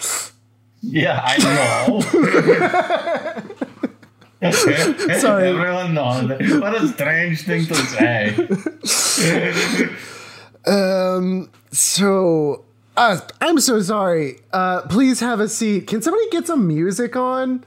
yeah 0.82 1.20
i 1.24 1.34
know 1.38 2.02
Sorry. 4.52 5.48
everyone 5.48 5.94
knows 5.94 6.28
that. 6.28 6.40
what 6.60 6.74
a 6.82 6.88
strange 6.88 7.42
thing 7.42 7.66
to 7.66 7.74
say 7.74 8.34
Um. 10.66 11.50
So, 11.72 12.64
uh, 12.96 13.18
I'm 13.40 13.58
so 13.58 13.80
sorry. 13.82 14.36
Uh, 14.52 14.82
please 14.82 15.18
have 15.20 15.40
a 15.40 15.48
seat. 15.48 15.88
Can 15.88 16.00
somebody 16.02 16.28
get 16.30 16.46
some 16.46 16.66
music 16.68 17.16
on? 17.16 17.64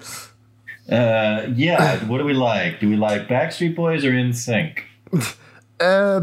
uh 0.90 1.46
yeah 1.54 1.98
what 2.06 2.18
do 2.20 2.24
we 2.24 2.32
like 2.32 2.80
do 2.80 2.88
we 2.90 2.96
like 2.96 3.28
backstreet 3.28 3.76
boys 3.76 4.06
or 4.06 4.12
NSYNC 4.12 4.80
Uh, 5.82 6.22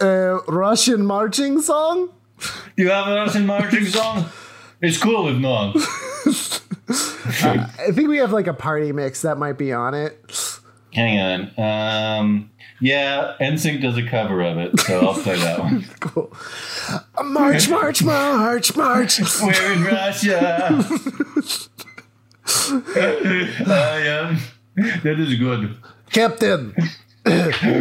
uh, 0.00 0.38
Russian 0.46 1.04
marching 1.04 1.60
song. 1.60 2.10
you 2.76 2.88
have 2.88 3.08
a 3.08 3.14
russian 3.16 3.44
marching 3.46 3.84
song 3.84 4.26
it's 4.80 4.96
cool 4.96 5.28
if 5.28 5.36
not 5.38 5.74
I 6.88 7.90
think 7.92 8.08
we 8.08 8.18
have 8.18 8.32
like 8.32 8.46
a 8.46 8.54
party 8.54 8.92
mix 8.92 9.22
that 9.22 9.38
might 9.38 9.58
be 9.58 9.72
on 9.72 9.94
it. 9.94 10.60
hang 10.92 11.18
on 11.56 12.20
um 12.20 12.50
yeah 12.80 13.34
NSYNC 13.40 13.82
does 13.82 13.96
a 13.98 14.06
cover 14.08 14.40
of 14.42 14.56
it 14.58 14.78
so 14.80 15.00
i'll 15.06 15.14
play 15.14 15.36
that 15.36 15.58
one 15.58 15.84
Cool. 16.00 16.32
Uh, 16.88 17.22
March, 17.24 17.68
march, 17.68 18.02
march, 18.02 18.76
march. 18.76 19.20
We're 19.42 19.72
in 19.72 19.82
Russia. 19.84 20.84
I 22.46 24.02
am. 24.06 24.38
That 25.02 25.18
is 25.18 25.34
good. 25.38 25.76
Captain, 26.10 26.74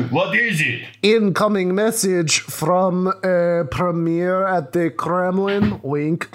What 0.10 0.36
is 0.36 0.61
it? 0.61 0.84
incoming 1.03 1.76
message 1.76 2.40
from 2.40 3.07
a 3.23 3.65
premier 3.69 4.48
at 4.48 4.72
the 4.73 4.90
Kremlin. 4.90 5.80
Wink. 5.84 6.30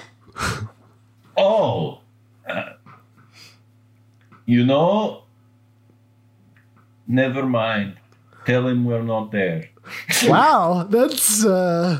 Oh. 1.35 2.00
Uh, 2.51 2.73
you 4.45 4.65
know, 4.65 5.23
never 7.07 7.45
mind. 7.45 7.97
Tell 8.45 8.67
him 8.67 8.85
we're 8.85 9.03
not 9.03 9.31
there. 9.31 9.69
Wow, 10.27 10.85
that's 10.89 11.43
uh, 11.45 11.99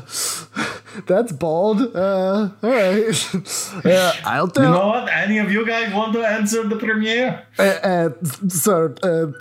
that's 1.06 1.32
bold. 1.32 1.94
Uh, 1.94 2.50
all 2.62 2.70
right. 2.70 3.28
Uh, 3.84 4.12
I'll 4.24 4.48
tell. 4.48 4.64
You 4.64 4.70
know 4.70 4.88
what? 4.88 5.08
Any 5.08 5.38
of 5.38 5.50
you 5.50 5.66
guys 5.66 5.92
want 5.92 6.12
to 6.12 6.22
answer 6.22 6.62
the 6.68 6.76
premier? 6.76 7.46
Uh, 7.58 7.62
uh, 7.62 8.10
so, 8.48 8.94
uh, 9.02 9.32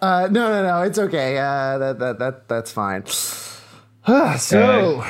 uh, 0.04 0.28
no, 0.32 0.42
no, 0.50 0.62
no, 0.66 0.82
it's 0.82 0.98
okay. 0.98 1.36
Uh, 1.38 1.78
that, 1.78 1.98
that, 1.98 2.18
that, 2.18 2.48
that's 2.48 2.72
fine. 2.72 3.04
So, 4.38 5.04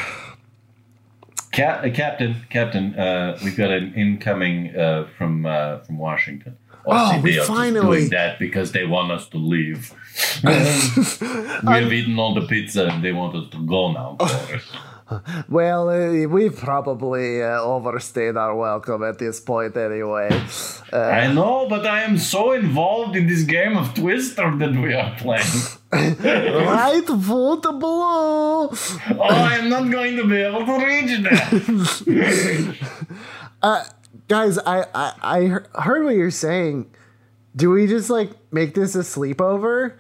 Cap- 1.57 1.85
uh, 1.85 1.91
Captain, 1.91 2.37
Captain, 2.51 2.95
uh, 2.99 3.39
we've 3.43 3.57
got 3.57 3.71
an 3.71 3.95
incoming 3.95 4.77
uh, 4.77 5.07
from 5.17 5.47
uh, 5.47 5.79
from 5.79 5.97
Washington. 5.97 6.59
Oh, 6.85 7.19
we 7.21 7.31
they 7.31 7.37
are 7.39 7.41
just 7.41 7.49
finally- 7.49 7.99
doing 7.99 8.09
that 8.11 8.39
because 8.39 8.73
they 8.73 8.85
want 8.85 9.11
us 9.11 9.27
to 9.31 9.39
leave. 9.39 9.93
we 10.45 10.53
have 10.53 11.93
eaten 11.93 12.19
all 12.19 12.35
the 12.35 12.47
pizza 12.47 12.87
and 12.89 13.03
they 13.03 13.13
want 13.13 13.35
us 13.35 13.49
to 13.51 13.67
go 13.67 13.91
now. 13.93 14.19
Well, 15.49 15.89
uh, 15.89 16.27
we've 16.29 16.57
probably 16.57 17.43
uh, 17.43 17.61
overstayed 17.61 18.37
our 18.37 18.55
welcome 18.57 19.03
at 19.05 19.19
this 19.19 19.41
point 19.41 19.77
anyway. 19.77 20.29
Uh, 20.93 20.97
I 20.97 21.33
know, 21.33 21.69
but 21.69 21.87
I 21.87 22.03
am 22.03 22.19
so 22.19 22.53
involved 22.53 23.17
in 23.17 23.27
this 23.27 23.43
game 23.43 23.77
of 23.77 23.95
Twister 23.95 24.55
that 24.57 24.73
we 24.73 24.95
are 24.95 25.15
playing. 25.17 25.47
right 25.93 27.07
foot 27.07 27.63
below. 27.63 28.71
Oh, 28.71 29.21
I 29.21 29.57
am 29.57 29.69
not 29.69 29.91
going 29.91 30.17
to 30.17 30.27
be 30.27 30.39
able 30.43 30.67
to 30.67 30.85
reach 30.85 31.23
that. 31.23 32.77
Guys, 34.29 34.59
I, 34.59 34.85
I, 34.93 35.13
I 35.23 35.81
heard 35.81 36.05
what 36.05 36.17
you're 36.17 36.31
saying. 36.33 36.91
Do 37.55 37.71
we 37.71 37.87
just 37.87 38.11
like 38.11 38.31
make 38.53 38.75
this 38.75 38.97
a 38.97 39.01
sleepover? 39.01 39.95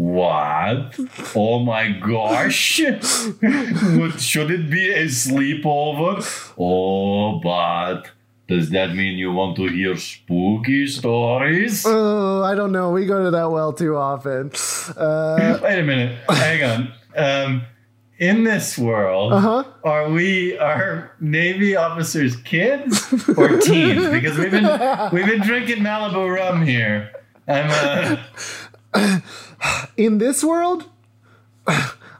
What? 0.00 0.96
Oh 1.36 1.58
my 1.58 1.90
gosh! 1.90 2.54
Should 2.54 4.50
it 4.50 4.70
be 4.70 4.88
a 4.94 5.04
sleepover? 5.04 6.24
Oh, 6.58 7.38
but 7.40 8.04
does 8.48 8.70
that 8.70 8.94
mean 8.94 9.18
you 9.18 9.30
want 9.30 9.56
to 9.56 9.66
hear 9.66 9.98
spooky 9.98 10.86
stories? 10.86 11.84
Oh, 11.86 12.42
I 12.42 12.54
don't 12.54 12.72
know. 12.72 12.90
We 12.92 13.04
go 13.04 13.24
to 13.24 13.30
that 13.30 13.50
well 13.50 13.74
too 13.74 13.94
often. 13.98 14.52
Uh, 14.96 15.58
Wait 15.62 15.80
a 15.80 15.82
minute. 15.82 16.16
Hang 16.30 16.64
on. 16.64 16.92
Um, 17.14 17.62
in 18.18 18.44
this 18.44 18.78
world, 18.78 19.34
Uh-huh. 19.34 19.64
are 19.84 20.08
we 20.08 20.56
are 20.56 21.12
Navy 21.20 21.76
officers 21.76 22.36
kids 22.36 23.12
or 23.36 23.58
teens? 23.58 24.08
Because 24.08 24.38
we've 24.38 24.50
been 24.50 24.64
we've 25.12 25.26
been 25.26 25.42
drinking 25.42 25.82
Malibu 25.84 26.34
rum 26.34 26.64
here. 26.64 27.10
I'm 27.46 28.16
uh, 28.94 29.20
in 29.96 30.18
this 30.18 30.42
world, 30.44 30.84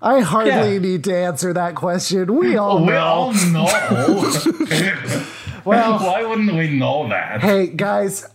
I 0.02 0.20
hardly 0.20 0.50
Yeah. 0.74 0.78
need 0.78 1.04
to 1.04 1.14
answer 1.16 1.52
that 1.52 1.74
question. 1.74 2.34
We 2.36 2.56
all 2.58 2.80
we 2.80 2.92
know. 2.92 2.98
all 2.98 3.32
know. 3.32 4.32
Well- 5.64 5.98
why 6.04 6.24
wouldn't 6.24 6.54
we 6.54 6.70
know 6.78 7.08
that? 7.08 7.40
Hey 7.42 7.66
guys, 7.66 8.26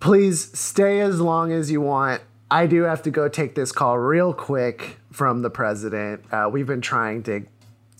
please 0.00 0.50
stay 0.58 1.00
as 1.00 1.20
long 1.20 1.50
as 1.52 1.70
you 1.70 1.80
want. 1.80 2.20
I 2.50 2.66
do 2.66 2.82
have 2.82 3.02
to 3.02 3.10
go 3.10 3.28
take 3.28 3.54
this 3.54 3.72
call 3.72 3.98
real 3.98 4.32
quick 4.34 4.98
from 5.10 5.40
the 5.42 5.48
president. 5.50 6.22
Uh, 6.30 6.48
we've 6.52 6.66
been 6.66 6.82
trying 6.82 7.22
to 7.24 7.44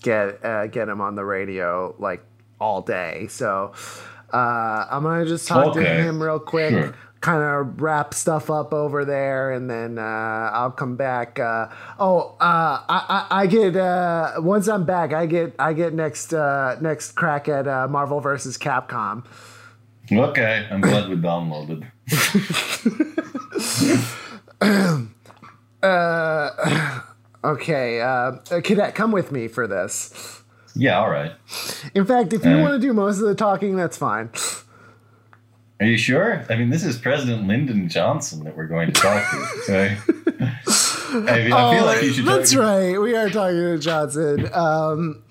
get 0.03 0.45
uh, 0.45 0.67
get 0.67 0.87
him 0.89 1.01
on 1.01 1.15
the 1.15 1.25
radio 1.25 1.95
like 1.97 2.23
all 2.61 2.81
day, 2.83 3.25
so 3.29 3.73
uh, 4.31 4.85
I'm 4.89 5.03
gonna 5.03 5.25
just 5.25 5.47
talk 5.47 5.73
to 5.73 5.83
him 5.83 6.21
real 6.21 6.39
quick. 6.39 6.71
Sure. 6.71 6.95
Kind 7.19 7.41
of 7.41 7.81
wrap 7.81 8.13
stuff 8.13 8.51
up 8.51 8.73
over 8.73 9.03
there, 9.03 9.51
and 9.51 9.69
then 9.69 9.97
uh, 9.97 10.51
I'll 10.53 10.71
come 10.71 10.95
back. 10.95 11.39
Uh, 11.39 11.67
oh, 11.99 12.35
uh, 12.39 12.81
I, 12.87 13.25
I, 13.29 13.41
I 13.41 13.47
get 13.47 13.75
uh, 13.75 14.33
once 14.37 14.67
I'm 14.67 14.85
back, 14.85 15.13
I 15.13 15.25
get 15.25 15.55
I 15.57 15.73
get 15.73 15.93
next 15.93 16.31
uh, 16.31 16.77
next 16.79 17.13
crack 17.13 17.49
at 17.49 17.67
uh, 17.67 17.87
Marvel 17.87 18.19
versus 18.19 18.57
Capcom. 18.57 19.25
Okay, 20.11 20.67
I'm 20.69 20.79
glad 20.79 21.09
we 21.09 21.15
downloaded. 21.15 21.87
Okay, 27.43 27.99
cadet, 28.61 28.95
come 28.95 29.11
with 29.11 29.31
me 29.31 29.47
for 29.47 29.67
this. 29.67 30.41
Yeah, 30.77 30.99
all 30.99 31.09
right. 31.09 31.31
In 31.95 32.05
fact, 32.05 32.33
if 32.33 32.45
you 32.45 32.51
Uh. 32.51 32.61
want 32.61 32.73
to 32.81 32.87
do 32.87 32.93
most 32.93 33.19
of 33.19 33.27
the 33.27 33.35
talking, 33.35 33.75
that's 33.75 33.97
fine. 33.97 34.29
Are 35.79 35.85
you 35.85 35.97
sure? 35.97 36.43
I 36.49 36.55
mean, 36.55 36.69
this 36.71 36.83
is 36.83 36.97
President 36.97 37.47
Lyndon 37.47 37.87
Johnson 37.89 38.43
that 38.45 38.55
we're 38.57 38.65
going 38.67 38.91
to 38.91 38.99
talk 38.99 39.23
to. 39.67 39.97
I, 41.09 41.39
mean, 41.39 41.53
I 41.53 41.75
feel 41.75 41.85
like 41.85 42.01
you 42.03 42.13
should. 42.13 42.25
That's 42.25 42.51
talk- 42.51 42.61
right. 42.61 42.97
We 42.99 43.15
are 43.15 43.29
talking 43.29 43.57
to 43.57 43.77
Johnson. 43.77 44.49
Um, 44.53 45.23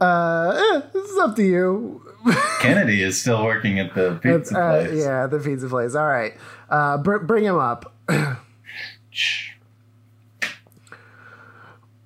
uh, 0.00 0.50
eh, 0.74 0.80
this 0.92 1.08
is 1.10 1.18
up 1.18 1.36
to 1.36 1.42
you. 1.42 2.02
Kennedy 2.60 3.02
is 3.02 3.20
still 3.20 3.44
working 3.44 3.78
at 3.78 3.94
the 3.94 4.18
pizza 4.22 4.58
Uh, 4.58 4.84
place. 4.86 5.04
yeah, 5.04 5.26
the 5.26 5.38
pizza 5.38 5.68
place. 5.68 5.94
All 5.94 6.06
right, 6.06 6.34
uh, 6.70 6.98
br- 6.98 7.18
bring 7.18 7.44
him 7.44 7.56
up. 7.58 7.94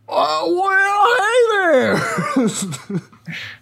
Uh, 0.08 0.44
well, 0.48 1.16
hey 1.16 1.44
there. 1.52 2.98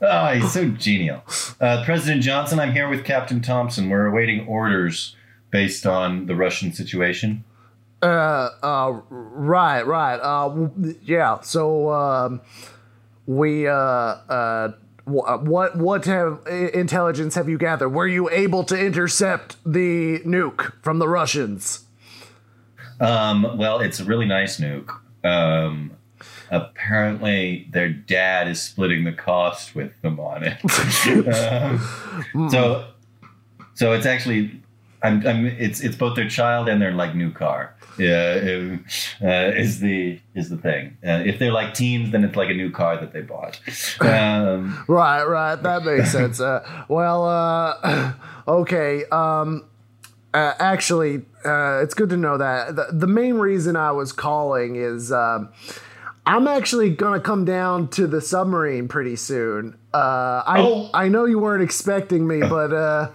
Oh, 0.00 0.32
he's 0.32 0.52
so 0.52 0.68
genial. 0.68 1.24
Uh, 1.60 1.82
President 1.84 2.22
Johnson, 2.22 2.60
I'm 2.60 2.70
here 2.70 2.88
with 2.88 3.04
Captain 3.04 3.40
Thompson. 3.40 3.90
We're 3.90 4.06
awaiting 4.06 4.46
orders 4.46 5.16
based 5.50 5.84
on 5.88 6.26
the 6.26 6.36
Russian 6.36 6.72
situation. 6.72 7.42
uh, 8.00 8.06
uh, 8.62 9.00
right, 9.10 9.84
right. 9.84 10.20
Uh, 10.22 10.48
w- 10.50 10.94
yeah. 11.02 11.40
So, 11.40 11.90
um, 11.90 12.40
we, 13.26 13.66
uh, 13.66 13.72
uh, 13.74 14.72
what 15.04 15.74
what 15.76 16.04
have, 16.04 16.46
intelligence 16.46 17.34
have 17.34 17.48
you 17.48 17.58
gathered? 17.58 17.88
Were 17.88 18.06
you 18.06 18.30
able 18.30 18.62
to 18.64 18.78
intercept 18.78 19.56
the 19.66 20.20
nuke 20.20 20.72
from 20.80 21.00
the 21.00 21.08
Russians? 21.08 21.86
Um, 23.00 23.58
well, 23.58 23.80
it's 23.80 23.98
a 23.98 24.04
really 24.04 24.26
nice 24.26 24.60
nuke. 24.60 24.96
Um, 25.24 25.90
apparently, 26.50 27.68
their 27.72 27.88
dad 27.88 28.48
is 28.48 28.60
splitting 28.62 29.04
the 29.04 29.12
cost 29.12 29.74
with 29.74 30.00
them 30.02 30.20
on 30.20 30.42
it. 30.44 30.58
um, 32.34 32.50
so, 32.50 32.88
so 33.74 33.92
it's 33.92 34.06
actually, 34.06 34.60
I'm, 35.02 35.26
I'm, 35.26 35.46
it's 35.46 35.80
it's 35.80 35.96
both 35.96 36.16
their 36.16 36.28
child 36.28 36.68
and 36.68 36.80
their 36.80 36.92
like 36.92 37.14
new 37.14 37.30
car. 37.30 37.74
Yeah, 37.98 38.34
it, 38.34 38.80
uh, 39.22 39.56
is 39.56 39.80
the 39.80 40.20
is 40.34 40.50
the 40.50 40.58
thing. 40.58 40.98
Uh, 41.06 41.22
if 41.24 41.38
they're 41.38 41.52
like 41.52 41.72
teens, 41.74 42.12
then 42.12 42.24
it's 42.24 42.36
like 42.36 42.50
a 42.50 42.54
new 42.54 42.70
car 42.70 42.96
that 42.98 43.12
they 43.12 43.22
bought. 43.22 43.60
Um, 44.00 44.84
Right, 44.88 45.24
right. 45.24 45.56
That 45.56 45.84
makes 45.84 46.12
sense. 46.12 46.40
Uh, 46.40 46.84
well, 46.88 47.24
uh, 47.24 48.12
okay. 48.48 49.04
Um, 49.06 49.64
uh, 50.34 50.52
actually, 50.58 51.22
uh, 51.46 51.80
it's 51.82 51.94
good 51.94 52.10
to 52.10 52.16
know 52.18 52.36
that. 52.36 52.76
The, 52.76 52.88
the 52.92 53.06
main 53.06 53.36
reason 53.36 53.76
I 53.76 53.92
was 53.92 54.12
calling 54.12 54.76
is 54.76 55.10
um, 55.10 55.48
I'm 56.26 56.48
actually 56.48 56.90
going 56.90 57.14
to 57.14 57.20
come 57.20 57.44
down 57.44 57.88
to 57.90 58.08
the 58.08 58.20
submarine 58.20 58.88
pretty 58.88 59.14
soon. 59.14 59.78
Uh, 59.94 60.42
I, 60.44 60.56
Oh. 60.58 60.90
I 60.92 61.08
know 61.08 61.24
you 61.24 61.38
weren't 61.38 61.62
expecting 61.62 62.26
me, 62.26 62.40
but 62.40 62.72
uh, 62.72 63.12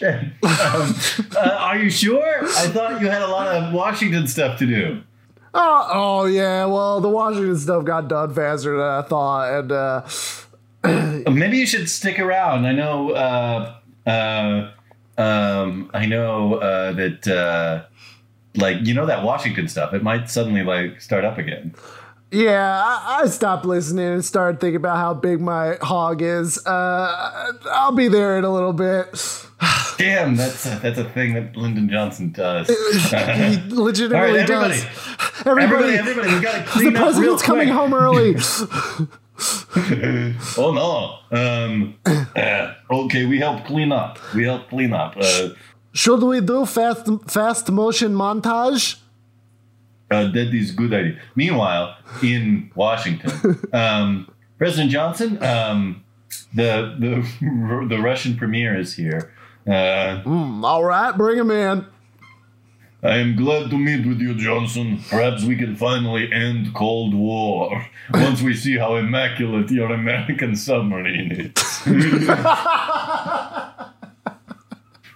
um, 0.02 0.94
uh, 1.36 1.56
are 1.60 1.78
you 1.78 1.90
sure? 1.90 2.44
I 2.44 2.68
thought 2.68 3.00
you 3.02 3.08
had 3.08 3.22
a 3.22 3.28
lot 3.28 3.48
of 3.48 3.72
Washington 3.74 4.26
stuff 4.26 4.58
to 4.60 4.66
do. 4.66 5.02
oh, 5.52 5.88
oh 5.92 6.24
yeah. 6.24 6.64
Well, 6.64 7.00
the 7.00 7.10
Washington 7.10 7.58
stuff 7.58 7.84
got 7.84 8.08
done 8.08 8.34
faster 8.34 8.76
than 8.78 8.86
I 8.86 9.02
thought, 9.02 9.58
and 9.58 9.72
uh, 9.72 10.08
Maybe 11.30 11.58
you 11.58 11.66
should 11.66 11.88
stick 11.88 12.18
around. 12.18 12.66
I 12.66 12.72
know. 12.72 13.10
Uh, 13.12 13.74
uh, 14.06 14.70
um, 15.20 15.90
I 15.94 16.06
know 16.06 16.54
uh, 16.54 16.92
that. 16.92 17.28
Uh, 17.28 17.84
like 18.56 18.86
you 18.86 18.94
know 18.94 19.06
that 19.06 19.24
Washington 19.24 19.66
stuff, 19.66 19.92
it 19.94 20.02
might 20.02 20.30
suddenly 20.30 20.62
like 20.62 21.00
start 21.00 21.24
up 21.24 21.38
again. 21.38 21.74
Yeah, 22.30 22.82
I, 22.84 23.20
I 23.22 23.26
stopped 23.28 23.64
listening 23.64 24.06
and 24.08 24.24
started 24.24 24.60
thinking 24.60 24.76
about 24.76 24.96
how 24.96 25.14
big 25.14 25.40
my 25.40 25.76
hog 25.80 26.20
is. 26.20 26.64
Uh, 26.66 27.52
I'll 27.70 27.92
be 27.92 28.08
there 28.08 28.36
in 28.38 28.44
a 28.44 28.52
little 28.52 28.72
bit. 28.72 29.06
Damn, 29.98 30.34
that's 30.36 30.66
a, 30.66 30.70
that's 30.82 30.98
a 30.98 31.08
thing 31.10 31.34
that 31.34 31.54
Lyndon 31.56 31.88
Johnson 31.88 32.32
does. 32.32 32.66
He 32.66 32.74
legitimately 33.70 34.16
All 34.16 34.22
right, 34.24 34.50
everybody. 34.50 34.74
does. 34.74 34.84
Everybody, 35.46 35.62
everybody, 35.62 35.96
everybody, 35.96 36.34
we 36.34 36.40
gotta 36.40 36.58
the 36.62 36.66
clean 36.66 36.96
up 36.96 37.02
real 37.02 37.36
president's 37.36 37.42
coming 37.42 37.68
quick. 37.68 37.76
home 37.78 37.94
early. 37.94 38.34
Oh 40.56 40.72
no. 40.72 41.36
Um, 41.36 41.96
uh, 42.06 42.74
okay, 42.90 43.26
we 43.26 43.38
help 43.38 43.64
clean 43.64 43.90
up. 43.92 44.18
We 44.34 44.44
help 44.44 44.68
clean 44.68 44.92
up. 44.92 45.16
Uh, 45.18 45.48
Should 45.92 46.22
we 46.22 46.40
do 46.40 46.64
fast 46.66 47.08
fast 47.28 47.70
motion 47.70 48.14
montage? 48.14 48.96
Uh, 50.14 50.30
that 50.32 50.54
is 50.54 50.70
a 50.70 50.74
good 50.74 50.92
idea. 50.94 51.18
Meanwhile, 51.34 51.96
in 52.22 52.70
Washington, 52.74 53.58
um, 53.72 54.30
President 54.58 54.90
Johnson, 54.90 55.42
um, 55.42 56.04
the 56.54 56.94
the 56.98 57.86
the 57.88 57.98
Russian 58.00 58.36
premier 58.36 58.78
is 58.78 58.94
here. 58.94 59.32
Uh, 59.66 60.22
Mm, 60.24 60.62
all 60.64 60.84
right, 60.84 61.16
bring 61.16 61.38
him 61.38 61.50
in. 61.50 61.86
I 63.02 63.16
am 63.18 63.36
glad 63.36 63.68
to 63.70 63.76
meet 63.76 64.06
with 64.06 64.20
you, 64.20 64.34
Johnson. 64.34 64.98
Perhaps 65.10 65.44
we 65.44 65.56
can 65.56 65.76
finally 65.76 66.32
end 66.32 66.74
Cold 66.74 67.12
War 67.14 67.86
once 68.14 68.40
we 68.40 68.54
see 68.54 68.78
how 68.78 68.96
immaculate 68.96 69.70
your 69.70 69.92
American 69.92 70.56
submarine 70.56 71.30
is. 71.32 71.52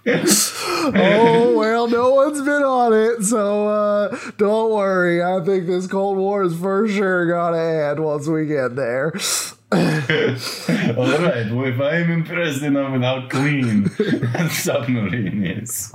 Oh 0.91 1.55
well, 1.57 1.87
no 1.87 2.11
one's 2.11 2.41
been 2.41 2.63
on 2.63 2.93
it, 2.93 3.23
so 3.23 3.67
uh, 3.67 4.17
don't 4.37 4.71
worry. 4.71 5.21
I 5.21 5.43
think 5.43 5.67
this 5.67 5.87
Cold 5.87 6.17
War 6.17 6.43
is 6.43 6.57
for 6.57 6.87
sure 6.87 7.27
gonna 7.27 7.57
end 7.57 7.99
once 7.99 8.25
we 8.27 8.45
get 8.45 8.75
there. 8.75 9.13
All 9.71 9.77
right. 9.77 11.51
Well, 11.51 11.65
if 11.65 11.79
I 11.79 11.97
am 11.97 12.09
impressed 12.11 12.63
enough 12.63 12.91
with 12.93 13.03
how 13.03 13.27
clean 13.27 13.83
that 13.83 14.49
submarine 14.53 15.45
is, 15.45 15.93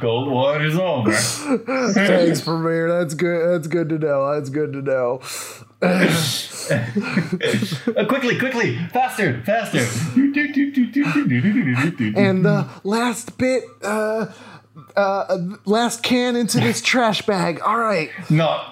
Cold 0.00 0.30
War 0.30 0.60
is 0.64 0.76
over. 0.76 1.12
Thanks, 1.92 2.40
Premier. 2.40 2.88
That's 2.88 3.14
good. 3.14 3.48
That's 3.48 3.68
good 3.68 3.90
to 3.90 3.98
know. 3.98 4.34
That's 4.34 4.50
good 4.50 4.72
to 4.72 4.82
know. 4.82 5.20
Uh, 5.82 6.06
quickly, 8.08 8.38
quickly, 8.38 8.78
faster, 8.92 9.42
faster. 9.42 9.84
And 12.16 12.44
the 12.44 12.68
last 12.84 13.36
bit, 13.36 13.64
uh, 13.82 14.26
uh, 14.96 15.38
last 15.64 16.02
can 16.02 16.36
into 16.36 16.60
this 16.60 16.80
trash 16.80 17.22
bag. 17.22 17.60
All 17.62 17.78
right, 17.78 18.10
no, 18.30 18.64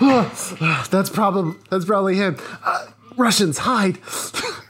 that's 0.90 1.10
probably 1.10 1.54
that's 1.70 1.84
probably 1.84 2.16
him. 2.16 2.36
Uh, 2.64 2.86
Russians 3.16 3.58
hide. 3.58 3.98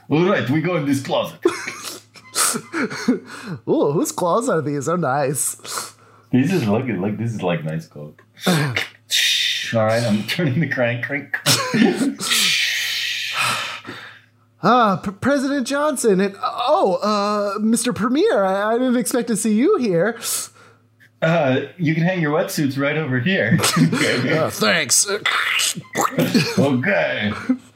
all 0.09 0.25
right, 0.25 0.49
we 0.49 0.61
go 0.61 0.75
in 0.75 0.85
this 0.85 1.01
closet. 1.01 1.39
Ooh, 3.67 3.91
whose 3.91 4.11
claws 4.11 4.49
are 4.49 4.61
these? 4.61 4.89
Oh, 4.89 4.97
nice. 4.97 5.55
This 6.31 6.51
is 6.51 6.67
like 6.67 6.85
like 6.87 7.17
this 7.17 7.33
is 7.33 7.41
like 7.41 7.63
nice 7.63 7.87
code. 7.87 8.15
All 9.73 9.85
right, 9.85 10.03
I'm 10.03 10.23
turning 10.23 10.59
the 10.59 10.67
crank. 10.67 11.05
Crank. 11.05 11.37
Ah, 14.63 15.01
P- 15.03 15.11
President 15.11 15.65
Johnson, 15.65 16.19
and 16.19 16.35
oh, 16.41 16.99
uh, 17.01 17.57
Mr. 17.59 17.95
Premier, 17.95 18.43
I, 18.43 18.73
I 18.73 18.77
didn't 18.77 18.97
expect 18.97 19.27
to 19.29 19.35
see 19.35 19.53
you 19.53 19.77
here. 19.77 20.19
Uh, 21.21 21.61
you 21.77 21.93
can 21.93 22.03
hang 22.03 22.19
your 22.21 22.31
wetsuits 22.31 22.77
right 22.79 22.97
over 22.97 23.19
here. 23.19 23.57
Uh, 24.31 24.49
thanks. 24.49 25.07
okay. 26.57 27.31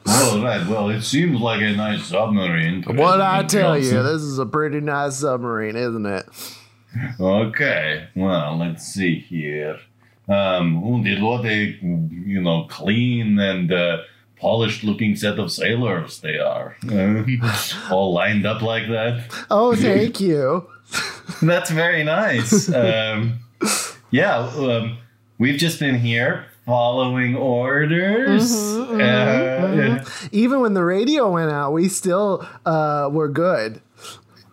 All 0.06 0.40
right. 0.42 0.66
Well, 0.68 0.88
it 0.90 1.02
seems 1.02 1.40
like 1.40 1.60
a 1.60 1.72
nice 1.72 2.04
submarine. 2.06 2.82
What 2.84 3.20
I 3.20 3.42
tell 3.44 3.78
you, 3.78 4.02
this 4.02 4.22
is 4.22 4.38
a 4.38 4.46
pretty 4.46 4.80
nice 4.80 5.16
submarine, 5.16 5.76
isn't 5.76 6.06
it? 6.06 6.26
Okay. 7.20 8.08
Well, 8.16 8.56
let's 8.58 8.84
see 8.86 9.18
here. 9.20 9.78
Um, 10.28 11.02
did 11.04 11.22
what 11.22 11.44
a 11.46 11.76
you 11.82 12.40
know, 12.42 12.64
clean 12.68 13.38
and 13.38 13.72
uh, 13.72 13.98
polished 14.40 14.82
looking 14.84 15.14
set 15.16 15.38
of 15.38 15.52
sailors 15.52 16.20
they 16.20 16.38
are. 16.38 16.76
all 17.90 18.12
lined 18.12 18.44
up 18.46 18.60
like 18.62 18.88
that. 18.88 19.24
Oh, 19.50 19.74
thank 19.76 20.20
you. 20.20 20.66
That's 21.42 21.70
very 21.70 22.02
nice. 22.04 22.72
Um, 22.72 23.40
yeah, 24.10 24.38
um, 24.38 24.98
we've 25.38 25.58
just 25.58 25.78
been 25.80 25.98
here 25.98 26.46
following 26.64 27.36
orders. 27.36 28.52
Mm-hmm, 28.52 29.00
Uh, 30.00 30.04
Even 30.32 30.60
when 30.60 30.74
the 30.74 30.84
radio 30.84 31.30
went 31.30 31.50
out, 31.50 31.72
we 31.72 31.88
still 31.88 32.46
uh, 32.64 33.08
were 33.12 33.28
good. 33.28 33.80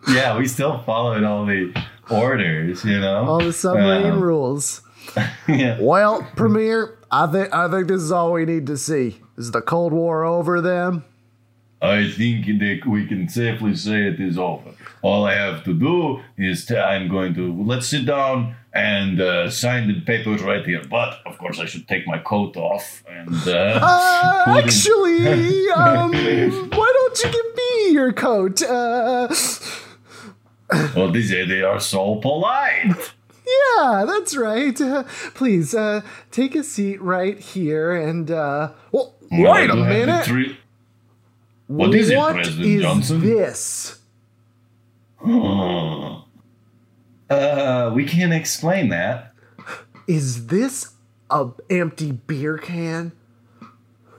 Yeah, 0.08 0.36
we 0.38 0.46
still 0.46 0.78
followed 0.82 1.24
all 1.24 1.46
the 1.46 1.72
orders, 2.10 2.84
you 2.84 3.00
know? 3.00 3.24
All 3.26 3.38
the 3.40 3.52
submarine 3.52 4.12
Um, 4.12 4.20
rules. 4.20 4.82
yeah. 5.48 5.78
Well, 5.80 6.26
Premier, 6.36 6.98
I 7.10 7.26
think 7.26 7.52
I 7.54 7.70
think 7.70 7.88
this 7.88 8.02
is 8.02 8.12
all 8.12 8.32
we 8.32 8.44
need 8.44 8.66
to 8.66 8.76
see. 8.76 9.20
Is 9.36 9.50
the 9.50 9.62
Cold 9.62 9.92
War 9.92 10.24
over 10.24 10.60
then? 10.60 11.04
I 11.82 12.10
think 12.10 12.46
that 12.46 12.86
we 12.86 13.06
can 13.06 13.28
safely 13.28 13.74
say 13.76 14.06
it 14.06 14.18
is 14.18 14.38
over. 14.38 14.70
All 15.02 15.26
I 15.26 15.34
have 15.34 15.64
to 15.64 15.74
do 15.74 16.22
is 16.38 16.64
to, 16.66 16.82
I'm 16.82 17.08
going 17.08 17.34
to 17.34 17.62
let's 17.62 17.86
sit 17.88 18.06
down 18.06 18.56
and 18.72 19.20
uh, 19.20 19.50
sign 19.50 19.88
the 19.88 20.00
papers 20.00 20.42
right 20.42 20.64
here. 20.64 20.82
But 20.88 21.18
of 21.26 21.36
course, 21.36 21.58
I 21.60 21.66
should 21.66 21.86
take 21.86 22.06
my 22.06 22.18
coat 22.18 22.56
off 22.56 23.02
and. 23.08 23.34
Uh, 23.46 23.80
Uh, 24.46 24.60
actually, 24.62 25.70
um, 25.70 26.12
why 26.12 26.92
don't 26.96 27.18
you 27.22 27.30
give 27.32 27.54
me 27.56 27.92
your 27.92 28.12
coat? 28.12 28.62
Uh, 28.62 29.28
well, 30.94 31.10
they 31.12 31.22
say 31.22 31.46
they 31.46 31.62
are 31.62 31.80
so 31.80 32.16
polite. 32.16 32.92
Yeah, 33.78 34.04
that's 34.06 34.36
right. 34.36 34.78
Uh, 34.80 35.04
please, 35.34 35.74
uh, 35.74 36.00
take 36.30 36.54
a 36.54 36.62
seat 36.64 37.00
right 37.02 37.38
here 37.38 37.94
and, 37.94 38.30
uh, 38.30 38.70
well, 38.92 39.14
wait 39.30 39.70
a 39.70 39.72
do 39.72 39.78
have 39.82 39.88
the 39.88 40.06
minute. 40.06 40.24
three- 40.24 40.58
What 41.66 41.94
is 41.94 42.10
it, 42.10 42.16
What 42.16 42.34
President 42.34 42.66
is 42.66 42.82
Johnson? 42.82 43.20
this? 43.20 43.98
uh, 47.30 47.90
we 47.94 48.04
can't 48.04 48.32
explain 48.32 48.88
that. 48.90 49.32
Is 50.06 50.46
this 50.48 50.92
a 51.30 51.48
empty 51.70 52.12
beer 52.12 52.58
can? 52.58 53.12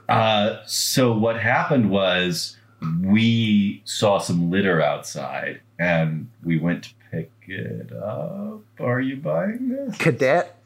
Uh, 0.10 0.58
so 0.66 1.16
what 1.16 1.40
happened 1.40 1.90
was 1.90 2.58
we 3.02 3.82
saw 3.86 4.20
some 4.20 4.50
litter 4.52 4.82
outside 4.82 5.62
and 5.80 6.30
we 6.44 6.58
went 6.58 6.84
to 6.86 6.90
pick 7.12 7.32
it 7.48 7.92
up. 7.94 8.62
Are 8.80 9.02
you 9.02 9.18
buying 9.18 9.70
this? 9.70 9.98
Cadet, 9.98 10.58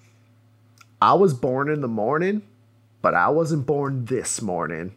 I 1.01 1.13
was 1.13 1.33
born 1.33 1.69
in 1.69 1.81
the 1.81 1.87
morning, 1.87 2.41
but 3.01 3.13
I 3.13 3.29
wasn't 3.29 3.65
born 3.65 4.05
this 4.05 4.41
morning. 4.41 4.93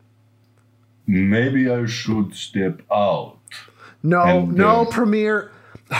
Maybe 1.06 1.70
I 1.70 1.86
should 1.86 2.34
step 2.34 2.82
out. 2.90 3.39
No, 4.02 4.20
And, 4.22 4.55
no, 4.55 4.82
uh, 4.82 4.90
Premier. 4.90 5.51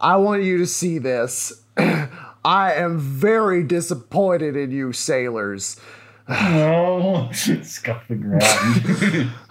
I 0.00 0.16
want 0.16 0.42
you 0.42 0.58
to 0.58 0.66
see 0.66 0.98
this. 0.98 1.62
I 1.76 2.74
am 2.74 2.98
very 2.98 3.62
disappointed 3.62 4.56
in 4.56 4.70
you, 4.70 4.92
sailors. 4.92 5.80
Oh, 6.28 7.30
scuff 7.62 8.08
the 8.08 8.14
ground. 8.14 9.30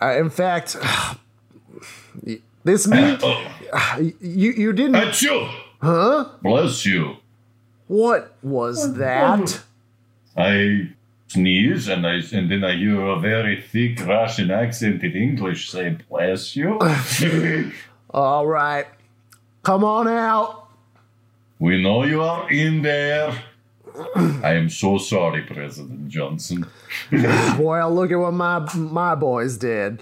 Uh, 0.00 0.16
in 0.18 0.30
fact, 0.30 0.76
this 2.64 2.86
mean 2.86 3.18
oh, 3.22 3.46
you 4.20 4.52
you 4.52 4.72
didn't. 4.72 4.94
achoo! 4.96 5.50
Huh? 5.80 6.28
Bless 6.42 6.84
you. 6.84 7.16
What 7.86 8.34
was 8.42 8.94
that? 8.98 9.62
I 10.36 10.90
sneeze 11.28 11.88
and 11.88 12.06
I 12.06 12.20
and 12.32 12.50
then 12.50 12.64
I 12.64 12.76
hear 12.76 13.00
a 13.06 13.18
very 13.20 13.60
thick 13.62 14.04
Russian 14.06 14.50
accent 14.50 15.02
in 15.02 15.12
English 15.12 15.70
say 15.70 15.96
bless 16.08 16.54
you. 16.56 16.78
All 18.10 18.46
right, 18.46 18.86
come 19.62 19.84
on 19.84 20.08
out. 20.08 20.68
we 21.58 21.82
know 21.82 22.04
you 22.04 22.22
are 22.22 22.50
in 22.50 22.82
there. 22.82 23.32
I 24.42 24.54
am 24.54 24.68
so 24.70 24.98
sorry, 24.98 25.42
President 25.42 26.08
Johnson. 26.08 26.66
Well, 27.58 27.92
look 27.94 28.10
at 28.12 28.16
what 28.16 28.32
my 28.32 28.58
my 28.74 29.14
boys 29.14 29.56
did. 29.56 30.00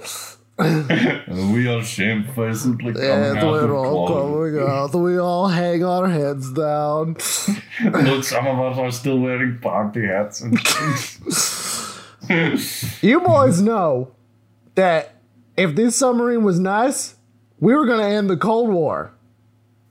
We 1.29 1.69
are 1.69 1.85
shamefacedly 1.85 2.93
coming 2.95 3.07
And 3.09 3.39
out 3.39 3.47
we're 3.47 3.77
all 3.77 4.09
coming 4.09 4.61
out. 4.61 4.93
We 4.93 5.17
all 5.17 5.47
hang 5.47 5.85
our 5.85 6.09
heads 6.09 6.53
down. 6.53 7.17
Look, 7.85 8.25
some 8.25 8.47
of 8.49 8.59
us 8.59 8.77
are 8.79 8.91
still 8.91 9.21
wearing 9.21 9.61
party 9.61 10.05
hats 10.05 10.41
and 10.41 10.59
things. 10.61 12.01
You 13.03 13.21
boys 13.27 13.63
know 13.63 14.11
that 14.75 15.15
if 15.57 15.77
this 15.77 15.95
submarine 15.95 16.43
was 16.43 16.59
nice, 16.59 17.15
we 17.61 17.73
were 17.77 17.87
going 17.87 18.01
to 18.01 18.07
end 18.07 18.29
the 18.29 18.37
Cold 18.37 18.71
War. 18.71 19.13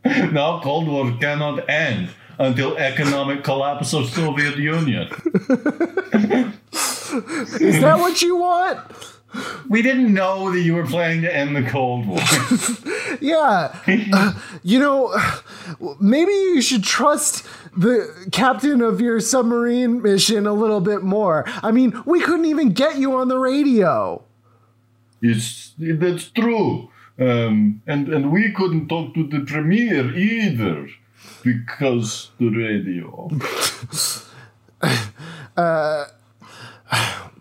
now 0.03 0.59
Cold 0.61 0.89
War 0.89 1.15
cannot 1.17 1.69
end 1.69 2.09
until 2.39 2.77
economic 2.77 3.43
collapse 3.45 3.93
of 3.93 4.09
Soviet 4.09 4.57
Union. 4.57 5.07
Is 7.61 7.79
that 7.81 7.97
what 7.99 8.21
you 8.21 8.35
want? 8.35 8.81
We 9.69 9.81
didn't 9.81 10.13
know 10.13 10.51
that 10.51 10.61
you 10.61 10.75
were 10.75 10.85
planning 10.85 11.21
to 11.23 11.35
end 11.35 11.55
the 11.55 11.63
Cold 11.63 12.07
War. 12.07 12.19
Yeah. 13.19 13.75
Uh, 14.13 14.33
you 14.63 14.79
know, 14.79 15.15
maybe 15.99 16.31
you 16.31 16.61
should 16.61 16.83
trust 16.83 17.45
the 17.75 18.27
captain 18.31 18.81
of 18.81 19.01
your 19.01 19.19
submarine 19.19 20.01
mission 20.01 20.45
a 20.45 20.53
little 20.53 20.81
bit 20.81 21.03
more. 21.03 21.43
I 21.63 21.71
mean, 21.71 21.99
we 22.05 22.19
couldn't 22.19 22.45
even 22.45 22.73
get 22.73 22.97
you 22.97 23.15
on 23.15 23.27
the 23.27 23.39
radio. 23.39 24.23
It's 25.21 25.73
that's 25.79 26.29
true. 26.29 26.89
Um, 27.19 27.81
and 27.87 28.07
and 28.09 28.31
we 28.31 28.51
couldn't 28.51 28.87
talk 28.87 29.15
to 29.15 29.25
the 29.27 29.39
premier 29.39 30.15
either 30.15 30.87
because 31.43 32.29
the 32.39 32.49
radio. 32.49 33.29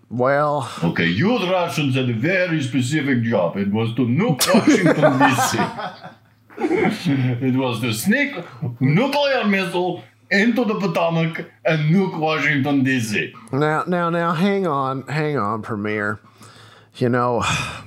Well, 0.09 0.70
Okay, 0.85 1.07
you 1.07 1.37
Russians 1.51 1.97
had 1.97 2.09
a 2.09 2.12
very 2.15 2.62
specific 2.62 3.23
job. 3.23 3.57
It 3.57 3.73
was 3.73 3.93
to 3.97 4.03
nuke 4.07 4.47
Washington 4.55 5.19
D.C. 5.23 5.59
it 7.47 7.57
was 7.57 7.81
to 7.81 7.93
sneak 7.93 8.35
nuclear 8.81 9.45
missile 9.47 10.03
into 10.31 10.65
the 10.65 10.74
Potomac 10.77 11.51
and 11.65 11.93
nuke 11.95 12.19
Washington 12.19 12.83
D.C. 12.85 13.33
now, 13.53 13.85
now, 13.87 14.11
now, 14.11 14.33
hang 14.33 14.66
on, 14.66 15.03
hang 15.09 15.37
on, 15.37 15.62
Premier. 15.62 16.20
You 16.97 17.09
know, 17.09 17.41
I, 17.43 17.83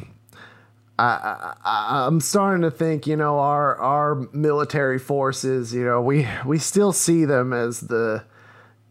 I, 1.00 1.54
I- 1.64 2.06
I'm 2.08 2.20
starting 2.20 2.62
to 2.64 2.72
think, 2.72 3.08
you 3.08 3.16
know, 3.16 3.40
our 3.40 3.78
our 3.78 4.16
military 4.34 5.00
forces, 5.00 5.74
you 5.74 5.86
know, 5.86 6.02
we 6.02 6.28
we 6.46 6.60
still 6.60 6.92
see 6.92 7.24
them 7.26 7.54
as 7.54 7.80
the 7.82 8.24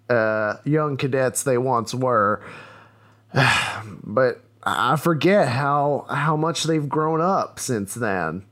uh, 0.08 0.54
young 0.64 0.96
cadets 0.96 1.42
they 1.42 1.58
once 1.58 1.94
were, 1.94 2.42
but 4.04 4.42
I 4.62 4.96
forget 4.96 5.48
how 5.48 6.06
how 6.08 6.36
much 6.36 6.64
they've 6.64 6.88
grown 6.88 7.20
up 7.20 7.58
since 7.58 7.94
then. 7.94 8.44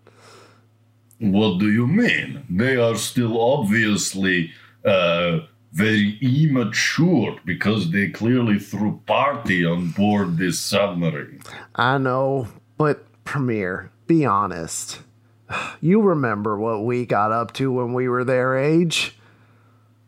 What 1.19 1.59
do 1.59 1.71
you 1.71 1.87
mean? 1.87 2.45
They 2.51 2.77
are 2.77 2.97
still 2.97 3.41
obviously 3.41 4.53
uh, 4.85 5.41
very 5.73 6.19
immature 6.21 7.39
because 7.45 7.91
they 7.91 8.09
clearly 8.09 8.59
threw 8.59 9.01
party 9.07 9.65
on 9.65 9.91
board 9.91 10.37
this 10.37 10.61
submarine. 10.61 11.41
I 11.75 11.99
know, 11.99 12.49
but 12.77 13.05
Premier, 13.25 13.91
be 14.07 14.25
honest. 14.25 15.01
You 15.81 16.01
remember 16.03 16.59
what 16.59 16.85
we 16.85 17.07
got 17.07 17.31
up 17.31 17.53
to 17.55 17.71
when 17.71 17.95
we 17.95 18.09
were 18.09 18.25
their 18.25 18.57
age? 18.59 19.16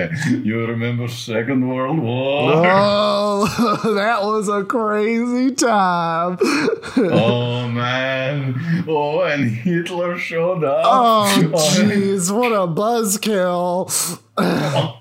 you 0.44 0.66
remember 0.66 1.08
Second 1.08 1.70
World 1.70 2.00
War? 2.00 2.52
Oh, 2.66 3.80
that 3.96 4.24
was 4.24 4.50
a 4.50 4.66
crazy 4.66 5.56
time. 5.56 6.38
oh 6.98 7.70
man! 7.70 8.84
Oh, 8.90 9.22
and 9.22 9.50
Hitler 9.50 10.18
showed 10.18 10.66
up. 10.66 10.84
Oh, 10.86 11.52
oh 11.54 11.58
jeez, 11.80 12.30
what 12.30 12.52
a 12.52 12.68
buzzkill. 12.68 14.20
oh, 14.38 15.00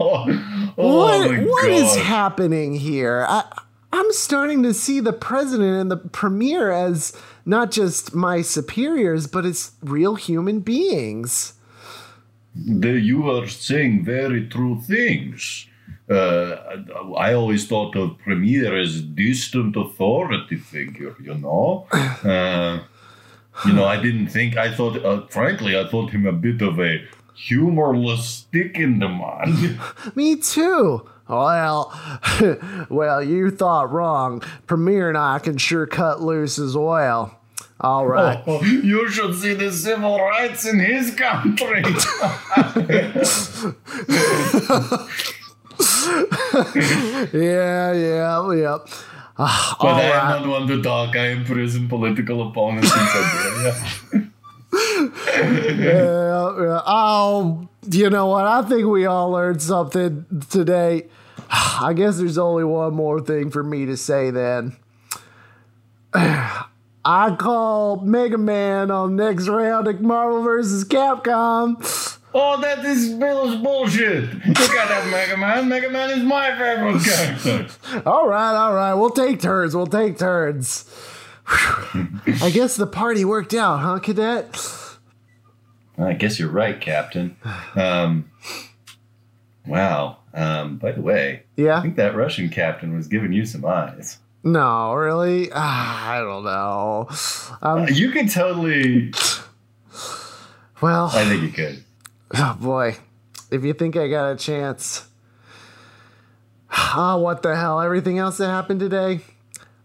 oh 0.00 0.26
What, 0.74 1.40
what 1.44 1.70
is 1.70 1.94
happening 1.94 2.74
here? 2.74 3.24
I, 3.28 3.44
I'm 3.92 4.12
starting 4.12 4.64
to 4.64 4.74
see 4.74 4.98
the 4.98 5.12
president 5.12 5.80
and 5.80 5.90
the 5.92 5.96
premier 5.96 6.72
as 6.72 7.16
not 7.46 7.70
just 7.70 8.16
my 8.16 8.42
superiors, 8.42 9.28
but 9.28 9.44
as 9.44 9.72
real 9.80 10.16
human 10.16 10.58
beings. 10.58 11.54
The- 12.54 12.98
you 13.00 13.30
are 13.30 13.46
saying 13.46 14.04
very 14.04 14.46
true 14.48 14.80
things. 14.80 15.66
Uh, 16.08 16.56
I 17.16 17.32
always 17.34 17.66
thought 17.68 17.94
of 17.94 18.18
Premier 18.18 18.76
as 18.76 18.96
a 18.98 19.02
distant 19.02 19.76
authority 19.76 20.56
figure, 20.56 21.14
you 21.22 21.34
know? 21.34 21.86
Uh, 21.92 22.80
you 23.64 23.72
know, 23.72 23.84
I 23.84 23.96
didn't 24.00 24.28
think, 24.28 24.56
I 24.56 24.74
thought, 24.74 25.04
uh, 25.04 25.26
frankly, 25.28 25.78
I 25.78 25.86
thought 25.86 26.10
him 26.10 26.26
a 26.26 26.32
bit 26.32 26.62
of 26.62 26.80
a 26.80 27.02
humorless 27.34 28.28
stick 28.28 28.76
in 28.76 28.98
the 28.98 29.08
mud. 29.08 29.78
Me 30.16 30.36
too. 30.36 31.08
Well, 31.28 31.96
well, 32.90 33.22
you 33.22 33.50
thought 33.50 33.92
wrong. 33.92 34.42
Premier 34.66 35.08
and 35.08 35.16
I 35.18 35.38
can 35.38 35.58
sure 35.58 35.86
cut 35.86 36.20
loose 36.20 36.58
as 36.58 36.76
well. 36.76 37.39
All 37.80 38.06
right. 38.06 38.42
Oh, 38.46 38.62
you 38.62 39.08
should 39.08 39.34
see 39.34 39.54
the 39.54 39.72
civil 39.72 40.18
rights 40.18 40.66
in 40.66 40.78
his 40.78 41.14
country. 41.14 41.82
Yeah, 47.32 47.92
yeah, 47.92 48.52
yeah. 48.52 48.78
Ah, 49.38 49.76
but 49.80 49.86
all 49.88 49.94
I 49.94 50.10
right. 50.10 50.36
am 50.36 50.42
not 50.42 50.48
one 50.48 50.66
to 50.68 50.82
talk. 50.82 51.16
I 51.16 51.28
imprison 51.28 51.88
political 51.88 52.48
opponents 52.48 52.92
in 52.92 53.06
Siberia. 53.06 53.74
Yeah, 54.72 56.54
yeah. 56.62 56.80
Oh, 56.86 57.68
you 57.90 58.10
know 58.10 58.26
what? 58.26 58.46
I 58.46 58.62
think 58.62 58.86
we 58.86 59.06
all 59.06 59.30
learned 59.30 59.60
something 59.62 60.26
today. 60.50 61.08
I 61.50 61.92
guess 61.94 62.18
there's 62.18 62.38
only 62.38 62.64
one 62.64 62.94
more 62.94 63.20
thing 63.20 63.50
for 63.50 63.62
me 63.64 63.86
to 63.86 63.96
say 63.96 64.30
then. 64.30 64.76
I 67.04 67.34
call 67.34 67.96
Mega 68.02 68.36
Man 68.38 68.90
on 68.90 69.16
next 69.16 69.48
round 69.48 69.88
of 69.88 70.00
Marvel 70.00 70.42
vs. 70.42 70.84
Capcom. 70.84 71.76
oh, 72.34 72.60
that 72.60 72.84
is 72.84 73.10
Bill's 73.14 73.56
bullshit. 73.56 74.24
You 74.44 74.54
got 74.54 74.88
that 74.88 75.08
Mega 75.10 75.36
Man. 75.36 75.68
Mega 75.68 75.88
Man 75.88 76.10
is 76.10 76.22
my 76.22 76.50
favorite 76.58 77.02
character. 77.02 78.02
All 78.06 78.28
right, 78.28 78.54
all 78.54 78.74
right. 78.74 78.94
We'll 78.94 79.10
take 79.10 79.40
turns. 79.40 79.74
We'll 79.74 79.86
take 79.86 80.18
turns. 80.18 80.84
I 81.46 82.50
guess 82.52 82.76
the 82.76 82.86
party 82.86 83.24
worked 83.24 83.54
out, 83.54 83.78
huh, 83.78 83.98
Cadet? 83.98 84.56
I 85.98 86.12
guess 86.12 86.38
you're 86.38 86.50
right, 86.50 86.80
Captain. 86.80 87.36
Um, 87.74 88.30
wow. 89.66 90.18
Um, 90.32 90.76
by 90.76 90.92
the 90.92 91.00
way, 91.00 91.42
yeah, 91.56 91.78
I 91.78 91.82
think 91.82 91.96
that 91.96 92.14
Russian 92.14 92.50
captain 92.50 92.94
was 92.94 93.08
giving 93.08 93.32
you 93.32 93.44
some 93.44 93.64
eyes. 93.64 94.18
No, 94.42 94.94
really? 94.94 95.50
Ah, 95.52 96.12
I 96.12 96.18
don't 96.20 96.44
know. 96.44 97.08
Um, 97.62 97.86
You 97.88 98.10
could 98.10 98.30
totally. 98.30 99.12
well, 100.80 101.10
I 101.12 101.24
think 101.26 101.42
you 101.42 101.50
could. 101.50 101.84
Oh 102.34 102.56
boy. 102.60 102.96
If 103.50 103.64
you 103.64 103.72
think 103.74 103.96
I 103.96 104.08
got 104.08 104.30
a 104.30 104.36
chance. 104.36 105.06
Ah, 106.70 107.16
what 107.18 107.42
the 107.42 107.56
hell? 107.56 107.80
Everything 107.80 108.18
else 108.18 108.38
that 108.38 108.46
happened 108.46 108.80
today? 108.80 109.20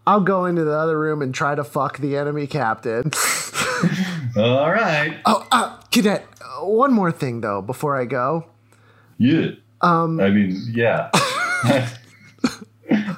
I'll 0.08 0.22
go 0.22 0.46
into 0.46 0.64
the 0.64 0.78
other 0.78 1.00
room 1.00 1.22
and 1.24 1.34
try 1.34 1.56
to 1.56 1.64
fuck 1.64 1.98
the 1.98 2.16
enemy 2.16 2.46
captain. 2.48 3.12
All 4.38 4.72
right. 4.72 5.18
oh, 5.26 5.48
uh, 5.52 5.78
cadet, 5.92 6.28
uh, 6.42 6.66
one 6.66 6.94
more 6.94 7.12
thing 7.12 7.42
though 7.42 7.62
before 7.62 8.00
I 8.00 8.06
go. 8.06 8.46
Yeah. 9.18 9.52
Um. 9.82 10.20
I 10.20 10.30
mean, 10.30 10.56
yeah. 10.72 11.10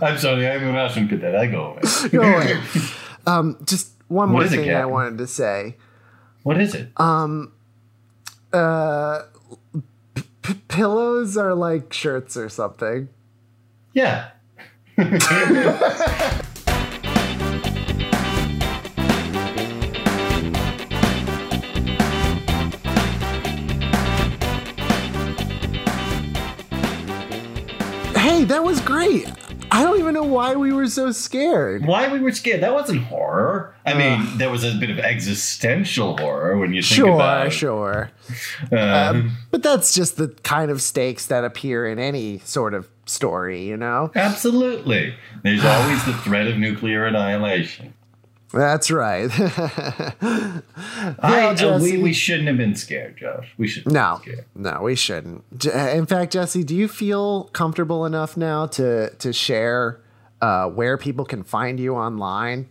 I'm 0.01 0.17
sorry. 0.17 0.47
I'm 0.47 0.63
a 0.63 0.71
Russian 0.73 1.07
cadet. 1.07 1.35
I 1.35 1.47
go 1.47 1.71
away. 1.73 1.81
Go 2.11 2.21
away. 2.21 2.59
um, 3.25 3.57
just 3.65 3.91
one 4.07 4.29
more 4.29 4.43
is 4.43 4.53
it, 4.53 4.57
thing 4.57 4.73
I 4.73 4.85
wanted 4.85 5.17
to 5.19 5.27
say. 5.27 5.75
What 6.43 6.59
is 6.61 6.73
it? 6.75 6.91
Um, 6.97 7.53
uh, 8.53 9.23
p- 10.41 10.53
pillows 10.67 11.35
are 11.37 11.53
like 11.53 11.91
shirts 11.91 12.37
or 12.37 12.49
something. 12.49 13.09
yeah. 13.93 14.29
Hey, 28.15 28.43
that 28.45 28.63
was 28.63 28.81
great. 28.81 29.25
I 29.71 29.83
don't 29.83 29.99
even 29.99 30.13
know 30.13 30.23
why 30.23 30.55
we 30.55 30.71
were 30.71 30.87
so 30.87 31.11
scared. 31.11 31.85
Why 31.85 32.11
we 32.11 32.19
were 32.19 32.31
scared? 32.31 32.61
That 32.61 32.73
wasn't 32.73 33.03
horror. 33.03 33.75
I 33.85 33.93
mean, 33.93 34.37
there 34.37 34.49
was 34.49 34.63
a 34.63 34.73
bit 34.75 34.89
of 34.89 34.99
existential 34.99 36.17
horror 36.17 36.57
when 36.57 36.73
you 36.73 36.81
think 36.81 36.95
Sure, 36.95 37.15
about. 37.15 37.47
It. 37.47 37.51
Sure. 37.51 38.11
Um, 38.71 39.37
But 39.51 39.63
that's 39.63 39.93
just 39.93 40.17
the 40.17 40.29
kind 40.43 40.71
of 40.71 40.81
stakes 40.81 41.25
that 41.27 41.43
appear 41.43 41.87
in 41.87 41.99
any 41.99 42.39
sort 42.39 42.73
of 42.73 42.87
story, 43.05 43.63
you 43.65 43.77
know? 43.77 44.11
Absolutely. 44.15 45.15
There's 45.43 45.63
always 45.65 46.03
the 46.05 46.13
threat 46.13 46.47
of 46.47 46.57
nuclear 46.57 47.05
annihilation. 47.05 47.93
That's 48.53 48.89
right. 48.89 49.29
I, 50.21 50.61
Well, 51.21 51.55
Jesse- 51.55 51.97
we, 51.97 52.03
we 52.03 52.13
shouldn't 52.13 52.47
have 52.47 52.57
been 52.57 52.75
scared, 52.75 53.17
Josh. 53.17 53.47
We 53.57 53.67
shouldn't 53.67 53.93
no, 53.93 54.21
no, 54.55 54.81
we 54.83 54.95
shouldn't. 54.95 55.43
In 55.65 56.05
fact, 56.05 56.33
Jesse, 56.33 56.63
do 56.63 56.75
you 56.75 56.87
feel 56.87 57.45
comfortable 57.45 58.05
enough 58.05 58.37
now 58.37 58.65
to 58.67 59.09
to 59.15 59.33
share 59.33 59.99
uh, 60.41 60.69
where 60.69 60.97
people 60.97 61.25
can 61.25 61.43
find 61.43 61.79
you 61.79 61.95
online? 61.95 62.67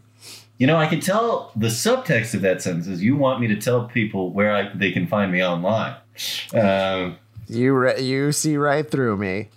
You 0.58 0.66
know, 0.66 0.76
I 0.76 0.86
can 0.86 1.00
tell 1.00 1.52
the 1.54 1.66
subtext 1.68 2.32
of 2.32 2.40
that 2.40 2.62
sentence 2.62 2.86
is 2.86 3.02
you 3.02 3.14
want 3.16 3.40
me 3.40 3.46
to 3.48 3.56
tell 3.56 3.84
people 3.88 4.30
where 4.32 4.54
I, 4.56 4.70
they 4.74 4.90
can 4.90 5.06
find 5.06 5.30
me 5.30 5.44
online. 5.44 5.96
Um, 6.54 7.16
You 7.48 7.74
re- 7.74 8.00
you 8.00 8.32
see 8.32 8.56
right 8.56 8.90
through 8.90 9.18
me. 9.18 9.50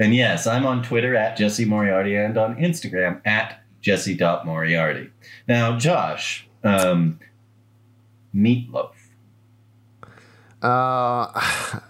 and 0.00 0.12
yes, 0.14 0.46
I'm 0.48 0.66
on 0.66 0.82
Twitter 0.82 1.14
at 1.14 1.36
Jesse 1.36 1.64
Moriarty 1.64 2.16
and 2.16 2.36
on 2.36 2.56
Instagram 2.56 3.20
at 3.24 3.61
Jesse.Moriarty. 3.82 5.10
Now, 5.46 5.76
Josh, 5.78 6.46
um, 6.64 7.18
meatloaf. 8.34 8.90
Uh, 10.62 11.26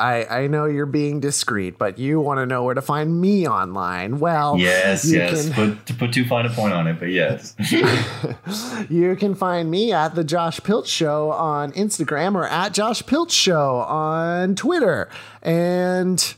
I 0.00 0.26
I 0.28 0.46
know 0.48 0.64
you're 0.64 0.84
being 0.86 1.20
discreet, 1.20 1.78
but 1.78 1.96
you 1.98 2.20
want 2.20 2.38
to 2.38 2.46
know 2.46 2.64
where 2.64 2.74
to 2.74 2.82
find 2.82 3.20
me 3.20 3.46
online. 3.46 4.18
Well, 4.18 4.58
Yes, 4.58 5.04
yes. 5.10 5.48
can- 5.50 5.76
Put, 5.76 5.86
to 5.86 5.94
put 5.94 6.12
too 6.12 6.24
fine 6.24 6.44
a 6.46 6.50
point 6.50 6.74
on 6.74 6.88
it, 6.88 6.98
but 6.98 7.10
yes. 7.10 7.54
You 8.90 9.14
can 9.16 9.34
find 9.36 9.70
me 9.70 9.92
at 9.92 10.14
the 10.16 10.24
Josh 10.24 10.60
Pilch 10.62 10.88
Show 10.88 11.30
on 11.30 11.70
Instagram 11.72 12.34
or 12.34 12.46
at 12.48 12.74
Josh 12.74 13.04
Pilch 13.06 13.30
Show 13.32 13.76
on 13.76 14.56
Twitter. 14.56 15.08
And 15.42 16.34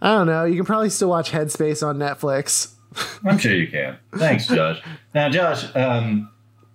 I 0.00 0.14
don't 0.14 0.26
know, 0.28 0.44
you 0.44 0.54
can 0.56 0.64
probably 0.64 0.90
still 0.90 1.08
watch 1.08 1.32
Headspace 1.32 1.84
on 1.86 1.98
Netflix. 1.98 2.72
I'm 3.24 3.38
sure 3.38 3.54
you 3.54 3.68
can. 3.68 3.98
Thanks, 4.16 4.46
Josh. 4.46 4.80
Now, 5.14 5.28
Josh, 5.28 5.64
um, 5.74 6.30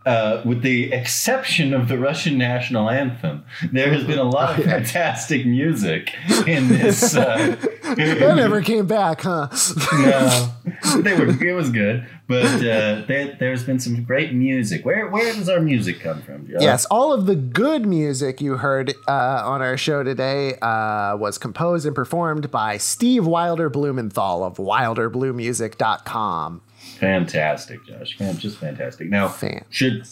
uh, 0.06 0.42
with 0.46 0.62
the 0.64 0.92
exception 0.92 1.74
of 1.74 1.88
the 1.88 1.98
Russian 1.98 2.38
national 2.38 2.90
anthem, 2.90 3.44
there 3.72 3.94
has 3.94 4.04
been 4.04 4.18
a 4.20 4.24
lot 4.24 4.58
of 4.58 4.66
fantastic 4.66 5.46
music 5.46 6.16
in 6.48 6.68
this. 6.68 7.16
Uh, 7.16 7.56
That 7.92 8.36
never 8.38 8.62
came 8.72 8.88
back, 8.88 9.20
huh? 9.22 9.50
no, 9.92 10.54
they 11.02 11.14
were. 11.14 11.28
It 11.44 11.54
was 11.54 11.70
good, 11.70 12.08
but 12.32 12.66
uh, 12.66 13.04
there, 13.08 13.36
there's 13.40 13.64
been 13.64 13.80
some 13.80 14.04
great 14.04 14.34
music. 14.34 14.86
Where 14.86 15.08
where 15.10 15.34
does 15.34 15.50
our 15.50 15.60
music 15.60 16.00
come 16.00 16.22
from, 16.22 16.48
Josh? 16.48 16.62
Yes, 16.62 16.86
all 16.86 17.12
of 17.14 17.26
the 17.26 17.36
good 17.36 17.86
music 17.86 18.40
you 18.42 18.58
heard 18.58 18.94
uh, 19.08 19.42
on 19.46 19.62
our 19.62 19.78
show 19.78 20.04
today 20.04 20.56
uh, 20.62 21.16
was 21.18 21.38
composed 21.38 21.86
and 21.86 21.96
performed 21.96 22.50
by 22.50 22.78
Steve 22.78 23.28
Wilder 23.28 23.70
Blumenthal 23.70 24.44
of 24.44 24.58
wilderbluemusic.com. 24.58 26.62
fantastic, 27.00 27.86
Josh. 27.86 28.20
Man, 28.20 28.38
just 28.38 28.58
fantastic. 28.58 29.10
Now, 29.10 29.28
Fan- 29.28 29.66
should 29.70 30.08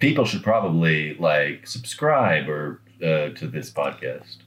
people 0.00 0.24
should 0.24 0.42
probably 0.42 1.14
like 1.14 1.66
subscribe 1.66 2.48
or 2.48 2.80
uh, 3.02 3.30
to 3.30 3.46
this 3.46 3.70
podcast. 3.70 4.38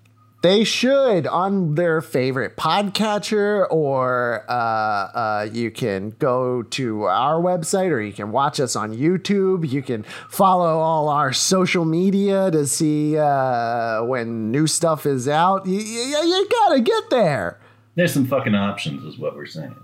They 0.44 0.65
should 0.65 1.26
on 1.26 1.76
their 1.76 2.02
favorite 2.02 2.57
podcatcher, 2.57 3.65
or 3.72 4.44
uh, 4.49 4.53
uh, 4.53 5.49
you 5.49 5.72
can 5.72 6.10
go 6.20 6.64
to 6.64 7.03
our 7.03 7.41
website, 7.41 7.91
or 7.91 8.02
you 8.02 8.11
can 8.11 8.34
watch 8.34 8.60
us 8.60 8.76
on 8.76 8.94
YouTube. 8.94 9.70
You 9.72 9.82
can 9.82 10.03
follow 10.30 10.80
all 10.80 11.07
our 11.07 11.32
social 11.32 11.86
media 11.86 12.52
to 12.52 12.68
see 12.68 13.18
uh, 13.18 14.03
when 14.03 14.52
new 14.52 14.68
stuff 14.68 15.06
is 15.06 15.30
out. 15.30 15.65
You, 15.65 15.80
you, 15.80 16.18
you 16.18 16.49
gotta 16.52 16.82
get 16.82 17.10
there. 17.10 17.61
There's 17.95 18.14
some 18.14 18.26
fucking 18.28 18.53
options, 18.53 19.06
is 19.06 19.18
what 19.18 19.38
we're 19.38 19.45
saying. 19.45 19.76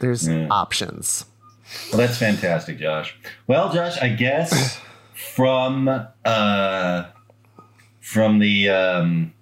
There's 0.00 0.26
Yeah. 0.26 0.48
options. 0.50 1.26
Well, 1.92 1.98
that's 1.98 2.18
fantastic, 2.18 2.78
Josh. 2.80 3.16
Well, 3.46 3.72
Josh, 3.72 3.96
I 4.02 4.08
guess 4.08 4.80
from 5.14 5.88
uh, 6.24 7.04
from 8.00 8.38
the 8.40 8.68
um, 8.70 9.32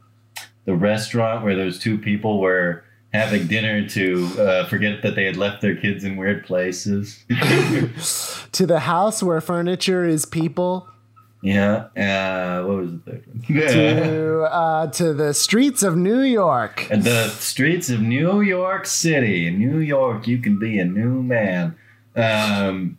the 0.67 0.75
restaurant 0.75 1.45
where 1.45 1.57
those 1.57 1.79
two 1.79 1.97
people 1.97 2.41
were 2.41 2.85
having 3.13 3.47
dinner 3.47 3.89
to 3.89 4.27
uh, 4.39 4.67
forget 4.67 5.01
that 5.03 5.15
they 5.15 5.25
had 5.25 5.37
left 5.37 5.63
their 5.63 5.75
kids 5.75 6.05
in 6.05 6.17
weird 6.17 6.45
places. 6.45 7.25
To 8.53 8.67
the 8.67 8.81
house 8.81 9.23
where 9.23 9.41
furniture 9.41 10.05
is 10.07 10.25
people. 10.25 10.89
yeah. 11.43 11.89
Uh, 11.97 12.65
what 12.67 12.77
was 12.79 12.91
the 12.93 12.99
third 12.99 13.25
one? 13.27 13.69
To 13.69 14.43
uh, 14.51 14.87
to 14.93 15.13
the 15.15 15.35
streets 15.35 15.83
of 15.83 15.97
New 15.97 16.21
York. 16.21 16.89
And 16.91 17.05
the 17.05 17.29
streets 17.29 17.91
of 17.91 18.01
New 18.01 18.41
York 18.41 18.87
City. 18.87 19.47
In 19.47 19.59
New 19.59 19.79
York, 19.79 20.27
you 20.27 20.39
can 20.39 20.59
be 20.59 20.79
a 20.79 20.85
new 20.87 21.23
man. 21.23 21.77
Um, 22.15 22.99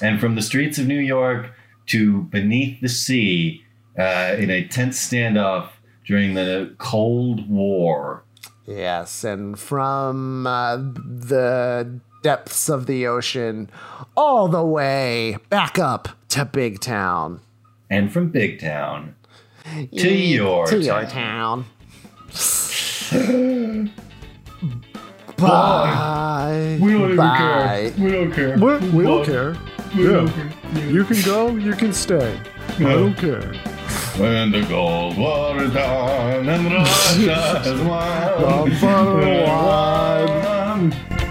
and 0.00 0.20
from 0.20 0.36
the 0.36 0.42
streets 0.42 0.78
of 0.78 0.86
New 0.86 1.00
York 1.00 1.50
to 1.86 2.22
beneath 2.24 2.80
the 2.80 2.88
sea 2.88 3.64
uh, 3.98 4.36
in 4.38 4.50
a 4.50 4.64
tense 4.68 4.98
standoff 5.08 5.70
during 6.04 6.34
the 6.34 6.74
Cold 6.78 7.48
War. 7.48 8.24
Yes, 8.66 9.24
and 9.24 9.58
from 9.58 10.46
uh, 10.46 10.76
the 10.76 12.00
depths 12.22 12.68
of 12.68 12.86
the 12.86 13.06
ocean 13.06 13.68
all 14.16 14.46
the 14.48 14.62
way 14.64 15.36
back 15.48 15.78
up 15.78 16.08
to 16.28 16.44
Big 16.44 16.80
Town. 16.80 17.40
And 17.90 18.12
from 18.12 18.28
Big 18.28 18.60
Town 18.60 19.14
to 19.96 20.12
your 20.14 20.66
to 20.66 20.78
your 20.80 21.04
town. 21.04 21.66
town. 22.30 23.90
Bye. 25.38 26.78
We 26.80 26.92
don't 26.92 27.02
even 27.04 27.16
Bye. 27.16 27.92
care. 27.96 28.04
We 28.04 28.12
don't 28.12 28.32
care. 28.32 28.56
We, 28.58 28.90
we 28.90 29.04
don't 29.04 29.24
care. 29.24 29.56
We 29.96 30.04
don't 30.04 30.26
Yeah. 30.28 30.32
care. 30.74 30.90
You 30.90 31.04
can 31.04 31.22
go, 31.22 31.48
you 31.50 31.72
can 31.72 31.92
stay. 31.92 32.38
I 32.78 32.82
don't 32.82 33.14
care. 33.16 33.52
When 34.18 34.50
the 34.50 34.60
gold 34.62 35.16
water 35.16 35.68
down 35.68 36.46
and 36.46 36.70
Russia 36.70 37.62
is 37.64 37.80
wild. 37.80 38.42
One 38.42 38.76
for 38.76 39.14
one. 39.46 40.92
One. 40.92 41.21